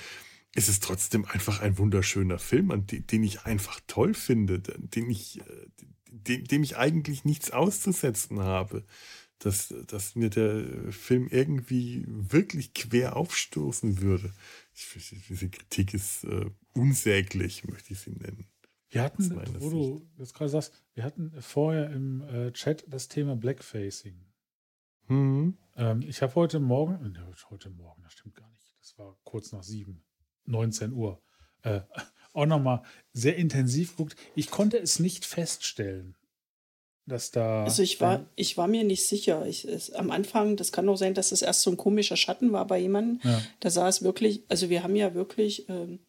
ist 0.56 0.70
es 0.70 0.80
trotzdem 0.80 1.26
einfach 1.26 1.62
ein 1.62 1.78
wunderschöner 1.78 2.40
Film, 2.40 2.72
an 2.72 2.86
die, 2.88 3.02
den 3.02 3.24
ich 3.24 3.44
einfach 3.44 3.80
toll 3.88 4.14
finde, 4.14 4.60
den 4.60 5.10
ich, 5.10 5.40
äh, 5.42 5.44
dem, 6.08 6.44
dem 6.46 6.64
ich 6.64 6.78
eigentlich 6.78 7.26
nichts 7.26 7.52
auszusetzen 7.52 8.40
habe. 8.40 8.84
Dass, 9.40 9.74
dass 9.88 10.16
mir 10.16 10.30
der 10.30 10.64
Film 10.94 11.28
irgendwie 11.30 12.06
wirklich 12.08 12.74
quer 12.74 13.18
aufstoßen 13.18 14.00
würde. 14.00 14.32
Ich, 14.74 14.88
diese 15.28 15.50
Kritik 15.50 15.94
ist 15.94 16.24
äh, 16.24 16.46
unsäglich, 16.72 17.66
möchte 17.68 17.92
ich 17.92 18.00
sie 18.00 18.12
nennen. 18.12 18.48
Wir 18.94 19.02
hatten, 19.02 19.42
wo 19.60 19.70
du 19.72 20.08
jetzt 20.20 20.36
gerade 20.36 20.50
sagst, 20.50 20.72
wir 20.94 21.04
hatten 21.04 21.34
vorher 21.42 21.90
im 21.90 22.22
äh, 22.22 22.52
Chat 22.52 22.86
das 22.88 23.08
Thema 23.08 23.36
Blackfacing. 23.36 24.24
Mhm. 25.08 25.58
Ähm, 25.76 26.02
ich 26.08 26.22
habe 26.22 26.36
heute 26.36 26.60
Morgen, 26.60 27.12
ne, 27.12 27.34
heute 27.50 27.72
Morgen, 27.72 28.04
das 28.04 28.14
stimmt 28.14 28.36
gar 28.36 28.48
nicht, 28.50 28.76
das 28.80 28.98
war 29.00 29.18
kurz 29.24 29.52
nach 29.52 29.64
sieben, 29.64 30.04
19 30.46 30.94
Uhr, 30.94 31.22
äh, 31.64 31.82
auch 32.34 32.46
nochmal 32.46 32.84
sehr 33.14 33.36
intensiv 33.36 33.98
geguckt. 33.98 34.16
Ich 34.36 34.52
konnte 34.52 34.78
es 34.78 35.00
nicht 35.00 35.26
feststellen, 35.26 36.16
dass 37.08 37.32
da. 37.32 37.64
Also 37.64 37.82
ich 37.82 38.00
war, 38.00 38.30
ich 38.36 38.58
war 38.58 38.68
mir 38.68 38.84
nicht 38.84 39.08
sicher. 39.08 39.48
Ich, 39.48 39.66
es, 39.66 39.92
am 39.92 40.12
Anfang, 40.12 40.56
das 40.56 40.72
kann 40.72 40.88
auch 40.88 40.98
sein, 40.98 41.16
dass 41.16 41.32
es 41.32 41.42
erst 41.42 41.62
so 41.62 41.72
ein 41.72 41.78
komischer 41.78 42.16
Schatten 42.16 42.52
war 42.52 42.68
bei 42.68 42.78
jemandem. 42.78 43.20
Ja. 43.24 43.42
Da 43.60 43.72
sah 43.72 43.88
es 43.88 44.04
wirklich, 44.04 44.44
also 44.50 44.70
wir 44.70 44.84
haben 44.84 44.96
ja 44.96 45.16
wirklich. 45.16 45.68
Ähm, 45.68 46.00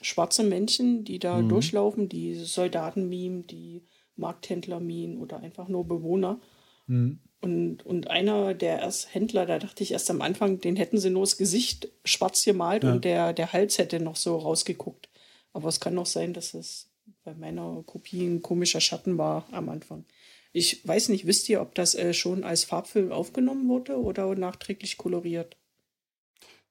schwarze 0.00 0.42
Männchen, 0.42 1.04
die 1.04 1.18
da 1.18 1.38
mhm. 1.38 1.48
durchlaufen, 1.48 2.08
die 2.08 2.34
Soldaten 2.34 3.08
mimen, 3.08 3.46
die 3.46 3.82
Markthändler 4.16 4.80
mimen 4.80 5.18
oder 5.18 5.40
einfach 5.40 5.68
nur 5.68 5.86
Bewohner. 5.86 6.40
Mhm. 6.86 7.20
Und, 7.40 7.86
und 7.86 8.10
einer 8.10 8.54
der 8.54 8.80
erst 8.80 9.14
Händler, 9.14 9.46
da 9.46 9.58
dachte 9.58 9.82
ich 9.84 9.92
erst 9.92 10.10
am 10.10 10.22
Anfang, 10.22 10.60
den 10.60 10.74
hätten 10.74 10.98
sie 10.98 11.10
nur 11.10 11.22
das 11.22 11.36
Gesicht 11.36 11.88
schwarz 12.04 12.44
gemalt 12.44 12.82
ja. 12.82 12.92
und 12.92 13.04
der, 13.04 13.32
der 13.32 13.52
Hals 13.52 13.78
hätte 13.78 14.00
noch 14.00 14.16
so 14.16 14.36
rausgeguckt. 14.36 15.08
Aber 15.52 15.68
es 15.68 15.78
kann 15.78 15.98
auch 15.98 16.06
sein, 16.06 16.32
dass 16.32 16.54
es 16.54 16.90
bei 17.24 17.34
meiner 17.34 17.82
Kopie 17.86 18.26
ein 18.26 18.42
komischer 18.42 18.80
Schatten 18.80 19.18
war 19.18 19.46
am 19.52 19.68
Anfang. 19.68 20.04
Ich 20.52 20.86
weiß 20.86 21.10
nicht, 21.10 21.26
wisst 21.26 21.48
ihr, 21.48 21.60
ob 21.60 21.74
das 21.74 21.94
äh, 21.94 22.12
schon 22.12 22.42
als 22.42 22.64
Farbfilm 22.64 23.12
aufgenommen 23.12 23.68
wurde 23.68 23.96
oder 23.98 24.34
nachträglich 24.34 24.96
koloriert? 24.96 25.56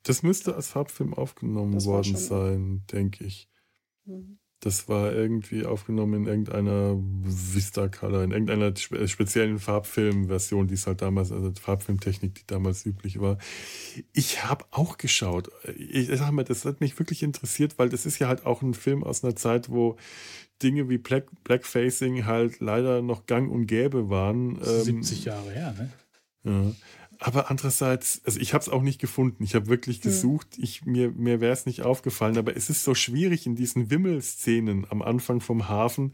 Das 0.08 0.24
müsste 0.24 0.56
als 0.56 0.68
Farbfilm 0.68 1.14
aufgenommen 1.14 1.84
worden 1.84 2.16
sein, 2.16 2.84
denke 2.92 3.26
ich. 3.26 3.50
Mhm. 4.06 4.40
Das 4.62 4.90
war 4.90 5.14
irgendwie 5.14 5.66
aufgenommen 5.66 6.22
in 6.22 6.28
irgendeiner 6.28 6.98
Vista 6.98 7.90
Color, 7.90 8.24
in 8.24 8.32
irgendeiner 8.32 8.76
spe 8.76 9.08
speziellen 9.08 9.60
Farbfilmversion, 9.60 10.68
die 10.68 10.74
es 10.74 10.88
halt 10.88 11.04
damals, 11.04 11.32
also 11.32 11.52
Farbfilmtechnik, 11.62 12.34
die 12.34 12.48
damals 12.48 12.86
üblich 12.86 13.20
war. 13.20 13.38
Ich 14.14 14.46
habe 14.46 14.66
auch 14.72 14.98
geschaut. 14.98 15.52
Ich 15.78 16.08
sag 16.08 16.32
mal, 16.32 16.44
das 16.44 16.66
hat 16.66 16.82
mich 16.82 16.98
wirklich 16.98 17.22
interessiert, 17.22 17.78
weil 17.78 17.90
das 17.90 18.08
ist 18.08 18.18
ja 18.18 18.30
halt 18.30 18.48
auch 18.48 18.64
ein 18.64 18.74
Film 18.74 19.04
aus 19.04 19.24
einer 19.24 19.36
Zeit, 19.36 19.70
wo 19.70 19.98
Dinge 20.64 20.90
wie 20.90 20.98
Black, 20.98 21.28
Blackfacing 21.44 22.26
halt 22.26 22.60
leider 22.60 23.04
noch 23.04 23.28
gang 23.28 23.52
und 23.52 23.68
gäbe 23.68 24.10
waren. 24.10 24.58
70 24.64 25.20
ähm, 25.20 25.24
Jahre 25.26 25.52
her, 25.52 25.76
ne? 25.78 25.92
Ja 26.46 26.74
aber 27.20 27.50
andererseits, 27.50 28.22
also 28.26 28.40
ich 28.40 28.54
habe 28.54 28.62
es 28.62 28.70
auch 28.70 28.82
nicht 28.82 29.00
gefunden. 29.00 29.44
Ich 29.44 29.56
habe 29.56 29.68
wirklich 29.68 30.02
gesucht. 30.02 30.48
Ich, 30.58 30.86
mir 30.86 31.12
mir 31.12 31.42
wäre 31.42 31.54
es 31.54 31.66
nicht 31.66 31.82
aufgefallen. 31.82 32.38
Aber 32.38 32.56
es 32.56 32.70
ist 32.70 32.84
so 32.84 32.94
schwierig 32.94 33.46
in 33.46 33.56
diesen 33.56 33.90
Wimmelszenen 33.90 34.86
am 34.90 35.02
Anfang 35.02 35.42
vom 35.42 35.68
Hafen. 35.68 36.14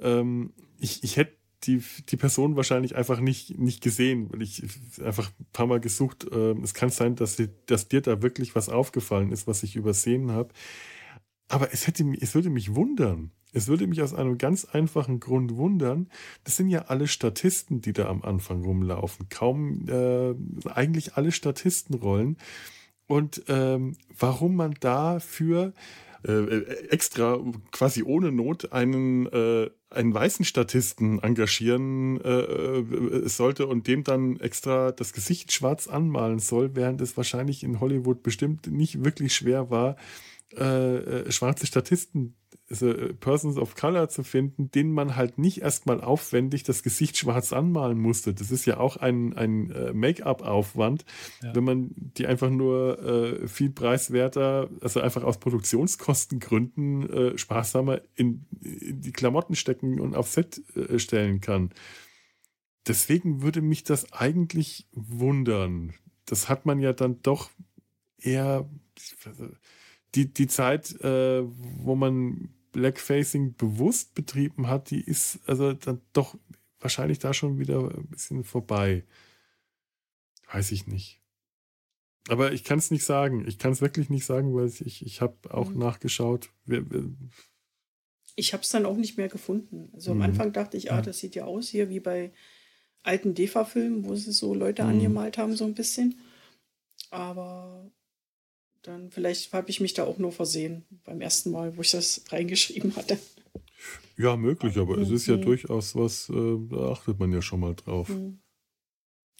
Ähm, 0.00 0.52
ich, 0.78 1.02
ich 1.02 1.16
hätte 1.16 1.36
die, 1.64 1.82
die 2.08 2.16
Person 2.16 2.56
wahrscheinlich 2.56 2.94
einfach 2.94 3.20
nicht, 3.20 3.58
nicht 3.58 3.82
gesehen, 3.82 4.32
weil 4.32 4.42
ich 4.42 4.62
einfach 5.04 5.30
ein 5.40 5.46
paar 5.52 5.66
Mal 5.66 5.80
gesucht. 5.80 6.24
Äh, 6.30 6.52
es 6.62 6.74
kann 6.74 6.90
sein, 6.90 7.16
dass, 7.16 7.36
die, 7.36 7.48
dass 7.66 7.88
dir 7.88 8.00
da 8.00 8.22
wirklich 8.22 8.54
was 8.54 8.68
aufgefallen 8.68 9.32
ist, 9.32 9.46
was 9.46 9.62
ich 9.62 9.74
übersehen 9.74 10.30
habe. 10.30 10.52
Aber 11.48 11.72
es, 11.72 11.86
hätte, 11.86 12.04
es 12.20 12.34
würde 12.34 12.50
mich 12.50 12.74
wundern. 12.74 13.32
Es 13.52 13.68
würde 13.68 13.86
mich 13.86 14.02
aus 14.02 14.14
einem 14.14 14.38
ganz 14.38 14.64
einfachen 14.64 15.20
Grund 15.20 15.56
wundern. 15.56 16.08
Das 16.44 16.56
sind 16.56 16.68
ja 16.68 16.82
alle 16.82 17.06
Statisten, 17.06 17.80
die 17.80 17.92
da 17.92 18.08
am 18.08 18.22
Anfang 18.22 18.62
rumlaufen. 18.62 19.28
Kaum 19.28 19.86
äh, 19.88 20.34
eigentlich 20.68 21.14
alle 21.16 21.32
Statistenrollen. 21.32 22.36
Und 23.06 23.42
ähm, 23.48 23.96
warum 24.18 24.54
man 24.56 24.74
dafür 24.80 25.72
äh, 26.26 26.62
extra 26.90 27.38
quasi 27.70 28.02
ohne 28.02 28.32
Not 28.32 28.72
einen, 28.72 29.26
äh, 29.26 29.70
einen 29.90 30.12
weißen 30.12 30.44
Statisten 30.44 31.22
engagieren 31.22 32.20
äh, 32.20 32.40
äh 32.40 33.28
sollte 33.28 33.66
und 33.66 33.86
dem 33.86 34.04
dann 34.04 34.38
extra 34.40 34.92
das 34.92 35.12
Gesicht 35.12 35.52
schwarz 35.52 35.88
anmalen 35.88 36.38
soll, 36.38 36.74
während 36.74 37.00
es 37.00 37.16
wahrscheinlich 37.16 37.62
in 37.62 37.80
Hollywood 37.80 38.22
bestimmt 38.22 38.66
nicht 38.66 39.04
wirklich 39.04 39.34
schwer 39.34 39.70
war, 39.70 39.96
äh, 40.56 40.96
äh, 40.96 41.32
schwarze 41.32 41.66
Statisten, 41.66 42.34
also 42.70 42.92
Persons 43.20 43.56
of 43.56 43.74
Color 43.74 44.08
zu 44.08 44.22
finden, 44.22 44.70
denen 44.70 44.92
man 44.92 45.16
halt 45.16 45.38
nicht 45.38 45.62
erstmal 45.62 46.02
aufwendig 46.02 46.64
das 46.64 46.82
Gesicht 46.82 47.16
schwarz 47.16 47.52
anmalen 47.52 47.98
musste. 47.98 48.34
Das 48.34 48.50
ist 48.50 48.66
ja 48.66 48.78
auch 48.78 48.96
ein, 48.96 49.32
ein 49.34 49.70
äh, 49.70 49.92
Make-up-Aufwand, 49.92 51.04
ja. 51.42 51.54
wenn 51.54 51.64
man 51.64 51.90
die 51.94 52.26
einfach 52.26 52.50
nur 52.50 52.98
äh, 53.02 53.48
viel 53.48 53.70
preiswerter, 53.70 54.68
also 54.80 55.00
einfach 55.00 55.24
aus 55.24 55.38
Produktionskostengründen 55.38 57.10
äh, 57.10 57.38
sparsamer 57.38 58.02
in, 58.14 58.44
in, 58.60 59.00
die 59.00 59.12
Klamotten 59.12 59.54
stecken 59.54 59.98
und 59.98 60.14
auf 60.14 60.28
Set 60.28 60.62
äh, 60.76 60.98
stellen 60.98 61.40
kann. 61.40 61.70
Deswegen 62.86 63.42
würde 63.42 63.62
mich 63.62 63.84
das 63.84 64.12
eigentlich 64.12 64.86
wundern. 64.92 65.94
Das 66.26 66.48
hat 66.48 66.66
man 66.66 66.80
ja 66.80 66.92
dann 66.92 67.22
doch 67.22 67.50
eher 68.18 68.68
die, 70.14 70.32
die 70.32 70.46
Zeit, 70.46 70.98
äh, 71.00 71.42
wo 71.44 71.94
man 71.94 72.50
Blackfacing 72.72 73.54
bewusst 73.54 74.14
betrieben 74.14 74.68
hat, 74.68 74.90
die 74.90 75.00
ist 75.00 75.40
also 75.46 75.72
dann 75.72 76.00
doch 76.12 76.36
wahrscheinlich 76.80 77.18
da 77.18 77.34
schon 77.34 77.58
wieder 77.58 77.80
ein 77.80 78.06
bisschen 78.06 78.44
vorbei. 78.44 79.04
Weiß 80.52 80.72
ich 80.72 80.86
nicht. 80.86 81.20
Aber 82.28 82.52
ich 82.52 82.64
kann 82.64 82.78
es 82.78 82.90
nicht 82.90 83.04
sagen. 83.04 83.46
Ich 83.46 83.58
kann 83.58 83.72
es 83.72 83.80
wirklich 83.80 84.10
nicht 84.10 84.24
sagen, 84.24 84.54
weil 84.54 84.66
ich, 84.66 85.04
ich 85.04 85.20
habe 85.20 85.36
auch 85.50 85.70
mhm. 85.70 85.78
nachgeschaut. 85.78 86.50
ich 88.36 88.52
habe 88.52 88.62
es 88.62 88.68
dann 88.68 88.86
auch 88.86 88.96
nicht 88.96 89.16
mehr 89.16 89.28
gefunden. 89.28 89.90
Also 89.94 90.12
am 90.12 90.18
mhm. 90.18 90.24
Anfang 90.24 90.52
dachte 90.52 90.76
ich, 90.76 90.92
ah, 90.92 91.02
das 91.02 91.18
sieht 91.18 91.34
ja 91.34 91.44
aus 91.44 91.68
hier 91.68 91.88
wie 91.88 92.00
bei 92.00 92.32
alten 93.02 93.34
DEFA-Filmen, 93.34 94.04
wo 94.04 94.14
sie 94.14 94.32
so 94.32 94.54
Leute 94.54 94.82
mhm. 94.84 94.90
angemalt 94.90 95.38
haben, 95.38 95.56
so 95.56 95.64
ein 95.64 95.74
bisschen. 95.74 96.20
Aber 97.10 97.90
dann 98.82 99.10
vielleicht 99.10 99.52
habe 99.52 99.70
ich 99.70 99.80
mich 99.80 99.94
da 99.94 100.04
auch 100.04 100.18
nur 100.18 100.32
versehen 100.32 100.84
beim 101.04 101.20
ersten 101.20 101.50
Mal, 101.50 101.76
wo 101.76 101.82
ich 101.82 101.90
das 101.90 102.22
reingeschrieben 102.30 102.96
hatte. 102.96 103.18
Ja, 104.16 104.36
möglich, 104.36 104.76
aber 104.76 104.96
mhm. 104.96 105.02
es 105.02 105.10
ist 105.10 105.26
ja 105.26 105.36
mhm. 105.36 105.42
durchaus 105.42 105.94
was, 105.94 106.28
äh, 106.28 106.56
da 106.70 106.90
achtet 106.90 107.18
man 107.18 107.32
ja 107.32 107.40
schon 107.40 107.60
mal 107.60 107.74
drauf. 107.74 108.08
Mhm. 108.08 108.40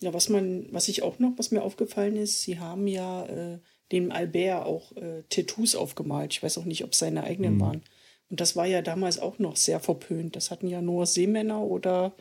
Ja, 0.00 0.14
was 0.14 0.28
man, 0.28 0.68
was 0.70 0.86
ich 0.86 1.02
auch 1.02 1.18
noch, 1.18 1.32
was 1.36 1.50
mir 1.50 1.62
aufgefallen 1.62 2.16
ist, 2.16 2.42
sie 2.42 2.60
haben 2.60 2.86
ja 2.86 3.26
äh, 3.26 3.58
dem 3.90 4.12
Albert 4.12 4.66
auch 4.66 4.96
äh, 4.96 5.24
Tattoos 5.28 5.74
aufgemalt. 5.74 6.32
Ich 6.32 6.42
weiß 6.42 6.58
auch 6.58 6.64
nicht, 6.64 6.84
ob 6.84 6.92
es 6.92 7.00
seine 7.00 7.24
eigenen 7.24 7.56
mhm. 7.56 7.60
waren. 7.60 7.82
Und 8.30 8.40
das 8.40 8.54
war 8.54 8.66
ja 8.66 8.82
damals 8.82 9.18
auch 9.18 9.38
noch 9.38 9.56
sehr 9.56 9.80
verpönt. 9.80 10.36
Das 10.36 10.50
hatten 10.50 10.68
ja 10.68 10.82
nur 10.82 11.06
Seemänner 11.06 11.62
oder 11.62 12.14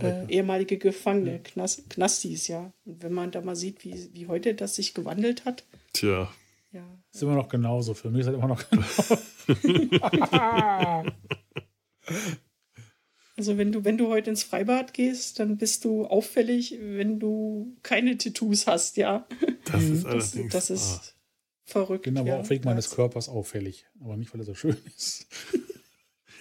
äh, 0.00 0.26
ehemalige 0.28 0.78
Gefangene, 0.78 1.32
ja. 1.32 1.38
Knast, 1.38 1.90
Knastis, 1.90 2.48
ja. 2.48 2.72
Und 2.84 3.02
wenn 3.02 3.12
man 3.12 3.30
da 3.30 3.40
mal 3.40 3.56
sieht, 3.56 3.84
wie, 3.84 4.08
wie 4.12 4.26
heute 4.26 4.54
das 4.54 4.76
sich 4.76 4.94
gewandelt 4.94 5.44
hat. 5.44 5.64
Tja. 5.92 6.32
Ja. 6.72 6.86
Ist 7.12 7.22
immer 7.22 7.34
noch 7.34 7.48
genauso. 7.48 7.94
Für 7.94 8.10
mich 8.10 8.22
ist 8.22 8.28
es 8.28 8.34
immer 8.34 8.48
noch 8.48 8.62
genauso. 8.70 9.18
also 13.36 13.58
wenn 13.58 13.72
du, 13.72 13.84
wenn 13.84 13.98
du 13.98 14.08
heute 14.08 14.30
ins 14.30 14.42
Freibad 14.42 14.94
gehst, 14.94 15.38
dann 15.38 15.58
bist 15.58 15.84
du 15.84 16.06
auffällig, 16.06 16.78
wenn 16.80 17.20
du 17.20 17.76
keine 17.82 18.16
Tattoos 18.16 18.66
hast, 18.66 18.96
ja. 18.96 19.26
Das 19.66 19.82
ist 19.84 20.06
allerdings. 20.06 20.52
Das, 20.52 20.68
das 20.68 20.70
ist 20.70 21.14
ah. 21.16 21.70
verrückt. 21.70 22.06
Ich 22.06 22.12
bin 22.12 22.18
aber 22.18 22.28
ja, 22.28 22.38
auffällig 22.38 22.64
meines 22.64 22.90
Körpers 22.90 23.28
auffällig. 23.28 23.86
Aber 24.00 24.16
nicht, 24.16 24.32
weil 24.32 24.40
er 24.40 24.46
so 24.46 24.54
schön 24.54 24.76
ist. 24.96 25.26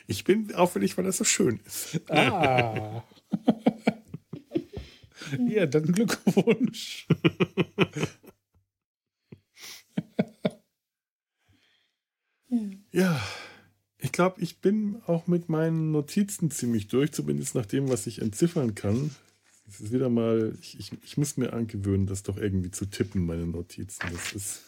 Ich 0.08 0.24
bin 0.24 0.54
auffällig, 0.56 0.98
weil 0.98 1.06
er 1.06 1.12
so 1.12 1.24
schön 1.24 1.60
ist. 1.66 2.02
Ah. 2.10 3.04
ja, 5.48 5.66
dann 5.66 5.92
Glückwunsch. 5.92 7.08
ja, 12.92 13.22
ich 14.00 14.12
glaube, 14.12 14.42
ich 14.42 14.60
bin 14.60 15.02
auch 15.06 15.28
mit 15.28 15.50
meinen 15.50 15.92
Notizen 15.92 16.52
ziemlich 16.52 16.88
durch, 16.88 17.12
zumindest 17.12 17.56
nach 17.56 17.66
dem, 17.66 17.90
was 17.90 18.08
ich 18.08 18.22
entziffern 18.22 18.76
kann. 18.76 19.16
Es 19.68 19.80
ist 19.80 19.94
wieder 19.94 20.10
mal, 20.10 20.58
ich, 20.62 20.80
ich, 20.80 20.92
ich 21.04 21.18
muss 21.18 21.38
mir 21.38 21.54
angewöhnen, 21.54 22.08
das 22.08 22.24
doch 22.24 22.38
irgendwie 22.38 22.72
zu 22.72 22.86
tippen, 22.86 23.26
meine 23.26 23.46
Notizen. 23.46 24.06
Das 24.12 24.34
ist. 24.34 24.62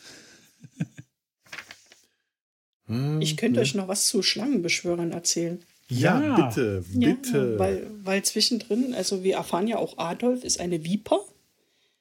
ich 3.20 3.36
könnte 3.36 3.58
ja. 3.58 3.64
euch 3.64 3.76
noch 3.76 3.88
was 3.88 4.08
zu 4.08 4.22
Schlangenbeschwörern 4.22 5.12
erzählen. 5.12 5.62
Ja, 6.00 6.22
ja. 6.22 6.48
bitte, 6.48 6.84
bitte. 6.94 7.52
Ja, 7.54 7.60
weil, 7.60 7.88
weil 8.04 8.24
zwischendrin, 8.24 8.94
also 8.94 9.24
wir 9.24 9.36
erfahren 9.36 9.68
ja 9.68 9.78
auch, 9.78 9.98
Adolf 9.98 10.44
ist 10.44 10.60
eine 10.60 10.84
Viper. 10.84 11.20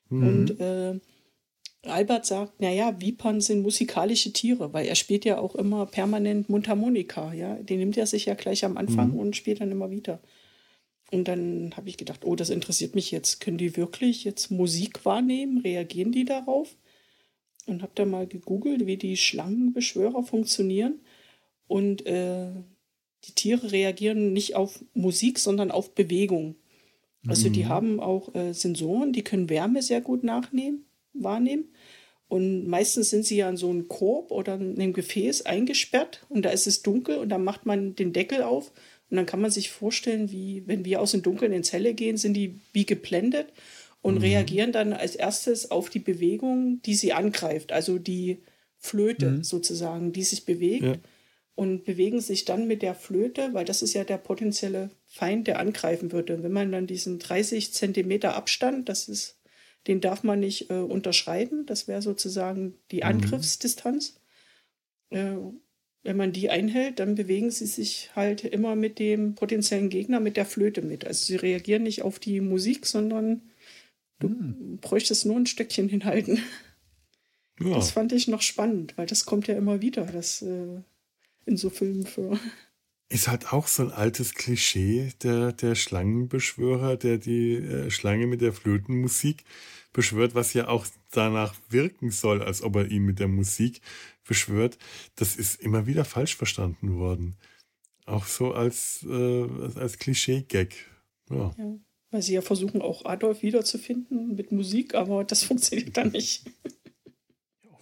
Mhm. 0.08 0.28
Und 0.28 0.60
äh, 0.60 1.00
Albert 1.84 2.26
sagt, 2.26 2.60
naja, 2.60 3.00
Vipern 3.00 3.40
sind 3.40 3.62
musikalische 3.62 4.32
Tiere, 4.32 4.72
weil 4.72 4.86
er 4.86 4.94
spielt 4.94 5.24
ja 5.24 5.38
auch 5.38 5.54
immer 5.56 5.86
permanent 5.86 6.48
Mundharmonika, 6.48 7.32
ja. 7.32 7.56
Den 7.56 7.80
nimmt 7.80 7.96
er 7.96 8.06
sich 8.06 8.26
ja 8.26 8.34
gleich 8.34 8.64
am 8.64 8.76
Anfang 8.76 9.12
mhm. 9.12 9.18
und 9.18 9.36
spielt 9.36 9.60
dann 9.60 9.72
immer 9.72 9.90
wieder. 9.90 10.20
Und 11.10 11.28
dann 11.28 11.74
habe 11.76 11.88
ich 11.88 11.98
gedacht, 11.98 12.24
oh, 12.24 12.36
das 12.36 12.48
interessiert 12.48 12.94
mich 12.94 13.10
jetzt. 13.10 13.40
Können 13.40 13.58
die 13.58 13.76
wirklich 13.76 14.24
jetzt 14.24 14.50
Musik 14.50 15.04
wahrnehmen? 15.04 15.58
Reagieren 15.58 16.10
die 16.10 16.24
darauf? 16.24 16.74
Und 17.66 17.82
habe 17.82 17.92
da 17.94 18.06
mal 18.06 18.26
gegoogelt, 18.26 18.86
wie 18.86 18.96
die 18.96 19.18
Schlangenbeschwörer 19.18 20.22
funktionieren. 20.22 21.00
Und 21.66 22.06
äh, 22.06 22.46
die 23.24 23.32
Tiere 23.32 23.72
reagieren 23.72 24.32
nicht 24.32 24.56
auf 24.56 24.84
Musik, 24.94 25.38
sondern 25.38 25.70
auf 25.70 25.94
Bewegung. 25.94 26.56
Also 27.26 27.48
mhm. 27.48 27.52
die 27.52 27.66
haben 27.66 28.00
auch 28.00 28.34
äh, 28.34 28.52
Sensoren, 28.52 29.12
die 29.12 29.22
können 29.22 29.48
Wärme 29.48 29.82
sehr 29.82 30.00
gut 30.00 30.24
nachnehmen, 30.24 30.84
wahrnehmen. 31.12 31.66
Und 32.26 32.66
meistens 32.66 33.10
sind 33.10 33.24
sie 33.24 33.36
ja 33.36 33.48
in 33.48 33.56
so 33.56 33.68
einem 33.68 33.88
Korb 33.88 34.30
oder 34.30 34.54
in 34.54 34.80
einem 34.80 34.92
Gefäß 34.92 35.42
eingesperrt 35.42 36.24
und 36.30 36.42
da 36.42 36.50
ist 36.50 36.66
es 36.66 36.82
dunkel 36.82 37.18
und 37.18 37.28
dann 37.28 37.44
macht 37.44 37.66
man 37.66 37.94
den 37.94 38.14
Deckel 38.14 38.42
auf 38.42 38.72
und 39.10 39.18
dann 39.18 39.26
kann 39.26 39.42
man 39.42 39.50
sich 39.50 39.70
vorstellen, 39.70 40.32
wie 40.32 40.62
wenn 40.66 40.86
wir 40.86 41.02
aus 41.02 41.10
dem 41.10 41.20
Dunkeln 41.20 41.52
ins 41.52 41.74
Helle 41.74 41.92
gehen, 41.92 42.16
sind 42.16 42.32
die 42.32 42.54
wie 42.72 42.86
geblendet 42.86 43.48
und 44.00 44.14
mhm. 44.14 44.20
reagieren 44.22 44.72
dann 44.72 44.94
als 44.94 45.14
erstes 45.14 45.70
auf 45.70 45.90
die 45.90 45.98
Bewegung, 45.98 46.80
die 46.86 46.94
sie 46.94 47.12
angreift, 47.12 47.70
also 47.70 47.98
die 47.98 48.38
Flöte 48.78 49.30
mhm. 49.30 49.44
sozusagen, 49.44 50.12
die 50.12 50.24
sich 50.24 50.46
bewegt. 50.46 50.84
Ja 50.84 50.94
und 51.54 51.84
bewegen 51.84 52.20
sich 52.20 52.44
dann 52.44 52.66
mit 52.66 52.82
der 52.82 52.94
Flöte, 52.94 53.52
weil 53.52 53.64
das 53.64 53.82
ist 53.82 53.92
ja 53.92 54.04
der 54.04 54.18
potenzielle 54.18 54.90
Feind, 55.06 55.46
der 55.46 55.58
angreifen 55.58 56.12
würde. 56.12 56.36
Und 56.36 56.42
wenn 56.42 56.52
man 56.52 56.72
dann 56.72 56.86
diesen 56.86 57.18
30 57.18 57.72
Zentimeter 57.72 58.34
Abstand, 58.34 58.88
das 58.88 59.08
ist, 59.08 59.38
den 59.86 60.00
darf 60.00 60.22
man 60.22 60.40
nicht 60.40 60.70
äh, 60.70 60.74
unterschreiten, 60.74 61.66
das 61.66 61.88
wäre 61.88 62.02
sozusagen 62.02 62.78
die 62.90 62.98
mhm. 62.98 63.02
Angriffsdistanz. 63.02 64.20
Äh, 65.10 65.36
wenn 66.04 66.16
man 66.16 66.32
die 66.32 66.50
einhält, 66.50 66.98
dann 66.98 67.14
bewegen 67.14 67.50
sie 67.50 67.66
sich 67.66 68.10
halt 68.16 68.44
immer 68.44 68.74
mit 68.74 68.98
dem 68.98 69.34
potenziellen 69.34 69.88
Gegner 69.88 70.18
mit 70.18 70.36
der 70.36 70.46
Flöte 70.46 70.82
mit. 70.82 71.06
Also 71.06 71.24
sie 71.26 71.36
reagieren 71.36 71.84
nicht 71.84 72.02
auf 72.02 72.18
die 72.18 72.40
Musik, 72.40 72.86
sondern 72.86 73.42
du 74.18 74.28
mhm. 74.30 74.78
bräuchtest 74.80 75.26
nur 75.26 75.36
ein 75.36 75.46
Stückchen 75.46 75.88
hinhalten. 75.88 76.40
Ja. 77.60 77.74
Das 77.74 77.92
fand 77.92 78.12
ich 78.12 78.26
noch 78.26 78.42
spannend, 78.42 78.96
weil 78.96 79.06
das 79.06 79.26
kommt 79.26 79.46
ja 79.46 79.54
immer 79.54 79.80
wieder. 79.82 80.06
Das 80.06 80.42
äh, 80.42 80.80
in 81.46 81.56
so 81.56 81.70
Filmen 81.70 82.06
für. 82.06 82.38
Ist 83.08 83.28
halt 83.28 83.52
auch 83.52 83.66
so 83.66 83.82
ein 83.82 83.90
altes 83.90 84.34
Klischee 84.34 85.12
der, 85.22 85.52
der 85.52 85.74
Schlangenbeschwörer, 85.74 86.96
der 86.96 87.18
die 87.18 87.56
äh, 87.56 87.90
Schlange 87.90 88.26
mit 88.26 88.40
der 88.40 88.52
Flötenmusik 88.52 89.44
beschwört, 89.92 90.34
was 90.34 90.54
ja 90.54 90.68
auch 90.68 90.86
danach 91.10 91.54
wirken 91.68 92.10
soll, 92.10 92.42
als 92.42 92.62
ob 92.62 92.76
er 92.76 92.90
ihn 92.90 93.04
mit 93.04 93.18
der 93.18 93.28
Musik 93.28 93.82
beschwört. 94.26 94.78
Das 95.16 95.36
ist 95.36 95.60
immer 95.60 95.86
wieder 95.86 96.04
falsch 96.04 96.36
verstanden 96.36 96.96
worden. 96.96 97.36
Auch 98.06 98.26
so 98.26 98.52
als, 98.52 99.04
äh, 99.08 99.48
als 99.76 99.98
Klischee-Gag. 99.98 100.74
Ja. 101.30 101.54
ja. 101.58 101.78
Weil 102.10 102.22
sie 102.22 102.34
ja 102.34 102.42
versuchen, 102.42 102.82
auch 102.82 103.06
Adolf 103.06 103.42
wiederzufinden 103.42 104.34
mit 104.34 104.52
Musik, 104.52 104.94
aber 104.94 105.24
das 105.24 105.42
funktioniert 105.44 105.96
dann 105.96 106.12
nicht. 106.12 106.44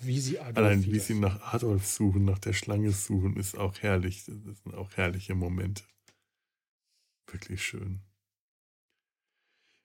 Wie 0.01 0.21
sie 0.21 0.39
Adolf 0.39 0.57
Allein 0.57 0.85
wie 0.85 0.99
sie 0.99 1.15
nach 1.15 1.53
Adolf 1.53 1.87
suchen, 1.87 2.25
nach 2.25 2.39
der 2.39 2.53
Schlange 2.53 2.91
suchen, 2.91 3.37
ist 3.37 3.59
auch 3.59 3.79
herrlich. 3.81 4.25
Das 4.27 4.63
sind 4.63 4.75
auch 4.75 4.97
herrliche 4.97 5.35
Momente. 5.35 5.83
Wirklich 7.27 7.63
schön. 7.63 8.01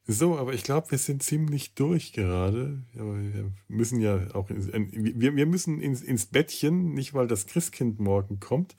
So, 0.07 0.37
aber 0.37 0.53
ich 0.53 0.63
glaube, 0.63 0.91
wir 0.91 0.99
sind 0.99 1.23
ziemlich 1.23 1.73
durch 1.73 2.13
gerade. 2.13 2.83
wir 2.93 3.51
müssen 3.67 3.99
ja 3.99 4.33
auch 4.35 4.49
ins, 4.51 4.67
wir, 4.71 5.35
wir 5.35 5.45
müssen 5.47 5.81
ins, 5.81 6.03
ins 6.03 6.27
Bettchen, 6.27 6.93
nicht 6.93 7.15
weil 7.15 7.27
das 7.27 7.47
Christkind 7.47 7.99
morgen 7.99 8.39
kommt, 8.39 8.75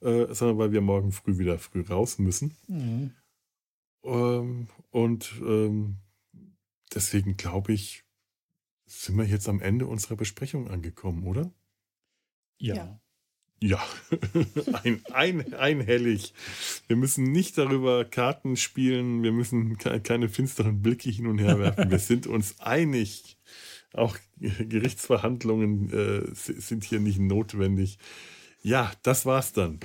äh, 0.00 0.32
sondern 0.32 0.56
weil 0.56 0.72
wir 0.72 0.80
morgen 0.80 1.12
früh 1.12 1.36
wieder 1.36 1.58
früh 1.58 1.82
raus 1.82 2.18
müssen. 2.18 2.56
Mhm. 2.66 3.12
Ähm, 4.04 4.68
und 4.90 5.34
ähm, 5.42 5.98
deswegen 6.94 7.36
glaube 7.36 7.74
ich, 7.74 8.04
sind 8.88 9.16
wir 9.16 9.24
jetzt 9.24 9.48
am 9.48 9.60
Ende 9.60 9.86
unserer 9.86 10.16
Besprechung 10.16 10.68
angekommen, 10.68 11.24
oder? 11.24 11.52
Ja. 12.58 13.00
Ja, 13.60 13.84
ein, 14.84 15.02
ein, 15.12 15.54
einhellig. 15.54 16.32
Wir 16.86 16.94
müssen 16.94 17.24
nicht 17.24 17.58
darüber 17.58 18.04
Karten 18.04 18.56
spielen, 18.56 19.24
wir 19.24 19.32
müssen 19.32 19.76
keine 19.78 20.28
finsteren 20.28 20.80
Blicke 20.80 21.10
hin 21.10 21.26
und 21.26 21.38
her 21.38 21.58
werfen. 21.58 21.90
Wir 21.90 21.98
sind 21.98 22.28
uns 22.28 22.60
einig. 22.60 23.36
Auch 23.92 24.16
Gerichtsverhandlungen 24.38 25.90
äh, 25.90 26.34
sind 26.34 26.84
hier 26.84 27.00
nicht 27.00 27.18
notwendig. 27.18 27.98
Ja, 28.62 28.92
das 29.02 29.26
war's 29.26 29.52
dann. 29.52 29.80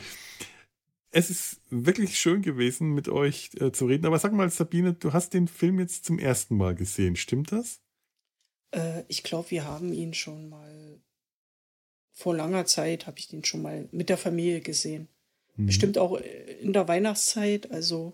Es 1.09 1.29
ist 1.31 1.61
wirklich 1.69 2.19
schön 2.19 2.41
gewesen, 2.41 2.93
mit 2.93 3.07
euch 3.07 3.51
äh, 3.59 3.71
zu 3.71 3.85
reden. 3.87 4.05
Aber 4.05 4.19
sag 4.19 4.33
mal, 4.33 4.49
Sabine, 4.49 4.93
du 4.93 5.13
hast 5.13 5.33
den 5.33 5.47
Film 5.47 5.79
jetzt 5.79 6.05
zum 6.05 6.19
ersten 6.19 6.57
Mal 6.57 6.75
gesehen, 6.75 7.15
stimmt 7.15 7.51
das? 7.51 7.82
Äh, 8.73 9.03
ich 9.07 9.23
glaube, 9.23 9.51
wir 9.51 9.65
haben 9.65 9.93
ihn 9.93 10.13
schon 10.13 10.49
mal 10.49 10.99
vor 12.11 12.35
langer 12.35 12.65
Zeit, 12.65 13.07
habe 13.07 13.19
ich 13.19 13.27
den 13.27 13.43
schon 13.43 13.61
mal 13.61 13.87
mit 13.91 14.09
der 14.09 14.17
Familie 14.17 14.61
gesehen. 14.61 15.07
Mhm. 15.55 15.65
Bestimmt 15.67 15.97
auch 15.97 16.19
äh, 16.19 16.57
in 16.61 16.73
der 16.73 16.87
Weihnachtszeit. 16.87 17.71
Also 17.71 18.13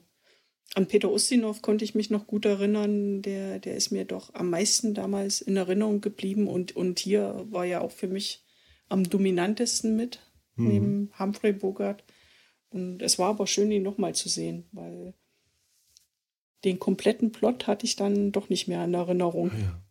an 0.76 0.88
Peter 0.88 1.12
Ustinov 1.12 1.62
konnte 1.62 1.84
ich 1.84 1.96
mich 1.96 2.10
noch 2.10 2.28
gut 2.28 2.46
erinnern. 2.46 3.22
Der, 3.22 3.60
der 3.60 3.76
ist 3.76 3.92
mir 3.92 4.06
doch 4.06 4.34
am 4.36 4.50
meisten 4.50 4.94
damals 4.94 5.42
in 5.42 5.58
Erinnerung 5.58 6.02
geblieben. 6.02 6.48
Und, 6.48 6.76
und 6.76 7.00
hier 7.00 7.46
war 7.50 7.66
ja 7.66 7.82
auch 7.82 7.92
für 7.92 8.08
mich 8.08 8.44
am 8.88 9.04
dominantesten 9.04 9.96
mit, 9.96 10.20
mhm. 10.56 10.68
neben 10.68 11.12
Humphrey 11.20 11.54
Bogart. 11.54 12.04
Und 12.70 13.02
es 13.02 13.18
war 13.18 13.30
aber 13.30 13.48
schön, 13.48 13.72
ihn 13.72 13.84
nochmal 13.84 14.14
zu 14.14 14.30
sehen, 14.30 14.68
weil 14.72 15.14
den 16.64 16.78
kompletten 16.78 17.32
Plot 17.32 17.68
hatte 17.68 17.86
ich 17.86 17.96
dann 17.96 18.32
doch 18.32 18.50
nicht 18.50 18.68
mehr 18.68 18.84
in 18.84 18.94
Erinnerung. 18.94 19.52
Ah 19.52 19.60
ja. 19.60 19.82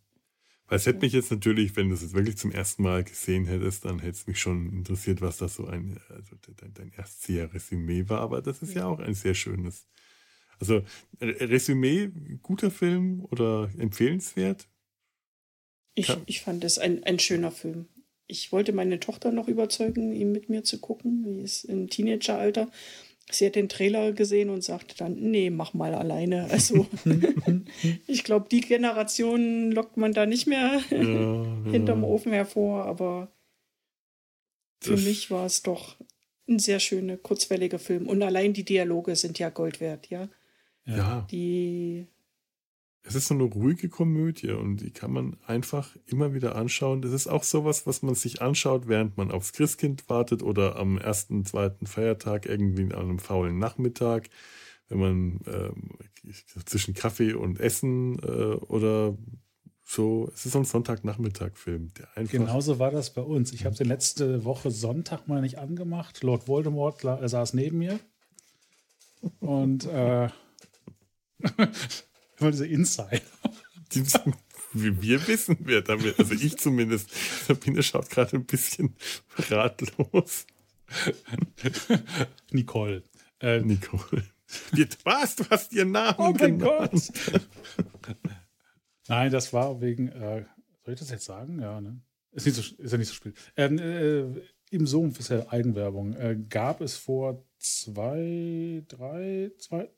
Weil 0.69 0.77
es 0.77 0.85
hätte 0.85 0.99
mich 0.99 1.13
jetzt 1.13 1.31
natürlich, 1.31 1.75
wenn 1.75 1.89
du 1.89 1.95
es 1.95 2.03
jetzt 2.03 2.13
wirklich 2.13 2.37
zum 2.37 2.51
ersten 2.51 2.83
Mal 2.83 3.03
gesehen 3.03 3.45
hättest, 3.45 3.85
dann 3.85 3.97
hätte 3.97 4.11
es 4.11 4.27
mich 4.27 4.39
schon 4.39 4.71
interessiert, 4.71 5.19
was 5.19 5.37
das 5.37 5.55
so 5.55 5.65
ein, 5.65 5.99
also 6.09 6.35
dein, 6.57 6.73
dein 6.75 6.91
Erstseher-Resümee 6.91 8.07
war. 8.07 8.21
Aber 8.21 8.43
das 8.43 8.61
ist 8.61 8.75
ja 8.75 8.85
auch 8.85 8.99
ein 8.99 9.15
sehr 9.15 9.33
schönes. 9.33 9.87
Also 10.59 10.83
Resümee, 11.19 12.11
guter 12.43 12.69
Film 12.69 13.25
oder 13.31 13.71
empfehlenswert? 13.79 14.67
Ich, 15.95 16.15
ich 16.27 16.41
fand 16.41 16.63
es 16.63 16.77
ein, 16.77 17.03
ein 17.03 17.17
schöner 17.17 17.51
Film. 17.51 17.87
Ich 18.27 18.51
wollte 18.51 18.71
meine 18.71 18.99
Tochter 18.99 19.31
noch 19.31 19.47
überzeugen, 19.47 20.13
ihn 20.13 20.31
mit 20.31 20.49
mir 20.49 20.63
zu 20.63 20.79
gucken. 20.79 21.23
Die 21.23 21.41
ist 21.41 21.63
im 21.63 21.89
Teenageralter. 21.89 22.69
Sie 23.31 23.45
hat 23.45 23.55
den 23.55 23.69
Trailer 23.69 24.11
gesehen 24.11 24.49
und 24.49 24.63
sagte 24.63 24.95
dann, 24.97 25.15
nee, 25.15 25.49
mach 25.49 25.73
mal 25.73 25.93
alleine. 25.93 26.49
Also 26.49 26.87
ich 28.07 28.23
glaube, 28.23 28.47
die 28.49 28.61
Generation 28.61 29.71
lockt 29.71 29.97
man 29.97 30.13
da 30.13 30.25
nicht 30.25 30.47
mehr 30.47 30.81
ja, 30.89 30.97
hinterm 31.71 32.01
ja. 32.01 32.07
Ofen 32.07 32.31
hervor, 32.31 32.85
aber 32.85 33.31
für 34.81 34.91
das 34.91 35.03
mich 35.03 35.29
war 35.29 35.45
es 35.45 35.61
doch 35.61 35.97
ein 36.47 36.59
sehr 36.59 36.79
schöner, 36.79 37.17
kurzwelliger 37.17 37.79
Film. 37.79 38.07
Und 38.07 38.23
allein 38.23 38.53
die 38.53 38.65
Dialoge 38.65 39.15
sind 39.15 39.37
ja 39.37 39.49
Gold 39.49 39.79
wert, 39.79 40.09
ja. 40.09 40.29
Ja. 40.85 41.27
Die 41.29 42.07
es 43.03 43.15
ist 43.15 43.27
so 43.27 43.33
eine 43.33 43.43
ruhige 43.43 43.89
Komödie 43.89 44.51
und 44.51 44.77
die 44.77 44.91
kann 44.91 45.11
man 45.11 45.37
einfach 45.45 45.95
immer 46.05 46.33
wieder 46.33 46.55
anschauen. 46.55 47.01
Das 47.01 47.11
ist 47.11 47.27
auch 47.27 47.43
sowas, 47.43 47.87
was 47.87 48.01
man 48.01 48.15
sich 48.15 48.41
anschaut, 48.41 48.87
während 48.87 49.17
man 49.17 49.31
aufs 49.31 49.53
Christkind 49.53 50.09
wartet 50.09 50.43
oder 50.43 50.75
am 50.75 50.97
ersten, 50.97 51.45
zweiten 51.45 51.87
Feiertag 51.87 52.45
irgendwie 52.45 52.83
an 52.83 52.93
einem 52.93 53.19
faulen 53.19 53.57
Nachmittag, 53.57 54.29
wenn 54.89 54.99
man 54.99 55.39
ähm, 55.47 55.89
zwischen 56.65 56.93
Kaffee 56.93 57.33
und 57.33 57.59
Essen 57.59 58.19
äh, 58.19 58.55
oder 58.55 59.17
so. 59.85 60.29
Es 60.33 60.45
ist 60.45 60.51
so 60.51 60.59
ein 60.59 60.65
Sonntagnachmittag-Film. 60.65 61.91
Genauso 62.29 62.79
war 62.79 62.91
das 62.91 63.13
bei 63.13 63.21
uns. 63.21 63.53
Ich 63.53 63.65
habe 63.65 63.75
den 63.75 63.87
letzte 63.87 64.43
Woche 64.43 64.71
Sonntag 64.71 65.27
mal 65.27 65.41
nicht 65.41 65.57
angemacht. 65.57 66.21
Lord 66.21 66.47
Voldemort 66.47 67.01
saß 67.01 67.53
neben 67.53 67.79
mir 67.79 67.99
und 69.39 69.85
äh, 69.85 70.29
Immer 72.39 72.51
diese 72.51 72.67
Insider. 72.67 73.21
wir 74.73 75.27
wissen, 75.27 75.57
wer 75.61 75.81
damit, 75.81 76.19
also 76.19 76.33
ich 76.33 76.57
zumindest. 76.57 77.09
Sabine 77.47 77.81
schaut 77.83 78.09
gerade 78.09 78.37
ein 78.37 78.45
bisschen 78.45 78.95
ratlos. 79.49 80.45
Nicole. 82.51 83.03
Äh, 83.39 83.61
Nicole. 83.61 84.23
Was? 85.03 85.35
Du 85.35 85.45
hast 85.49 85.73
ihren 85.73 85.91
Namen 85.91 86.15
Oh 86.17 86.33
mein 86.37 86.59
genannt. 86.59 86.91
Gott. 86.91 87.41
Nein, 89.07 89.31
das 89.31 89.53
war 89.53 89.81
wegen, 89.81 90.09
äh, 90.09 90.45
soll 90.83 90.93
ich 90.93 90.99
das 90.99 91.09
jetzt 91.09 91.25
sagen? 91.25 91.59
Ja, 91.59 91.81
ne? 91.81 92.01
Ist, 92.31 92.45
nicht 92.45 92.55
so, 92.55 92.75
ist 92.81 92.91
ja 92.91 92.97
nicht 92.97 93.07
so 93.07 93.15
spät. 93.15 93.35
Ähm, 93.55 93.77
äh, 93.79 94.41
Im 94.69 94.85
Sumpf 94.85 95.19
ist 95.19 95.29
ja 95.29 95.47
Eigenwerbung. 95.49 96.13
Äh, 96.13 96.37
gab 96.47 96.81
es 96.81 96.95
vor 96.95 97.43
zwei, 97.57 98.83
drei, 98.87 99.51
zwei, 99.57 99.89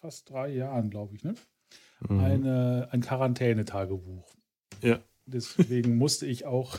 fast 0.00 0.30
drei 0.30 0.48
Jahren, 0.48 0.90
glaube 0.90 1.14
ich, 1.14 1.24
ne? 1.24 1.34
Mhm. 2.08 2.20
Eine, 2.20 2.88
ein 2.92 3.00
Quarantänetagebuch. 3.00 4.34
Ja. 4.82 5.00
Deswegen 5.26 5.96
musste 5.96 6.26
ich 6.26 6.46
auch 6.46 6.78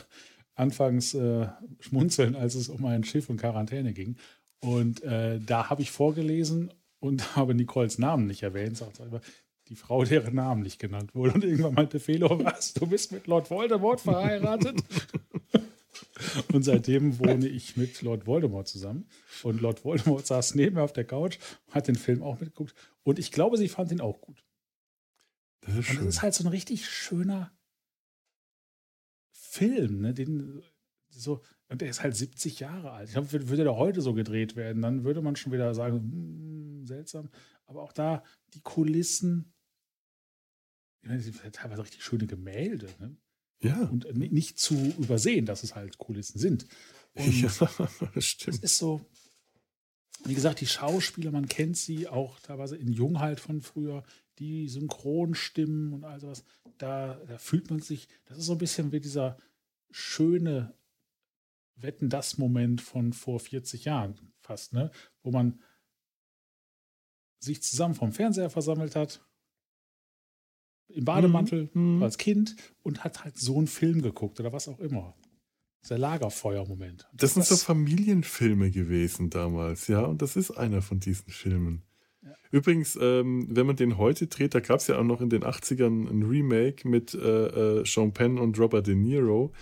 anfangs 0.54 1.14
äh, 1.14 1.48
schmunzeln, 1.78 2.34
als 2.34 2.54
es 2.54 2.68
um 2.68 2.84
ein 2.86 3.04
Schiff 3.04 3.30
und 3.30 3.36
Quarantäne 3.36 3.92
ging. 3.92 4.16
Und 4.60 5.02
äh, 5.02 5.38
da 5.38 5.70
habe 5.70 5.82
ich 5.82 5.90
vorgelesen 5.90 6.72
und 6.98 7.36
habe 7.36 7.54
Nicoles 7.54 7.98
Namen 7.98 8.26
nicht 8.26 8.42
erwähnt, 8.42 8.76
sagt 8.76 9.00
aber 9.00 9.20
die 9.68 9.76
Frau, 9.76 10.04
deren 10.04 10.34
Namen 10.34 10.62
nicht 10.62 10.80
genannt 10.80 11.14
wurde. 11.14 11.34
Und 11.34 11.44
irgendwann 11.44 11.74
meinte 11.74 12.00
Felo, 12.00 12.42
was? 12.44 12.74
Du 12.74 12.86
bist 12.86 13.12
mit 13.12 13.26
Lord 13.26 13.50
Voldemort 13.50 14.00
verheiratet? 14.00 14.82
Und 16.52 16.62
seitdem 16.62 17.18
wohne 17.18 17.48
ich 17.48 17.76
mit 17.76 18.02
Lord 18.02 18.26
Voldemort 18.26 18.68
zusammen. 18.68 19.08
Und 19.42 19.60
Lord 19.60 19.84
Voldemort 19.84 20.26
saß 20.26 20.54
neben 20.54 20.76
mir 20.76 20.82
auf 20.82 20.92
der 20.92 21.04
Couch, 21.04 21.38
hat 21.70 21.88
den 21.88 21.96
Film 21.96 22.22
auch 22.22 22.40
mitgeguckt. 22.40 22.74
Und 23.02 23.18
ich 23.18 23.32
glaube, 23.32 23.56
sie 23.56 23.68
fand 23.68 23.92
ihn 23.92 24.00
auch 24.00 24.20
gut. 24.20 24.44
Das 25.62 25.76
ist, 25.76 25.86
schön. 25.86 25.98
Und 25.98 26.06
das 26.06 26.16
ist 26.16 26.22
halt 26.22 26.34
so 26.34 26.44
ein 26.44 26.48
richtig 26.48 26.88
schöner 26.88 27.52
Film, 29.32 30.00
ne? 30.00 30.14
Den, 30.14 30.62
so, 31.08 31.42
und 31.68 31.80
der 31.80 31.90
ist 31.90 32.02
halt 32.02 32.16
70 32.16 32.60
Jahre 32.60 32.92
alt. 32.92 33.08
Ich 33.08 33.14
glaube, 33.14 33.32
würde 33.32 33.64
der 33.64 33.76
heute 33.76 34.00
so 34.00 34.14
gedreht 34.14 34.56
werden, 34.56 34.82
dann 34.82 35.04
würde 35.04 35.22
man 35.22 35.36
schon 35.36 35.52
wieder 35.52 35.74
sagen, 35.74 35.98
hm, 36.00 36.86
seltsam. 36.86 37.30
Aber 37.66 37.82
auch 37.82 37.92
da 37.92 38.22
die 38.54 38.60
Kulissen, 38.60 39.52
ich 41.02 41.08
meine, 41.08 41.52
teilweise 41.52 41.82
richtig 41.82 42.04
schöne 42.04 42.26
Gemälde. 42.26 42.88
Ne? 42.98 43.16
Ja. 43.62 43.76
Und 43.88 44.14
nicht 44.16 44.58
zu 44.58 44.74
übersehen, 44.98 45.46
dass 45.46 45.62
es 45.62 45.74
halt 45.74 45.98
Kulissen 45.98 46.38
sind. 46.38 46.66
Und 47.14 47.40
ja, 47.40 47.48
das 48.14 48.24
stimmt. 48.24 48.56
Es 48.56 48.62
ist 48.62 48.78
so, 48.78 49.04
wie 50.24 50.34
gesagt, 50.34 50.60
die 50.60 50.66
Schauspieler, 50.66 51.30
man 51.30 51.48
kennt 51.48 51.76
sie 51.76 52.08
auch 52.08 52.40
teilweise 52.40 52.76
in 52.76 52.92
Jung 52.92 53.20
halt 53.20 53.40
von 53.40 53.60
früher, 53.60 54.02
die 54.38 54.68
Synchronstimmen 54.68 55.92
und 55.92 56.04
all 56.04 56.20
sowas. 56.20 56.44
Da, 56.78 57.20
da 57.26 57.38
fühlt 57.38 57.70
man 57.70 57.80
sich, 57.80 58.08
das 58.24 58.38
ist 58.38 58.46
so 58.46 58.52
ein 58.52 58.58
bisschen 58.58 58.92
wie 58.92 59.00
dieser 59.00 59.36
schöne 59.90 60.74
Wetten 61.76 62.08
das 62.08 62.38
Moment 62.38 62.80
von 62.80 63.12
vor 63.12 63.40
40 63.40 63.84
Jahren 63.84 64.32
fast, 64.40 64.72
ne? 64.72 64.90
Wo 65.22 65.30
man 65.30 65.60
sich 67.38 67.62
zusammen 67.62 67.94
vom 67.94 68.12
Fernseher 68.12 68.50
versammelt 68.50 68.96
hat 68.96 69.24
im 70.94 71.04
Bademantel 71.04 71.70
mhm. 71.72 72.02
als 72.02 72.18
Kind 72.18 72.56
und 72.82 73.04
hat 73.04 73.24
halt 73.24 73.38
so 73.38 73.58
einen 73.58 73.66
Film 73.66 74.02
geguckt 74.02 74.40
oder 74.40 74.52
was 74.52 74.68
auch 74.68 74.80
immer. 74.80 75.14
Der 75.88 75.98
Lagerfeuer-Moment. 75.98 77.08
Das, 77.12 77.34
das 77.34 77.34
sind 77.34 77.46
so 77.46 77.56
Familienfilme 77.56 78.70
gewesen 78.70 79.30
damals, 79.30 79.88
ja, 79.88 80.02
und 80.02 80.20
das 80.20 80.36
ist 80.36 80.50
einer 80.50 80.82
von 80.82 81.00
diesen 81.00 81.30
Filmen. 81.30 81.82
Ja. 82.22 82.34
Übrigens, 82.50 82.98
ähm, 83.00 83.46
wenn 83.50 83.66
man 83.66 83.76
den 83.76 83.96
heute 83.96 84.26
dreht, 84.26 84.54
da 84.54 84.60
gab 84.60 84.80
es 84.80 84.88
ja 84.88 84.98
auch 84.98 85.04
noch 85.04 85.22
in 85.22 85.30
den 85.30 85.42
80ern 85.42 86.08
ein 86.08 86.22
Remake 86.22 86.86
mit 86.86 87.14
äh, 87.14 87.78
äh, 87.78 87.84
Sean 87.86 88.12
Penn 88.12 88.38
und 88.38 88.58
Robert 88.58 88.86
De 88.86 88.94
Niro. 88.94 89.52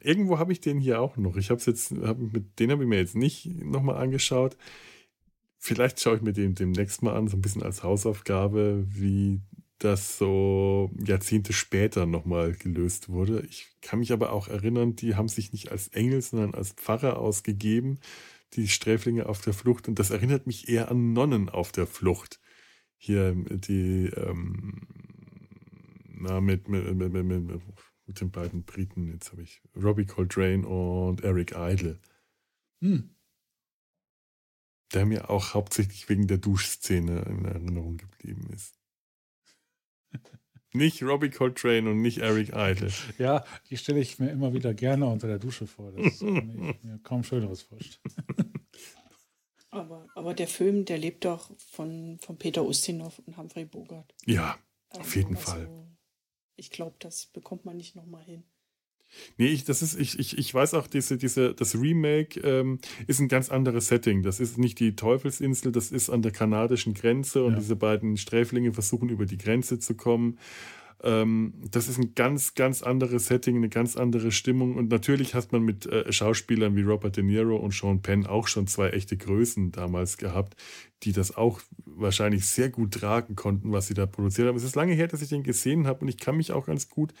Irgendwo 0.00 0.38
habe 0.38 0.52
ich 0.52 0.60
den 0.60 0.80
hier 0.80 1.00
auch 1.00 1.16
noch. 1.16 1.36
Ich 1.36 1.50
habe 1.50 1.60
jetzt, 1.64 1.92
hab, 2.02 2.18
mit 2.18 2.58
den 2.58 2.72
habe 2.72 2.82
ich 2.82 2.88
mir 2.88 2.98
jetzt 2.98 3.14
nicht 3.14 3.46
nochmal 3.62 3.96
angeschaut. 3.96 4.56
Vielleicht 5.58 6.00
schaue 6.00 6.16
ich 6.16 6.22
mir 6.22 6.32
den 6.32 6.54
demnächst 6.54 7.02
mal 7.02 7.14
an, 7.14 7.28
so 7.28 7.36
ein 7.36 7.42
bisschen 7.42 7.62
als 7.62 7.82
Hausaufgabe, 7.82 8.84
wie 8.88 9.40
das 9.80 10.18
so 10.18 10.90
Jahrzehnte 11.04 11.52
später 11.52 12.06
nochmal 12.06 12.52
gelöst 12.52 13.08
wurde. 13.08 13.40
Ich 13.48 13.68
kann 13.80 14.00
mich 14.00 14.12
aber 14.12 14.32
auch 14.32 14.48
erinnern, 14.48 14.94
die 14.94 15.16
haben 15.16 15.28
sich 15.28 15.52
nicht 15.52 15.70
als 15.72 15.88
Engel, 15.88 16.20
sondern 16.20 16.54
als 16.54 16.72
Pfarrer 16.72 17.18
ausgegeben, 17.18 17.98
die 18.52 18.68
Sträflinge 18.68 19.26
auf 19.26 19.40
der 19.40 19.54
Flucht. 19.54 19.88
Und 19.88 19.98
das 19.98 20.10
erinnert 20.10 20.46
mich 20.46 20.68
eher 20.68 20.90
an 20.90 21.14
Nonnen 21.14 21.48
auf 21.48 21.72
der 21.72 21.86
Flucht. 21.86 22.40
Hier 22.98 23.34
die, 23.34 24.10
ähm, 24.16 24.86
na, 26.12 26.42
mit, 26.42 26.68
mit, 26.68 26.94
mit, 26.94 27.12
mit, 27.12 27.62
mit 28.06 28.20
den 28.20 28.30
beiden 28.30 28.64
Briten, 28.64 29.08
jetzt 29.08 29.32
habe 29.32 29.42
ich 29.42 29.62
Robbie 29.74 30.04
Coltrane 30.04 30.66
und 30.66 31.22
Eric 31.22 31.54
Idle. 31.56 31.98
Hm. 32.82 33.14
Der 34.92 35.06
mir 35.06 35.30
auch 35.30 35.54
hauptsächlich 35.54 36.08
wegen 36.10 36.26
der 36.26 36.38
Duschszene 36.38 37.22
in 37.22 37.46
Erinnerung 37.46 37.96
geblieben 37.96 38.50
ist. 38.52 38.79
Nicht 40.72 41.02
Robbie 41.02 41.30
Coltrane 41.30 41.90
und 41.90 42.00
nicht 42.00 42.18
Eric 42.18 42.50
Idle. 42.54 42.92
Ja, 43.18 43.44
die 43.68 43.76
stelle 43.76 43.98
ich 43.98 44.20
mir 44.20 44.30
immer 44.30 44.52
wieder 44.52 44.72
gerne 44.72 45.06
unter 45.06 45.26
der 45.26 45.40
Dusche 45.40 45.66
vor. 45.66 45.90
Das 45.92 46.06
ist 46.14 46.22
mir 46.22 47.00
kaum 47.02 47.24
Schöneres 47.24 47.62
vorstellen. 47.62 48.14
Aber, 49.72 50.08
aber 50.16 50.34
der 50.34 50.48
Film, 50.48 50.84
der 50.84 50.98
lebt 50.98 51.24
doch 51.24 51.56
von, 51.56 52.18
von 52.18 52.36
Peter 52.36 52.64
Ustinov 52.64 53.20
und 53.20 53.36
Humphrey 53.36 53.64
Bogart. 53.64 54.12
Ja, 54.26 54.58
also, 54.88 55.00
auf 55.00 55.14
jeden 55.14 55.36
also, 55.36 55.52
Fall. 55.52 55.86
Ich 56.56 56.72
glaube, 56.72 56.96
das 56.98 57.26
bekommt 57.26 57.64
man 57.64 57.76
nicht 57.76 57.94
nochmal 57.94 58.24
hin. 58.24 58.42
Nee, 59.36 59.48
ich, 59.48 59.64
das 59.64 59.82
ist, 59.82 59.98
ich, 59.98 60.18
ich, 60.18 60.38
ich 60.38 60.54
weiß 60.54 60.74
auch, 60.74 60.86
diese, 60.86 61.16
diese, 61.16 61.54
das 61.54 61.74
Remake 61.74 62.40
ähm, 62.40 62.78
ist 63.06 63.20
ein 63.20 63.28
ganz 63.28 63.50
anderes 63.50 63.88
Setting. 63.88 64.22
Das 64.22 64.40
ist 64.40 64.58
nicht 64.58 64.78
die 64.80 64.96
Teufelsinsel, 64.96 65.72
das 65.72 65.90
ist 65.90 66.10
an 66.10 66.22
der 66.22 66.32
kanadischen 66.32 66.94
Grenze 66.94 67.44
und 67.44 67.54
ja. 67.54 67.58
diese 67.58 67.76
beiden 67.76 68.16
Sträflinge 68.16 68.72
versuchen 68.72 69.08
über 69.08 69.26
die 69.26 69.38
Grenze 69.38 69.78
zu 69.78 69.94
kommen. 69.94 70.38
Ähm, 71.02 71.54
das 71.70 71.88
ist 71.88 71.98
ein 71.98 72.14
ganz, 72.14 72.54
ganz 72.54 72.82
anderes 72.82 73.26
Setting, 73.26 73.56
eine 73.56 73.68
ganz 73.68 73.96
andere 73.96 74.30
Stimmung. 74.32 74.76
Und 74.76 74.90
natürlich 74.90 75.34
hat 75.34 75.50
man 75.52 75.62
mit 75.62 75.86
äh, 75.86 76.12
Schauspielern 76.12 76.76
wie 76.76 76.82
Robert 76.82 77.16
De 77.16 77.24
Niro 77.24 77.56
und 77.56 77.72
Sean 77.72 78.02
Penn 78.02 78.26
auch 78.26 78.48
schon 78.48 78.66
zwei 78.66 78.90
echte 78.90 79.16
Größen 79.16 79.72
damals 79.72 80.18
gehabt, 80.18 80.56
die 81.02 81.12
das 81.12 81.36
auch 81.36 81.60
wahrscheinlich 81.86 82.46
sehr 82.46 82.68
gut 82.68 82.92
tragen 82.92 83.34
konnten, 83.34 83.72
was 83.72 83.86
sie 83.86 83.94
da 83.94 84.06
produziert 84.06 84.48
haben. 84.48 84.56
Es 84.56 84.64
ist 84.64 84.76
lange 84.76 84.92
her, 84.92 85.08
dass 85.08 85.22
ich 85.22 85.30
den 85.30 85.42
gesehen 85.42 85.86
habe 85.86 86.00
und 86.02 86.08
ich 86.08 86.18
kann 86.18 86.36
mich 86.36 86.52
auch 86.52 86.66
ganz 86.66 86.88
gut 86.90 87.14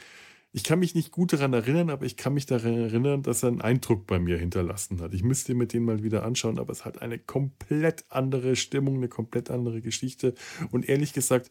ich 0.52 0.64
kann 0.64 0.80
mich 0.80 0.94
nicht 0.94 1.12
gut 1.12 1.32
daran 1.32 1.52
erinnern, 1.52 1.90
aber 1.90 2.04
ich 2.04 2.16
kann 2.16 2.34
mich 2.34 2.46
daran 2.46 2.76
erinnern, 2.76 3.22
dass 3.22 3.44
er 3.44 3.50
einen 3.50 3.60
Eindruck 3.60 4.06
bei 4.06 4.18
mir 4.18 4.36
hinterlassen 4.36 5.00
hat. 5.00 5.14
Ich 5.14 5.22
müsste 5.22 5.54
mir 5.54 5.66
den 5.66 5.84
mal 5.84 6.02
wieder 6.02 6.24
anschauen, 6.24 6.58
aber 6.58 6.72
es 6.72 6.84
hat 6.84 7.00
eine 7.02 7.18
komplett 7.18 8.04
andere 8.08 8.56
Stimmung, 8.56 8.96
eine 8.96 9.08
komplett 9.08 9.50
andere 9.50 9.80
Geschichte. 9.80 10.34
Und 10.72 10.88
ehrlich 10.88 11.12
gesagt, 11.12 11.50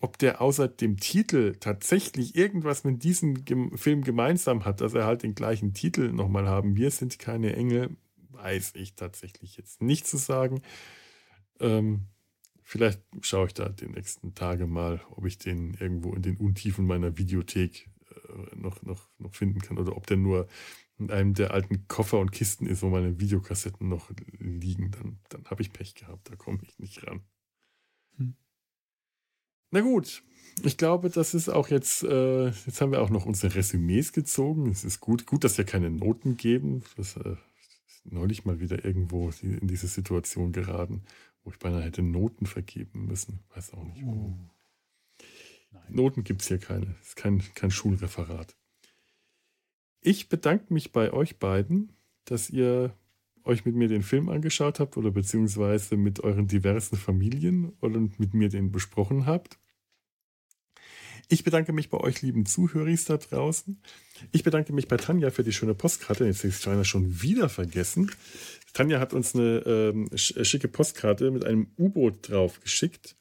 ob 0.00 0.18
der 0.18 0.42
außer 0.42 0.68
dem 0.68 0.98
Titel 0.98 1.54
tatsächlich 1.58 2.36
irgendwas 2.36 2.84
mit 2.84 3.02
diesem 3.02 3.46
Film 3.76 4.02
gemeinsam 4.02 4.66
hat, 4.66 4.82
dass 4.82 4.92
er 4.92 5.06
halt 5.06 5.22
den 5.22 5.34
gleichen 5.34 5.72
Titel 5.72 6.12
nochmal 6.12 6.46
haben, 6.46 6.76
wir 6.76 6.90
sind 6.90 7.18
keine 7.18 7.56
Engel, 7.56 7.96
weiß 8.30 8.72
ich 8.74 8.94
tatsächlich 8.94 9.56
jetzt 9.56 9.80
nicht 9.80 10.06
zu 10.06 10.18
sagen. 10.18 10.60
Ähm, 11.60 12.08
vielleicht 12.62 13.00
schaue 13.22 13.46
ich 13.46 13.54
da 13.54 13.70
die 13.70 13.86
nächsten 13.86 14.34
Tage 14.34 14.66
mal, 14.66 15.00
ob 15.10 15.24
ich 15.24 15.38
den 15.38 15.72
irgendwo 15.80 16.12
in 16.12 16.20
den 16.20 16.36
Untiefen 16.36 16.86
meiner 16.86 17.16
Videothek 17.16 17.88
noch, 18.54 18.82
noch, 18.82 19.08
noch 19.18 19.34
finden 19.34 19.60
kann 19.60 19.78
oder 19.78 19.96
ob 19.96 20.06
der 20.06 20.16
nur 20.16 20.48
in 20.98 21.10
einem 21.10 21.34
der 21.34 21.52
alten 21.52 21.88
Koffer 21.88 22.20
und 22.20 22.32
Kisten 22.32 22.66
ist, 22.66 22.82
wo 22.82 22.88
meine 22.88 23.18
Videokassetten 23.18 23.88
noch 23.88 24.10
liegen, 24.38 24.90
dann, 24.92 25.18
dann 25.28 25.44
habe 25.46 25.62
ich 25.62 25.72
Pech 25.72 25.94
gehabt. 25.94 26.30
Da 26.30 26.36
komme 26.36 26.60
ich 26.62 26.78
nicht 26.78 27.06
ran. 27.06 27.22
Hm. 28.16 28.36
Na 29.70 29.80
gut, 29.80 30.22
ich 30.62 30.76
glaube, 30.76 31.10
das 31.10 31.34
ist 31.34 31.48
auch 31.48 31.68
jetzt, 31.68 32.04
äh, 32.04 32.46
jetzt 32.46 32.80
haben 32.80 32.92
wir 32.92 33.02
auch 33.02 33.10
noch 33.10 33.26
unsere 33.26 33.54
Resümees 33.56 34.12
gezogen. 34.12 34.70
Es 34.70 34.84
ist 34.84 35.00
gut, 35.00 35.26
gut, 35.26 35.42
dass 35.42 35.58
wir 35.58 35.64
keine 35.64 35.90
Noten 35.90 36.36
geben. 36.36 36.84
Das 36.96 37.16
äh, 37.16 37.36
ist 37.86 38.06
neulich 38.06 38.44
mal 38.44 38.60
wieder 38.60 38.84
irgendwo 38.84 39.30
in 39.42 39.66
diese 39.66 39.88
Situation 39.88 40.52
geraten, 40.52 41.02
wo 41.42 41.50
ich 41.50 41.58
beinahe 41.58 41.82
hätte 41.82 42.02
Noten 42.02 42.46
vergeben 42.46 43.06
müssen. 43.06 43.40
Weiß 43.52 43.72
auch 43.74 43.84
nicht 43.84 44.02
warum. 44.04 44.50
Uh. 45.74 45.78
Noten 45.88 46.24
gibt 46.24 46.42
es 46.42 46.48
hier 46.48 46.58
keine. 46.58 46.94
Es 47.00 47.08
ist 47.08 47.16
kein, 47.16 47.42
kein 47.54 47.70
Schulreferat. 47.70 48.56
Ich 50.00 50.28
bedanke 50.28 50.72
mich 50.72 50.92
bei 50.92 51.12
euch 51.12 51.38
beiden, 51.38 51.92
dass 52.26 52.50
ihr 52.50 52.94
euch 53.44 53.64
mit 53.64 53.74
mir 53.74 53.88
den 53.88 54.02
Film 54.02 54.28
angeschaut 54.28 54.80
habt 54.80 54.96
oder 54.96 55.10
beziehungsweise 55.10 55.96
mit 55.96 56.20
euren 56.20 56.46
diversen 56.46 56.96
Familien 56.96 57.72
und 57.80 58.18
mit 58.18 58.34
mir 58.34 58.48
den 58.48 58.72
besprochen 58.72 59.26
habt. 59.26 59.58
Ich 61.28 61.42
bedanke 61.42 61.72
mich 61.72 61.88
bei 61.88 61.98
euch, 61.98 62.20
lieben 62.22 62.44
Zuhörer 62.44 62.94
da 63.06 63.16
draußen. 63.16 63.80
Ich 64.32 64.44
bedanke 64.44 64.72
mich 64.72 64.88
bei 64.88 64.96
Tanja 64.96 65.30
für 65.30 65.42
die 65.42 65.52
schöne 65.52 65.74
Postkarte. 65.74 66.26
Jetzt 66.26 66.44
ist 66.44 66.62
China 66.62 66.84
schon 66.84 67.22
wieder 67.22 67.48
vergessen. 67.48 68.10
Tanja 68.74 69.00
hat 69.00 69.14
uns 69.14 69.34
eine 69.34 69.58
ähm, 69.66 70.10
schicke 70.16 70.68
Postkarte 70.68 71.30
mit 71.30 71.44
einem 71.44 71.68
U-Boot 71.78 72.28
drauf 72.28 72.60
geschickt. 72.60 73.16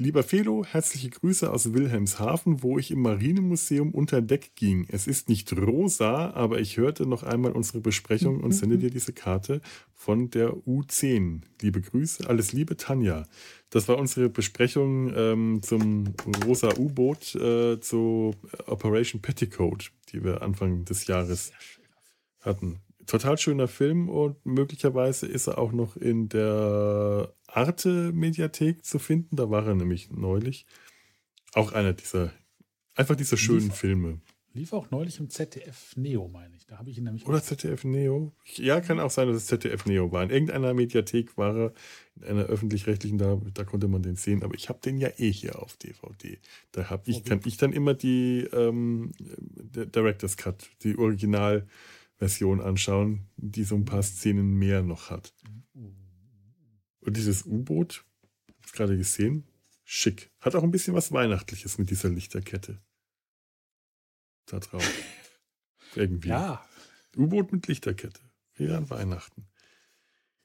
Lieber 0.00 0.22
Felo, 0.22 0.64
herzliche 0.64 1.10
Grüße 1.10 1.52
aus 1.52 1.74
Wilhelmshaven, 1.74 2.62
wo 2.62 2.78
ich 2.78 2.92
im 2.92 3.02
Marinemuseum 3.02 3.90
unter 3.90 4.22
Deck 4.22 4.52
ging. 4.54 4.86
Es 4.88 5.08
ist 5.08 5.28
nicht 5.28 5.52
rosa, 5.52 6.30
aber 6.34 6.60
ich 6.60 6.76
hörte 6.76 7.04
noch 7.04 7.24
einmal 7.24 7.50
unsere 7.50 7.80
Besprechung 7.80 8.38
und 8.38 8.52
sende 8.52 8.78
dir 8.78 8.90
diese 8.90 9.12
Karte 9.12 9.60
von 9.94 10.30
der 10.30 10.52
U10. 10.52 11.40
Liebe 11.60 11.80
Grüße, 11.80 12.28
alles 12.28 12.52
Liebe, 12.52 12.76
Tanja. 12.76 13.26
Das 13.70 13.88
war 13.88 13.98
unsere 13.98 14.28
Besprechung 14.28 15.12
ähm, 15.16 15.62
zum 15.64 16.14
rosa 16.46 16.68
U-Boot 16.78 17.34
äh, 17.34 17.80
zu 17.80 18.36
Operation 18.66 19.20
Petticoat, 19.20 19.90
die 20.12 20.22
wir 20.22 20.42
Anfang 20.42 20.84
des 20.84 21.08
Jahres 21.08 21.50
hatten 22.38 22.78
total 23.08 23.38
schöner 23.38 23.66
Film 23.66 24.08
und 24.08 24.44
möglicherweise 24.46 25.26
ist 25.26 25.48
er 25.48 25.58
auch 25.58 25.72
noch 25.72 25.96
in 25.96 26.28
der 26.28 27.32
Arte-Mediathek 27.48 28.84
zu 28.84 28.98
finden. 28.98 29.34
Da 29.34 29.50
war 29.50 29.66
er 29.66 29.74
nämlich 29.74 30.10
neulich. 30.10 30.66
Auch 31.54 31.72
einer 31.72 31.94
dieser, 31.94 32.32
einfach 32.94 33.16
dieser 33.16 33.38
schönen 33.38 33.68
lief, 33.68 33.74
Filme. 33.74 34.20
Lief 34.52 34.74
auch 34.74 34.90
neulich 34.90 35.18
im 35.18 35.30
ZDF 35.30 35.96
Neo, 35.96 36.28
meine 36.28 36.54
ich. 36.54 36.66
Da 36.66 36.76
habe 36.76 36.90
ich 36.90 36.98
ihn 36.98 37.04
nämlich. 37.04 37.26
Oder 37.26 37.42
ZDF 37.42 37.84
Neo? 37.84 38.34
Ja, 38.56 38.82
kann 38.82 39.00
auch 39.00 39.10
sein, 39.10 39.26
dass 39.28 39.38
es 39.38 39.46
ZDF 39.46 39.86
Neo 39.86 40.12
war. 40.12 40.24
In 40.24 40.30
irgendeiner 40.30 40.74
Mediathek 40.74 41.38
war 41.38 41.56
er, 41.56 41.72
in 42.16 42.24
einer 42.24 42.44
öffentlich-rechtlichen, 42.44 43.16
da, 43.16 43.40
da 43.54 43.64
konnte 43.64 43.88
man 43.88 44.02
den 44.02 44.16
sehen. 44.16 44.42
Aber 44.42 44.54
ich 44.54 44.68
habe 44.68 44.80
den 44.84 44.98
ja 44.98 45.08
eh 45.16 45.32
hier 45.32 45.62
auf 45.62 45.78
DVD. 45.78 46.38
Da 46.72 46.90
habe 46.90 47.10
ich, 47.10 47.24
kann 47.24 47.40
ich 47.46 47.56
dann 47.56 47.72
immer 47.72 47.94
die 47.94 48.46
ähm, 48.52 49.12
Director's 49.18 50.36
Cut, 50.36 50.68
die 50.82 50.98
Original- 50.98 51.66
Version 52.18 52.60
anschauen, 52.60 53.28
die 53.36 53.64
so 53.64 53.76
ein 53.76 53.84
paar 53.84 54.02
Szenen 54.02 54.58
mehr 54.58 54.82
noch 54.82 55.10
hat. 55.10 55.32
Und 57.00 57.16
dieses 57.16 57.44
U-Boot, 57.46 58.04
ich 58.66 58.72
gerade 58.72 58.96
gesehen, 58.96 59.44
schick. 59.84 60.30
Hat 60.40 60.54
auch 60.54 60.62
ein 60.62 60.70
bisschen 60.70 60.94
was 60.94 61.12
Weihnachtliches 61.12 61.78
mit 61.78 61.90
dieser 61.90 62.10
Lichterkette. 62.10 62.82
Da 64.46 64.58
drauf. 64.58 64.84
Irgendwie. 65.94 66.28
Ja. 66.28 66.66
U-Boot 67.16 67.52
mit 67.52 67.66
Lichterkette. 67.68 68.20
Wieder 68.54 68.76
an 68.76 68.90
Weihnachten. 68.90 69.46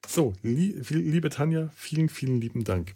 So, 0.07 0.33
liebe 0.41 1.29
Tanja, 1.29 1.69
vielen, 1.75 2.09
vielen 2.09 2.39
lieben 2.39 2.63
Dank. 2.63 2.95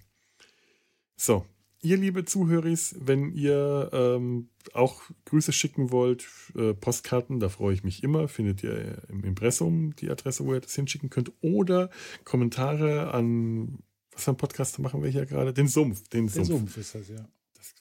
So, 1.15 1.45
ihr, 1.81 1.97
liebe 1.97 2.25
Zuhörer, 2.25 2.75
wenn 2.99 3.31
ihr 3.31 3.89
ähm, 3.93 4.49
auch 4.73 5.01
Grüße 5.25 5.51
schicken 5.51 5.91
wollt, 5.91 6.27
äh, 6.55 6.73
Postkarten, 6.73 7.39
da 7.39 7.49
freue 7.49 7.73
ich 7.73 7.83
mich 7.83 8.03
immer, 8.03 8.27
findet 8.27 8.63
ihr 8.63 9.03
im 9.09 9.23
Impressum 9.23 9.95
die 9.95 10.09
Adresse, 10.09 10.45
wo 10.45 10.53
ihr 10.53 10.61
das 10.61 10.75
hinschicken 10.75 11.09
könnt. 11.09 11.31
Oder 11.41 11.89
Kommentare 12.23 13.13
an, 13.13 13.79
was 14.11 14.23
für 14.23 14.31
ein 14.31 14.37
Podcast 14.37 14.79
machen 14.79 15.03
wir 15.03 15.09
hier 15.09 15.25
gerade? 15.25 15.53
Den 15.53 15.67
Sumpf. 15.67 16.07
Den, 16.09 16.27
den 16.27 16.29
Sumpf. 16.29 16.47
Sumpf 16.47 16.77
ist 16.77 16.95
das, 16.95 17.09
ja. 17.09 17.27
Das 17.55 17.75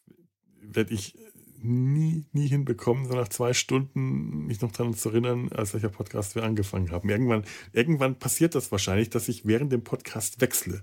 werde 0.61 0.95
ich 0.95 1.17
nie, 1.63 2.27
nie 2.33 2.49
hinbekommen, 2.49 3.07
so 3.07 3.15
nach 3.15 3.29
zwei 3.29 3.55
Stunden 3.55 4.47
mich 4.47 4.61
noch 4.61 4.73
daran 4.73 4.95
zu 4.95 5.09
erinnern, 5.09 5.51
als 5.53 5.75
welcher 5.75 5.89
Podcast 5.89 6.35
wir 6.35 6.45
angefangen 6.45 6.91
haben. 6.91 7.09
Irgendwann, 7.09 7.45
irgendwann 7.73 8.19
passiert 8.19 8.55
das 8.55 8.71
wahrscheinlich, 8.71 9.11
dass 9.11 9.29
ich 9.29 9.47
während 9.47 9.73
dem 9.73 9.83
Podcast 9.83 10.41
wechsle 10.41 10.83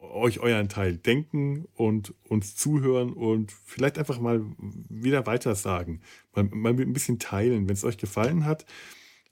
euch 0.09 0.39
euren 0.39 0.69
Teil 0.69 0.97
denken 0.97 1.65
und 1.73 2.13
uns 2.23 2.55
zuhören 2.55 3.13
und 3.13 3.51
vielleicht 3.65 3.97
einfach 3.97 4.19
mal 4.19 4.41
wieder 4.57 5.25
weitersagen. 5.25 6.01
Mal, 6.33 6.45
mal 6.45 6.79
ein 6.79 6.93
bisschen 6.93 7.19
teilen. 7.19 7.67
Wenn 7.67 7.75
es 7.75 7.83
euch 7.83 7.97
gefallen 7.97 8.45
hat, 8.45 8.65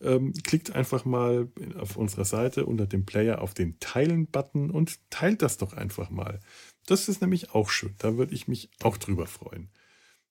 ähm, 0.02 0.34
klickt 0.44 0.72
einfach 0.72 1.06
mal 1.06 1.50
auf 1.78 1.96
unserer 1.96 2.26
Seite 2.26 2.66
unter 2.66 2.86
dem 2.86 3.06
Player 3.06 3.42
auf 3.42 3.54
den 3.54 3.80
Teilen-Button 3.80 4.70
und 4.70 5.00
teilt 5.10 5.42
das 5.42 5.58
doch 5.58 5.74
einfach 5.74 6.10
mal. 6.10 6.40
Das 6.86 7.10
ist 7.10 7.22
nämlich 7.22 7.52
auch 7.52 7.70
schön. 7.70 7.96
Da 7.98 8.18
würde 8.18 8.34
ich 8.34 8.48
mich 8.48 8.70
auch 8.82 8.98
drüber 8.98 9.28
freuen. 9.28 9.70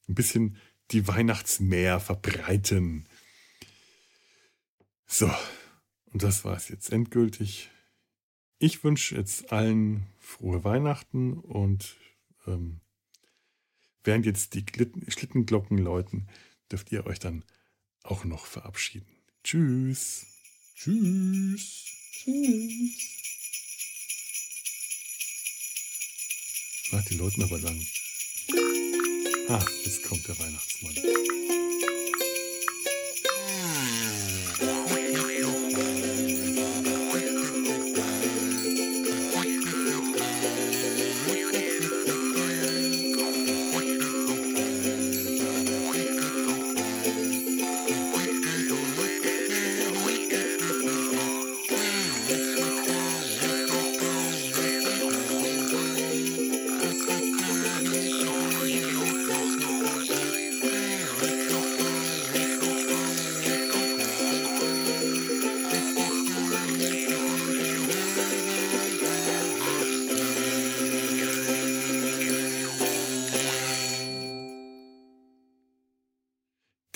Ein 0.09 0.15
bisschen 0.15 0.57
die 0.93 1.09
Weihnachtsmeer 1.09 2.01
verbreiten. 2.01 3.07
So, 5.07 5.31
und 6.13 6.23
das 6.23 6.45
war 6.45 6.57
es 6.57 6.69
jetzt 6.69 6.93
endgültig. 6.93 7.71
Ich 8.59 8.85
wünsche 8.85 9.17
jetzt 9.17 9.53
allen 9.53 10.07
frohe 10.27 10.65
Weihnachten 10.65 11.35
und 11.39 11.97
ähm, 12.47 12.81
während 14.03 14.27
jetzt 14.27 14.55
die 14.55 14.65
Schlittenglocken 15.09 15.79
läuten, 15.79 16.29
dürft 16.71 16.91
ihr 16.91 17.07
euch 17.07 17.21
dann 17.21 17.45
auch 18.03 18.25
noch 18.25 18.45
verabschieden. 18.45 19.07
Tschüss. 19.45 20.27
Tschüss. 20.75 21.87
Tschüss. 22.13 22.93
Ach, 26.93 27.05
die 27.05 27.15
läuten 27.15 27.45
aber 27.45 27.59
lang. 27.61 27.81
Ah, 29.49 29.65
jetzt 29.85 30.03
kommt 30.03 30.27
der 30.27 30.39
Weihnachtsmann. 30.39 31.56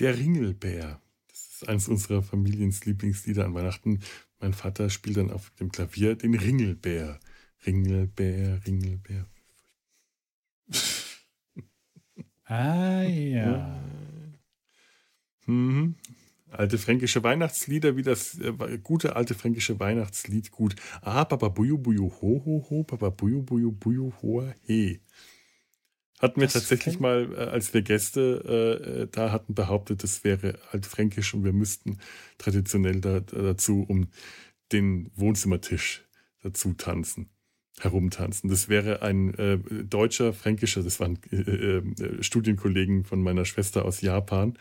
Der 0.01 0.17
Ringelbär. 0.17 0.99
Das 1.29 1.49
ist 1.53 1.69
eines 1.69 1.89
unserer 1.89 2.23
Familiens 2.23 2.87
Lieblingslieder 2.87 3.45
an 3.45 3.55
Weihnachten. 3.55 4.01
Mein 4.41 4.55
Vater 4.55 4.89
spielt 4.89 5.19
dann 5.19 5.31
auf 5.31 5.51
dem 5.61 5.71
Klavier 5.71 6.15
den 6.17 6.35
Ringelbär. 6.35 7.21
Ringelbär, 7.67 8.63
Ringelbär. 8.67 9.27
Ah 12.45 13.03
ja. 13.03 13.81
Mhm. 15.47 15.97
Alte 16.49 16.79
fränkische 16.79 17.23
Weihnachtslieder, 17.23 17.97
wie 17.97 18.03
das 18.03 18.39
äh, 18.41 18.79
gute 18.83 19.17
alte 19.17 19.35
fränkische 19.35 19.79
Weihnachtslied 19.79 20.51
gut. 20.51 20.77
Ah, 21.03 21.27
Papa 21.27 21.49
Buju 21.49 21.77
Buju 21.77 22.11
ho 22.11 22.43
ho 22.45 22.67
ho, 22.71 22.85
Papa 22.85 23.11
Buju 23.11 23.43
Buju 23.43 23.71
Buju 23.71 24.13
ho 24.23 24.51
he. 24.67 25.01
Hatten 26.21 26.41
wir 26.41 26.47
das 26.47 26.53
tatsächlich 26.53 27.01
mal, 27.01 27.33
äh, 27.33 27.37
als 27.37 27.73
wir 27.73 27.81
Gäste 27.81 28.45
äh, 28.47 29.03
äh, 29.03 29.09
da 29.11 29.33
hatten, 29.33 29.55
behauptet, 29.55 30.03
das 30.03 30.23
wäre 30.23 30.59
altfränkisch 30.71 31.33
und 31.33 31.45
wir 31.45 31.55
müssten 31.55 31.99
traditionell 32.37 33.01
da, 33.01 33.21
dazu 33.21 33.85
um 33.89 34.09
den 34.71 35.11
Wohnzimmertisch 35.17 36.05
dazu 36.43 36.75
tanzen, 36.75 37.31
herumtanzen. 37.81 38.51
Das 38.51 38.69
wäre 38.69 39.01
ein 39.01 39.35
äh, 39.35 39.59
deutscher, 39.59 40.35
fränkischer, 40.35 40.83
das 40.83 41.01
waren 41.01 41.19
äh, 41.33 41.79
äh, 41.79 42.23
Studienkollegen 42.23 43.05
von 43.05 43.23
meiner 43.23 43.47
Schwester 43.47 43.87
aus 43.87 44.03
Japan, 44.03 44.59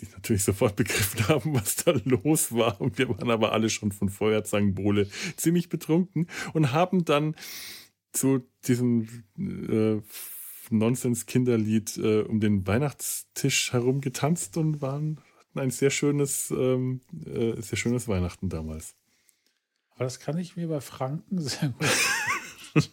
die 0.00 0.08
natürlich 0.12 0.42
sofort 0.42 0.74
begriffen 0.76 1.28
haben, 1.28 1.54
was 1.54 1.76
da 1.76 1.92
los 2.04 2.50
war. 2.50 2.80
Und 2.80 2.98
wir 2.98 3.08
waren 3.08 3.30
aber 3.30 3.52
alle 3.52 3.70
schon 3.70 3.92
von 3.92 4.08
Feuerzangenbowle 4.08 5.08
ziemlich 5.36 5.68
betrunken 5.68 6.26
und 6.54 6.72
haben 6.72 7.04
dann 7.04 7.36
zu 8.14 8.46
diesem 8.66 9.24
äh, 9.38 10.00
Nonsens-Kinderlied 10.70 11.98
äh, 11.98 12.22
um 12.22 12.40
den 12.40 12.66
Weihnachtstisch 12.66 13.72
herum 13.72 14.00
getanzt 14.00 14.56
und 14.56 14.80
waren, 14.80 15.20
hatten 15.38 15.60
ein 15.60 15.70
sehr 15.70 15.90
schönes, 15.90 16.50
ähm, 16.50 17.02
äh, 17.26 17.60
sehr 17.60 17.76
schönes 17.76 18.08
Weihnachten 18.08 18.48
damals. 18.48 18.96
Aber 19.90 20.04
das 20.04 20.18
kann 20.18 20.38
ich 20.38 20.56
mir 20.56 20.68
bei 20.68 20.80
Franken 20.80 21.38
sehr 21.40 21.68
gut. 21.68 21.86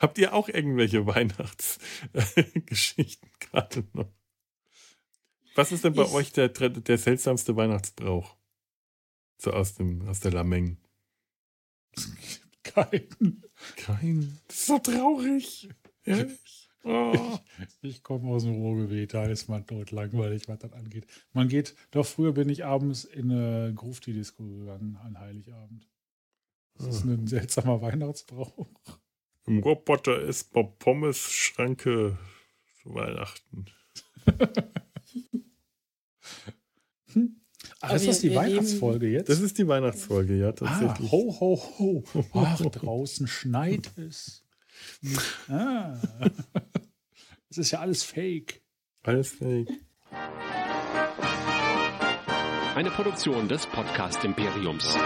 Habt 0.00 0.18
ihr 0.18 0.32
auch 0.32 0.48
irgendwelche 0.48 1.06
Weihnachtsgeschichten 1.06 3.30
gerade 3.40 3.84
noch? 3.92 4.10
Was 5.54 5.70
ist 5.72 5.84
denn 5.84 5.92
bei 5.92 6.04
ich, 6.04 6.12
euch 6.12 6.32
der, 6.32 6.48
der 6.48 6.98
seltsamste 6.98 7.54
Weihnachtsbrauch? 7.54 8.34
So 9.40 9.52
aus, 9.52 9.74
dem, 9.74 10.06
aus 10.06 10.20
der 10.20 10.32
Lameng. 10.32 10.76
Kein. 12.62 13.42
Kein. 13.76 14.38
Das 14.46 14.56
ist 14.56 14.66
so 14.66 14.78
traurig. 14.78 15.70
Oh. 16.84 17.38
Ich 17.82 18.02
komme 18.02 18.28
aus 18.30 18.44
dem 18.44 18.54
Ruhrgebiet, 18.54 19.14
da 19.14 19.24
ist 19.24 19.48
man 19.48 19.66
tot 19.66 19.90
langweilig, 19.90 20.48
was 20.48 20.58
das 20.58 20.72
angeht. 20.72 21.06
Man 21.32 21.48
geht, 21.48 21.74
doch 21.90 22.06
früher 22.06 22.32
bin 22.32 22.50
ich 22.50 22.64
abends 22.64 23.04
in 23.04 23.30
eine 23.30 23.72
Grufti-Disco 23.74 24.42
gegangen 24.44 24.96
an 24.96 25.18
Heiligabend. 25.18 25.88
Das 26.74 26.86
ist 26.96 27.06
ah. 27.06 27.12
ein 27.12 27.26
seltsamer 27.26 27.80
Weihnachtsbrauch. 27.80 28.66
Im 29.46 29.60
Roboter 29.60 30.20
ist 30.20 30.52
Pommes 30.52 31.32
Schranke 31.32 32.18
zu 32.82 32.94
Weihnachten. 32.94 33.66
hm? 37.12 37.36
Ach, 37.82 37.94
ist 37.94 38.06
das 38.06 38.20
die 38.20 38.34
Weihnachtsfolge 38.34 39.08
jetzt? 39.08 39.28
Das 39.30 39.40
ist 39.40 39.56
die 39.56 39.66
Weihnachtsfolge, 39.66 40.36
ja, 40.36 40.52
tatsächlich. 40.52 41.08
Ah, 41.08 41.12
ho, 41.12 41.36
ho, 41.40 41.62
ho. 41.78 42.04
Ach, 42.34 42.60
draußen 42.60 43.26
schneit 43.26 43.90
es. 43.96 44.44
Ah. 45.48 45.96
Das 47.48 47.58
ist 47.58 47.70
ja 47.70 47.80
alles 47.80 48.02
fake. 48.02 48.60
Alles 49.02 49.30
fake. 49.30 49.70
Eine 52.74 52.90
Produktion 52.90 53.48
des 53.48 53.66
Podcast 53.66 54.24
Imperiums. 54.24 54.96